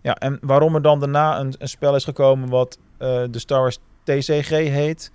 Ja, 0.03 0.15
en 0.15 0.39
waarom 0.41 0.75
er 0.75 0.83
dan 0.83 1.01
daarna 1.01 1.39
een, 1.39 1.55
een 1.59 1.69
spel 1.69 1.95
is 1.95 2.05
gekomen 2.05 2.49
wat 2.49 2.79
eh, 2.99 3.23
de 3.31 3.39
Star 3.39 3.61
Wars 3.61 3.79
TCG 4.03 4.49
heet, 4.49 5.13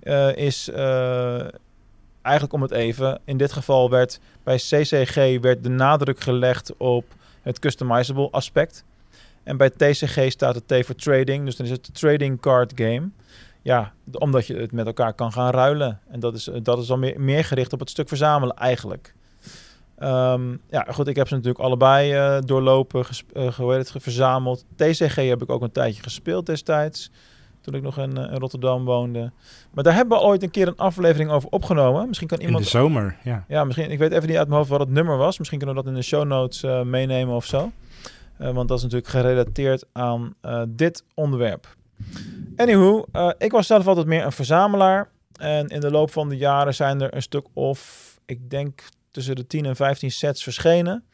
eh, 0.00 0.36
is 0.36 0.68
eh, 0.68 1.46
eigenlijk 2.22 2.54
om 2.54 2.62
het 2.62 2.70
even. 2.70 3.20
In 3.24 3.36
dit 3.36 3.52
geval 3.52 3.90
werd 3.90 4.20
bij 4.42 4.56
CCG 4.56 5.40
werd 5.40 5.62
de 5.62 5.70
nadruk 5.70 6.20
gelegd 6.20 6.76
op 6.76 7.04
het 7.42 7.58
customizable 7.58 8.30
aspect. 8.30 8.84
En 9.42 9.56
bij 9.56 9.70
TCG 9.70 10.30
staat 10.30 10.54
het 10.54 10.68
T 10.68 10.86
voor 10.86 10.94
trading, 10.94 11.44
dus 11.44 11.56
dan 11.56 11.66
is 11.66 11.72
het 11.72 11.94
trading 11.94 12.40
card 12.40 12.72
game. 12.74 13.10
Ja, 13.62 13.92
omdat 14.12 14.46
je 14.46 14.56
het 14.56 14.72
met 14.72 14.86
elkaar 14.86 15.14
kan 15.14 15.32
gaan 15.32 15.50
ruilen. 15.50 16.00
En 16.08 16.20
dat 16.20 16.34
is, 16.34 16.48
dat 16.62 16.78
is 16.78 16.86
dan 16.86 16.98
meer, 16.98 17.20
meer 17.20 17.44
gericht 17.44 17.72
op 17.72 17.80
het 17.80 17.90
stuk 17.90 18.08
verzamelen 18.08 18.56
eigenlijk. 18.56 19.14
Ehm, 19.98 20.56
ja, 20.70 20.86
goed, 20.88 21.08
ik 21.08 21.16
heb 21.16 21.28
ze 21.28 21.34
natuurlijk 21.34 21.64
allebei 21.64 22.12
eh, 22.12 22.38
doorlopen, 22.44 23.04
eh, 23.32 23.54
hoe 23.54 23.74
heet 23.74 23.92
het, 23.92 24.02
verzameld. 24.02 24.64
TCG 24.76 25.14
heb 25.14 25.42
ik 25.42 25.50
ook 25.50 25.62
een 25.62 25.72
tijdje 25.72 26.02
gespeeld 26.02 26.46
destijds, 26.46 27.10
toen 27.60 27.74
ik 27.74 27.82
nog 27.82 27.98
in, 27.98 28.16
eh, 28.16 28.32
in 28.32 28.38
Rotterdam 28.38 28.84
woonde. 28.84 29.32
Maar 29.72 29.84
daar 29.84 29.94
hebben 29.94 30.18
we 30.18 30.24
ooit 30.24 30.42
een 30.42 30.50
keer 30.50 30.68
een 30.68 30.76
aflevering 30.76 31.30
over 31.30 31.48
opgenomen. 31.48 32.06
Misschien 32.06 32.28
kan 32.28 32.38
In 32.38 32.44
iemand... 32.44 32.64
de 32.64 32.70
zomer, 32.70 33.16
ja. 33.24 33.44
Ja, 33.48 33.64
misschien, 33.64 33.90
ik 33.90 33.98
weet 33.98 34.12
even 34.12 34.28
niet 34.28 34.36
uit 34.36 34.46
mijn 34.46 34.58
hoofd 34.58 34.70
wat 34.70 34.80
het 34.80 34.90
nummer 34.90 35.16
was. 35.16 35.38
Misschien 35.38 35.58
kunnen 35.58 35.76
we 35.76 35.82
dat 35.82 35.92
in 35.92 35.98
de 35.98 36.06
show 36.06 36.24
notes 36.24 36.62
eh, 36.62 36.82
meenemen 36.82 37.34
of 37.34 37.44
zo. 37.44 37.70
Eh, 38.42 38.50
want 38.50 38.68
dat 38.68 38.76
is 38.76 38.82
natuurlijk 38.82 39.10
gerelateerd 39.10 39.84
aan 39.92 40.34
eh, 40.40 40.62
dit 40.68 41.04
onderwerp. 41.14 41.76
Anywho, 42.62 43.04
eh, 43.12 43.30
ik 43.38 43.52
was 43.52 43.66
zelf 43.66 43.86
altijd 43.86 44.06
meer 44.06 44.24
een 44.24 44.32
verzamelaar. 44.32 45.10
En 45.36 45.66
in 45.66 45.80
de 45.80 45.90
loop 45.90 46.10
van 46.10 46.28
de 46.28 46.36
jaren 46.36 46.74
zijn 46.74 47.00
er 47.00 47.14
een 47.14 47.22
stuk 47.22 47.46
of, 47.52 48.10
ik 48.26 48.50
denk 48.50 48.82
tussen 49.10 49.34
de 49.36 49.46
10 49.46 49.64
en 49.64 49.76
15 49.76 50.10
sets 50.10 50.42
verschenen. 50.42 51.04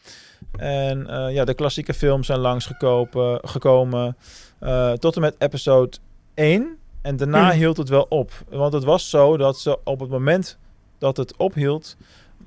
En 0.58 1.06
eh, 1.06 1.34
ja, 1.34 1.44
de 1.44 1.54
klassieke 1.54 1.94
films 1.94 2.26
zijn 2.26 2.38
langsgekomen, 2.38 3.40
gekomen 3.42 4.16
eh, 4.58 4.92
tot 4.92 5.14
en 5.14 5.20
met 5.20 5.34
episode 5.38 5.96
1. 6.34 6.78
En 7.02 7.16
daarna 7.16 7.48
Hmm. 7.48 7.58
hield 7.58 7.76
het 7.76 7.88
wel 7.88 8.06
op. 8.08 8.32
Want 8.48 8.72
het 8.72 8.84
was 8.84 9.10
zo 9.10 9.36
dat 9.36 9.58
ze 9.58 9.78
op 9.84 10.00
het 10.00 10.10
moment 10.10 10.58
dat 10.98 11.16
het 11.16 11.36
ophield, 11.36 11.96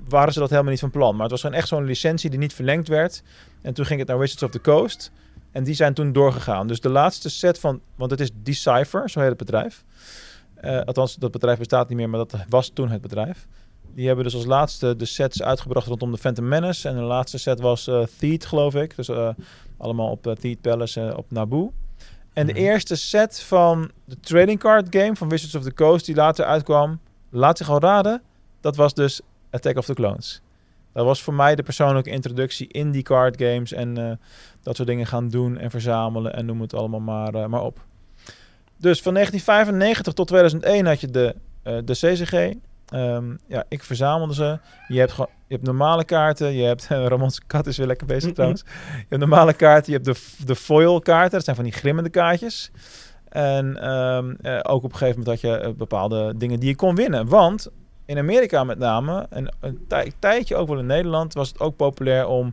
waren 0.08 0.32
ze 0.32 0.38
dat 0.38 0.50
helemaal 0.50 0.70
niet 0.70 0.80
van 0.80 0.90
plan. 0.90 1.12
Maar 1.12 1.22
het 1.22 1.30
was 1.30 1.40
gewoon 1.40 1.56
echt 1.56 1.68
zo'n 1.68 1.84
licentie 1.84 2.30
die 2.30 2.38
niet 2.38 2.54
verlengd 2.54 2.88
werd. 2.88 3.22
En 3.62 3.74
toen 3.74 3.86
ging 3.86 3.98
het 3.98 4.08
naar 4.08 4.18
Wizards 4.18 4.42
of 4.42 4.50
the 4.50 4.60
Coast. 4.60 5.10
En 5.52 5.64
die 5.64 5.74
zijn 5.74 5.94
toen 5.94 6.12
doorgegaan. 6.12 6.66
Dus 6.66 6.80
de 6.80 6.88
laatste 6.88 7.30
set 7.30 7.58
van, 7.58 7.80
want 7.94 8.10
het 8.10 8.20
is 8.20 8.30
Decipher, 8.34 9.10
zo 9.10 9.20
heet 9.20 9.28
het 9.28 9.38
bedrijf. 9.38 9.84
Eh, 10.54 10.80
althans, 10.80 11.14
dat 11.14 11.30
bedrijf 11.30 11.58
bestaat 11.58 11.88
niet 11.88 11.98
meer, 11.98 12.08
maar 12.08 12.26
dat 12.26 12.44
was 12.48 12.68
toen 12.68 12.88
het 12.88 13.00
bedrijf. 13.00 13.46
Die 13.94 14.06
hebben 14.06 14.24
dus 14.24 14.34
als 14.34 14.44
laatste 14.44 14.96
de 14.96 15.04
sets 15.04 15.42
uitgebracht 15.42 15.86
rondom 15.86 16.10
de 16.10 16.18
Phantom 16.18 16.48
Menace. 16.48 16.88
En 16.88 16.94
de 16.94 17.02
laatste 17.02 17.38
set 17.38 17.60
was 17.60 17.86
eh 17.86 18.02
Theed, 18.18 18.46
geloof 18.46 18.74
ik. 18.74 18.96
Dus 18.96 19.08
eh, 19.08 19.28
allemaal 19.76 20.10
op 20.10 20.26
uh, 20.26 20.32
Theed 20.32 20.60
Palace 20.60 21.14
op 21.16 21.30
Naboo. 21.30 21.72
En 22.32 22.46
de 22.46 22.52
eerste 22.52 22.96
set 22.96 23.40
van 23.40 23.90
de 24.04 24.20
trading 24.20 24.58
card 24.58 24.86
game 24.96 25.16
van 25.16 25.28
Wizards 25.28 25.54
of 25.54 25.62
the 25.62 25.74
Coast, 25.74 26.06
die 26.06 26.14
later 26.14 26.44
uitkwam, 26.44 27.00
laat 27.30 27.58
zich 27.58 27.70
al 27.70 27.80
raden, 27.80 28.22
dat 28.60 28.76
was 28.76 28.94
dus 28.94 29.20
Attack 29.50 29.76
of 29.76 29.84
the 29.84 29.94
Clones. 29.94 30.42
Dat 30.92 31.04
was 31.04 31.22
voor 31.22 31.34
mij 31.34 31.54
de 31.54 31.62
persoonlijke 31.62 32.10
introductie 32.10 32.68
in 32.68 32.90
die 32.90 33.02
card 33.02 33.42
games 33.42 33.72
en 33.72 33.98
eh, 33.98 34.12
dat 34.62 34.76
soort 34.76 34.88
dingen 34.88 35.06
gaan 35.06 35.28
doen 35.28 35.58
en 35.58 35.70
verzamelen 35.70 36.34
en 36.34 36.46
noem 36.46 36.60
het 36.60 36.74
allemaal 36.74 37.00
maar, 37.00 37.34
eh, 37.34 37.46
maar 37.46 37.62
op. 37.62 37.84
Dus 38.76 39.02
van 39.02 39.12
1995 39.12 40.12
tot 40.12 40.26
2001 40.26 40.86
had 40.86 41.00
je 41.00 41.10
de, 41.10 41.34
eh, 41.62 41.76
de 41.84 41.92
CCG. 41.92 42.54
Ehm, 42.88 43.36
ja, 43.46 43.64
ik 43.68 43.82
verzamelde 43.82 44.34
ze. 44.34 44.58
Je 44.88 44.98
hebt 44.98 45.12
gewoon, 45.12 45.30
je 45.46 45.54
hebt 45.54 45.66
normale 45.66 46.04
kaarten. 46.04 46.52
Je 46.52 46.64
hebt 46.64 46.86
Ramon's 47.12 47.40
kat 47.46 47.66
is 47.66 47.76
weer 47.76 47.86
lekker 47.86 48.06
bezig 48.06 48.32
trouwens. 48.32 48.62
Je 48.66 49.06
hebt 49.08 49.20
normale 49.20 49.52
kaarten. 49.52 49.92
Je 49.92 50.00
hebt 50.00 50.38
de, 50.38 50.44
de 50.46 50.56
foil 50.56 51.00
kaarten. 51.00 51.30
Dat 51.30 51.44
zijn 51.44 51.56
van 51.56 51.64
die 51.64 51.74
glimmende 51.74 52.10
kaartjes. 52.10 52.70
En 53.32 53.80
ehm, 53.80 54.34
eh, 54.40 54.58
ook 54.62 54.82
op 54.82 54.92
een 54.92 54.98
gegeven 54.98 55.22
moment 55.22 55.40
had 55.40 55.50
je 55.50 55.74
bepaalde 55.74 56.34
dingen 56.36 56.60
die 56.60 56.68
je 56.68 56.76
kon 56.76 56.94
winnen. 56.94 57.28
Want 57.28 57.70
in 58.12 58.18
Amerika 58.18 58.64
met 58.64 58.78
name, 58.78 59.26
en 59.30 59.54
een 59.60 59.84
tij- 59.88 60.12
tijdje 60.18 60.56
ook 60.56 60.68
wel 60.68 60.78
in 60.78 60.86
Nederland, 60.86 61.34
was 61.34 61.48
het 61.48 61.60
ook 61.60 61.76
populair 61.76 62.26
om 62.26 62.52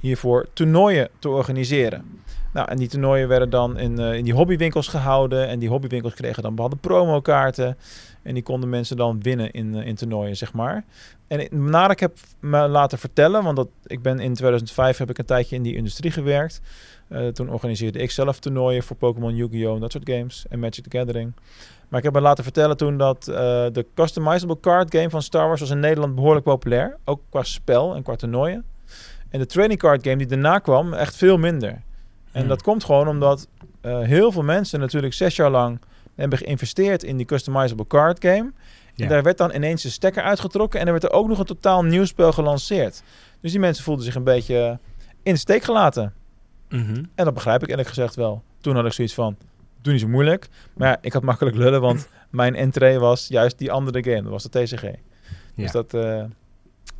hiervoor 0.00 0.46
toernooien 0.52 1.08
te 1.18 1.28
organiseren. 1.28 2.04
Nou, 2.52 2.68
en 2.68 2.76
die 2.76 2.88
toernooien 2.88 3.28
werden 3.28 3.50
dan 3.50 3.78
in, 3.78 3.98
eh, 3.98 4.12
in 4.12 4.24
die 4.24 4.32
hobbywinkels 4.32 4.88
gehouden. 4.88 5.48
En 5.48 5.58
die 5.58 5.68
hobbywinkels 5.68 6.14
kregen 6.14 6.42
dan 6.42 6.54
bepaalde 6.54 6.76
promokaarten. 6.76 7.76
En 8.22 8.34
die 8.34 8.42
konden 8.42 8.68
mensen 8.68 8.96
dan 8.96 9.22
winnen 9.22 9.50
in, 9.50 9.74
eh, 9.74 9.86
in 9.86 9.94
toernooien, 9.94 10.36
zeg 10.36 10.52
maar. 10.52 10.84
En 11.26 11.48
naar 11.70 11.90
ik 11.90 12.00
heb 12.00 12.16
me 12.40 12.68
laten 12.68 12.98
vertellen, 12.98 13.44
want 13.44 13.56
dat, 13.56 13.68
ik 13.86 14.02
ben 14.02 14.20
in 14.20 14.34
2005 14.34 14.98
heb 14.98 15.10
ik 15.10 15.18
een 15.18 15.24
tijdje 15.24 15.56
in 15.56 15.62
die 15.62 15.76
industrie 15.76 16.10
gewerkt. 16.10 16.60
Eh, 17.08 17.26
toen 17.26 17.50
organiseerde 17.50 17.98
ik 17.98 18.10
zelf 18.10 18.38
toernooien 18.38 18.82
voor 18.82 18.96
Pokémon, 18.96 19.36
Yu-Gi-Oh! 19.36 19.74
en 19.74 19.80
dat 19.80 19.92
soort 19.92 20.10
games. 20.10 20.44
En 20.48 20.58
Magic 20.58 20.84
the 20.84 20.98
Gathering. 20.98 21.32
Maar 21.88 21.98
ik 21.98 22.04
heb 22.04 22.14
me 22.14 22.20
laten 22.20 22.44
vertellen 22.44 22.76
toen 22.76 22.96
dat 22.96 23.28
eh, 23.28 23.34
de 23.72 23.86
customizable 23.94 24.60
card 24.60 24.94
game 24.94 25.10
van 25.10 25.22
Star 25.22 25.46
Wars 25.46 25.60
was 25.60 25.70
in 25.70 25.80
Nederland 25.80 26.14
behoorlijk 26.14 26.44
populair. 26.44 26.96
Ook 27.04 27.20
qua 27.30 27.42
spel 27.42 27.94
en 27.94 28.02
qua 28.02 28.16
toernooien. 28.16 28.64
En 29.28 29.38
de 29.38 29.46
trading 29.46 29.78
card 29.78 30.02
game 30.02 30.16
die 30.16 30.26
daarna 30.26 30.58
kwam, 30.58 30.92
echt 30.92 31.16
veel 31.16 31.36
minder. 31.38 31.70
En 32.32 32.40
Hmm. 32.40 32.48
dat 32.48 32.62
komt 32.62 32.84
gewoon 32.84 33.08
omdat 33.08 33.48
eh, 33.80 34.00
heel 34.00 34.32
veel 34.32 34.42
mensen 34.42 34.80
natuurlijk 34.80 35.14
zes 35.14 35.36
jaar 35.36 35.50
lang 35.50 35.80
hebben 36.14 36.38
geïnvesteerd 36.38 37.02
in 37.02 37.16
die 37.16 37.26
customizable 37.26 37.86
card 37.86 38.24
game. 38.24 38.52
Ja. 38.94 39.04
En 39.04 39.10
daar 39.10 39.22
werd 39.22 39.38
dan 39.38 39.54
ineens 39.54 39.84
een 39.84 39.90
stekker 39.90 40.22
uitgetrokken 40.22 40.80
en 40.80 40.86
er 40.86 40.92
werd 40.92 41.04
er 41.04 41.10
ook 41.10 41.28
nog 41.28 41.38
een 41.38 41.44
totaal 41.44 41.84
nieuw 41.84 42.04
spel 42.04 42.32
gelanceerd. 42.32 43.02
Dus 43.40 43.50
die 43.50 43.60
mensen 43.60 43.84
voelden 43.84 44.04
zich 44.04 44.14
een 44.14 44.24
beetje 44.24 44.78
in 45.22 45.32
de 45.32 45.38
steek 45.38 45.62
gelaten. 45.62 46.12
Mhm. 46.68 47.04
En 47.14 47.24
dat 47.24 47.34
begrijp 47.34 47.62
ik 47.62 47.68
eerlijk 47.68 47.88
gezegd 47.88 48.14
wel. 48.14 48.42
Toen 48.60 48.74
had 48.74 48.84
ik 48.86 48.92
zoiets 48.92 49.14
van, 49.14 49.36
doe 49.82 49.92
niet 49.92 50.02
zo 50.02 50.08
moeilijk. 50.08 50.48
Maar 50.74 50.88
ja, 50.88 50.98
ik 51.00 51.12
had 51.12 51.22
makkelijk 51.22 51.56
lullen, 51.56 51.80
want 51.80 52.08
mijn 52.30 52.54
entree 52.54 52.98
was 52.98 53.28
juist 53.28 53.58
die 53.58 53.72
andere 53.72 54.02
game. 54.02 54.22
Dat 54.22 54.30
was 54.30 54.42
de 54.42 54.64
TCG. 54.64 54.82
Ja. 54.82 54.92
Dus 55.54 55.72
dat, 55.72 55.94
eh, 55.94 56.24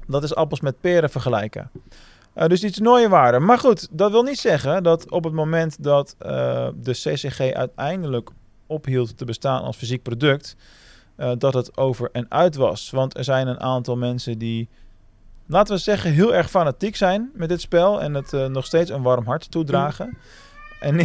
dat 0.06 0.22
is 0.22 0.34
appels 0.34 0.60
met 0.60 0.80
peren 0.80 1.10
vergelijken. 1.10 1.70
Eh, 2.32 2.46
dus 2.46 2.60
die 2.60 2.70
toernooien 2.70 3.10
waren. 3.10 3.44
Maar 3.44 3.58
goed, 3.58 3.88
dat 3.90 4.10
wil 4.10 4.22
niet 4.22 4.38
zeggen 4.38 4.82
dat 4.82 5.10
op 5.10 5.24
het 5.24 5.32
moment 5.32 5.82
dat 5.82 6.14
eh, 6.18 6.68
de 6.74 6.92
CCG 6.92 7.40
uiteindelijk 7.52 8.30
ophield 8.66 9.18
te 9.18 9.24
bestaan 9.24 9.62
als 9.62 9.76
fysiek 9.76 10.02
product, 10.02 10.56
dat 11.38 11.54
het 11.54 11.76
over 11.76 12.08
en 12.12 12.26
uit 12.28 12.56
was. 12.56 12.90
Want 12.90 13.16
er 13.16 13.24
zijn 13.24 13.46
een 13.46 13.60
aantal 13.60 13.96
mensen 13.96 14.38
die, 14.38 14.68
laten 15.46 15.74
we 15.74 15.80
zeggen, 15.80 16.12
heel 16.12 16.34
erg 16.34 16.50
fanatiek 16.50 16.96
zijn 16.96 17.30
met 17.34 17.48
dit 17.48 17.60
spel 17.60 18.02
en 18.02 18.14
het 18.14 18.32
nog 18.48 18.66
steeds 18.66 18.90
een 18.90 19.02
warm 19.02 19.26
hart 19.26 19.50
toedragen. 19.50 20.18
En 20.80 20.96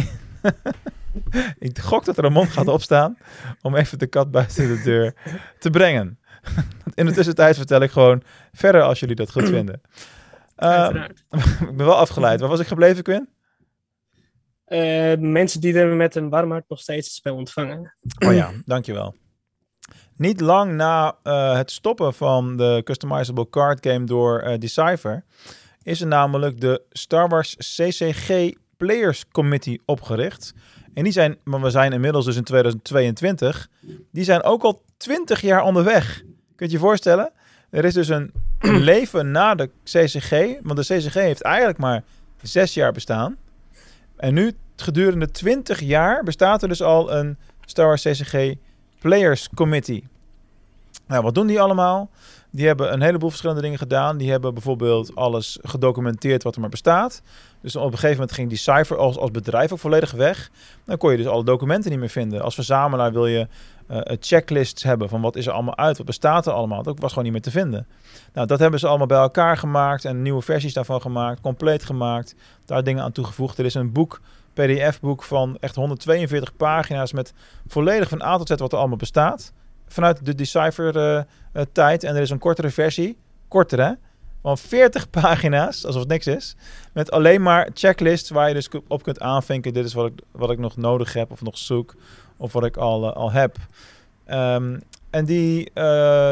ik 1.58 1.78
gok 1.78 2.04
dat 2.04 2.18
er 2.18 2.24
een 2.24 2.32
mond 2.32 2.48
gaat 2.48 2.68
opstaan 2.68 3.16
om 3.62 3.76
even 3.76 3.98
de 3.98 4.06
kat 4.06 4.30
buiten 4.30 4.68
de 4.68 4.82
deur 4.82 5.14
te 5.58 5.70
brengen. 5.70 6.18
In 6.94 7.06
de 7.06 7.12
tussentijd 7.12 7.56
vertel 7.56 7.80
ik 7.80 7.90
gewoon 7.90 8.22
verder 8.52 8.82
als 8.82 9.00
jullie 9.00 9.16
dat 9.16 9.32
goed 9.32 9.48
vinden. 9.48 9.80
Eh, 10.56 10.68
Uiteraard. 10.68 11.24
ik 11.70 11.76
ben 11.76 11.86
wel 11.86 11.96
afgeleid. 11.96 12.40
Waar 12.40 12.48
was 12.48 12.60
ik 12.60 12.66
gebleven, 12.66 13.02
Quinn? 13.02 13.28
Eh, 14.64 15.16
mensen 15.18 15.60
die 15.60 15.78
er 15.78 15.96
met 15.96 16.14
een 16.14 16.28
warm 16.28 16.50
hart 16.50 16.68
nog 16.68 16.80
steeds 16.80 17.06
het 17.06 17.16
spel 17.16 17.36
ontvangen. 17.36 17.94
Oh 18.26 18.34
ja, 18.34 18.50
dankjewel. 18.64 19.14
Niet 20.16 20.40
lang 20.40 20.72
na 20.72 21.18
eh, 21.22 21.56
het 21.56 21.70
stoppen 21.70 22.14
van 22.14 22.56
de 22.56 22.80
customizable 22.84 23.48
card 23.48 23.86
game 23.86 24.04
door 24.04 24.40
eh, 24.40 24.58
Decipher 24.58 25.24
is 25.82 26.00
er 26.00 26.06
namelijk 26.06 26.60
de 26.60 26.82
Star 26.90 27.28
Wars 27.28 27.56
CCG 27.56 28.54
Players 28.84 29.24
Committee 29.32 29.80
opgericht. 29.84 30.54
En 30.94 31.04
die 31.04 31.12
zijn, 31.12 31.36
maar 31.44 31.60
we 31.60 31.70
zijn 31.70 31.92
inmiddels 31.92 32.24
dus 32.24 32.36
in 32.36 32.44
2022, 32.44 33.68
die 34.12 34.24
zijn 34.24 34.42
ook 34.42 34.62
al 34.62 34.82
20 34.96 35.40
jaar 35.40 35.62
onderweg. 35.62 36.22
Kunt 36.56 36.70
je 36.70 36.76
je 36.76 36.82
voorstellen? 36.82 37.30
Er 37.70 37.84
is 37.84 37.94
dus 37.94 38.08
een, 38.08 38.32
leven 38.90 39.30
na 39.30 39.54
de 39.54 39.70
CCG, 39.84 40.30
want 40.62 40.86
de 40.86 40.94
CCG 40.96 41.14
heeft 41.14 41.42
eigenlijk 41.42 41.78
maar 41.78 42.04
zes 42.42 42.74
jaar 42.74 42.92
bestaan. 42.92 43.36
En 44.16 44.34
nu, 44.34 44.52
gedurende 44.76 45.30
20 45.30 45.80
jaar, 45.80 46.22
bestaat 46.22 46.62
er 46.62 46.68
dus 46.68 46.82
al 46.82 47.12
een 47.12 47.36
Star 47.64 47.86
Wars 47.86 48.02
CCG 48.02 48.54
Players 48.98 49.48
Committee. 49.54 50.04
Nou, 51.06 51.22
wat 51.22 51.34
doen 51.34 51.46
die 51.46 51.60
allemaal? 51.60 52.10
Die 52.54 52.66
hebben 52.66 52.92
een 52.92 53.02
heleboel 53.02 53.28
verschillende 53.28 53.62
dingen 53.62 53.78
gedaan. 53.78 54.16
Die 54.16 54.30
hebben 54.30 54.54
bijvoorbeeld 54.54 55.14
alles 55.16 55.58
gedocumenteerd 55.62 56.42
wat 56.42 56.54
er 56.54 56.60
maar 56.60 56.70
bestaat. 56.70 57.22
Dus 57.60 57.76
op 57.76 57.84
een 57.84 57.90
gegeven 57.90 58.14
moment 58.14 58.32
ging 58.32 58.48
die 58.48 58.58
Cypher 58.58 58.96
als, 58.96 59.18
als 59.18 59.30
bedrijf 59.30 59.72
ook 59.72 59.78
volledig 59.78 60.10
weg. 60.10 60.50
Dan 60.84 60.96
kon 60.96 61.10
je 61.10 61.16
dus 61.16 61.26
alle 61.26 61.44
documenten 61.44 61.90
niet 61.90 62.00
meer 62.00 62.08
vinden. 62.08 62.42
Als 62.42 62.54
verzamelaar 62.54 63.12
wil 63.12 63.26
je 63.26 63.48
uh, 63.90 64.00
checklists 64.20 64.82
hebben 64.82 65.08
van 65.08 65.20
wat 65.20 65.36
is 65.36 65.46
er 65.46 65.52
allemaal 65.52 65.76
uit, 65.76 65.96
wat 65.96 66.06
bestaat 66.06 66.46
er 66.46 66.52
allemaal. 66.52 66.82
Dat 66.82 66.98
was 66.98 67.08
gewoon 67.08 67.24
niet 67.24 67.32
meer 67.32 67.42
te 67.42 67.50
vinden. 67.50 67.86
Nou, 68.32 68.46
dat 68.46 68.58
hebben 68.58 68.80
ze 68.80 68.86
allemaal 68.86 69.06
bij 69.06 69.18
elkaar 69.18 69.56
gemaakt 69.56 70.04
en 70.04 70.22
nieuwe 70.22 70.42
versies 70.42 70.72
daarvan 70.72 71.00
gemaakt, 71.00 71.40
compleet 71.40 71.84
gemaakt, 71.84 72.34
daar 72.64 72.84
dingen 72.84 73.02
aan 73.02 73.12
toegevoegd. 73.12 73.58
Er 73.58 73.64
is 73.64 73.74
een 73.74 73.92
boek, 73.92 74.20
PDF-boek 74.52 75.22
van 75.22 75.56
echt 75.60 75.74
142 75.74 76.56
pagina's 76.56 77.12
met 77.12 77.32
volledig 77.66 78.08
van 78.08 78.22
A 78.22 78.36
tot 78.36 78.58
wat 78.58 78.72
er 78.72 78.78
allemaal 78.78 78.96
bestaat. 78.96 79.52
Vanuit 79.94 80.24
de 80.24 80.34
Decipher-tijd. 80.34 82.02
Uh, 82.04 82.10
en 82.10 82.16
er 82.16 82.22
is 82.22 82.30
een 82.30 82.38
kortere 82.38 82.70
versie, 82.70 83.18
korter 83.48 83.84
hè, 83.84 83.92
van 84.42 84.58
40 84.58 85.10
pagina's, 85.20 85.86
alsof 85.86 86.00
het 86.00 86.10
niks 86.10 86.26
is. 86.26 86.56
Met 86.92 87.10
alleen 87.10 87.42
maar 87.42 87.70
checklists 87.74 88.30
waar 88.30 88.48
je 88.48 88.54
dus 88.54 88.68
op 88.88 89.02
kunt 89.02 89.20
aanvinken. 89.20 89.72
Dit 89.72 89.84
is 89.84 89.94
wat 89.94 90.06
ik, 90.06 90.12
wat 90.32 90.50
ik 90.50 90.58
nog 90.58 90.76
nodig 90.76 91.12
heb 91.12 91.30
of 91.30 91.42
nog 91.42 91.58
zoek. 91.58 91.94
Of 92.36 92.52
wat 92.52 92.64
ik 92.64 92.76
al, 92.76 93.04
uh, 93.04 93.12
al 93.12 93.32
heb. 93.32 93.56
Um, 94.30 94.80
en 95.10 95.24
die, 95.24 95.70
uh, 95.74 95.84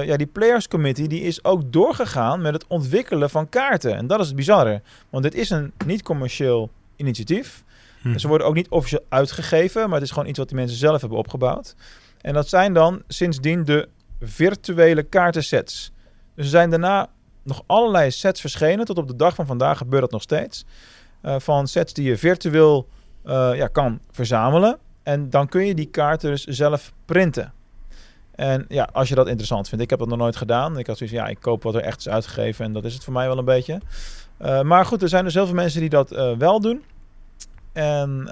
ja, 0.04 0.16
die 0.16 0.26
Players 0.26 0.68
Committee 0.68 1.08
die 1.08 1.20
is 1.20 1.44
ook 1.44 1.72
doorgegaan 1.72 2.40
met 2.40 2.52
het 2.52 2.64
ontwikkelen 2.66 3.30
van 3.30 3.48
kaarten. 3.48 3.96
En 3.96 4.06
dat 4.06 4.20
is 4.20 4.26
het 4.26 4.36
bizarre. 4.36 4.82
Want 5.10 5.22
dit 5.22 5.34
is 5.34 5.50
een 5.50 5.72
niet-commercieel 5.86 6.70
initiatief. 6.96 7.64
Hm. 8.00 8.18
Ze 8.18 8.28
worden 8.28 8.46
ook 8.46 8.54
niet 8.54 8.68
officieel 8.68 9.04
uitgegeven. 9.08 9.84
Maar 9.84 9.94
het 9.98 10.02
is 10.02 10.10
gewoon 10.10 10.28
iets 10.28 10.38
wat 10.38 10.48
die 10.48 10.56
mensen 10.56 10.78
zelf 10.78 11.00
hebben 11.00 11.18
opgebouwd. 11.18 11.74
En 12.22 12.34
dat 12.34 12.48
zijn 12.48 12.72
dan 12.72 13.02
sindsdien 13.08 13.64
de 13.64 13.88
virtuele 14.20 15.02
kaartensets. 15.02 15.92
Dus 16.34 16.44
er 16.44 16.50
zijn 16.50 16.70
daarna 16.70 17.08
nog 17.42 17.62
allerlei 17.66 18.10
sets 18.10 18.40
verschenen. 18.40 18.84
Tot 18.84 18.98
op 18.98 19.08
de 19.08 19.16
dag 19.16 19.34
van 19.34 19.46
vandaag 19.46 19.78
gebeurt 19.78 20.02
dat 20.02 20.10
nog 20.10 20.22
steeds. 20.22 20.64
Uh, 21.22 21.34
van 21.38 21.66
sets 21.66 21.92
die 21.92 22.04
je 22.04 22.16
virtueel 22.16 22.88
uh, 23.24 23.50
ja, 23.54 23.66
kan 23.66 24.00
verzamelen. 24.10 24.78
En 25.02 25.30
dan 25.30 25.48
kun 25.48 25.66
je 25.66 25.74
die 25.74 25.86
kaarten 25.86 26.30
dus 26.30 26.44
zelf 26.44 26.92
printen. 27.04 27.52
En 28.34 28.64
ja, 28.68 28.88
als 28.92 29.08
je 29.08 29.14
dat 29.14 29.26
interessant 29.26 29.68
vindt. 29.68 29.84
Ik 29.84 29.90
heb 29.90 29.98
dat 29.98 30.08
nog 30.08 30.18
nooit 30.18 30.36
gedaan. 30.36 30.78
Ik 30.78 30.86
had 30.86 30.96
zoiets 30.96 31.16
ja, 31.16 31.26
ik 31.26 31.40
koop 31.40 31.62
wat 31.62 31.74
er 31.74 31.80
echt 31.80 31.98
is 31.98 32.08
uitgegeven. 32.08 32.64
En 32.64 32.72
dat 32.72 32.84
is 32.84 32.94
het 32.94 33.04
voor 33.04 33.12
mij 33.12 33.26
wel 33.26 33.38
een 33.38 33.44
beetje. 33.44 33.80
Uh, 34.40 34.62
maar 34.62 34.86
goed, 34.86 35.02
er 35.02 35.08
zijn 35.08 35.24
dus 35.24 35.34
heel 35.34 35.46
veel 35.46 35.54
mensen 35.54 35.80
die 35.80 35.88
dat 35.88 36.10
wel 36.38 36.60
doen. 36.60 36.82
En 37.72 38.28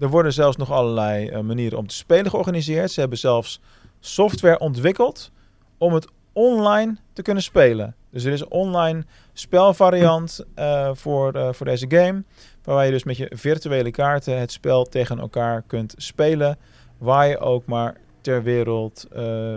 er 0.00 0.08
worden 0.08 0.32
zelfs 0.32 0.56
nog 0.56 0.70
allerlei 0.70 1.42
manieren 1.42 1.78
om 1.78 1.86
te 1.86 1.94
spelen 1.94 2.30
georganiseerd. 2.30 2.90
Ze 2.90 3.00
hebben 3.00 3.18
zelfs 3.18 3.60
software 4.00 4.58
ontwikkeld 4.58 5.30
om 5.78 5.92
het 5.92 6.06
online 6.32 6.96
te 7.12 7.22
kunnen 7.22 7.42
spelen. 7.42 7.94
Dus 8.10 8.24
er 8.24 8.32
is 8.32 8.40
een 8.40 8.50
online 8.50 9.04
spelvariant 9.32 10.44
voor, 10.92 11.54
voor 11.54 11.66
deze 11.66 11.86
game. 11.88 12.24
Waarbij 12.64 12.86
je 12.86 12.92
dus 12.92 13.04
met 13.04 13.16
je 13.16 13.32
virtuele 13.34 13.90
kaarten 13.90 14.38
het 14.38 14.52
spel 14.52 14.84
tegen 14.84 15.18
elkaar 15.18 15.62
kunt 15.66 15.94
spelen. 15.96 16.58
Waar 16.98 17.28
je 17.28 17.38
ook 17.38 17.66
maar 17.66 17.96
ter 18.20 18.42
wereld 18.42 19.06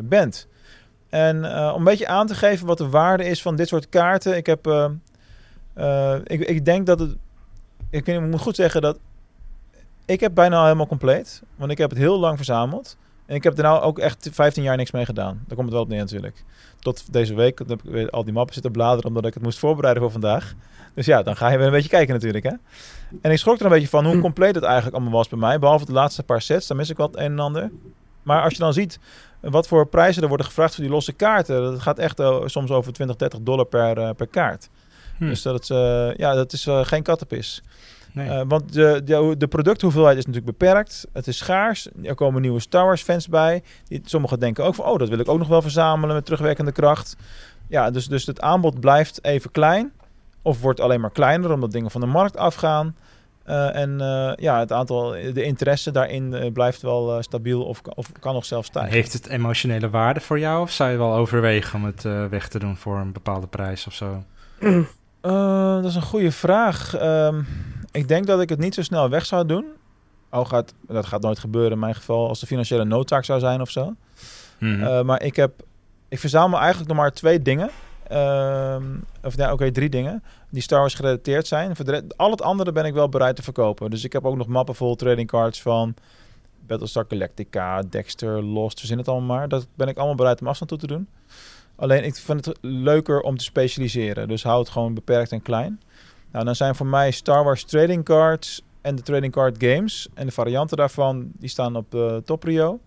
bent. 0.04 0.48
En 1.10 1.36
om 1.46 1.78
een 1.78 1.84
beetje 1.84 2.08
aan 2.08 2.28
te 2.28 2.36
geven 2.36 2.68
wat 2.68 2.78
de 2.78 2.90
waarde 2.90 3.24
is 3.24 3.42
van 3.42 3.56
dit 3.56 3.68
soort 3.68 3.90
kaarten. 3.90 4.36
Ik 4.38 4.46
heb. 4.46 4.68
Ik, 6.24 6.40
ik 6.40 6.66
denk 6.66 6.86
dat 6.86 7.00
het. 7.00 7.16
Ik 7.90 8.20
moet 8.20 8.42
goed 8.42 8.56
zeggen 8.56 8.82
dat. 8.82 9.00
Ik 10.06 10.20
heb 10.20 10.34
bijna 10.34 10.58
al 10.58 10.64
helemaal 10.64 10.88
compleet. 10.88 11.44
Want 11.56 11.72
ik 11.72 11.78
heb 11.78 11.90
het 11.90 12.00
heel 12.00 12.20
lang 12.20 12.36
verzameld. 12.36 12.98
En 13.26 13.36
ik 13.36 13.44
heb 13.44 13.58
er 13.58 13.64
nou 13.64 13.82
ook 13.82 14.00
echt 14.00 14.30
15 14.32 14.64
jaar 14.64 14.78
niks 14.78 14.92
mee 14.92 15.06
gedaan. 15.06 15.44
Daar 15.48 15.56
komt 15.56 15.64
het 15.64 15.72
wel 15.74 15.82
op 15.82 15.88
neer 15.88 16.00
natuurlijk. 16.00 16.44
Tot 16.80 17.14
deze 17.14 17.34
week 17.36 17.60
heb 17.60 17.72
ik 17.72 17.80
weer 17.84 18.10
al 18.10 18.24
die 18.24 18.34
mappen 18.34 18.54
zitten 18.54 18.72
bladeren 18.72 19.06
omdat 19.06 19.26
ik 19.26 19.34
het 19.34 19.44
moest 19.44 19.60
voorbereiden 19.60 20.04
voor 20.04 20.12
vandaag. 20.12 20.54
Dus 20.94 21.06
ja, 21.06 21.24
dan 21.24 21.36
ga 21.36 21.50
je 21.50 21.58
weer 21.58 21.66
een 21.66 21.72
beetje 21.72 21.90
kijken 21.90 22.14
natuurlijk. 22.14 22.44
Hè? 22.44 22.52
En 23.22 23.32
ik 23.32 23.38
schrok 23.38 23.60
er 23.60 23.66
een 23.66 23.72
beetje 23.72 23.88
van 23.88 24.06
hoe 24.06 24.20
compleet 24.20 24.56
het 24.56 24.64
eigenlijk 24.64 24.96
allemaal 24.96 25.14
was 25.14 25.28
bij 25.28 25.40
mij. 25.40 25.60
Behalve 25.60 25.86
de 25.86 25.92
laatste 25.92 26.24
paar 26.24 26.42
sets, 26.42 26.68
daar 26.68 26.78
mis 26.78 26.90
ik 26.90 26.98
wat 26.98 27.16
een 27.16 27.32
en 27.32 27.40
ander. 27.40 27.72
Maar 28.24 28.42
als 28.42 28.54
je 28.54 28.60
dan 28.60 28.74
ziet 28.74 29.00
wat 29.40 29.68
voor 29.68 29.88
prijzen 29.88 30.22
er 30.22 30.28
worden 30.28 30.46
gevraagd 30.46 30.76
voor 30.76 30.84
die 30.84 30.94
losse 30.94 31.14
kaarten. 31.14 31.62
Dat 31.62 31.82
gaat 31.82 32.00
echt 32.00 32.20
uh, 32.20 32.42
soms 32.46 32.72
over 32.72 32.94
20, 32.94 33.16
30 33.16 33.40
dollar 33.42 33.66
per, 33.66 33.98
uh, 33.98 34.10
per 34.18 34.28
kaart. 34.28 34.70
Hm. 35.18 35.28
Dus 35.28 35.42
dat, 35.42 35.70
uh, 35.70 36.16
ja, 36.16 36.34
dat 36.34 36.54
is 36.54 36.68
geen 36.82 37.04
kattenpis. 37.04 37.64
Nee. 38.14 38.44
want 38.48 38.74
de, 38.74 39.02
de, 39.06 39.36
de, 39.38 39.48
producthoeveelheid 39.48 40.18
is 40.18 40.26
natuurlijk 40.26 40.58
beperkt. 40.58 41.08
Het 41.14 41.28
is 41.28 41.38
schaars. 41.38 41.88
Er 42.04 42.16
komen 42.16 42.42
nieuwe 42.42 42.60
Star 42.60 42.86
Wars 42.86 43.02
fans 43.02 43.28
bij. 43.28 43.64
Die, 43.84 44.02
sommigen 44.06 44.40
denken 44.40 44.64
ook 44.64 44.76
van, 44.76 44.86
oh, 44.86 44.98
dat 44.98 45.10
wil 45.10 45.20
ik 45.20 45.30
ook 45.30 45.38
nog 45.38 45.48
wel 45.48 45.62
verzamelen 45.62 46.16
met 46.16 46.26
terugwerkende 46.26 46.72
kracht. 46.72 47.16
Ja, 47.68 47.92
dus, 47.92 48.08
dus 48.08 48.26
het 48.26 48.42
aanbod 48.42 48.80
blijft 48.80 49.24
even 49.24 49.52
klein. 49.52 49.92
Of 50.42 50.62
wordt 50.62 50.80
alleen 50.80 51.02
maar 51.02 51.12
kleiner 51.12 51.52
omdat 51.52 51.72
dingen 51.72 51.92
van 51.92 52.02
de 52.02 52.08
markt 52.08 52.38
afgaan. 52.38 52.96
Uh, 53.48 53.76
en 53.76 53.90
uh, 54.02 54.32
ja, 54.36 54.60
het 54.60 54.72
aantal, 54.72 55.10
de 55.10 55.44
interesse 55.44 55.92
daarin 55.92 56.34
uh, 56.34 56.52
blijft 56.52 56.82
wel 56.82 57.22
stabiel 57.22 57.64
of, 57.64 57.82
of 57.96 58.12
kan 58.20 58.34
nog 58.34 58.46
zelfs 58.46 58.68
stijgen. 58.68 58.94
Heeft 58.94 59.14
het 59.14 59.28
emotionele 59.28 59.90
waarde 59.90 60.20
voor 60.20 60.40
jou 60.40 60.62
of 60.62 60.72
zou 60.72 60.92
je 60.92 60.98
wel 60.98 61.14
overwegen 61.14 61.76
om 61.76 61.86
het 61.86 62.04
weg 62.30 62.48
te 62.48 62.60
doen 62.60 62.78
voor 62.78 62.98
een 62.98 63.14
bepaalde 63.14 63.48
prijs 63.48 63.88
of 63.88 63.94
zo? 63.94 64.24
dat 65.82 65.86
is 65.86 65.96
een 65.96 66.02
goede 66.02 66.32
vraag. 66.32 67.02
Um, 67.02 67.48
ik 67.94 68.08
denk 68.08 68.28
dat 68.28 68.42
ik 68.42 68.50
het 68.50 68.60
niet 68.60 68.74
zo 68.74 68.82
snel 68.82 69.10
weg 69.10 69.26
zou 69.26 69.46
doen. 69.46 69.66
Oh, 70.32 70.46
gaat, 70.46 70.74
dat 70.88 71.06
gaat 71.06 71.22
nooit 71.22 71.40
gebeuren 71.40 71.72
in 71.72 71.80
mijn 71.80 71.96
geval 71.96 72.28
als 72.28 72.40
de 72.40 72.46
financiële 72.46 72.86
noodzaak 72.86 73.26
zou 73.26 73.40
zijn 73.40 73.62
of 73.62 73.70
zo. 73.70 73.96
Mm 74.60 74.82
-hmm. 74.82 75.06
maar 75.06 75.24
ik 75.24 75.36
heb, 75.36 75.64
ik 76.10 76.20
verzamel 76.20 76.60
eigenlijk 76.60 76.90
nog 76.90 76.98
maar 76.98 77.12
twee 77.12 77.42
dingen. 77.42 77.70
Um, 78.12 79.04
of 79.24 79.36
ja, 79.36 79.44
oké, 79.44 79.54
okay, 79.54 79.72
drie 79.72 79.90
dingen 79.90 80.24
die 80.50 80.62
Star 80.62 80.80
Wars 80.80 80.94
gerelateerd 80.94 81.48
zijn. 81.48 81.76
Voor 81.76 81.86
de, 81.86 82.04
al 82.16 82.32
het 82.32 82.42
andere 82.42 82.72
ben 82.72 82.86
ik 82.86 82.94
wel 82.94 83.10
bereid 83.10 83.36
te 83.36 83.44
verkopen. 83.44 83.90
Dus 83.90 84.04
ik 84.04 84.14
heb 84.14 84.26
ook 84.26 84.36
nog 84.36 84.48
mappen 84.48 84.76
vol 84.76 84.96
trading 84.96 85.28
cards 85.28 85.62
van 85.62 85.94
Battlestar 86.68 87.06
Galactica, 87.08 87.82
Dexter, 87.90 88.44
Lost, 88.44 88.80
verzin 88.80 88.98
het 88.98 89.08
allemaal 89.08 89.38
maar. 89.38 89.48
Dat 89.48 89.68
ben 89.76 89.88
ik 89.88 89.98
allemaal 89.98 90.16
bereid 90.16 90.42
om 90.42 90.48
afstand 90.48 90.70
toe 90.70 90.80
te 90.80 90.88
doen. 90.88 91.08
Alleen 91.76 92.04
ik 92.04 92.16
vind 92.16 92.46
het 92.46 92.58
leuker 92.62 93.22
om 93.22 93.38
te 93.38 93.44
specialiseren. 93.44 94.28
Dus 94.28 94.44
hou 94.44 94.60
het 94.60 94.70
gewoon 94.70 94.94
beperkt 94.94 95.32
en 95.32 95.42
klein. 95.42 95.82
Nou, 96.34 96.46
dan 96.46 96.56
zijn 96.56 96.76
voor 96.76 96.86
mij 96.86 97.12
Star 97.12 97.44
Wars 97.44 97.64
trading 97.64 98.06
cards 98.06 98.62
en 98.82 98.96
de 98.96 99.02
trading 99.02 99.32
card 99.32 99.56
games. 99.64 100.08
En 100.14 100.26
de 100.26 100.32
varianten 100.32 100.78
daarvan, 100.78 101.32
die 101.34 101.50
staan 101.50 101.76
op 101.76 101.96
uh, 101.96 102.16
Toprio. 102.16 102.80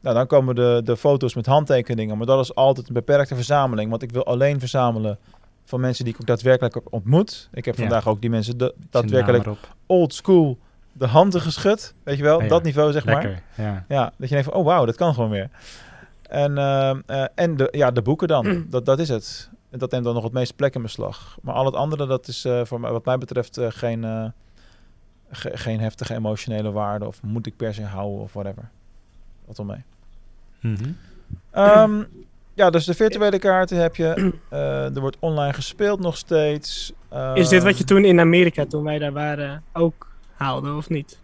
Nou, 0.00 0.16
dan 0.16 0.26
komen 0.26 0.54
de, 0.54 0.80
de 0.84 0.96
foto's 0.96 1.34
met 1.34 1.46
handtekeningen. 1.46 2.16
Maar 2.16 2.26
dat 2.26 2.44
is 2.44 2.54
altijd 2.54 2.88
een 2.88 2.94
beperkte 2.94 3.34
verzameling. 3.34 3.90
Want 3.90 4.02
ik 4.02 4.10
wil 4.10 4.24
alleen 4.24 4.60
verzamelen 4.60 5.18
van 5.64 5.80
mensen 5.80 6.04
die 6.04 6.14
ik 6.14 6.20
ook 6.20 6.26
daadwerkelijk 6.26 6.80
ontmoet. 6.90 7.48
Ik 7.52 7.64
heb 7.64 7.74
ja. 7.74 7.80
vandaag 7.80 8.08
ook 8.08 8.20
die 8.20 8.30
mensen 8.30 8.58
de, 8.58 8.74
daadwerkelijk 8.90 9.46
old 9.86 10.14
school 10.14 10.58
de 10.92 11.06
handen 11.06 11.40
geschud. 11.40 11.94
Weet 12.02 12.16
je 12.16 12.22
wel, 12.22 12.42
ja, 12.42 12.48
dat 12.48 12.62
niveau 12.62 12.92
zeg 12.92 13.04
lekker, 13.04 13.42
maar. 13.56 13.66
Ja. 13.66 13.84
ja, 13.88 14.04
dat 14.04 14.28
je 14.28 14.34
denkt 14.34 14.50
van, 14.50 14.58
oh 14.58 14.64
wauw, 14.64 14.84
dat 14.84 14.96
kan 14.96 15.14
gewoon 15.14 15.30
weer. 15.30 15.50
En, 16.22 16.50
uh, 16.50 16.94
uh, 17.06 17.24
en 17.34 17.56
de, 17.56 17.68
ja, 17.70 17.90
de 17.90 18.02
boeken 18.02 18.28
dan, 18.28 18.64
dat, 18.70 18.86
dat 18.86 18.98
is 18.98 19.08
het. 19.08 19.50
Dat 19.70 19.90
neemt 19.90 20.04
dan 20.04 20.14
nog 20.14 20.22
het 20.22 20.32
meeste 20.32 20.54
plek 20.54 20.74
in 20.74 20.82
beslag. 20.82 21.38
Maar 21.42 21.54
al 21.54 21.64
het 21.64 21.74
andere, 21.74 22.06
dat 22.06 22.28
is 22.28 22.44
uh, 22.44 22.64
voor 22.64 22.80
mij, 22.80 22.90
wat 22.90 23.04
mij 23.04 23.18
betreft 23.18 23.60
geen, 23.60 24.32
ge 25.30 25.50
geen 25.56 25.80
heftige 25.80 26.14
emotionele 26.14 26.70
waarde. 26.70 27.06
Of 27.06 27.22
moet 27.22 27.46
ik 27.46 27.56
per 27.56 27.74
se 27.74 27.84
houden 27.84 28.20
of 28.20 28.32
whatever. 28.32 28.70
Wat 29.44 29.56
wel 29.56 29.66
mee. 29.66 29.82
Mm 30.60 30.76
-hmm. 30.76 30.96
um, 31.62 32.08
ja, 32.58 32.70
dus 32.70 32.84
de 32.84 32.94
virtuele 32.94 33.38
kaarten 33.38 33.76
heb 33.76 33.96
je. 33.96 34.32
Uh, 34.52 34.84
er 34.94 35.00
wordt 35.00 35.16
online 35.18 35.52
gespeeld 35.52 36.00
nog 36.00 36.16
steeds. 36.16 36.92
Uh, 37.12 37.30
is 37.34 37.48
dit 37.48 37.62
wat 37.62 37.78
je 37.78 37.84
toen 37.84 38.04
in 38.04 38.20
Amerika, 38.20 38.66
toen 38.66 38.84
wij 38.84 38.98
daar 38.98 39.12
waren, 39.12 39.62
ook 39.72 40.06
haalde 40.34 40.72
of 40.72 40.88
niet? 40.88 41.18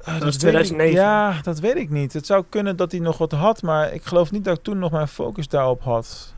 Uh, 0.00 0.12
dat 0.14 0.22
was 0.22 0.36
2009. 0.36 0.96
Ik, 0.96 1.02
ja, 1.02 1.40
dat 1.42 1.58
weet 1.58 1.76
ik 1.76 1.90
niet. 1.90 2.12
Het 2.12 2.26
zou 2.26 2.44
kunnen 2.48 2.76
dat 2.76 2.92
hij 2.92 3.00
nog 3.00 3.18
wat 3.18 3.32
had, 3.32 3.62
maar 3.62 3.92
ik 3.92 4.04
geloof 4.04 4.30
niet 4.30 4.44
dat 4.44 4.56
ik 4.56 4.62
toen 4.62 4.78
nog 4.78 4.90
mijn 4.90 5.08
focus 5.08 5.48
daarop 5.48 5.82
had. 5.82 6.34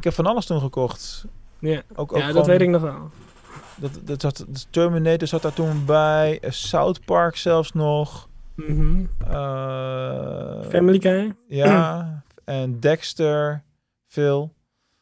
Ik 0.00 0.06
heb 0.06 0.14
van 0.14 0.26
alles 0.26 0.46
toen 0.46 0.60
gekocht. 0.60 1.24
Ja, 1.58 1.82
ook, 1.94 2.12
ook 2.12 2.18
ja 2.18 2.32
dat 2.32 2.46
weet 2.46 2.60
ik 2.60 2.68
nog 2.68 2.82
wel. 2.82 3.10
Dat, 3.76 4.20
dat 4.20 4.46
Terminator 4.70 5.28
zat 5.28 5.42
daar 5.42 5.52
toen 5.52 5.84
bij. 5.84 6.38
South 6.48 7.04
Park 7.04 7.36
zelfs 7.36 7.72
nog. 7.72 8.28
Mm 8.54 8.66
-hmm. 8.66 9.08
Family 10.70 11.00
Guy? 11.00 11.34
Ja, 11.48 12.22
en 12.44 12.80
Dexter, 12.80 13.62
veel. 14.08 14.52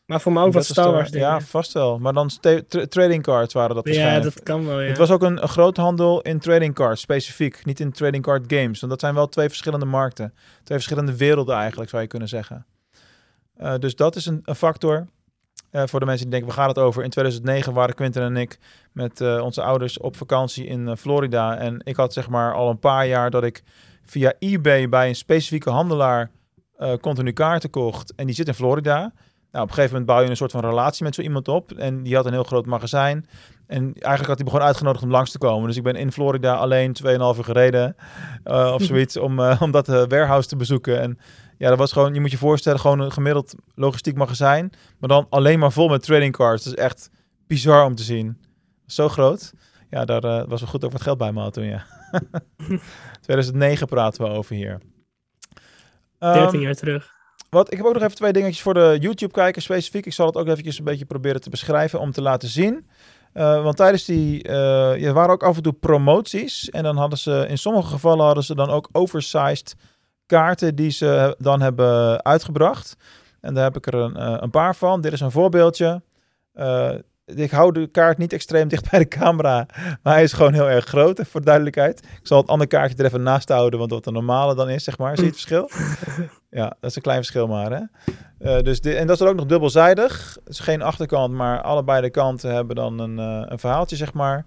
Maar 0.05 0.21
voor 0.21 0.33
mij 0.33 0.43
ook 0.43 0.53
wat 0.53 0.65
Star 0.65 0.93
Wars 0.93 1.11
dingen. 1.11 1.29
Ja, 1.29 1.41
vast 1.41 1.73
wel. 1.73 1.99
Maar 1.99 2.13
dan 2.13 2.31
tra- 2.41 2.87
trading 2.89 3.23
cards 3.23 3.55
waren 3.55 3.75
dat 3.75 3.85
Ja, 3.85 3.93
waarschijnlijk. 3.93 4.35
dat 4.35 4.43
kan 4.43 4.67
wel, 4.67 4.81
ja. 4.81 4.89
Het 4.89 4.99
was 4.99 5.11
ook 5.11 5.23
een, 5.23 5.43
een 5.43 5.49
groothandel 5.49 6.21
in 6.21 6.39
trading 6.39 6.75
cards, 6.75 7.01
specifiek. 7.01 7.65
Niet 7.65 7.81
in 7.81 7.93
trading 7.93 8.23
card 8.23 8.45
games. 8.47 8.81
Want 8.81 8.93
dat 8.93 9.01
zijn 9.01 9.15
wel 9.15 9.29
twee 9.29 9.49
verschillende 9.49 9.87
markten. 9.87 10.35
Twee 10.63 10.79
verschillende 10.79 11.17
werelden 11.17 11.57
eigenlijk, 11.57 11.91
zou 11.91 12.03
je 12.03 12.09
kunnen 12.09 12.29
zeggen. 12.29 12.67
Eh, 13.59 13.75
dus 13.79 13.97
dat 13.97 14.17
is 14.17 14.27
een, 14.27 14.41
een 14.45 14.55
factor. 14.55 15.07
Eh, 15.71 15.83
voor 15.87 16.01
de 16.01 16.07
mensen 16.07 16.25
die 16.31 16.39
denken, 16.39 16.55
waar 16.55 16.65
gaat 16.65 16.77
het 16.77 16.85
over? 16.85 17.03
In 17.03 17.11
2009 17.11 17.73
waren 17.73 17.95
Quinten 17.95 18.23
en 18.23 18.37
ik 18.37 18.59
met 18.93 19.21
eh, 19.21 19.41
onze 19.43 19.63
ouders 19.63 19.99
op 19.99 20.17
vakantie 20.17 20.67
in 20.67 20.97
Florida. 20.97 21.57
En 21.57 21.81
ik 21.85 21.97
had 21.97 22.13
zeg 22.13 22.29
maar 22.29 22.55
al 22.55 22.71
een 22.71 22.79
paar 22.79 23.07
jaar 23.07 23.31
dat 23.31 23.45
ik 23.45 23.63
via 24.05 24.33
eBay 24.39 24.89
bij 24.89 25.09
een 25.09 25.17
specifieke 25.17 25.71
handelaar 25.71 26.31
continu 27.01 27.33
kaarten 27.33 27.71
kocht. 27.71 28.15
En 28.15 28.27
die 28.27 28.35
zit 28.35 28.47
in 28.47 28.55
Florida. 28.55 28.99
Nou, 29.53 29.65
op 29.65 29.69
een 29.69 29.75
gegeven 29.75 29.91
moment 29.91 30.07
bouw 30.07 30.21
je 30.21 30.31
een 30.31 30.37
soort 30.37 30.51
van 30.51 30.61
relatie 30.61 31.05
met 31.05 31.15
zo 31.15 31.23
iemand 31.23 31.49
op. 31.49 31.73
En 31.73 32.03
die 32.03 32.15
had 32.15 32.27
een 32.27 32.33
heel 32.33 32.45
groot 32.45 32.67
magazijn. 32.67 33.27
En 33.67 33.83
eigenlijk 33.83 34.27
had 34.27 34.37
hij 34.37 34.45
me 34.45 34.51
gewoon 34.51 34.67
uitgenodigd 34.67 35.05
om 35.05 35.11
langs 35.11 35.31
te 35.31 35.39
komen. 35.39 35.67
Dus 35.67 35.77
ik 35.77 35.83
ben 35.83 35.97
in 35.97 36.13
Florida 36.13 36.55
alleen 36.55 36.97
2,5 37.03 37.09
uur 37.09 37.45
gereden 37.45 37.97
of 38.45 38.83
zoiets 38.91 39.17
om, 39.17 39.41
om 39.41 39.71
dat 39.71 39.89
eh, 39.89 39.95
warehouse 39.95 40.49
te 40.49 40.57
bezoeken. 40.57 41.01
En 41.01 41.19
ja, 41.59 41.69
dat 41.69 41.79
was 41.79 41.93
gewoon, 41.93 42.15
je 42.15 42.21
moet 42.21 42.31
je 42.31 42.39
voorstellen, 42.39 42.81
gewoon 42.81 43.01
een 43.01 43.13
gemiddeld 43.13 43.55
logistiek 43.75 44.17
magazijn. 44.17 44.73
Maar 44.99 45.09
dan 45.09 45.27
alleen 45.31 45.59
maar 45.59 45.73
vol 45.73 45.89
met 45.89 46.03
trading 46.03 46.33
cards. 46.37 46.65
Dat 46.65 46.73
is 46.73 46.79
echt 46.79 47.11
bizar 47.47 47.85
om 47.85 47.95
te 47.95 48.03
zien. 48.03 48.41
Zo 48.87 49.09
groot. 49.09 49.53
Ja, 49.91 50.05
daar 50.05 50.25
eh, 50.25 50.45
was 50.49 50.61
wel 50.61 50.71
goed 50.71 50.85
ook 50.85 50.93
wat 50.93 51.03
geld 51.03 51.19
bij 51.19 51.33
me 51.33 51.41
had 51.41 51.53
toen, 51.53 51.65
ja. 51.65 51.85
2009 53.21 53.87
praten 53.87 54.25
we 54.25 54.31
over 54.31 54.55
hier. 54.55 54.81
13 56.19 56.43
Ehm, 56.43 56.59
jaar 56.61 56.75
terug. 56.75 57.11
wat, 57.51 57.73
ik 57.73 57.77
heb 57.77 57.87
ook 57.87 57.95
nog 57.95 58.03
even 58.03 58.15
twee 58.15 58.33
dingetjes 58.33 58.63
voor 58.63 58.75
de 58.75 58.97
YouTube-kijkers 59.01 59.65
specifiek. 59.65 60.07
Ik 60.07 60.13
zal 60.13 60.27
het 60.27 60.37
ook 60.37 60.47
eventjes 60.47 60.79
een 60.79 60.85
beetje 60.85 61.05
proberen 61.05 61.41
te 61.41 61.51
beschrijven 61.51 62.01
om 62.01 62.13
te 62.13 62.23
laten 62.23 62.49
zien. 62.49 62.87
Eh, 63.33 63.63
want 63.63 63.77
tijdens 63.77 64.05
die, 64.05 64.43
er 64.43 65.13
waren 65.13 65.31
ook 65.33 65.43
af 65.43 65.57
en 65.57 65.63
toe 65.63 65.73
promoties. 65.73 66.71
En 66.71 66.83
dan 66.83 66.97
hadden 66.97 67.19
ze, 67.19 67.47
in 67.49 67.59
sommige 67.59 67.89
gevallen 67.89 68.25
hadden 68.25 68.45
ze 68.45 68.55
dan 68.55 68.69
ook 68.71 68.89
oversized 68.93 69.75
kaarten 70.29 70.75
die 70.75 70.91
ze 70.91 71.37
dan 71.39 71.61
hebben 71.61 72.25
uitgebracht. 72.25 72.97
En 73.41 73.55
daar 73.55 73.65
heb 73.65 73.77
ik 73.77 73.87
er 73.87 73.95
een, 73.95 74.17
eh, 74.17 74.37
een 74.39 74.51
paar 74.51 74.77
van. 74.77 75.01
Dit 75.01 75.13
is 75.13 75.21
een 75.21 75.31
voorbeeldje. 75.31 76.03
Eh, 76.53 76.91
ik 77.25 77.51
hou 77.51 77.73
de 77.73 77.87
kaart 77.87 78.19
niet 78.19 78.33
extreem 78.33 78.69
dicht 78.69 78.91
bij 78.91 78.99
de 78.99 79.09
camera, 79.09 79.67
maar 80.03 80.13
hij 80.13 80.23
is 80.23 80.33
gewoon 80.33 80.53
heel 80.53 80.69
erg 80.69 80.85
groot, 80.85 81.21
voor 81.27 81.41
de 81.41 81.47
duidelijkheid. 81.47 81.99
Ik 81.99 82.27
zal 82.27 82.41
het 82.41 82.49
andere 82.49 82.71
kaartje 82.71 82.97
er 82.97 83.05
even 83.05 83.23
naast 83.23 83.49
houden, 83.49 83.79
want 83.79 83.91
wat 83.91 84.05
de 84.05 84.11
normale 84.11 84.55
dan 84.55 84.69
is, 84.69 84.85
zeg 84.85 84.99
maar. 84.99 85.17
Zie 85.17 85.25
je 85.25 85.31
het 85.31 85.41
verschil? 85.43 85.71
Ja, 86.51 86.77
dat 86.81 86.91
is 86.91 86.97
een 86.97 87.03
klein 87.03 87.19
verschil 87.19 87.47
maar, 87.47 87.71
hè. 87.71 87.83
Eh, 88.39 88.63
dus 88.63 88.81
dit, 88.81 88.95
en 88.95 89.07
dat 89.07 89.11
is 89.11 89.19
dan 89.19 89.29
ook 89.29 89.37
nog 89.37 89.47
dubbelzijdig. 89.47 90.37
Het 90.45 90.53
is 90.53 90.61
geen 90.61 90.83
achterkant, 90.83 91.35
maar 91.35 91.63
allebei 91.63 92.01
de 92.01 92.11
kanten 92.11 92.55
hebben 92.55 92.77
dan 92.77 92.99
een, 92.99 93.19
een 93.19 93.59
verhaaltje, 93.59 93.97
zeg 93.97 94.13
maar. 94.13 94.45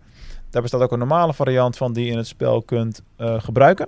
Daar 0.50 0.62
bestaat 0.62 0.82
ook 0.82 0.92
een 0.92 1.00
normale 1.00 1.34
variant 1.34 1.78
van 1.78 1.94
die 1.94 2.06
je 2.06 2.12
in 2.12 2.18
het 2.18 2.28
spel 2.28 2.62
kunt 2.62 3.02
gebruiken. 3.18 3.88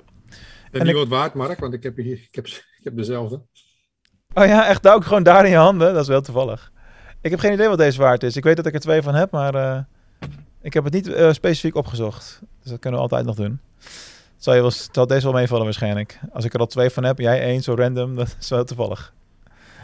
En 0.81 0.87
ik- 0.87 0.95
wordt 0.95 1.09
waard, 1.09 1.33
Mark, 1.33 1.59
want 1.59 1.73
ik 1.73 1.83
heb, 1.83 1.95
hier, 1.97 2.17
ik 2.29 2.35
heb, 2.35 2.47
ik 2.47 2.83
heb 2.83 2.95
dezelfde. 2.95 3.41
Oh 4.33 4.45
ja, 4.45 4.67
echt 4.67 4.87
ook 4.87 5.05
gewoon 5.05 5.23
daar 5.23 5.45
in 5.45 5.51
je 5.51 5.57
handen. 5.57 5.93
Dat 5.93 6.01
is 6.01 6.07
wel 6.07 6.21
toevallig. 6.21 6.71
Ik 7.21 7.31
heb 7.31 7.39
geen 7.39 7.53
idee 7.53 7.67
wat 7.67 7.77
deze 7.77 7.99
waard 7.99 8.23
is. 8.23 8.35
Ik 8.35 8.43
weet 8.43 8.55
dat 8.55 8.65
ik 8.65 8.73
er 8.73 8.79
twee 8.79 9.01
van 9.01 9.15
heb, 9.15 9.31
maar 9.31 9.55
eh, 9.55 9.79
ik 10.61 10.73
heb 10.73 10.83
het 10.83 10.93
niet 10.93 11.07
eh, 11.07 11.31
specifiek 11.31 11.75
opgezocht. 11.75 12.39
Dus 12.61 12.71
dat 12.71 12.79
kunnen 12.79 12.99
we 12.99 13.05
altijd 13.05 13.25
nog 13.25 13.35
doen. 13.35 13.59
Zal, 14.37 14.53
je 14.53 14.61
wel, 14.61 14.71
zal 14.91 15.07
deze 15.07 15.23
wel 15.23 15.33
meevallen 15.33 15.63
waarschijnlijk. 15.63 16.19
Als 16.31 16.45
ik 16.45 16.53
er 16.53 16.59
al 16.59 16.65
twee 16.65 16.89
van 16.89 17.03
heb, 17.03 17.19
jij 17.19 17.41
één, 17.41 17.61
zo 17.63 17.73
random, 17.73 18.15
dat 18.15 18.35
is 18.39 18.49
wel 18.49 18.63
toevallig. 18.63 19.13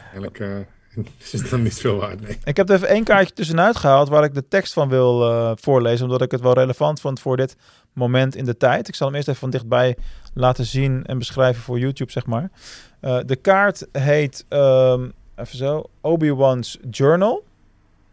Eigenlijk 0.04 0.40
eh, 0.40 0.58
is 1.24 1.32
het 1.32 1.50
dan 1.50 1.62
niet 1.62 1.80
veel 1.80 1.96
waard, 1.96 2.22
nee. 2.22 2.38
Ik 2.44 2.58
heb 2.58 2.70
er 2.70 2.76
even 2.76 2.88
één 2.88 3.04
kaartje 3.04 3.34
tussenuit 3.34 3.76
gehaald 3.76 4.10
waar 4.10 4.24
ik 4.24 4.34
de 4.34 4.48
tekst 4.48 4.74
van 4.74 4.90
wil 4.90 5.56
voorlezen, 5.58 6.06
omdat 6.06 6.22
ik 6.22 6.32
het 6.32 6.42
wel 6.42 6.54
relevant 6.54 7.02
vond 7.02 7.20
voor 7.20 7.38
dit 7.38 7.56
moment 7.94 8.36
in 8.36 8.46
de 8.46 8.58
tijd. 8.58 8.88
Ik 8.88 8.96
zal 8.96 9.08
hem 9.08 9.16
eerst 9.16 9.28
even 9.28 9.40
van 9.40 9.50
dichtbij 9.50 9.98
laten 10.34 10.66
zien 10.66 11.06
en 11.06 11.18
beschrijven 11.18 11.64
voor 11.64 11.80
YouTube, 11.80 12.12
zeg 12.12 12.26
maar. 12.26 12.52
Eh, 13.00 13.20
de 13.26 13.36
kaart 13.36 13.88
heet, 13.92 14.46
ehm, 14.50 15.10
even 15.36 15.58
zo, 15.58 15.84
Obi-Wan's 16.02 16.78
Journal. 16.90 17.44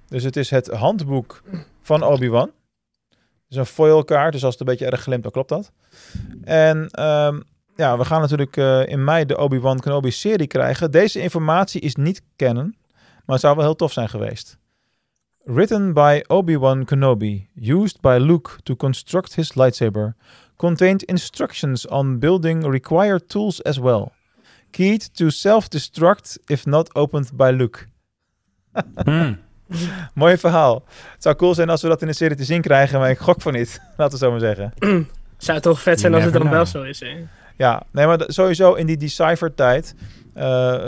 Dus 0.09 0.23
het 0.23 0.37
is 0.37 0.51
het 0.51 0.67
handboek 0.67 1.43
van 1.83 2.03
Obi-Wan. 2.03 2.51
Het 3.09 3.55
is 3.55 3.57
een 3.57 3.67
foil 3.67 4.05
kaart, 4.05 4.33
dus 4.33 4.45
als 4.45 4.53
het 4.53 4.61
een 4.61 4.67
beetje 4.67 4.91
erg 4.91 5.01
glimt, 5.01 5.23
dan 5.23 5.33
klopt 5.33 5.49
dat. 5.49 5.73
En 6.45 6.89
ehm, 6.91 7.41
ja, 7.77 7.99
we 7.99 8.05
gaan 8.05 8.21
natuurlijk 8.21 8.57
eh, 8.57 8.87
in 8.87 9.05
mei 9.05 9.25
de 9.25 9.37
Obi-Wan 9.37 9.81
Kenobi 9.81 10.11
serie 10.11 10.47
krijgen. 10.47 10.91
Deze 10.91 11.21
informatie 11.21 11.81
is 11.81 11.95
niet 11.95 12.23
kennen, 12.37 12.77
maar 13.25 13.39
zou 13.39 13.57
wel 13.57 13.65
heel 13.65 13.77
tof 13.77 13.93
zijn 13.93 14.09
geweest. 14.09 14.59
Written 15.45 15.93
by 15.93 16.23
Obi-Wan 16.27 16.85
Kenobi, 16.85 17.49
used 17.55 18.01
by 18.01 18.17
Luke 18.21 18.51
to 18.63 18.77
construct 18.77 19.35
his 19.35 19.55
lightsaber, 19.55 20.17
contained 20.57 21.03
instructions 21.03 21.87
on 21.87 22.19
building 22.19 22.67
required 22.67 23.29
tools 23.29 23.63
as 23.63 23.79
well. 23.79 24.13
Keyed 24.71 25.15
to 25.15 25.31
self-destruct 25.31 26.39
if 26.47 26.67
not 26.67 26.95
opened 26.95 27.31
by 27.35 27.51
Luke. 27.51 27.87
Hmm. 29.05 29.39
Mooi 30.15 30.37
verhaal. 30.37 30.85
Het 31.13 31.23
zou 31.23 31.37
cool 31.37 31.55
zijn 31.55 31.69
als 31.69 31.83
we 31.83 31.89
dat 31.89 32.01
in 32.01 32.07
de 32.07 32.13
serie 32.13 32.37
te 32.37 32.45
zien 32.45 32.61
krijgen, 32.61 32.99
maar 32.99 33.11
ik 33.11 33.19
gok 33.19 33.43
van 33.43 33.53
niet. 33.53 33.81
Laten 33.97 34.19
we 34.19 34.25
zo 34.25 34.31
maar 34.31 34.41
zeggen. 34.41 34.73
Zou 35.37 35.61
toch 35.61 35.81
vet 35.81 36.01
zijn 36.01 36.15
als 36.15 36.25
het 36.25 36.33
dan 36.33 36.51
wel 36.51 36.67
zo 36.67 36.83
is, 36.83 37.01
hè? 37.01 37.27
Ja, 37.57 37.83
nee, 37.91 38.07
maar 38.07 38.25
sowieso 38.27 38.75
in 38.75 38.87
die 38.87 38.97
Decipher-tijd 38.97 39.95
eh, 39.99 40.07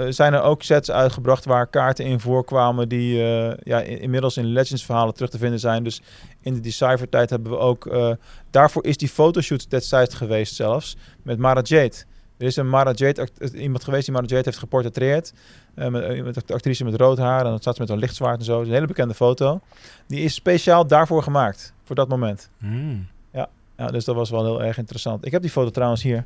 zijn 0.09 0.35
er 0.35 0.43
ook 0.43 0.63
sets 0.63 0.91
uitgebracht 0.91 1.45
waar 1.45 1.67
kaarten 1.67 2.05
in 2.05 2.21
voorkwamen 2.21 2.89
die 2.89 3.23
eh, 3.23 3.57
ja, 3.63 3.81
in- 3.81 4.01
inmiddels 4.01 4.37
in 4.37 4.45
Legends-verhalen 4.47 5.15
terug 5.15 5.31
te 5.31 5.39
vinden 5.39 5.61
zijn. 5.61 5.85
Dus 5.85 6.01
in 6.41 6.55
de 6.55 6.61
Decipher-tijd 6.61 7.31
hebben 7.31 7.51
we 7.53 7.59
ook... 7.59 7.87
eh, 7.87 8.11
daarvoor 8.51 8.85
is 8.85 8.97
die 8.97 9.09
fotoshoot 9.09 9.71
destijds 9.71 10.15
geweest 10.15 10.55
zelfs, 10.55 10.97
met 11.23 11.39
Mara 11.39 11.61
Jade. 11.63 11.95
Er 12.39 12.47
is 12.47 12.57
een 12.57 12.69
Mara 12.69 12.93
Jade, 12.93 13.29
eh, 13.39 13.63
iemand 13.63 13.85
geweest 13.85 14.05
die 14.05 14.15
Mara 14.15 14.27
Jade 14.27 14.43
heeft 14.45 14.59
geportretteerd. 14.59 15.33
eh, 15.75 15.89
met, 15.89 16.03
eh, 16.03 16.23
met 16.23 16.37
een 16.37 16.55
actrice 16.55 16.85
met 16.85 16.95
rood 16.95 17.19
haar 17.19 17.45
en 17.45 17.51
dan 17.51 17.59
staat 17.59 17.75
ze 17.75 17.81
met 17.81 17.91
een 17.91 17.99
lichtzwaard 17.99 18.39
en 18.39 18.45
zo. 18.45 18.61
Is 18.61 18.67
een 18.69 18.73
hele 18.75 18.87
bekende 18.87 19.15
foto. 19.15 19.61
Die 20.07 20.21
is 20.21 20.35
speciaal 20.35 20.87
daarvoor 20.87 21.23
gemaakt, 21.23 21.73
voor 21.85 21.97
dat 21.97 22.09
moment. 22.09 22.51
Hmm. 22.59 23.07
Ja, 23.33 23.49
ja, 23.77 23.87
dus 23.87 24.05
dat 24.05 24.15
was 24.15 24.31
wel 24.31 24.45
heel 24.45 24.63
erg 24.63 24.79
interessant. 24.79 25.27
Ik 25.27 25.33
heb 25.33 25.43
die 25.43 25.51
foto 25.51 25.71
trouwens 25.71 26.03
hier. 26.03 26.25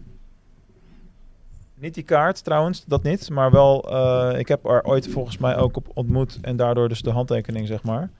Niet 1.82 1.94
die 1.94 2.02
kaart 2.02 2.44
trouwens, 2.44 2.84
dat 2.86 3.02
niet. 3.02 3.30
Maar 3.30 3.50
wel, 3.50 3.90
eh, 3.92 4.38
ik 4.38 4.48
heb 4.48 4.64
er 4.64 4.82
ooit 4.84 5.08
volgens 5.08 5.38
mij 5.38 5.56
ook 5.56 5.76
op 5.76 5.86
ontmoet. 5.94 6.38
En 6.42 6.56
daardoor 6.56 6.88
dus 6.88 7.02
de 7.02 7.10
handtekening, 7.10 7.66
zeg 7.66 7.82
maar. 7.82 8.10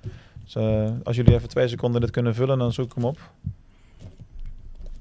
Dus 0.44 0.54
eh, 0.54 0.90
als 1.04 1.16
jullie 1.16 1.34
even 1.34 1.48
twee 1.48 1.68
seconden 1.68 2.00
dit 2.00 2.10
kunnen 2.10 2.34
vullen, 2.34 2.58
dan 2.58 2.72
zoek 2.72 2.86
ik 2.86 2.94
hem 2.94 3.04
op. 3.04 3.18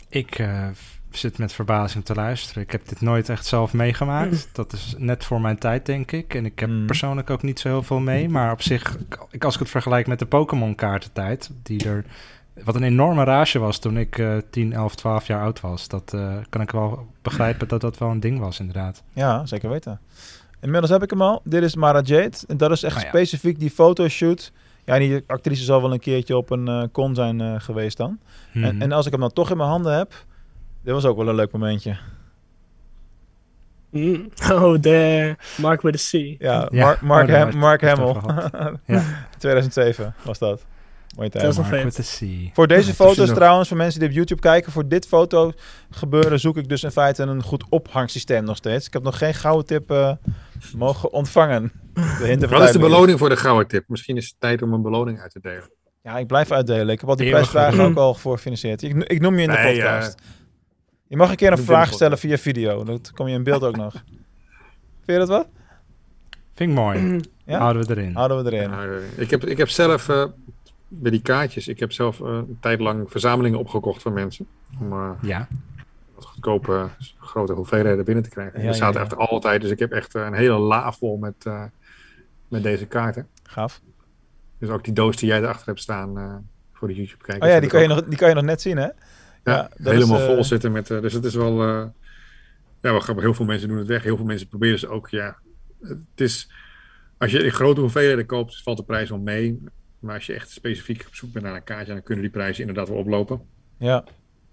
Ik 0.09 0.39
eh, 0.39 0.67
zit 1.09 1.37
met 1.37 1.53
verbazing 1.53 2.05
te 2.05 2.13
luisteren. 2.15 2.63
Ik 2.63 2.71
heb 2.71 2.87
dit 2.87 3.01
nooit 3.01 3.29
echt 3.29 3.45
zelf 3.45 3.73
meegemaakt. 3.73 4.49
Dat 4.53 4.73
is 4.73 4.95
net 4.97 5.23
voor 5.23 5.41
mijn 5.41 5.57
tijd, 5.57 5.85
denk 5.85 6.11
ik. 6.11 6.33
En 6.33 6.45
ik 6.45 6.59
heb 6.59 6.69
persoonlijk 6.85 7.29
ook 7.29 7.43
niet 7.43 7.59
zo 7.59 7.67
heel 7.67 7.83
veel 7.83 7.99
mee. 7.99 8.29
Maar 8.29 8.51
op 8.51 8.61
zich, 8.61 8.97
ik- 9.31 9.43
als 9.43 9.53
ik 9.53 9.59
het 9.59 9.69
vergelijk 9.69 10.07
met 10.07 10.19
de 10.19 10.25
Pokémon-kaartentijd... 10.25 11.51
die 11.63 11.85
er... 11.89 12.05
Wat 12.63 12.75
een 12.75 12.83
enorme 12.83 13.23
rage 13.23 13.59
was 13.59 13.79
toen 13.79 13.97
ik 13.97 14.17
eh 14.17 14.37
10, 14.49 14.73
11, 14.73 14.95
12 14.95 15.27
jaar 15.27 15.41
oud 15.41 15.61
was. 15.61 15.87
Dat 15.87 16.13
eh, 16.13 16.35
kan 16.49 16.61
ik 16.61 16.71
wel 16.71 17.07
begrijpen 17.21 17.67
dat 17.67 17.81
dat 17.81 17.97
wel 17.97 18.09
een 18.09 18.19
ding 18.19 18.39
was, 18.39 18.59
inderdaad. 18.59 19.03
Ja, 19.13 19.45
zeker 19.45 19.69
weten. 19.69 19.99
Inmiddels 20.59 20.91
heb 20.91 21.03
ik 21.03 21.09
hem 21.09 21.21
al. 21.21 21.41
Dit 21.43 21.63
is 21.63 21.75
Mara 21.75 22.01
Jade. 22.01 22.37
En 22.47 22.57
dat 22.57 22.71
is 22.71 22.83
echt 22.83 22.95
Oh 22.95 23.01
ja. 23.01 23.07
specifiek 23.07 23.59
die 23.59 23.69
fotoshoot. 23.69 24.51
Ja, 24.85 24.97
die 24.97 25.23
actrice 25.27 25.63
zal 25.63 25.81
wel 25.81 25.93
een 25.93 25.99
keertje 25.99 26.37
op 26.37 26.49
een 26.49 26.67
eh, 26.67 26.83
con 26.91 27.15
zijn 27.15 27.41
eh, 27.41 27.55
geweest 27.57 27.97
dan. 27.97 28.19
Mhm. 28.53 28.63
En, 28.65 28.81
en 28.81 28.91
als 28.91 29.05
ik 29.05 29.11
hem 29.11 29.21
dan 29.21 29.33
toch 29.33 29.49
in 29.51 29.57
mijn 29.57 29.69
handen 29.69 29.97
heb... 29.97 30.13
Dit 30.83 30.93
was 30.93 31.05
ook 31.05 31.17
wel 31.17 31.27
een 31.29 31.35
leuk 31.35 31.51
momentje. 31.51 31.97
Mm. 33.89 34.29
Oh, 34.51 34.81
de 34.81 35.35
Mark 35.57 35.81
with 35.81 35.95
a 35.95 35.97
C. 35.97 36.35
Ja, 36.41 36.67
Ja, 36.71 36.85
Mark, 36.85 37.01
Mark, 37.01 37.29
oh, 37.29 37.35
Ham- 37.35 37.57
Mark 37.57 37.81
Hamill. 37.81 38.15
Ja. 38.85 39.03
2007 39.37 40.13
was 40.23 40.39
dat. 40.39 40.65
Mooie 41.15 41.29
tijd. 41.29 41.43
Dat 41.43 41.51
is 41.51 41.69
wel 41.69 41.81
Mark 41.83 41.99
a 41.99 42.01
C. 42.01 42.53
Voor 42.55 42.67
deze 42.67 42.87
Ja, 42.87 42.93
foto's 42.93 43.29
trouwens, 43.29 43.67
voor 43.67 43.77
mensen 43.77 43.99
die 43.99 44.09
op 44.09 44.15
YouTube 44.15 44.41
kijken, 44.41 44.71
voor 44.71 44.87
dit 44.87 45.07
foto 45.07 45.51
gebeuren 45.89 46.39
zoek 46.39 46.57
ik 46.57 46.69
dus 46.69 46.83
in 46.83 46.91
feite 46.91 47.23
een 47.23 47.43
goed 47.43 47.63
ophangsysteem 47.69 48.43
nog 48.43 48.57
steeds. 48.57 48.87
Ik 48.87 48.93
heb 48.93 49.03
nog 49.03 49.17
geen 49.17 49.33
gouden 49.33 49.65
tip 49.65 49.91
eh, 49.91 50.11
mogen 50.75 51.11
ontvangen. 51.11 51.71
De 51.93 52.47
Wat 52.49 52.63
is 52.63 52.71
de 52.71 52.79
beloning 52.79 53.19
voor 53.19 53.29
de 53.29 53.37
gouden 53.37 53.67
tip? 53.67 53.83
Misschien 53.87 54.17
is 54.17 54.25
het 54.25 54.35
tijd 54.39 54.61
om 54.61 54.73
een 54.73 54.81
beloning 54.81 55.19
uit 55.19 55.31
te 55.31 55.39
delen. 55.39 55.69
Ja, 56.03 56.17
ik 56.17 56.27
blijf 56.27 56.51
uitdelen. 56.51 56.89
Ik 56.89 56.99
heb 56.99 57.09
al 57.09 57.15
die 57.15 57.25
Eeuwig 57.25 57.51
prijsvragen 57.51 57.89
ook 57.89 57.97
al 58.05 58.13
voor 58.13 58.35
gefinancierd. 58.35 58.81
Ik, 58.81 59.03
ik 59.03 59.21
noem 59.21 59.35
je 59.35 59.41
in 59.41 59.49
de 59.49 59.55
Nee, 59.55 59.73
podcast. 59.75 60.21
je 61.07 61.17
mag 61.17 61.29
een 61.29 61.35
keer 61.35 61.51
een 61.51 61.57
vraag 61.57 61.93
stellen 61.93 62.17
via 62.17 62.37
video. 62.37 62.83
Dan 62.83 63.01
kom 63.13 63.27
je 63.27 63.33
in 63.35 63.43
beeld 63.43 63.63
ook 63.63 63.75
nog. 63.75 63.93
Vind 65.05 65.05
je 65.05 65.17
dat 65.17 65.27
wat? 65.27 65.47
Vind 66.53 66.69
ik 66.69 66.75
mooi. 66.75 67.19
Ja? 67.45 67.59
Houden 67.59 67.87
we 67.87 67.95
erin. 67.95 68.13
Houden 68.15 68.43
we 68.43 68.51
erin. 68.51 68.69
Ja, 68.69 68.85
ik, 69.15 69.29
heb, 69.29 69.45
ik 69.45 69.57
heb 69.57 69.69
zelf 69.69 70.09
eh, 70.09 70.23
bij 70.93 71.11
die 71.11 71.21
kaartjes, 71.21 71.67
ik 71.67 71.79
heb 71.79 71.91
zelf 71.91 72.21
eh, 72.21 72.27
een 72.27 72.57
tijd 72.59 72.79
lang 72.79 73.11
verzamelingen 73.11 73.59
opgekocht 73.59 74.01
van 74.01 74.13
mensen. 74.13 74.47
Om 74.79 74.91
eh, 74.91 75.11
Ja. 75.21 75.47
wat 76.15 76.25
goedkope, 76.25 76.89
grote 77.19 77.53
hoeveelheden 77.53 78.05
binnen 78.05 78.23
te 78.23 78.29
krijgen. 78.29 78.61
Ja, 78.61 78.67
er 78.67 78.75
zaten 78.75 78.99
ja, 78.99 79.05
echt 79.05 79.15
altijd, 79.15 79.61
dus 79.61 79.71
ik 79.71 79.79
heb 79.79 79.91
echt 79.91 80.15
eh, 80.15 80.25
een 80.25 80.33
hele 80.33 80.57
la 80.57 80.91
vol 80.91 81.17
met, 81.17 81.45
eh, 81.45 81.63
met 82.47 82.63
deze 82.63 82.85
kaarten. 82.85 83.27
Gaaf. 83.43 83.81
Dus 84.57 84.69
ook 84.69 84.83
die 84.83 84.93
doos 84.93 85.17
die 85.17 85.27
jij 85.27 85.37
erachter 85.41 85.65
hebt 85.65 85.79
staan 85.79 86.17
uh, 86.17 86.35
voor 86.73 86.87
de 86.87 86.93
YouTube-kijkers. 86.93 87.45
Oh 87.45 87.53
ja, 87.53 87.59
die 87.59 87.69
kan, 87.69 87.81
je 87.81 87.87
nog, 87.87 88.03
die 88.03 88.17
kan 88.17 88.29
je 88.29 88.35
nog 88.35 88.43
net 88.43 88.61
zien, 88.61 88.77
hè? 88.77 88.83
Ja, 88.83 88.93
ja 89.43 89.69
helemaal 89.77 90.19
is, 90.19 90.25
vol 90.25 90.43
zitten 90.43 90.71
met... 90.71 90.87
dus 90.87 91.13
het 91.13 91.25
is 91.25 91.35
wel... 91.35 91.63
ja, 91.63 91.91
wel 92.79 92.99
grappig. 92.99 93.23
Heel 93.23 93.33
veel 93.33 93.45
mensen 93.45 93.67
doen 93.67 93.77
het 93.77 93.87
weg. 93.87 94.03
Heel 94.03 94.15
veel 94.15 94.25
mensen 94.25 94.47
proberen 94.47 94.79
ze 94.79 94.87
ook, 94.87 95.09
ja... 95.09 95.37
Het 95.81 95.97
is... 96.15 96.51
Als 97.17 97.31
je 97.31 97.43
in 97.43 97.51
grote 97.51 97.81
hoeveelheden 97.81 98.25
koopt, 98.25 98.63
valt 98.63 98.77
de 98.77 98.83
prijs 98.83 99.09
wel 99.09 99.19
mee. 99.19 99.63
Maar 100.01 100.15
als 100.15 100.25
je 100.25 100.33
echt 100.33 100.49
specifiek 100.49 101.05
op 101.07 101.15
zoek 101.15 101.31
bent 101.31 101.45
naar 101.45 101.55
een 101.55 101.63
kaartje, 101.63 101.93
dan 101.93 102.03
kunnen 102.03 102.23
die 102.23 102.33
prijzen 102.33 102.59
inderdaad 102.59 102.89
wel 102.89 102.97
oplopen. 102.97 103.41
Ja. 103.77 104.03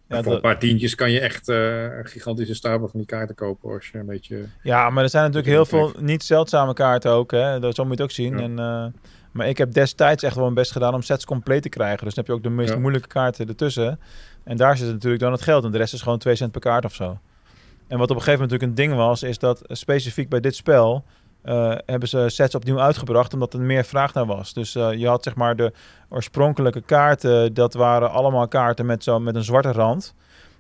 ja 0.09 0.23
voor 0.23 0.35
een 0.35 0.41
paar 0.41 0.59
tientjes 0.59 0.95
kan 0.95 1.11
je 1.11 1.21
echt 1.21 1.49
uh, 1.49 1.83
een 1.83 2.07
gigantische 2.07 2.55
stapel 2.55 2.89
van 2.89 2.99
die 2.99 3.09
kaarten 3.09 3.35
kopen 3.35 3.73
als 3.73 3.89
je 3.89 3.99
een 3.99 4.07
beetje... 4.07 4.45
Ja, 4.63 4.91
maar 4.91 5.03
er 5.03 5.11
zijn 5.11 5.23
natuurlijk 5.25 5.53
heel 5.53 5.67
veel 5.67 5.93
niet 6.01 6.23
zeldzame 6.23 6.73
kaarten 6.73 7.11
ook, 7.11 7.31
hè. 7.31 7.61
Dat 7.61 7.75
zo 7.75 7.85
moet 7.85 7.97
je 7.97 8.03
het 8.03 8.11
ook 8.11 8.17
zien. 8.17 8.39
En, 8.39 8.51
uh, 8.51 8.87
maar 9.33 9.49
ik 9.49 9.59
heb 9.59 9.73
destijds 9.73 10.23
echt 10.23 10.35
wel 10.35 10.43
mijn 10.45 10.55
best 10.55 10.73
gedaan 10.73 10.95
om 10.95 11.03
sets 11.03 11.25
compleet 11.25 11.63
te 11.63 11.69
krijgen. 11.69 12.05
Dus 12.05 12.15
dan 12.15 12.25
heb 12.25 12.27
je 12.27 12.39
ook 12.39 12.43
de 12.43 12.57
meest 12.57 12.79
moeilijke 12.79 13.09
kaarten 13.09 13.49
ertussen. 13.49 14.01
En 14.45 14.57
daar 14.57 14.77
zit 14.77 14.93
natuurlijk 14.93 15.23
dan 15.23 15.33
het 15.33 15.43
geld. 15.43 15.65
En 15.65 15.71
de 15.71 15.79
rest 15.79 15.93
is 15.93 16.03
gewoon 16.03 16.19
2 16.19 16.35
cent 16.35 16.53
per 16.53 16.61
kaart 16.61 16.85
of 16.85 16.95
zo. 16.95 17.19
En 17.87 17.99
wat 17.99 18.11
op 18.11 18.17
een 18.17 18.23
gegeven 18.23 18.41
moment 18.41 18.51
natuurlijk 18.51 18.63
een 18.63 18.89
ding 18.89 18.95
was, 18.95 19.23
is 19.23 19.39
dat 19.39 19.63
specifiek 19.67 20.29
bij 20.29 20.41
dit 20.41 20.57
spel 20.57 21.05
uh, 21.45 21.75
hebben 21.87 22.09
ze 22.09 22.25
sets 22.29 22.55
opnieuw 22.55 22.81
uitgebracht 22.81 23.35
omdat 23.35 23.55
er 23.55 23.61
meer 23.61 23.85
vraag 23.85 24.15
naar 24.15 24.27
was. 24.27 24.53
Dus 24.53 24.75
uh, 24.75 24.93
je 24.93 25.07
had 25.07 25.23
zeg 25.23 25.35
maar 25.35 25.57
de 25.57 25.73
oorspronkelijke 26.09 26.81
kaarten, 26.81 27.55
dat 27.55 27.75
waren 27.75 28.11
allemaal 28.11 28.49
kaarten 28.49 28.87
met, 28.87 29.03
zo, 29.05 29.21
met 29.21 29.35
een 29.35 29.45
zwarte 29.45 29.73
rand. 29.73 30.15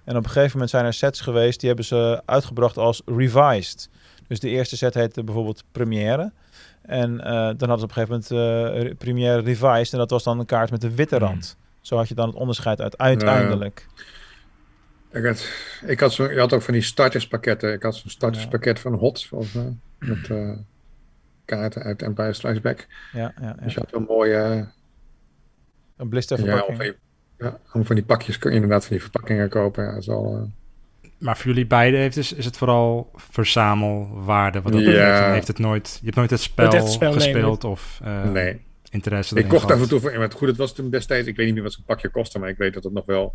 En 0.04 0.16
op 0.16 0.24
een 0.24 0.30
gegeven 0.30 0.52
moment 0.52 0.70
zijn 0.70 0.84
er 0.84 0.92
sets 0.92 1.20
geweest 1.20 1.58
die 1.58 1.68
hebben 1.68 1.86
ze 1.86 2.22
uitgebracht 2.24 2.76
als 2.76 3.02
revised. 3.06 3.88
Dus 4.26 4.40
de 4.40 4.48
eerste 4.48 4.76
set 4.76 4.94
heette 4.94 5.24
bijvoorbeeld 5.24 5.64
Premiere. 5.72 6.32
En 6.82 7.12
uh, 7.12 7.24
dan 7.24 7.68
hadden 7.68 7.78
ze 7.78 7.84
op 7.84 7.96
een 7.96 8.06
gegeven 8.06 8.24
moment 8.30 8.98
Premiere 8.98 9.40
Revised. 9.40 9.92
En 9.92 9.98
dat 9.98 10.10
was 10.10 10.22
dan 10.22 10.38
een 10.38 10.46
kaart 10.46 10.70
met 10.70 10.84
een 10.84 10.94
witte 10.94 11.16
hmm. 11.16 11.26
rand. 11.26 11.56
Zo 11.80 11.96
had 11.96 12.08
je 12.08 12.14
dan 12.14 12.28
het 12.28 12.36
onderscheid 12.36 12.80
uit 12.80 12.98
uiteindelijk. 12.98 13.86
Ik 15.12 15.24
had, 15.24 15.50
ik 15.86 16.00
had 16.00 16.12
zo, 16.12 16.30
je 16.30 16.38
had 16.38 16.52
ook 16.52 16.62
van 16.62 16.74
die 16.74 16.82
starterspakketten. 16.82 17.72
Ik 17.72 17.82
had 17.82 17.96
zo'n 17.96 18.10
starterspakket 18.10 18.80
van 18.80 18.94
Hot, 18.94 19.24
volgens 19.24 19.52
mij. 19.52 19.76
Met 19.98 20.28
uh, 20.28 20.56
kaarten 21.44 21.82
uit 21.82 22.02
Empire 22.02 22.32
Strikes 22.32 22.60
Back. 22.60 22.86
Ja, 23.12 23.20
ja, 23.20 23.32
ja. 23.40 23.56
Dus 23.64 23.74
je 23.74 23.80
had 23.80 23.94
een 23.94 24.06
mooie... 24.08 24.68
een 25.96 26.08
blisterverpakking. 26.08 26.82
Ja, 26.82 26.92
ja, 27.38 27.58
om 27.72 27.84
van 27.84 27.94
die 27.94 28.04
pakjes 28.04 28.38
kun 28.38 28.50
je 28.50 28.56
inderdaad 28.56 28.82
van 28.82 28.92
die 28.92 29.02
verpakkingen 29.02 29.48
kopen. 29.48 29.84
Ja, 29.84 29.96
is 29.96 30.08
al, 30.08 30.36
uh... 30.36 30.42
Maar 31.18 31.36
voor 31.36 31.46
jullie 31.46 31.66
beiden 31.66 32.00
heeft 32.00 32.14
dus, 32.14 32.32
is 32.32 32.44
het 32.44 32.56
vooral 32.56 33.10
verzamelwaarde. 33.14 34.60
Wat 34.62 34.72
dat 34.72 34.82
ja. 34.82 35.32
heeft 35.32 35.46
het 35.46 35.58
nooit, 35.58 35.98
je 35.98 36.04
hebt 36.04 36.16
nooit 36.16 36.30
het 36.30 36.40
spel, 36.50 36.72
het 36.72 36.88
spel 36.88 37.12
gespeeld 37.12 37.62
nee, 37.62 37.72
of 37.72 38.00
uh, 38.04 38.30
nee. 38.30 38.60
interesse 38.90 39.38
Ik 39.38 39.48
kocht 39.48 39.70
af 39.70 39.80
en 39.80 39.88
toe, 39.88 40.18
maar 40.18 40.32
goed, 40.32 40.48
het 40.48 40.56
was 40.56 40.74
toen 40.74 40.90
destijds, 40.90 41.28
ik 41.28 41.36
weet 41.36 41.46
niet 41.46 41.54
meer 41.54 41.62
wat 41.62 41.72
zo'n 41.72 41.84
pakje 41.84 42.08
kostte, 42.08 42.38
maar 42.38 42.48
ik 42.48 42.56
weet 42.56 42.74
dat 42.74 42.84
het 42.84 42.92
nog 42.92 43.06
wel, 43.06 43.34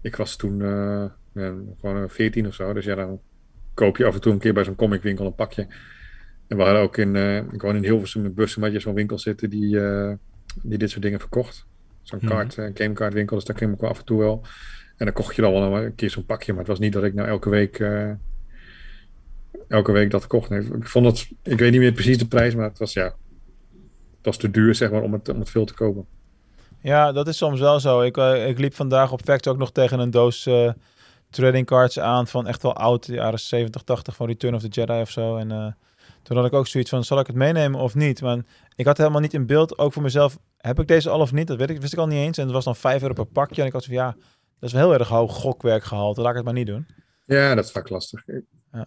ik 0.00 0.16
was 0.16 0.36
toen 0.36 0.60
uh, 0.60 1.04
ja, 1.32 1.54
gewoon 1.80 2.10
14 2.10 2.46
of 2.46 2.54
zo, 2.54 2.72
dus 2.72 2.84
ja, 2.84 2.94
dan 2.94 3.20
koop 3.74 3.96
je 3.96 4.06
af 4.06 4.14
en 4.14 4.20
toe 4.20 4.32
een 4.32 4.38
keer 4.38 4.54
bij 4.54 4.64
zo'n 4.64 4.74
comicwinkel 4.74 5.26
een 5.26 5.34
pakje. 5.34 5.66
En 6.46 6.56
we 6.56 6.62
hadden 6.62 6.82
ook 6.82 6.96
in, 6.96 7.14
uh, 7.14 7.36
ik 7.36 7.62
woon 7.62 7.76
in 7.76 7.82
Hilversum 7.82 8.24
in 8.24 8.34
Bussen, 8.34 8.62
had 8.62 8.72
je 8.72 8.80
zo'n 8.80 8.94
winkel 8.94 9.18
zitten 9.18 9.50
die, 9.50 9.76
uh, 9.76 10.12
die 10.62 10.78
dit 10.78 10.90
soort 10.90 11.02
dingen 11.02 11.20
verkocht. 11.20 11.66
Zo'n 12.02 12.18
mm 12.22 12.28
kaart, 12.28 12.54
gamecard 12.74 13.12
winkel, 13.12 13.36
dus 13.36 13.44
daar 13.44 13.56
ging 13.56 13.74
ik 13.74 13.80
wel 13.80 13.90
af 13.90 13.98
en 13.98 14.04
toe 14.04 14.18
wel. 14.18 14.42
En 14.96 15.04
dan 15.04 15.14
kocht 15.14 15.34
je 15.34 15.42
dan 15.42 15.52
wel 15.52 15.82
een 15.82 15.94
keer 15.94 16.10
zo'n 16.10 16.26
pakje, 16.26 16.52
maar 16.52 16.60
het 16.60 16.70
was 16.70 16.78
niet 16.78 16.92
dat 16.92 17.04
ik 17.04 17.14
nou 17.14 17.28
elke 17.28 17.50
week, 17.50 17.84
elke 19.68 19.92
week 19.92 20.10
dat 20.10 20.26
kocht. 20.26 20.50
Nee, 20.50 20.60
ik 20.60 20.88
vond 20.88 21.06
het, 21.06 21.30
ik 21.42 21.58
weet 21.58 21.70
niet 21.70 21.80
meer 21.80 21.92
precies 21.92 22.18
de 22.18 22.28
prijs, 22.28 22.54
maar 22.54 22.68
het 22.68 22.78
was 22.78 22.92
ja, 22.92 23.04
het 23.04 23.14
was 24.22 24.36
te 24.36 24.50
duur 24.50 24.74
zeg 24.74 24.90
maar 24.90 25.02
om 25.02 25.12
het, 25.12 25.28
om 25.28 25.38
het 25.38 25.50
veel 25.50 25.64
te 25.64 25.74
kopen. 25.74 26.06
Ja, 26.80 27.12
dat 27.12 27.28
is 27.28 27.36
soms 27.36 27.60
wel 27.60 27.80
zo. 27.80 28.00
Ik, 28.00 28.16
ik 28.46 28.58
liep 28.58 28.74
vandaag 28.74 29.12
op 29.12 29.20
Facts 29.24 29.48
ook 29.48 29.58
nog 29.58 29.72
tegen 29.72 29.98
een 29.98 30.10
doos 30.10 30.48
trading 31.30 31.66
cards 31.66 31.98
aan 31.98 32.26
van 32.26 32.46
echt 32.46 32.62
wel 32.62 32.74
oud, 32.74 33.06
de 33.06 33.12
jaren 33.12 33.40
70, 33.40 33.82
80 33.82 34.16
van 34.16 34.26
Return 34.26 34.54
of 34.54 34.60
the 34.60 34.68
Jedi 34.68 35.00
of 35.00 35.10
zo. 35.10 35.36
En 35.36 35.50
uh, 35.50 35.66
toen 36.22 36.36
had 36.36 36.46
ik 36.46 36.52
ook 36.52 36.66
zoiets 36.66 36.90
van, 36.90 37.04
zal 37.04 37.20
ik 37.20 37.26
het 37.26 37.36
meenemen 37.36 37.80
of 37.80 37.94
niet? 37.94 38.20
Maar 38.20 38.38
ik 38.74 38.86
had 38.86 38.96
helemaal 38.96 39.20
niet 39.20 39.34
in 39.34 39.46
beeld, 39.46 39.78
ook 39.78 39.92
voor 39.92 40.02
mezelf, 40.02 40.38
heb 40.56 40.80
ik 40.80 40.88
deze 40.88 41.10
al 41.10 41.20
of 41.20 41.32
niet? 41.32 41.46
Dat 41.46 41.58
weet 41.58 41.70
ik, 41.70 41.80
wist 41.80 41.92
ik 41.92 41.98
al 41.98 42.06
niet 42.06 42.18
eens. 42.18 42.38
En 42.38 42.44
het 42.44 42.52
was 42.52 42.64
dan 42.64 42.76
5 42.76 43.02
euro 43.02 43.14
per 43.14 43.26
pakje. 43.26 43.60
En 43.60 43.66
ik 43.66 43.72
had 43.72 43.82
zo 43.82 43.88
van, 43.88 43.98
ja, 43.98 44.16
dat 44.58 44.68
is 44.68 44.72
wel 44.72 44.90
heel 44.90 44.98
erg 44.98 45.08
hoog 45.08 45.34
gokwerk 45.34 45.84
gehaald. 45.84 46.16
Laat 46.16 46.30
ik 46.30 46.36
het 46.36 46.44
maar 46.44 46.54
niet 46.54 46.66
doen. 46.66 46.86
Ja, 47.24 47.54
dat 47.54 47.64
is 47.64 47.70
vaak 47.70 47.88
lastig. 47.88 48.22
Ja. 48.72 48.86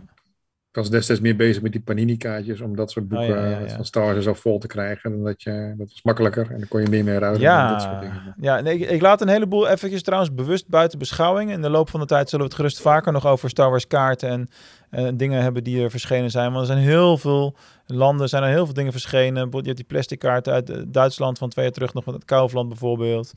Ik 0.71 0.77
was 0.77 0.89
destijds 0.89 1.21
meer 1.21 1.35
bezig 1.35 1.61
met 1.61 1.71
die 1.71 1.81
Panini-kaartjes, 1.81 2.61
om 2.61 2.75
dat 2.75 2.91
soort 2.91 3.07
boeken 3.07 3.43
oh, 3.43 3.67
ja, 3.67 3.75
van 3.75 3.85
Star 3.85 4.03
Wars 4.03 4.23
zo 4.23 4.33
vol 4.33 4.59
te 4.59 4.67
krijgen. 4.67 5.23
Dat, 5.23 5.41
je, 5.41 5.73
dat 5.77 5.89
was 5.89 6.01
makkelijker 6.03 6.51
en 6.51 6.57
dan 6.57 6.67
kon 6.67 6.81
je 6.81 6.89
meer 6.89 7.03
mee 7.03 7.17
ruilen. 7.17 7.41
Ja, 7.41 7.71
dat 7.71 7.81
soort 7.81 7.99
dingen. 7.99 8.35
ja 8.39 8.61
nee, 8.61 8.79
ik, 8.79 8.89
ik, 8.89 9.01
laat 9.01 9.21
een 9.21 9.27
heleboel 9.27 9.67
eventjes 9.67 10.03
trouwens 10.03 10.33
bewust 10.33 10.67
buiten 10.67 10.99
beschouwing. 10.99 11.51
In 11.51 11.61
de 11.61 11.69
loop 11.69 11.89
van 11.89 11.99
de 11.99 12.05
tijd 12.05 12.29
zullen 12.29 12.45
we 12.45 12.51
het 12.51 12.61
gerust 12.61 12.81
vaker 12.81 13.11
nog 13.11 13.25
over 13.25 13.49
Star 13.49 13.69
Wars 13.69 13.87
kaarten 13.87 14.49
en 14.89 15.17
dingen 15.17 15.41
hebben 15.41 15.63
die 15.63 15.83
er 15.83 15.89
verschenen 15.89 16.31
zijn. 16.31 16.51
Want 16.51 16.67
er 16.67 16.73
zijn 16.73 16.87
heel 16.87 17.17
veel 17.17 17.55
landen, 17.85 18.29
zijn 18.29 18.43
er 18.43 18.49
heel 18.49 18.65
veel 18.65 18.73
dingen 18.73 18.91
verschenen. 18.91 19.47
Je 19.51 19.61
hebt 19.61 19.75
die 19.75 19.85
plastic 19.85 20.19
kaarten 20.19 20.53
uit 20.53 20.69
eh, 20.69 20.77
Duitsland 20.87 21.37
van 21.37 21.49
twee 21.49 21.65
jaar 21.65 21.73
terug, 21.73 21.93
nog 21.93 22.03
van 22.03 22.13
het 22.13 22.25
Kaufland 22.25 22.67
bijvoorbeeld. 22.67 23.33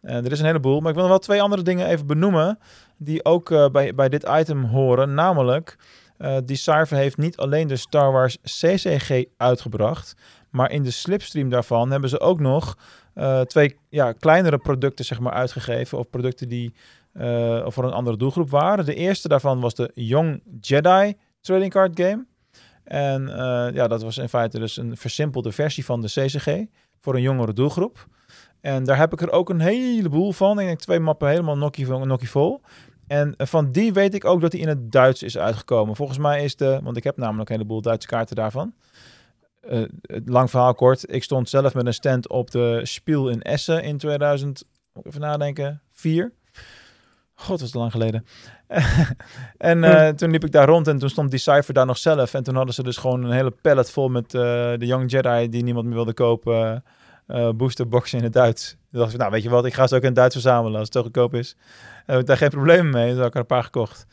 En 0.00 0.24
er 0.24 0.32
is 0.32 0.38
een 0.38 0.46
heleboel, 0.46 0.80
maar 0.80 0.88
ik 0.88 0.94
wil 0.94 1.02
nog 1.02 1.12
wel 1.12 1.22
twee 1.22 1.42
andere 1.42 1.62
dingen 1.62 1.86
even 1.86 2.06
benoemen 2.06 2.58
die 2.96 3.24
ook 3.24 3.50
uh, 3.50 3.68
bij, 3.68 3.94
bij 3.94 4.08
dit 4.08 4.28
item 4.38 4.64
horen, 4.64 5.14
namelijk... 5.14 5.76
Uh, 6.18 6.36
Decipher 6.44 6.96
heeft 6.96 7.16
niet 7.16 7.36
alleen 7.36 7.66
de 7.66 7.76
Star 7.76 8.12
Wars 8.12 8.38
CCG 8.42 9.24
uitgebracht, 9.36 10.14
maar 10.50 10.70
in 10.70 10.82
de 10.82 10.90
slipstream 10.90 11.48
daarvan 11.48 11.90
hebben 11.90 12.10
ze 12.10 12.20
ook 12.20 12.40
nog 12.40 12.78
uh, 13.14 13.40
twee 13.40 13.76
ja, 13.88 14.12
kleinere 14.12 14.58
producten 14.58 15.04
zeg 15.04 15.20
maar, 15.20 15.32
uitgegeven. 15.32 15.98
Of 15.98 16.10
producten 16.10 16.48
die 16.48 16.74
uh, 17.14 17.64
voor 17.66 17.84
een 17.84 17.92
andere 17.92 18.16
doelgroep 18.16 18.50
waren. 18.50 18.84
De 18.84 18.94
eerste 18.94 19.28
daarvan 19.28 19.60
was 19.60 19.74
de 19.74 19.90
Young 19.94 20.42
Jedi 20.60 21.14
Trading 21.40 21.72
Card 21.72 22.00
Game. 22.00 22.26
En 22.84 23.26
ja, 23.74 23.88
dat 23.88 24.02
was 24.02 24.18
in 24.18 24.28
feite 24.28 24.58
dus 24.58 24.76
een 24.76 24.96
versimpelde 24.96 25.52
versie 25.52 25.84
van 25.84 26.00
de 26.00 26.08
CCG 26.08 26.66
voor 27.00 27.14
een 27.14 27.22
jongere 27.22 27.52
doelgroep. 27.52 28.06
En 28.60 28.84
daar 28.84 28.98
heb 28.98 29.12
ik 29.12 29.20
er 29.20 29.30
ook 29.30 29.48
een 29.48 29.60
heleboel 29.60 30.32
van. 30.32 30.58
Ik 30.58 30.66
denk 30.66 30.78
twee 30.78 31.00
mappen 31.00 31.28
helemaal 31.28 31.56
nokkie 31.56 32.30
vol. 32.30 32.60
En 33.06 33.34
van 33.36 33.72
die 33.72 33.92
weet 33.92 34.14
ik 34.14 34.24
ook 34.24 34.40
dat 34.40 34.52
hij 34.52 34.60
in 34.60 34.68
het 34.68 34.92
Duits 34.92 35.22
is 35.22 35.38
uitgekomen. 35.38 35.96
Volgens 35.96 36.18
mij 36.18 36.44
is 36.44 36.56
de, 36.56 36.80
want 36.82 36.96
ik 36.96 37.04
heb 37.04 37.16
namelijk 37.16 37.50
een 37.50 37.56
heleboel 37.56 37.82
Duitse 37.82 38.08
kaarten 38.08 38.36
daarvan. 38.36 38.74
Uh, 39.70 39.84
lang 40.24 40.50
verhaal 40.50 40.74
kort. 40.74 41.12
Ik 41.12 41.22
stond 41.22 41.48
zelf 41.48 41.74
met 41.74 41.86
een 41.86 41.94
stand 41.94 42.28
op 42.28 42.50
de 42.50 42.80
Spiel 42.82 43.28
in 43.28 43.42
Essen 43.42 43.82
in 43.82 43.98
2000, 43.98 44.64
even 45.02 45.20
nadenken, 45.20 45.82
4. 45.92 46.32
God, 47.34 47.58
dat 47.58 47.68
is 47.68 47.74
lang 47.74 47.90
geleden. 47.90 48.26
en 49.56 49.82
uh, 49.82 50.08
toen 50.08 50.30
liep 50.30 50.44
ik 50.44 50.52
daar 50.52 50.68
rond 50.68 50.88
en 50.88 50.98
toen 50.98 51.08
stond 51.08 51.30
Decipher 51.30 51.74
daar 51.74 51.86
nog 51.86 51.98
zelf. 51.98 52.34
En 52.34 52.42
toen 52.42 52.54
hadden 52.54 52.74
ze 52.74 52.82
dus 52.82 52.96
gewoon 52.96 53.24
een 53.24 53.32
hele 53.32 53.50
pallet 53.50 53.90
vol 53.90 54.08
met 54.08 54.34
uh, 54.34 54.40
de 54.78 54.86
Young 54.86 55.10
Jedi 55.10 55.48
die 55.48 55.62
niemand 55.62 55.86
meer 55.86 55.94
wilde 55.94 56.14
kopen. 56.14 56.84
Uh, 57.28 57.50
boosterboxen 57.50 58.18
in 58.18 58.24
het 58.24 58.32
Duits. 58.32 58.70
Toen 58.90 59.00
dacht 59.00 59.12
ik, 59.12 59.18
nou 59.18 59.30
weet 59.30 59.42
je 59.42 59.48
wat, 59.48 59.64
ik 59.64 59.74
ga 59.74 59.86
ze 59.86 59.94
ook 59.94 60.00
in 60.00 60.06
het 60.06 60.16
Duits 60.16 60.34
verzamelen 60.34 60.78
als 60.78 60.82
het 60.82 60.92
te 60.92 61.00
goedkoop 61.02 61.34
is 61.34 61.56
heb 62.06 62.20
ik 62.20 62.26
daar 62.26 62.36
geen 62.36 62.50
problemen 62.50 62.92
mee. 62.92 63.08
Dus 63.08 63.16
heb 63.16 63.26
ik 63.26 63.34
er 63.34 63.40
een 63.40 63.46
paar 63.46 63.64
gekocht. 63.64 64.06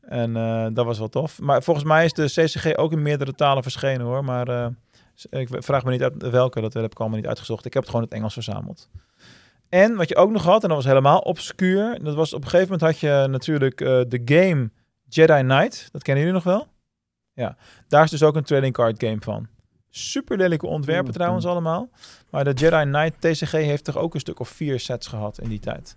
En 0.00 0.36
uh, 0.36 0.66
dat 0.72 0.84
was 0.84 0.98
wel 0.98 1.08
tof. 1.08 1.40
Maar 1.40 1.62
volgens 1.62 1.86
mij 1.86 2.04
is 2.04 2.12
de 2.12 2.24
CCG 2.24 2.76
ook 2.76 2.92
in 2.92 3.02
meerdere 3.02 3.34
talen 3.34 3.62
verschenen 3.62 4.06
hoor. 4.06 4.24
Maar 4.24 4.48
uh, 4.48 4.66
ik 5.30 5.48
vraag 5.50 5.84
me 5.84 5.90
niet 5.90 6.02
uit 6.02 6.30
welke, 6.30 6.60
dat 6.60 6.72
heb 6.72 6.92
ik 6.92 6.98
allemaal 6.98 7.18
niet 7.18 7.26
uitgezocht. 7.26 7.64
Ik 7.64 7.74
heb 7.74 7.82
het 7.82 7.90
gewoon 7.90 8.04
in 8.04 8.10
het 8.10 8.18
Engels 8.18 8.34
verzameld. 8.34 8.88
En 9.68 9.96
wat 9.96 10.08
je 10.08 10.16
ook 10.16 10.30
nog 10.30 10.44
had, 10.44 10.62
en 10.62 10.68
dat 10.68 10.76
was 10.76 10.86
helemaal 10.86 11.18
obscuur. 11.18 11.98
Dat 12.02 12.14
was 12.14 12.32
op 12.32 12.42
een 12.42 12.48
gegeven 12.48 12.72
moment 12.72 12.90
had 12.90 13.00
je 13.00 13.26
natuurlijk 13.30 13.78
de 13.78 14.22
game 14.24 14.70
Jedi 15.08 15.40
Knight. 15.42 15.88
Dat 15.92 16.02
kennen 16.02 16.24
jullie 16.24 16.40
nog 16.42 16.52
wel? 16.52 16.66
Ja, 17.32 17.56
daar 17.88 18.04
is 18.04 18.10
dus 18.10 18.22
ook 18.22 18.36
een 18.36 18.42
trading 18.42 18.72
card 18.72 19.02
game 19.02 19.20
van. 19.20 19.48
Super 19.90 20.36
lelijke 20.36 20.66
ontwerpen 20.66 21.12
trouwens 21.12 21.46
allemaal. 21.46 21.88
Maar 22.30 22.44
de 22.44 22.52
Jedi 22.52 22.82
Knight 22.82 23.20
TCG 23.20 23.52
heeft 23.52 23.84
toch 23.84 23.96
ook 23.96 24.14
een 24.14 24.20
stuk 24.20 24.40
of 24.40 24.48
vier 24.48 24.80
sets 24.80 25.06
gehad 25.06 25.40
in 25.40 25.48
die 25.48 25.60
tijd. 25.60 25.96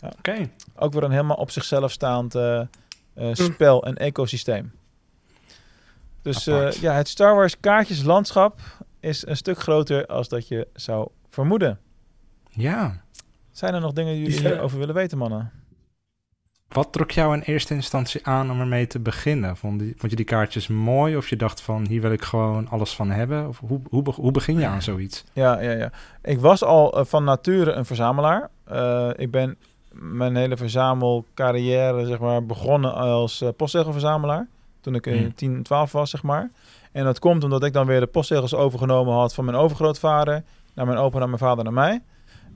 Ja. 0.00 0.12
Oké. 0.18 0.50
Ook 0.74 0.92
weer 0.92 1.02
een 1.02 1.10
helemaal 1.10 1.36
op 1.36 1.50
zichzelf 1.50 1.92
staand 1.92 2.34
uh, 2.34 2.60
uh, 3.14 3.34
spel 3.34 3.84
en 3.84 3.96
ecosysteem. 3.96 4.72
Dus 6.22 6.46
uh, 6.46 6.70
ja, 6.70 6.94
het 6.94 7.08
Star 7.08 7.34
Wars 7.34 7.60
kaartjeslandschap 7.60 8.60
is 9.00 9.26
een 9.26 9.36
stuk 9.36 9.58
groter 9.58 10.06
als 10.06 10.28
dat 10.28 10.48
je 10.48 10.68
zou 10.74 11.08
vermoeden. 11.28 11.78
Ja. 12.48 13.04
Zijn 13.50 13.74
er 13.74 13.80
nog 13.80 13.92
dingen 13.92 14.14
die 14.14 14.22
jullie 14.22 14.48
hierover 14.48 14.78
willen 14.78 14.94
weten, 14.94 15.18
mannen? 15.18 15.52
Wat 16.68 16.92
trok 16.92 17.10
jou 17.10 17.34
in 17.34 17.40
eerste 17.40 17.74
instantie 17.74 18.26
aan 18.26 18.50
om 18.50 18.60
ermee 18.60 18.86
te 18.86 18.98
beginnen? 18.98 19.56
Vond, 19.56 19.78
die, 19.78 19.94
vond 19.96 20.10
je 20.10 20.16
die 20.16 20.26
kaartjes 20.26 20.66
mooi 20.66 21.16
of 21.16 21.28
je 21.28 21.36
dacht 21.36 21.60
van 21.60 21.86
hier 21.86 22.00
wil 22.00 22.12
ik 22.12 22.22
gewoon 22.22 22.68
alles 22.68 22.94
van 22.94 23.10
hebben? 23.10 23.48
Of 23.48 23.60
hoe, 23.66 23.80
hoe, 23.90 24.04
hoe 24.14 24.32
begin 24.32 24.58
je 24.58 24.66
aan 24.66 24.82
zoiets? 24.82 25.24
Ja, 25.32 25.60
ja, 25.60 25.72
ja. 25.72 25.90
Ik 26.22 26.40
was 26.40 26.62
al 26.62 27.04
van 27.04 27.24
nature 27.24 27.72
een 27.72 27.84
verzamelaar. 27.84 28.50
ik 29.16 29.30
ben 29.30 29.56
mijn 30.00 30.36
hele 30.36 30.56
verzamelcarrière 30.56 32.06
zeg 32.06 32.18
maar, 32.18 32.46
begonnen 32.46 32.94
als 32.94 33.42
uh, 33.42 33.48
postzegelverzamelaar. 33.56 34.46
Toen 34.80 34.94
ik 34.94 35.06
in 35.06 35.34
10, 35.34 35.62
12 35.62 35.92
was, 35.92 36.10
zeg 36.10 36.22
maar. 36.22 36.50
En 36.92 37.04
dat 37.04 37.18
komt 37.18 37.44
omdat 37.44 37.64
ik 37.64 37.72
dan 37.72 37.86
weer 37.86 38.00
de 38.00 38.06
postzegels 38.06 38.54
overgenomen 38.54 39.14
had 39.14 39.34
van 39.34 39.44
mijn 39.44 39.56
overgrootvader. 39.56 40.42
Naar 40.74 40.86
mijn 40.86 40.98
opa, 40.98 41.18
naar 41.18 41.28
mijn 41.28 41.40
vader, 41.40 41.64
naar 41.64 41.72
mij. 41.72 42.02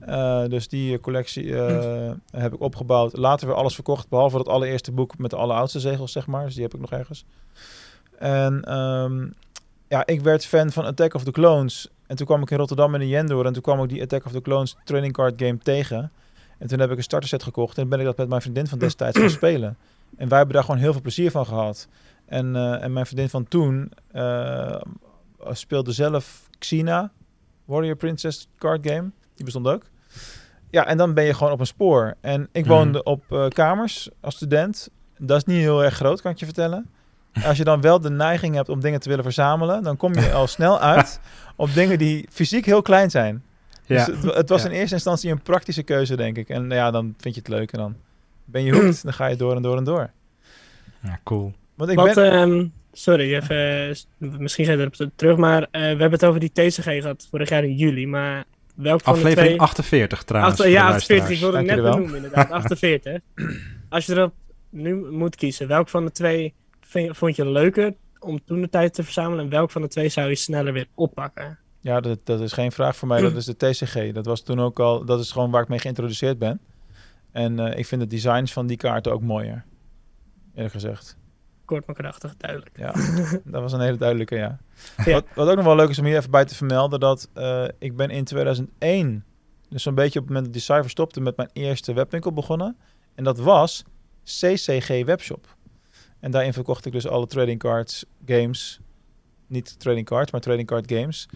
Uh, 0.09 0.45
dus 0.47 0.69
die 0.69 1.01
collectie 1.01 1.45
uh, 1.45 2.11
heb 2.31 2.55
ik 2.55 2.61
opgebouwd. 2.61 3.17
Later 3.17 3.47
weer 3.47 3.57
alles 3.57 3.75
verkocht, 3.75 4.09
behalve 4.09 4.37
dat 4.37 4.49
allereerste 4.49 4.93
boek 4.93 5.19
met 5.19 5.31
de 5.31 5.37
alleroudste 5.37 5.81
zegels, 5.81 6.13
zeg 6.13 6.27
maar. 6.27 6.45
Dus 6.45 6.55
die 6.55 6.63
heb 6.63 6.75
ik 6.75 6.81
nog 6.81 6.93
ergens. 6.93 7.25
En 8.19 8.79
um, 8.79 9.33
ja, 9.89 10.07
ik 10.07 10.21
werd 10.21 10.47
fan 10.47 10.71
van 10.71 10.85
Attack 10.85 11.15
of 11.15 11.25
the 11.25 11.31
Clones. 11.31 11.91
En 12.07 12.17
toen 12.17 12.27
kwam 12.27 12.43
ik 12.43 12.51
in 12.51 12.59
Rotterdam 12.59 12.95
in 12.95 13.01
de 13.01 13.09
Jendor. 13.09 13.47
En 13.47 13.53
toen 13.53 13.63
kwam 13.63 13.83
ik 13.83 13.89
die 13.89 14.03
Attack 14.03 14.25
of 14.25 14.33
the 14.33 14.41
Clones 14.41 14.77
training 14.85 15.13
card 15.13 15.35
game 15.37 15.59
tegen. 15.59 16.13
En 16.59 16.69
toen 16.69 16.79
heb 16.79 16.91
ik 16.91 16.97
een 16.97 17.03
starterset 17.03 17.43
gekocht. 17.43 17.79
En 17.79 17.89
ben 17.89 17.99
ik 17.99 18.05
dat 18.05 18.17
met 18.17 18.29
mijn 18.29 18.41
vriendin 18.41 18.67
van 18.67 18.79
destijds 18.79 19.19
gaan 19.19 19.31
spelen. 19.43 19.77
En 20.17 20.29
wij 20.29 20.37
hebben 20.37 20.55
daar 20.55 20.65
gewoon 20.65 20.81
heel 20.81 20.93
veel 20.93 21.01
plezier 21.01 21.31
van 21.31 21.47
gehad. 21.47 21.89
En, 22.27 22.55
uh, 22.55 22.83
en 22.83 22.93
mijn 22.93 23.07
vriendin 23.07 23.29
van 23.29 23.49
toen 23.49 23.93
speelde 25.51 25.93
zelf 25.93 26.49
Xena, 26.59 27.13
Warrior 27.65 27.97
Princess 27.97 28.49
card 28.59 28.89
game. 28.89 29.11
Die 29.41 29.53
bestond 29.53 29.69
ook. 29.69 29.83
Ja, 30.71 30.87
en 30.87 30.97
dan 30.97 31.15
ben 31.15 31.25
je 31.25 31.35
gewoon 31.35 31.53
op 31.53 31.61
een 31.61 31.67
spoor. 31.67 32.15
En 32.21 32.49
ik 32.53 32.67
woonde 32.67 32.99
mm. 32.99 33.13
op 33.13 33.25
uh, 33.31 33.49
kamers 33.49 34.09
als 34.21 34.35
student. 34.35 34.89
Dat 35.19 35.37
is 35.37 35.45
niet 35.45 35.59
heel 35.59 35.85
erg 35.85 35.95
groot, 35.95 36.21
kan 36.21 36.31
ik 36.31 36.39
je 36.39 36.45
vertellen. 36.45 36.91
Als 37.49 37.57
je 37.57 37.65
dan 37.65 37.81
wel 37.81 38.01
de 38.01 38.11
neiging 38.11 38.55
hebt 38.55 38.69
om 38.69 38.81
dingen 38.81 39.01
te 39.01 39.09
willen 39.09 39.25
verzamelen, 39.25 39.83
dan 39.83 39.97
kom 39.97 40.15
je 40.15 40.33
al 40.41 40.47
snel 40.47 40.81
uit 40.81 41.21
op 41.57 41.75
dingen 41.75 41.99
die 41.99 42.27
fysiek 42.31 42.67
heel 42.67 42.83
klein 42.83 43.11
zijn. 43.11 43.43
Ja. 43.87 44.05
Dus 44.05 44.17
het, 44.17 44.35
het 44.35 44.49
was 44.49 44.65
in 44.65 44.71
eerste 44.71 44.95
instantie 44.95 45.31
een 45.31 45.43
praktische 45.43 45.83
keuze, 45.83 46.17
denk 46.17 46.37
ik. 46.37 46.49
En 46.49 46.71
ja, 46.71 46.91
dan 46.91 47.15
vind 47.19 47.35
je 47.35 47.41
het 47.41 47.51
leuk 47.51 47.73
en 47.73 47.79
dan 47.79 47.97
ben 48.45 48.63
je 48.63 48.73
hoekt. 48.73 49.03
dan 49.05 49.13
ga 49.13 49.27
je 49.27 49.37
door 49.37 49.57
en 49.57 49.63
door 49.63 49.77
en 49.77 49.85
door. 49.85 50.11
Ja, 51.03 51.21
cool. 51.25 51.53
Want 51.75 51.91
ik 51.91 51.97
Wat, 51.97 52.15
ben... 52.15 52.35
Um, 52.35 52.73
sorry, 52.93 53.35
even, 53.35 53.97
misschien 54.19 54.65
ga 54.65 54.73
je 54.73 54.79
erop 54.79 55.11
terug, 55.17 55.37
maar 55.37 55.61
uh, 55.63 55.69
we 55.71 55.79
hebben 55.79 56.13
het 56.13 56.25
over 56.25 56.41
die 56.41 56.53
TCG 56.53 56.85
gehad 56.85 57.27
vorig 57.31 57.49
jaar 57.49 57.65
in 57.65 57.75
juli, 57.75 58.07
maar 58.07 58.45
welk 58.83 59.01
van 59.01 59.13
Aflevering 59.13 59.49
de 59.49 59.57
twee... 59.57 59.61
48 59.61 60.23
trouwens. 60.23 60.63
Ja, 60.63 60.87
48, 60.87 61.31
ik 61.31 61.41
wilde 61.41 61.57
het 61.57 61.67
net 61.67 61.83
benoemen 61.83 62.17
inderdaad, 62.17 62.51
48. 62.61 63.19
Als 63.89 64.07
je 64.07 64.13
erop 64.13 64.33
nu 64.69 64.95
moet 65.11 65.37
kiezen, 65.37 65.69
welk 65.69 65.89
van 65.89 66.05
de 66.05 66.11
twee 66.11 66.55
vind, 66.81 67.17
vond 67.17 67.37
je 67.37 67.51
leuker 67.51 67.95
om 68.19 68.45
toen 68.45 68.61
de 68.61 68.69
tijd 68.69 68.95
te 68.95 69.03
verzamelen 69.03 69.45
en 69.45 69.51
welk 69.51 69.71
van 69.71 69.83
de 69.83 69.89
twee 69.89 70.09
zou 70.09 70.29
je 70.29 70.35
sneller 70.35 70.73
weer 70.73 70.87
oppakken? 70.95 71.59
Ja, 71.81 72.01
dat, 72.01 72.19
dat 72.25 72.41
is 72.41 72.53
geen 72.53 72.73
vraag 72.73 72.97
voor 72.97 73.09
mij, 73.09 73.21
dat 73.21 73.37
is 73.37 73.45
de 73.45 73.57
TCG. 73.57 74.13
Dat 74.13 74.27
was 74.27 74.43
toen 74.43 74.61
ook 74.61 74.81
al, 74.81 75.05
dat 75.05 75.21
is 75.21 75.33
gewoon 75.33 75.51
waar 75.51 75.63
ik 75.63 75.69
mee 75.69 75.79
geïntroduceerd 75.79 76.39
ben. 76.39 76.61
En 77.33 77.59
uh, 77.59 77.79
ik 77.79 77.87
vind 77.87 78.01
de 78.01 78.07
designs 78.07 78.53
van 78.53 78.67
die 78.67 78.77
kaarten 78.77 79.13
ook 79.13 79.23
mooier, 79.23 79.65
eerlijk 80.55 80.73
gezegd 80.73 81.19
kort 81.71 81.87
maar 81.87 81.97
krachtig, 81.97 82.37
duidelijk. 82.37 82.77
Ja, 82.77 82.93
dat 83.53 83.63
was 83.63 83.73
een 83.73 83.81
hele 83.81 83.97
duidelijke, 83.97 84.37
ja. 84.37 84.59
Wat, 84.97 85.25
wat, 85.35 85.49
ook 85.49 85.57
nog 85.57 85.65
wel 85.65 85.77
leuk 85.77 85.89
is 85.89 85.99
om 85.99 86.05
hier 86.05 86.17
even 86.17 86.31
bij 86.31 86.45
te 86.45 86.55
vermelden, 86.55 87.01
dat 87.01 87.29
uh, 87.35 87.65
ik 87.79 87.97
ben 87.97 88.11
in 88.11 88.25
2001, 88.25 89.25
dus 89.69 89.83
zo'n 89.83 89.95
beetje 89.95 90.19
op 90.19 90.25
het 90.25 90.35
moment 90.35 90.45
dat 90.45 90.53
die 90.53 90.63
cijfer 90.63 90.91
stopte, 90.91 91.21
met 91.21 91.37
mijn 91.37 91.49
eerste 91.53 91.93
webwinkel 91.93 92.33
begonnen. 92.33 92.77
En 93.15 93.25
dat 93.25 93.39
was 93.39 93.85
CCG 94.25 95.05
Webshop. 95.05 95.57
En 96.21 96.31
daarin 96.31 96.53
verkocht 96.53 96.87
ik 96.87 96.93
dus 96.93 97.07
alle 97.07 97.27
trading 97.27 97.59
cards, 97.59 98.05
games, 98.27 98.81
niet 99.47 99.81
trading 99.81 100.07
cards, 100.07 100.31
maar 100.31 100.41
trading 100.41 100.67
card 100.67 100.93
games. 100.93 101.29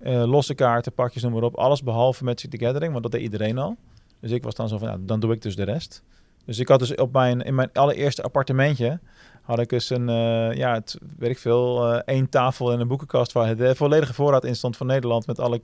Uh, 0.00 0.24
losse 0.24 0.54
kaarten, 0.54 0.92
pakjes, 0.92 1.22
noem 1.22 1.32
maar 1.32 1.42
op. 1.42 1.56
Alles 1.56 1.82
behalve 1.82 2.24
Magic 2.24 2.50
the 2.50 2.58
Gathering, 2.58 2.90
want 2.90 3.02
dat 3.02 3.12
deed 3.12 3.22
iedereen 3.22 3.58
al. 3.58 3.76
Dus 4.20 4.30
ik 4.30 4.42
was 4.42 4.54
dan 4.54 4.68
zo 4.68 4.78
van, 4.78 4.88
ja, 4.88 4.96
dan 5.00 5.20
doe 5.20 5.32
ik 5.32 5.42
dus 5.42 5.56
de 5.56 5.62
rest. 5.62 6.02
Dus 6.44 6.58
ik 6.58 6.68
had 6.68 6.78
dus 6.78 6.94
op 6.94 7.12
mijn, 7.12 7.40
in 7.40 7.54
mijn 7.54 7.70
allereerste 7.72 8.22
appartementje 8.22 9.00
had 9.42 9.58
ik 9.58 9.68
dus 9.68 9.90
een, 9.90 10.08
uh, 10.08 10.52
ja, 10.52 10.74
het, 10.74 10.98
weet 11.18 11.30
ik 11.30 11.38
veel, 11.38 11.92
uh, 11.92 12.00
één 12.04 12.28
tafel 12.28 12.72
en 12.72 12.80
een 12.80 12.88
boekenkast 12.88 13.32
waar 13.32 13.56
de 13.56 13.74
volledige 13.74 14.14
voorraad 14.14 14.44
in 14.44 14.56
stond 14.56 14.76
van 14.76 14.86
Nederland 14.86 15.26
met 15.26 15.38
alle 15.38 15.60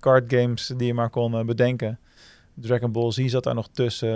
card 0.00 0.32
games 0.32 0.66
die 0.76 0.86
je 0.86 0.94
maar 0.94 1.10
kon 1.10 1.34
uh, 1.34 1.44
bedenken. 1.44 1.98
Dragon 2.54 2.92
Ball 2.92 3.12
Z 3.12 3.24
zat 3.24 3.44
daar 3.44 3.54
nog 3.54 3.68
tussen. 3.68 4.10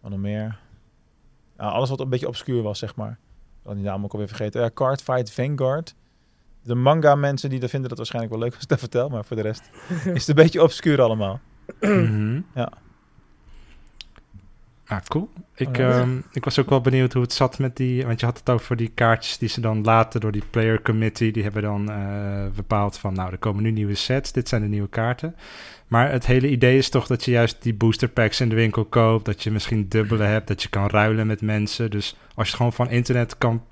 wat 0.00 0.10
nog 0.10 0.20
meer? 0.20 0.58
Ja, 1.58 1.68
alles 1.68 1.88
wat 1.88 2.00
een 2.00 2.08
beetje 2.08 2.28
obscuur 2.28 2.62
was, 2.62 2.78
zeg 2.78 2.96
maar. 2.96 3.18
Ik 3.60 3.66
had 3.66 3.74
die 3.74 3.84
naam 3.84 4.04
ook 4.04 4.12
alweer 4.12 4.28
vergeten. 4.28 4.60
Ja, 4.60 4.70
Card 4.74 5.02
Fight 5.02 5.32
Vanguard. 5.32 5.94
De 6.62 6.74
manga 6.74 7.14
mensen 7.14 7.50
die 7.50 7.60
dat 7.60 7.70
vinden 7.70 7.88
dat 7.88 7.98
waarschijnlijk 7.98 8.34
wel 8.34 8.42
leuk 8.42 8.54
als 8.54 8.62
ik 8.62 8.68
dat 8.68 8.78
vertel, 8.78 9.08
maar 9.08 9.24
voor 9.24 9.36
de 9.36 9.42
rest 9.42 9.70
is 10.14 10.26
het 10.26 10.28
een 10.28 10.44
beetje 10.44 10.62
obscuur 10.62 11.00
allemaal. 11.00 11.40
Mhm. 11.80 12.40
Ja. 12.54 12.72
Ah, 14.90 14.98
cool. 15.08 15.30
Ik, 15.54 15.78
uh, 15.78 16.02
ik 16.32 16.44
was 16.44 16.58
ook 16.58 16.68
wel 16.68 16.80
benieuwd 16.80 17.12
hoe 17.12 17.22
het 17.22 17.32
zat 17.32 17.58
met 17.58 17.76
die... 17.76 18.06
Want 18.06 18.20
je 18.20 18.26
had 18.26 18.38
het 18.38 18.50
over 18.50 18.76
die 18.76 18.90
kaartjes 18.94 19.38
die 19.38 19.48
ze 19.48 19.60
dan 19.60 19.82
later 19.82 20.20
door 20.20 20.32
die 20.32 20.42
player 20.50 20.82
committee... 20.82 21.32
die 21.32 21.42
hebben 21.42 21.62
dan 21.62 21.90
uh, 21.90 22.46
bepaald 22.54 22.98
van... 22.98 23.14
nou, 23.14 23.30
er 23.32 23.38
komen 23.38 23.62
nu 23.62 23.70
nieuwe 23.70 23.94
sets, 23.94 24.32
dit 24.32 24.48
zijn 24.48 24.62
de 24.62 24.68
nieuwe 24.68 24.88
kaarten. 24.88 25.36
Maar 25.86 26.10
het 26.10 26.26
hele 26.26 26.48
idee 26.48 26.76
is 26.76 26.88
toch 26.88 27.06
dat 27.06 27.24
je 27.24 27.30
juist 27.30 27.62
die 27.62 27.74
booster 27.74 28.08
packs 28.08 28.40
in 28.40 28.48
de 28.48 28.54
winkel 28.54 28.84
koopt... 28.84 29.24
dat 29.24 29.42
je 29.42 29.50
misschien 29.50 29.88
dubbele 29.88 30.24
hebt, 30.24 30.48
dat 30.48 30.62
je 30.62 30.68
kan 30.68 30.88
ruilen 30.88 31.26
met 31.26 31.40
mensen. 31.40 31.90
Dus 31.90 32.16
als 32.34 32.50
je 32.50 32.56
gewoon 32.56 32.72
van 32.72 32.90
internet 32.90 33.38
kan... 33.38 33.62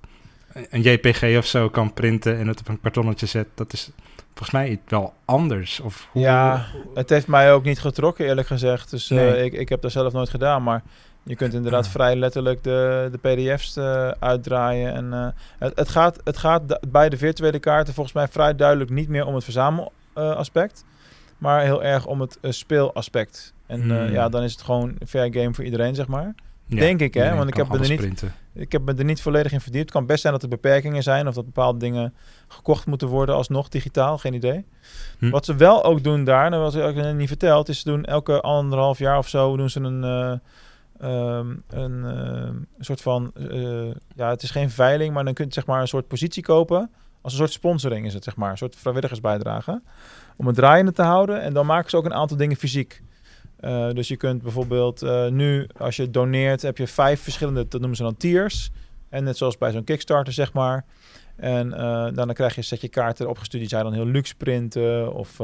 een 0.71 0.83
JPG 0.83 1.37
of 1.37 1.47
zo 1.47 1.69
kan 1.69 1.93
printen 1.93 2.39
en 2.39 2.47
het 2.47 2.61
op 2.61 2.69
een 2.69 2.81
kartonnetje 2.81 3.27
zet... 3.27 3.47
dat 3.55 3.73
is 3.73 3.91
volgens 4.35 4.51
mij 4.51 4.81
wel 4.89 5.15
anders. 5.25 5.81
Of 5.81 6.09
hoe... 6.11 6.23
Ja, 6.23 6.67
het 6.95 7.09
heeft 7.09 7.27
mij 7.27 7.53
ook 7.53 7.65
niet 7.65 7.81
getrokken 7.81 8.27
eerlijk 8.27 8.47
gezegd. 8.47 8.91
Dus 8.91 9.09
nee. 9.09 9.37
uh, 9.37 9.45
ik, 9.45 9.53
ik 9.53 9.69
heb 9.69 9.83
dat 9.83 9.93
zelf 9.93 10.13
nooit 10.13 10.31
gedaan, 10.31 10.63
maar... 10.63 10.83
Je 11.29 11.37
kunt 11.37 11.55
inderdaad 11.55 11.89
vrij 11.89 12.17
letterlijk 12.17 12.65
de, 12.65 13.09
de 13.13 13.19
pdf's 13.19 13.77
uh, 13.77 14.09
uitdraaien. 14.09 14.95
En, 14.95 15.05
uh, 15.05 15.29
het, 15.59 15.79
het, 15.79 15.89
gaat, 15.89 16.21
het 16.25 16.37
gaat 16.37 16.91
bij 16.91 17.09
de 17.09 17.17
virtuele 17.17 17.59
kaarten 17.59 17.95
volgens 17.95 18.15
mij 18.15 18.29
vrij 18.29 18.55
duidelijk 18.55 18.91
niet 18.91 19.09
meer 19.09 19.27
om 19.27 19.35
het 19.35 19.45
verzamelaspect. 19.45 20.85
maar 21.39 21.63
heel 21.63 21.83
erg 21.83 22.07
om 22.07 22.21
het 22.21 22.39
speelaspect. 22.43 23.55
En 23.67 23.83
hmm. 23.83 24.13
ja, 24.13 24.29
dan 24.29 24.43
is 24.43 24.53
het 24.53 24.63
gewoon 24.63 24.97
fair 25.07 25.33
game 25.33 25.55
voor 25.55 25.65
iedereen, 25.65 25.95
zeg 25.95 26.07
maar. 26.07 26.35
Ja, 26.67 26.77
Denk 26.77 27.01
ik, 27.01 27.15
hè? 27.15 27.35
Want 27.35 27.49
ik 27.49 27.57
heb, 27.57 27.69
me 27.69 27.79
er 27.79 27.89
niet, 27.89 28.25
ik 28.55 28.73
heb 28.73 28.83
me 28.83 28.95
er 28.95 29.05
niet 29.05 29.21
volledig 29.21 29.53
in 29.53 29.61
verdiept. 29.61 29.85
Het 29.85 29.93
kan 29.93 30.07
best 30.07 30.21
zijn 30.21 30.33
dat 30.33 30.43
er 30.43 30.49
beperkingen 30.49 31.03
zijn 31.03 31.29
of 31.29 31.35
dat 31.35 31.45
bepaalde 31.45 31.79
dingen 31.79 32.15
gekocht 32.49 32.87
moeten 32.87 33.09
worden 33.09 33.35
alsnog 33.35 33.69
digitaal, 33.69 34.19
geen 34.19 34.35
idee. 34.35 34.65
Hm. 35.19 35.31
Wat 35.31 35.45
ze 35.45 35.55
wel 35.55 35.85
ook 35.85 36.05
doen 36.05 36.25
daar, 36.25 36.51
dat 36.51 36.61
was 36.61 36.95
ik 36.97 37.15
niet 37.15 37.29
verteld, 37.29 37.69
is 37.69 37.81
ze 37.81 37.91
doen 37.91 38.05
elke 38.05 38.41
anderhalf 38.41 38.99
jaar 38.99 39.19
of 39.19 39.29
zo 39.29 39.57
doen 39.57 39.71
ze 39.71 39.81
een, 39.81 40.05
uh, 40.05 40.33
um, 41.03 41.63
een, 41.69 42.03
uh, 42.05 42.51
soort 42.79 43.01
van, 43.01 43.33
uh, 43.37 43.91
ja, 44.15 44.31
het 44.31 44.43
is 44.43 44.51
geen 44.51 44.71
veiling, 44.71 45.15
maar 45.15 45.25
dan 45.25 45.35
kun 45.35 45.45
je 45.45 45.53
zeg 45.53 45.67
maar 45.67 45.81
een 45.81 45.89
soort 45.89 46.09
positie 46.09 46.43
kopen. 46.43 46.91
Als 47.21 47.33
een 47.33 47.39
soort 47.39 47.53
sponsoring 47.53 48.07
is 48.07 48.15
het, 48.15 48.25
zeg 48.25 48.37
maar, 48.37 48.51
een 48.51 48.59
soort 48.59 48.77
vrijwilligersbijdrage. 48.77 49.83
Om 50.37 50.47
het 50.47 50.57
draaiende 50.57 50.93
te 50.93 51.03
houden. 51.03 51.43
En 51.43 51.53
dan 51.53 51.67
maken 51.67 51.91
ze 51.91 51.97
ook 51.97 52.05
een 52.05 52.15
aantal 52.15 52.37
dingen 52.37 52.57
fysiek. 52.57 53.03
Uh, 53.61 53.91
dus 53.91 54.09
je 54.09 54.17
kunt 54.17 54.43
bijvoorbeeld 54.43 55.01
nu, 55.31 55.69
als 55.77 55.97
je 55.97 56.11
doneert, 56.11 56.63
heb 56.63 56.79
je 56.79 56.87
vijf 56.87 57.21
verschillende, 57.21 57.69
dat 57.69 57.81
noemen 57.81 57.97
ze 57.97 58.03
dan 58.03 58.17
tiers. 58.17 58.71
En 59.09 59.25
net 59.25 59.37
zoals 59.37 59.59
bij 59.59 59.73
zo'n 59.73 59.85
Kickstarter, 59.85 60.33
zeg 60.33 60.53
maar. 60.53 60.85
En 61.37 61.71
dan 62.15 62.33
krijg 62.33 62.53
je 62.53 62.59
een 62.59 62.65
setje 62.65 62.89
kaarten 62.89 63.29
opgestuurd. 63.29 63.63
Die 63.63 63.71
zijn 63.71 63.85
dan 63.85 63.93
heel 63.93 64.07
luxe 64.07 64.35
printen. 64.35 65.15
Of 65.15 65.41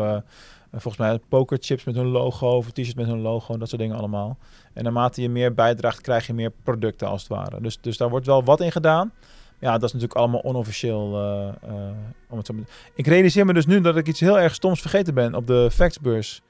volgens 0.81 0.97
mij 0.97 1.21
pokerchips 1.29 1.85
met 1.85 1.95
hun 1.95 2.07
logo. 2.07 2.57
Of 2.57 2.71
t-shirts 2.71 2.95
met 2.95 3.07
hun 3.07 3.21
logo. 3.21 3.57
Dat 3.57 3.69
soort 3.69 3.81
dingen 3.81 3.97
allemaal. 3.97 4.39
En 4.73 4.85
naarmate 4.85 5.23
je 5.23 5.29
meer 5.29 5.55
bijdraagt, 5.55 6.01
krijg 6.01 6.27
je 6.27 6.35
meer 6.35 6.53
producten 6.63 7.09
als 7.09 7.23
het 7.23 7.31
ware. 7.31 7.61
Dus, 7.61 7.81
dus 7.81 7.97
daar 7.97 8.09
wordt 8.09 8.27
wel 8.27 8.45
wat 8.45 8.61
in 8.61 8.73
gedaan. 8.73 9.13
Ja, 9.59 9.73
dat 9.73 9.83
is 9.83 9.93
natuurlijk 9.93 10.21
allemaal 10.21 10.43
onofficieel. 10.43 11.23
Uh, 11.23 11.49
uh, 11.69 11.91
om 12.29 12.37
het 12.37 12.47
zo 12.47 12.55
ik 12.95 13.07
realiseer 13.07 13.47
me 13.47 13.53
dus 13.53 13.67
nu 13.67 13.81
dat 13.81 13.97
ik 13.97 14.09
iets 14.09 14.21
heel 14.21 14.41
erg 14.41 14.55
stoms 14.55 14.81
vergeten 14.81 15.15
ben 15.15 15.35
op 15.35 15.47
de 15.47 15.69
factsbeurs. 15.73 16.43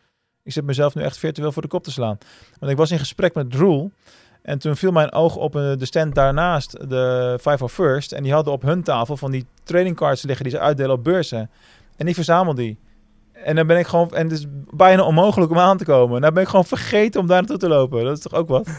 Ik 0.43 0.53
zit 0.53 0.65
mezelf 0.65 0.95
nu 0.95 1.03
echt 1.03 1.19
virtueel 1.19 1.53
voor 1.53 1.63
de 1.63 1.69
kop 1.69 1.85
te 1.85 1.91
slaan. 1.91 2.19
Want 2.59 2.73
ik 2.73 2.79
was 2.79 2.91
in 2.91 2.99
gesprek 2.99 3.35
met 3.35 3.51
Droel. 3.51 3.91
En 4.43 4.59
toen 4.59 4.77
viel 4.77 4.93
mijn 4.93 5.13
oog 5.13 5.37
op 5.37 5.53
de 5.53 5.85
stand 5.85 6.15
daarnaast, 6.15 6.89
de 6.91 7.37
Five 7.41 7.65
of 7.65 7.73
First. 7.73 8.13
En 8.13 8.23
die 8.23 8.33
hadden 8.33 8.53
op 8.53 8.63
hun 8.63 8.83
tafel 8.83 9.17
van 9.17 9.31
die 9.31 9.47
trading 9.63 9.97
cards 9.97 10.23
liggen 10.23 10.45
die 10.45 10.55
ze 10.55 10.61
uitdelen 10.61 10.93
op 10.93 11.05
beurzen. 11.05 11.51
En 11.97 12.07
die 12.07 12.15
verzamel 12.15 12.55
die. 12.55 12.79
En 13.35 13.57
dan 13.57 13.67
ben 13.67 13.79
ik 13.79 13.87
gewoon, 13.87 14.11
en 14.11 14.23
het 14.29 14.39
is 14.39 14.47
bijna 14.71 15.03
onmogelijk 15.03 15.51
om 15.51 15.59
aan 15.59 15.77
te 15.77 15.85
komen. 15.85 16.21
Dan 16.21 16.35
ben 16.35 16.43
ik 16.43 16.49
gewoon 16.49 16.65
vergeten 16.65 17.21
om 17.21 17.27
daar 17.27 17.37
naartoe 17.37 17.59
te 17.59 17.69
lopen. 17.69 18.05
Dat 18.05 18.17
is 18.17 18.23
toch 18.23 18.35
ook 18.35 18.49
wat? 18.49 18.67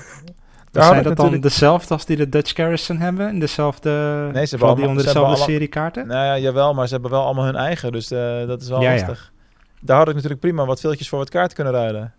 Daar 0.72 0.84
zijn 0.84 1.04
dat 1.04 1.10
natuurlijk... 1.10 1.42
dan 1.42 1.52
dezelfde 1.52 1.94
als 1.94 2.06
die 2.06 2.18
de 2.18 2.30
Dutch 2.30 2.56
Garrison 2.56 2.98
hebben? 2.98 3.40
Dezelfde, 3.40 3.90
nee, 4.34 4.46
ze 4.46 4.56
hebben 4.56 4.76
die 4.76 4.88
onder 4.88 5.04
dezelfde 5.04 5.44
serie 5.44 5.68
kaarten? 5.68 6.08
Nou 6.08 6.26
ja, 6.26 6.38
jawel, 6.38 6.74
maar 6.74 6.88
ze 6.88 6.94
hebben 6.94 7.12
wel 7.12 7.24
allemaal 7.24 7.46
hun 7.46 7.56
eigen. 7.56 7.92
Dus 7.92 8.12
uh, 8.12 8.48
dat 8.48 8.62
is 8.62 8.70
wel 8.70 8.82
ja, 8.82 8.92
lastig. 8.92 9.32
Ja. 9.34 9.56
Daar 9.82 9.98
had 9.98 10.08
ik 10.08 10.14
natuurlijk 10.14 10.42
prima 10.42 10.66
wat 10.66 10.80
veeltjes 10.80 11.10
voor 11.10 11.20
wat 11.20 11.30
kaarten 11.30 11.56
kunnen 11.56 11.74
ruilen. 11.74 12.14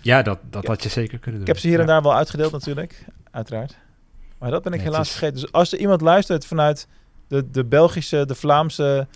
Ja, 0.00 0.22
dat, 0.22 0.38
dat 0.50 0.66
had 0.66 0.82
je 0.82 0.88
zeker 0.88 1.18
kunnen 1.18 1.32
doen. 1.40 1.40
Ik 1.40 1.46
heb 1.46 1.58
ze 1.58 1.68
hier 1.68 1.80
en 1.80 1.86
daar 1.86 2.02
wel 2.02 2.14
uitgedeeld 2.14 2.52
natuurlijk, 2.52 3.04
uiteraard. 3.30 3.76
Maar 4.38 4.50
dat 4.50 4.62
ben 4.62 4.72
ik 4.72 4.80
helaas 4.80 5.10
vergeten. 5.10 5.40
Dus 5.40 5.52
als 5.52 5.72
er 5.72 5.78
iemand 5.78 6.00
luistert 6.00 6.46
vanuit 6.46 6.86
de, 7.28 7.50
de 7.50 7.64
Belgische, 7.64 8.26
de 8.26 8.34
Vlaamse 8.34 9.06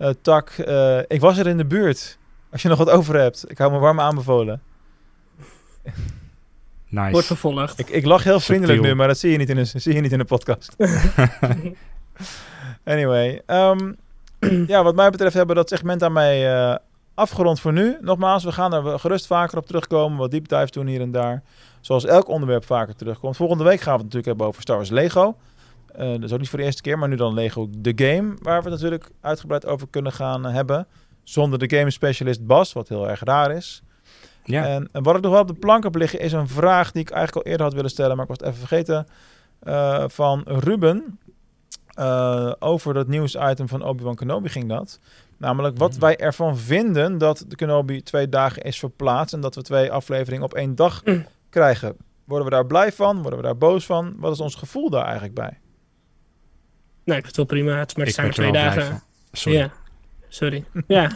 uh, 0.00 0.08
tak... 0.22 0.56
Uh, 0.58 0.98
ik 0.98 1.20
was 1.20 1.38
er 1.38 1.46
in 1.46 1.56
de 1.56 1.64
buurt. 1.64 2.18
Als 2.52 2.62
je 2.62 2.68
nog 2.68 2.78
wat 2.78 2.90
over 2.90 3.14
hebt. 3.16 3.50
Ik 3.50 3.58
hou 3.58 3.72
me 3.72 3.78
warm 3.78 4.00
aanbevolen. 4.00 4.62
Nice. 6.88 7.10
Wordt 7.10 7.26
vervolgd. 7.26 7.78
Ik, 7.78 7.88
ik 7.88 8.04
lach 8.04 8.24
heel 8.24 8.40
vriendelijk 8.40 8.72
Subtiel. 8.74 8.92
nu, 8.92 8.98
maar 8.98 9.08
dat 9.08 9.18
zie 9.18 9.30
je 9.30 9.38
niet 9.38 9.48
in 9.48 9.56
een, 9.56 9.66
zie 9.82 9.94
je 9.94 10.00
niet 10.00 10.12
in 10.12 10.20
een 10.20 10.26
podcast. 10.26 10.76
Anyway. 12.84 13.42
ehm, 13.46 13.92
ja, 14.66 14.82
wat 14.82 14.94
mij 14.94 15.10
betreft 15.10 15.34
hebben 15.34 15.56
we 15.56 15.60
dat 15.60 15.70
segment 15.70 16.02
aan 16.02 16.12
mij 16.12 16.54
eh, 16.54 16.76
afgerond 17.14 17.60
voor 17.60 17.72
nu. 17.72 17.96
Nogmaals, 18.00 18.44
we 18.44 18.52
gaan 18.52 18.72
er 18.72 18.98
gerust 18.98 19.26
vaker 19.26 19.58
op 19.58 19.66
terugkomen. 19.66 20.18
Wat 20.18 20.30
deep 20.30 20.48
dives 20.48 20.70
doen 20.70 20.86
hier 20.86 21.00
en 21.00 21.10
daar. 21.10 21.42
Zoals 21.80 22.04
elk 22.04 22.28
onderwerp 22.28 22.64
vaker 22.64 22.96
terugkomt. 22.96 23.36
Volgende 23.36 23.64
week 23.64 23.80
gaan 23.80 23.96
we 23.96 24.02
het 24.02 24.14
natuurlijk 24.14 24.26
hebben 24.26 24.46
over 24.46 24.62
Star 24.62 24.76
Wars 24.76 24.90
Lego. 24.90 25.36
Eh, 25.94 26.10
dat 26.10 26.22
is 26.22 26.32
ook 26.32 26.38
niet 26.38 26.48
voor 26.48 26.58
de 26.58 26.64
eerste 26.64 26.82
keer, 26.82 26.98
maar 26.98 27.08
nu 27.08 27.16
dan 27.16 27.34
Lego 27.34 27.68
The 27.82 27.92
Game. 27.94 28.34
Waar 28.42 28.62
we 28.62 28.70
het 28.70 28.80
natuurlijk 28.80 29.08
uitgebreid 29.20 29.66
over 29.66 29.86
kunnen 29.90 30.12
gaan 30.12 30.46
eh, 30.46 30.52
hebben. 30.54 30.86
Zonder 31.22 31.58
de 31.58 31.76
game 31.76 31.90
specialist 31.90 32.46
Bas, 32.46 32.72
wat 32.72 32.88
heel 32.88 33.08
erg 33.08 33.20
raar 33.24 33.50
is. 33.50 33.82
Ja. 34.44 34.66
En, 34.66 34.88
en 34.92 35.02
wat 35.02 35.16
ik 35.16 35.22
nog 35.22 35.32
wel 35.32 35.40
op 35.40 35.48
de 35.48 35.54
plank 35.54 35.82
heb 35.84 35.94
liggen 35.94 36.20
is 36.20 36.32
een 36.32 36.48
vraag 36.48 36.92
die 36.92 37.02
ik 37.02 37.10
eigenlijk 37.10 37.46
al 37.46 37.50
eerder 37.52 37.66
had 37.66 37.74
willen 37.74 37.90
stellen, 37.90 38.16
maar 38.16 38.24
ik 38.24 38.30
was 38.30 38.38
het 38.38 38.46
even 38.46 38.66
vergeten. 38.66 39.06
eh, 39.60 40.04
van 40.06 40.42
Ruben. 40.46 41.18
Over 42.58 42.94
dat 42.94 43.06
nieuwsitem 43.06 43.68
van 43.68 43.82
Obi-Wan 43.84 44.14
Kenobi 44.14 44.48
ging 44.48 44.68
dat. 44.68 44.98
Namelijk 45.36 45.78
wat 45.78 45.96
wij 45.96 46.16
ervan 46.16 46.56
vinden 46.58 47.18
dat 47.18 47.44
de 47.48 47.56
Kenobi 47.56 48.02
twee 48.02 48.28
dagen 48.28 48.62
is 48.62 48.78
verplaatst 48.78 49.34
en 49.34 49.40
dat 49.40 49.54
we 49.54 49.62
twee 49.62 49.92
afleveringen 49.92 50.44
op 50.44 50.54
één 50.54 50.74
dag 50.74 51.02
krijgen. 51.50 51.96
Worden 52.24 52.48
we 52.48 52.52
daar 52.54 52.66
blij 52.66 52.92
van? 52.92 53.20
Worden 53.22 53.38
we 53.38 53.44
daar 53.44 53.56
boos 53.56 53.86
van? 53.86 54.14
Wat 54.18 54.32
is 54.32 54.40
ons 54.40 54.54
gevoel 54.54 54.90
daar 54.90 55.04
eigenlijk 55.04 55.34
bij? 55.34 55.58
Nou, 57.10 57.22
ik 57.22 57.26
vind 57.26 57.36
het 57.36 57.48
wel 57.48 57.58
prima. 57.62 57.78
Het 57.78 57.96
maar 57.96 58.12
werd 58.16 58.32
twee 58.32 58.52
dagen. 58.52 59.02
Sorry. 59.32 59.58
Ja, 59.58 59.70
sorry. 60.28 60.64
ja. 60.86 61.10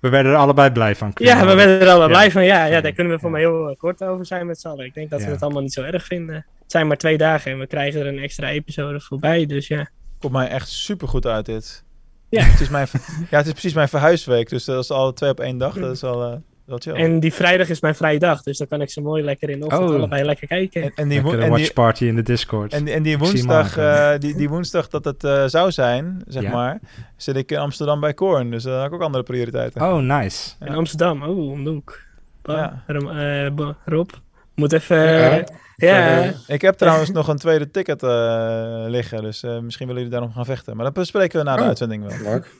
We 0.00 0.08
werden 0.08 0.32
er 0.32 0.38
allebei 0.38 0.70
blij 0.70 0.96
van. 0.96 1.10
ja, 1.14 1.46
we 1.46 1.54
werden 1.54 1.80
er 1.80 1.88
allemaal 1.88 2.08
Ja. 2.08 2.14
blij 2.14 2.30
van. 2.30 2.44
Ja, 2.44 2.64
ja, 2.64 2.80
daar 2.80 2.92
kunnen 2.92 3.12
we 3.12 3.18
voor 3.20 3.30
mij 3.30 3.40
heel 3.40 3.74
kort 3.78 4.02
over 4.02 4.26
zijn 4.26 4.46
met 4.46 4.60
z'n 4.60 4.68
allen. 4.68 4.84
Ik 4.84 4.94
denk 4.94 5.10
dat 5.10 5.20
Ja. 5.20 5.26
we 5.26 5.32
het 5.32 5.42
allemaal 5.42 5.62
niet 5.62 5.72
zo 5.72 5.82
erg 5.82 6.04
vinden. 6.04 6.34
Het 6.34 6.70
zijn 6.72 6.86
maar 6.86 6.96
twee 6.96 7.18
dagen 7.18 7.52
en 7.52 7.58
we 7.58 7.66
krijgen 7.66 8.00
er 8.00 8.06
een 8.06 8.18
extra 8.18 8.48
episode 8.48 9.00
voorbij. 9.00 9.46
Dus 9.46 9.66
ja. 9.68 9.88
Komt 10.18 10.32
mij 10.32 10.48
echt 10.48 10.68
super 10.68 11.08
goed 11.08 11.26
uit 11.26 11.46
dit. 11.46 11.84
Ja. 12.28 12.42
Het 12.42 12.60
is, 12.60 12.68
mijn, 12.68 12.86
ja, 13.30 13.36
het 13.36 13.46
is 13.46 13.52
precies 13.52 13.74
mijn 13.74 13.88
verhuisweek. 13.88 14.48
Dus 14.48 14.64
dat 14.64 14.82
is 14.82 14.90
al 14.90 15.12
twee 15.12 15.30
op 15.30 15.40
één 15.40 15.58
dag. 15.58 15.74
Dat 15.74 15.94
is 15.94 16.02
al 16.04 16.24
eh, 16.32 16.36
En 16.78 17.20
die 17.20 17.32
vrijdag 17.34 17.68
is 17.68 17.80
mijn 17.80 17.94
vrije 17.94 18.18
dag. 18.18 18.42
Dus 18.42 18.58
dan 18.58 18.66
kan 18.66 18.80
ik 18.80 18.90
ze 18.90 19.00
mooi 19.00 19.22
lekker 19.24 19.50
in 19.50 19.60
de 19.60 19.66
ochtend 19.66 19.90
Oh. 19.90 19.94
allebei 19.96 20.24
lekker 20.24 20.46
kijken. 20.46 20.82
En, 20.82 20.92
en 20.94 21.08
die, 21.08 21.16
Lekkere 21.22 21.36
wo- 21.36 21.42
en 21.42 21.48
die, 21.52 21.58
watch 21.60 21.72
party 21.72 22.04
in 22.04 22.14
de 22.16 22.22
Discord. 22.22 22.72
En, 22.72 22.86
en 22.86 23.02
die 23.02 23.18
woensdag, 23.18 23.76
eh, 23.76 24.10
die, 24.18 24.36
die 24.36 24.48
woensdag 24.48 24.88
dat 24.88 25.04
het 25.04 25.24
eh, 25.24 25.44
zou 25.46 25.70
zijn, 25.72 26.22
zeg 26.26 26.42
Ja. 26.42 26.50
maar, 26.50 26.78
zit 27.16 27.36
ik 27.36 27.50
in 27.50 27.58
Amsterdam 27.58 28.00
bij 28.00 28.14
Korn. 28.14 28.50
Dus 28.50 28.62
dan 28.62 28.74
heb 28.78 28.86
ik 28.86 28.92
ook 28.94 29.02
andere 29.02 29.24
prioriteiten. 29.24 29.82
Oh, 29.82 29.98
nice. 29.98 30.50
In 30.60 30.74
Amsterdam. 30.74 31.22
Oh, 31.22 31.50
om 31.50 31.64
de 31.64 31.70
hoek. 31.70 31.98
Ba- 32.42 32.82
eh, 32.86 33.48
Rob. 33.84 34.10
Moet 34.54 34.72
even... 34.72 34.96
Ja. 34.96 35.44
ja. 35.76 36.32
Ik 36.46 36.62
heb 36.62 36.76
trouwens 36.76 37.10
nog 37.10 37.28
een 37.28 37.36
tweede 37.36 37.70
ticket 37.70 38.02
eh, 38.02 38.84
liggen, 38.86 39.22
dus 39.22 39.42
eh, 39.42 39.58
misschien 39.58 39.86
willen 39.86 40.02
jullie 40.02 40.16
daar 40.18 40.26
nog 40.26 40.34
gaan 40.36 40.44
vechten. 40.44 40.76
Maar 40.76 40.84
dat 40.84 40.94
bespreken 40.94 41.38
we 41.38 41.44
na 41.44 41.54
de 41.56 41.60
Oh. 41.62 41.68
uitzending 41.68 42.06
wel. 42.08 42.32
Leuk. 42.32 42.48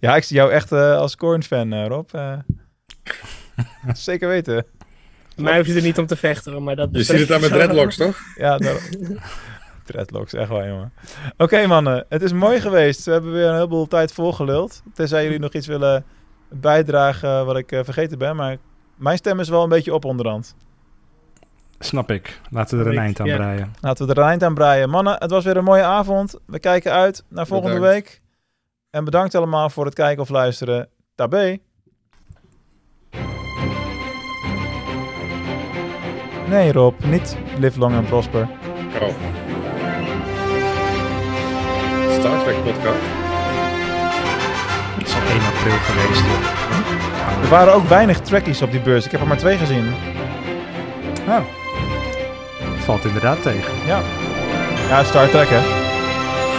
Ja, 0.00 0.16
ik 0.16 0.22
zie 0.24 0.36
jou 0.36 0.52
echt 0.52 0.72
eh, 0.72 0.96
als 0.96 1.16
Korn-fan, 1.16 1.72
eh, 1.72 1.86
Rob. 1.86 2.10
Zeker 3.92 4.28
weten. 4.28 4.64
Mij 5.36 5.56
hoef 5.56 5.66
je 5.66 5.74
er 5.74 5.82
niet 5.82 5.98
om 5.98 6.06
te 6.06 6.16
vechten, 6.16 6.62
maar 6.62 6.76
dat 6.76 6.88
Je 6.92 7.02
ziet 7.02 7.18
het 7.18 7.32
aan 7.32 7.40
met 7.40 7.50
dreadlocks, 7.50 7.96
toch? 7.96 8.18
Ja, 8.36 8.58
daar... 8.58 8.88
dreadlocks, 9.86 10.32
echt 10.32 10.48
waar, 10.48 10.68
jongen. 10.68 10.92
Oké, 11.36 11.66
mannen, 11.66 12.06
het 12.08 12.22
is 12.22 12.32
mooi 12.32 12.60
geweest. 12.60 13.04
We 13.04 13.12
hebben 13.12 13.32
weer 13.32 13.46
een 13.46 13.54
heleboel 13.54 13.86
tijd 13.86 14.12
volgeluld. 14.12 14.82
Tenzij 14.94 15.22
jullie 15.24 15.38
nog 15.38 15.52
iets 15.52 15.66
willen 15.66 16.04
bijdragen 16.48 17.46
wat 17.46 17.56
ik 17.56 17.72
eh, 17.72 17.80
vergeten 17.84 18.18
ben. 18.18 18.36
Maar 18.36 18.56
mijn 18.96 19.16
stem 19.16 19.40
is 19.40 19.48
wel 19.48 19.62
een 19.62 19.68
beetje 19.68 19.94
op 19.94 20.04
onderhand. 20.04 20.54
Snap 21.78 22.10
ik. 22.10 22.40
Laten 22.50 22.76
we 22.78 22.82
er 22.84 22.88
een 22.90 22.96
Ik- 22.96 23.02
eind 23.02 23.20
aan 23.20 23.26
ja. 23.26 23.36
breien. 23.36 23.72
Laten 23.80 24.06
we 24.06 24.12
er 24.12 24.18
een 24.18 24.28
eind 24.28 24.42
aan 24.42 24.54
breien. 24.54 24.90
Mannen, 24.90 25.16
het 25.18 25.30
was 25.30 25.44
weer 25.44 25.56
een 25.56 25.64
mooie 25.64 25.82
avond. 25.82 26.38
We 26.46 26.58
kijken 26.58 26.92
uit 26.92 27.24
naar 27.28 27.46
volgende 27.46 27.74
Bedankt. 27.80 27.94
week. 27.94 28.20
En 28.90 29.04
bedankt 29.04 29.34
allemaal 29.34 29.70
voor 29.70 29.84
het 29.84 29.94
kijken 29.94 30.22
of 30.22 30.28
luisteren. 30.28 30.88
Tabé. 31.14 31.58
Nee, 36.50 36.72
Rob, 36.72 36.94
niet 37.04 37.36
live 37.58 37.78
long 37.78 37.94
and 37.96 38.06
prosper. 38.06 38.48
Oh. 39.00 39.08
Star 42.18 42.42
Trek 42.42 42.56
podcast. 42.64 42.98
Het 44.98 45.06
is 45.06 45.14
al 45.14 45.20
1 45.20 45.40
april 45.54 45.78
geweest. 45.78 46.20
joh. 46.20 47.42
Er 47.42 47.48
waren 47.48 47.74
ook 47.74 47.88
weinig 47.88 48.20
trackies 48.20 48.62
op 48.62 48.70
die 48.70 48.80
beurs. 48.80 49.04
Ik 49.04 49.10
heb 49.10 49.20
er 49.20 49.26
maar 49.26 49.36
twee 49.36 49.56
gezien. 49.58 49.94
Oh. 51.28 51.36
Het 52.74 52.84
valt 52.84 53.04
inderdaad 53.04 53.42
tegen. 53.42 53.72
Ja. 53.86 54.00
Ja, 54.88 55.04
Star 55.04 55.28
Trek, 55.28 55.48
hè? 55.50 55.60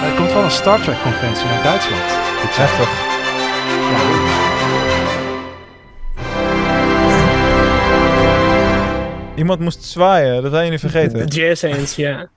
Er 0.08 0.16
komt 0.16 0.34
wel 0.34 0.44
een 0.44 0.52
Star 0.52 0.82
Trek 0.82 1.02
conventie 1.04 1.46
naar 1.46 1.64
Duitsland. 1.64 2.04
Dit 2.42 2.56
jaar. 2.56 2.68
Heftig. 2.68 3.11
Iemand 9.36 9.60
moest 9.60 9.84
zwaaien, 9.84 10.41
dat 10.41 10.52
zijn 10.52 10.64
jullie 10.64 10.80
vergeten. 10.80 11.30
De 11.30 11.36
Jazz 11.36 11.95
ja. 11.95 12.28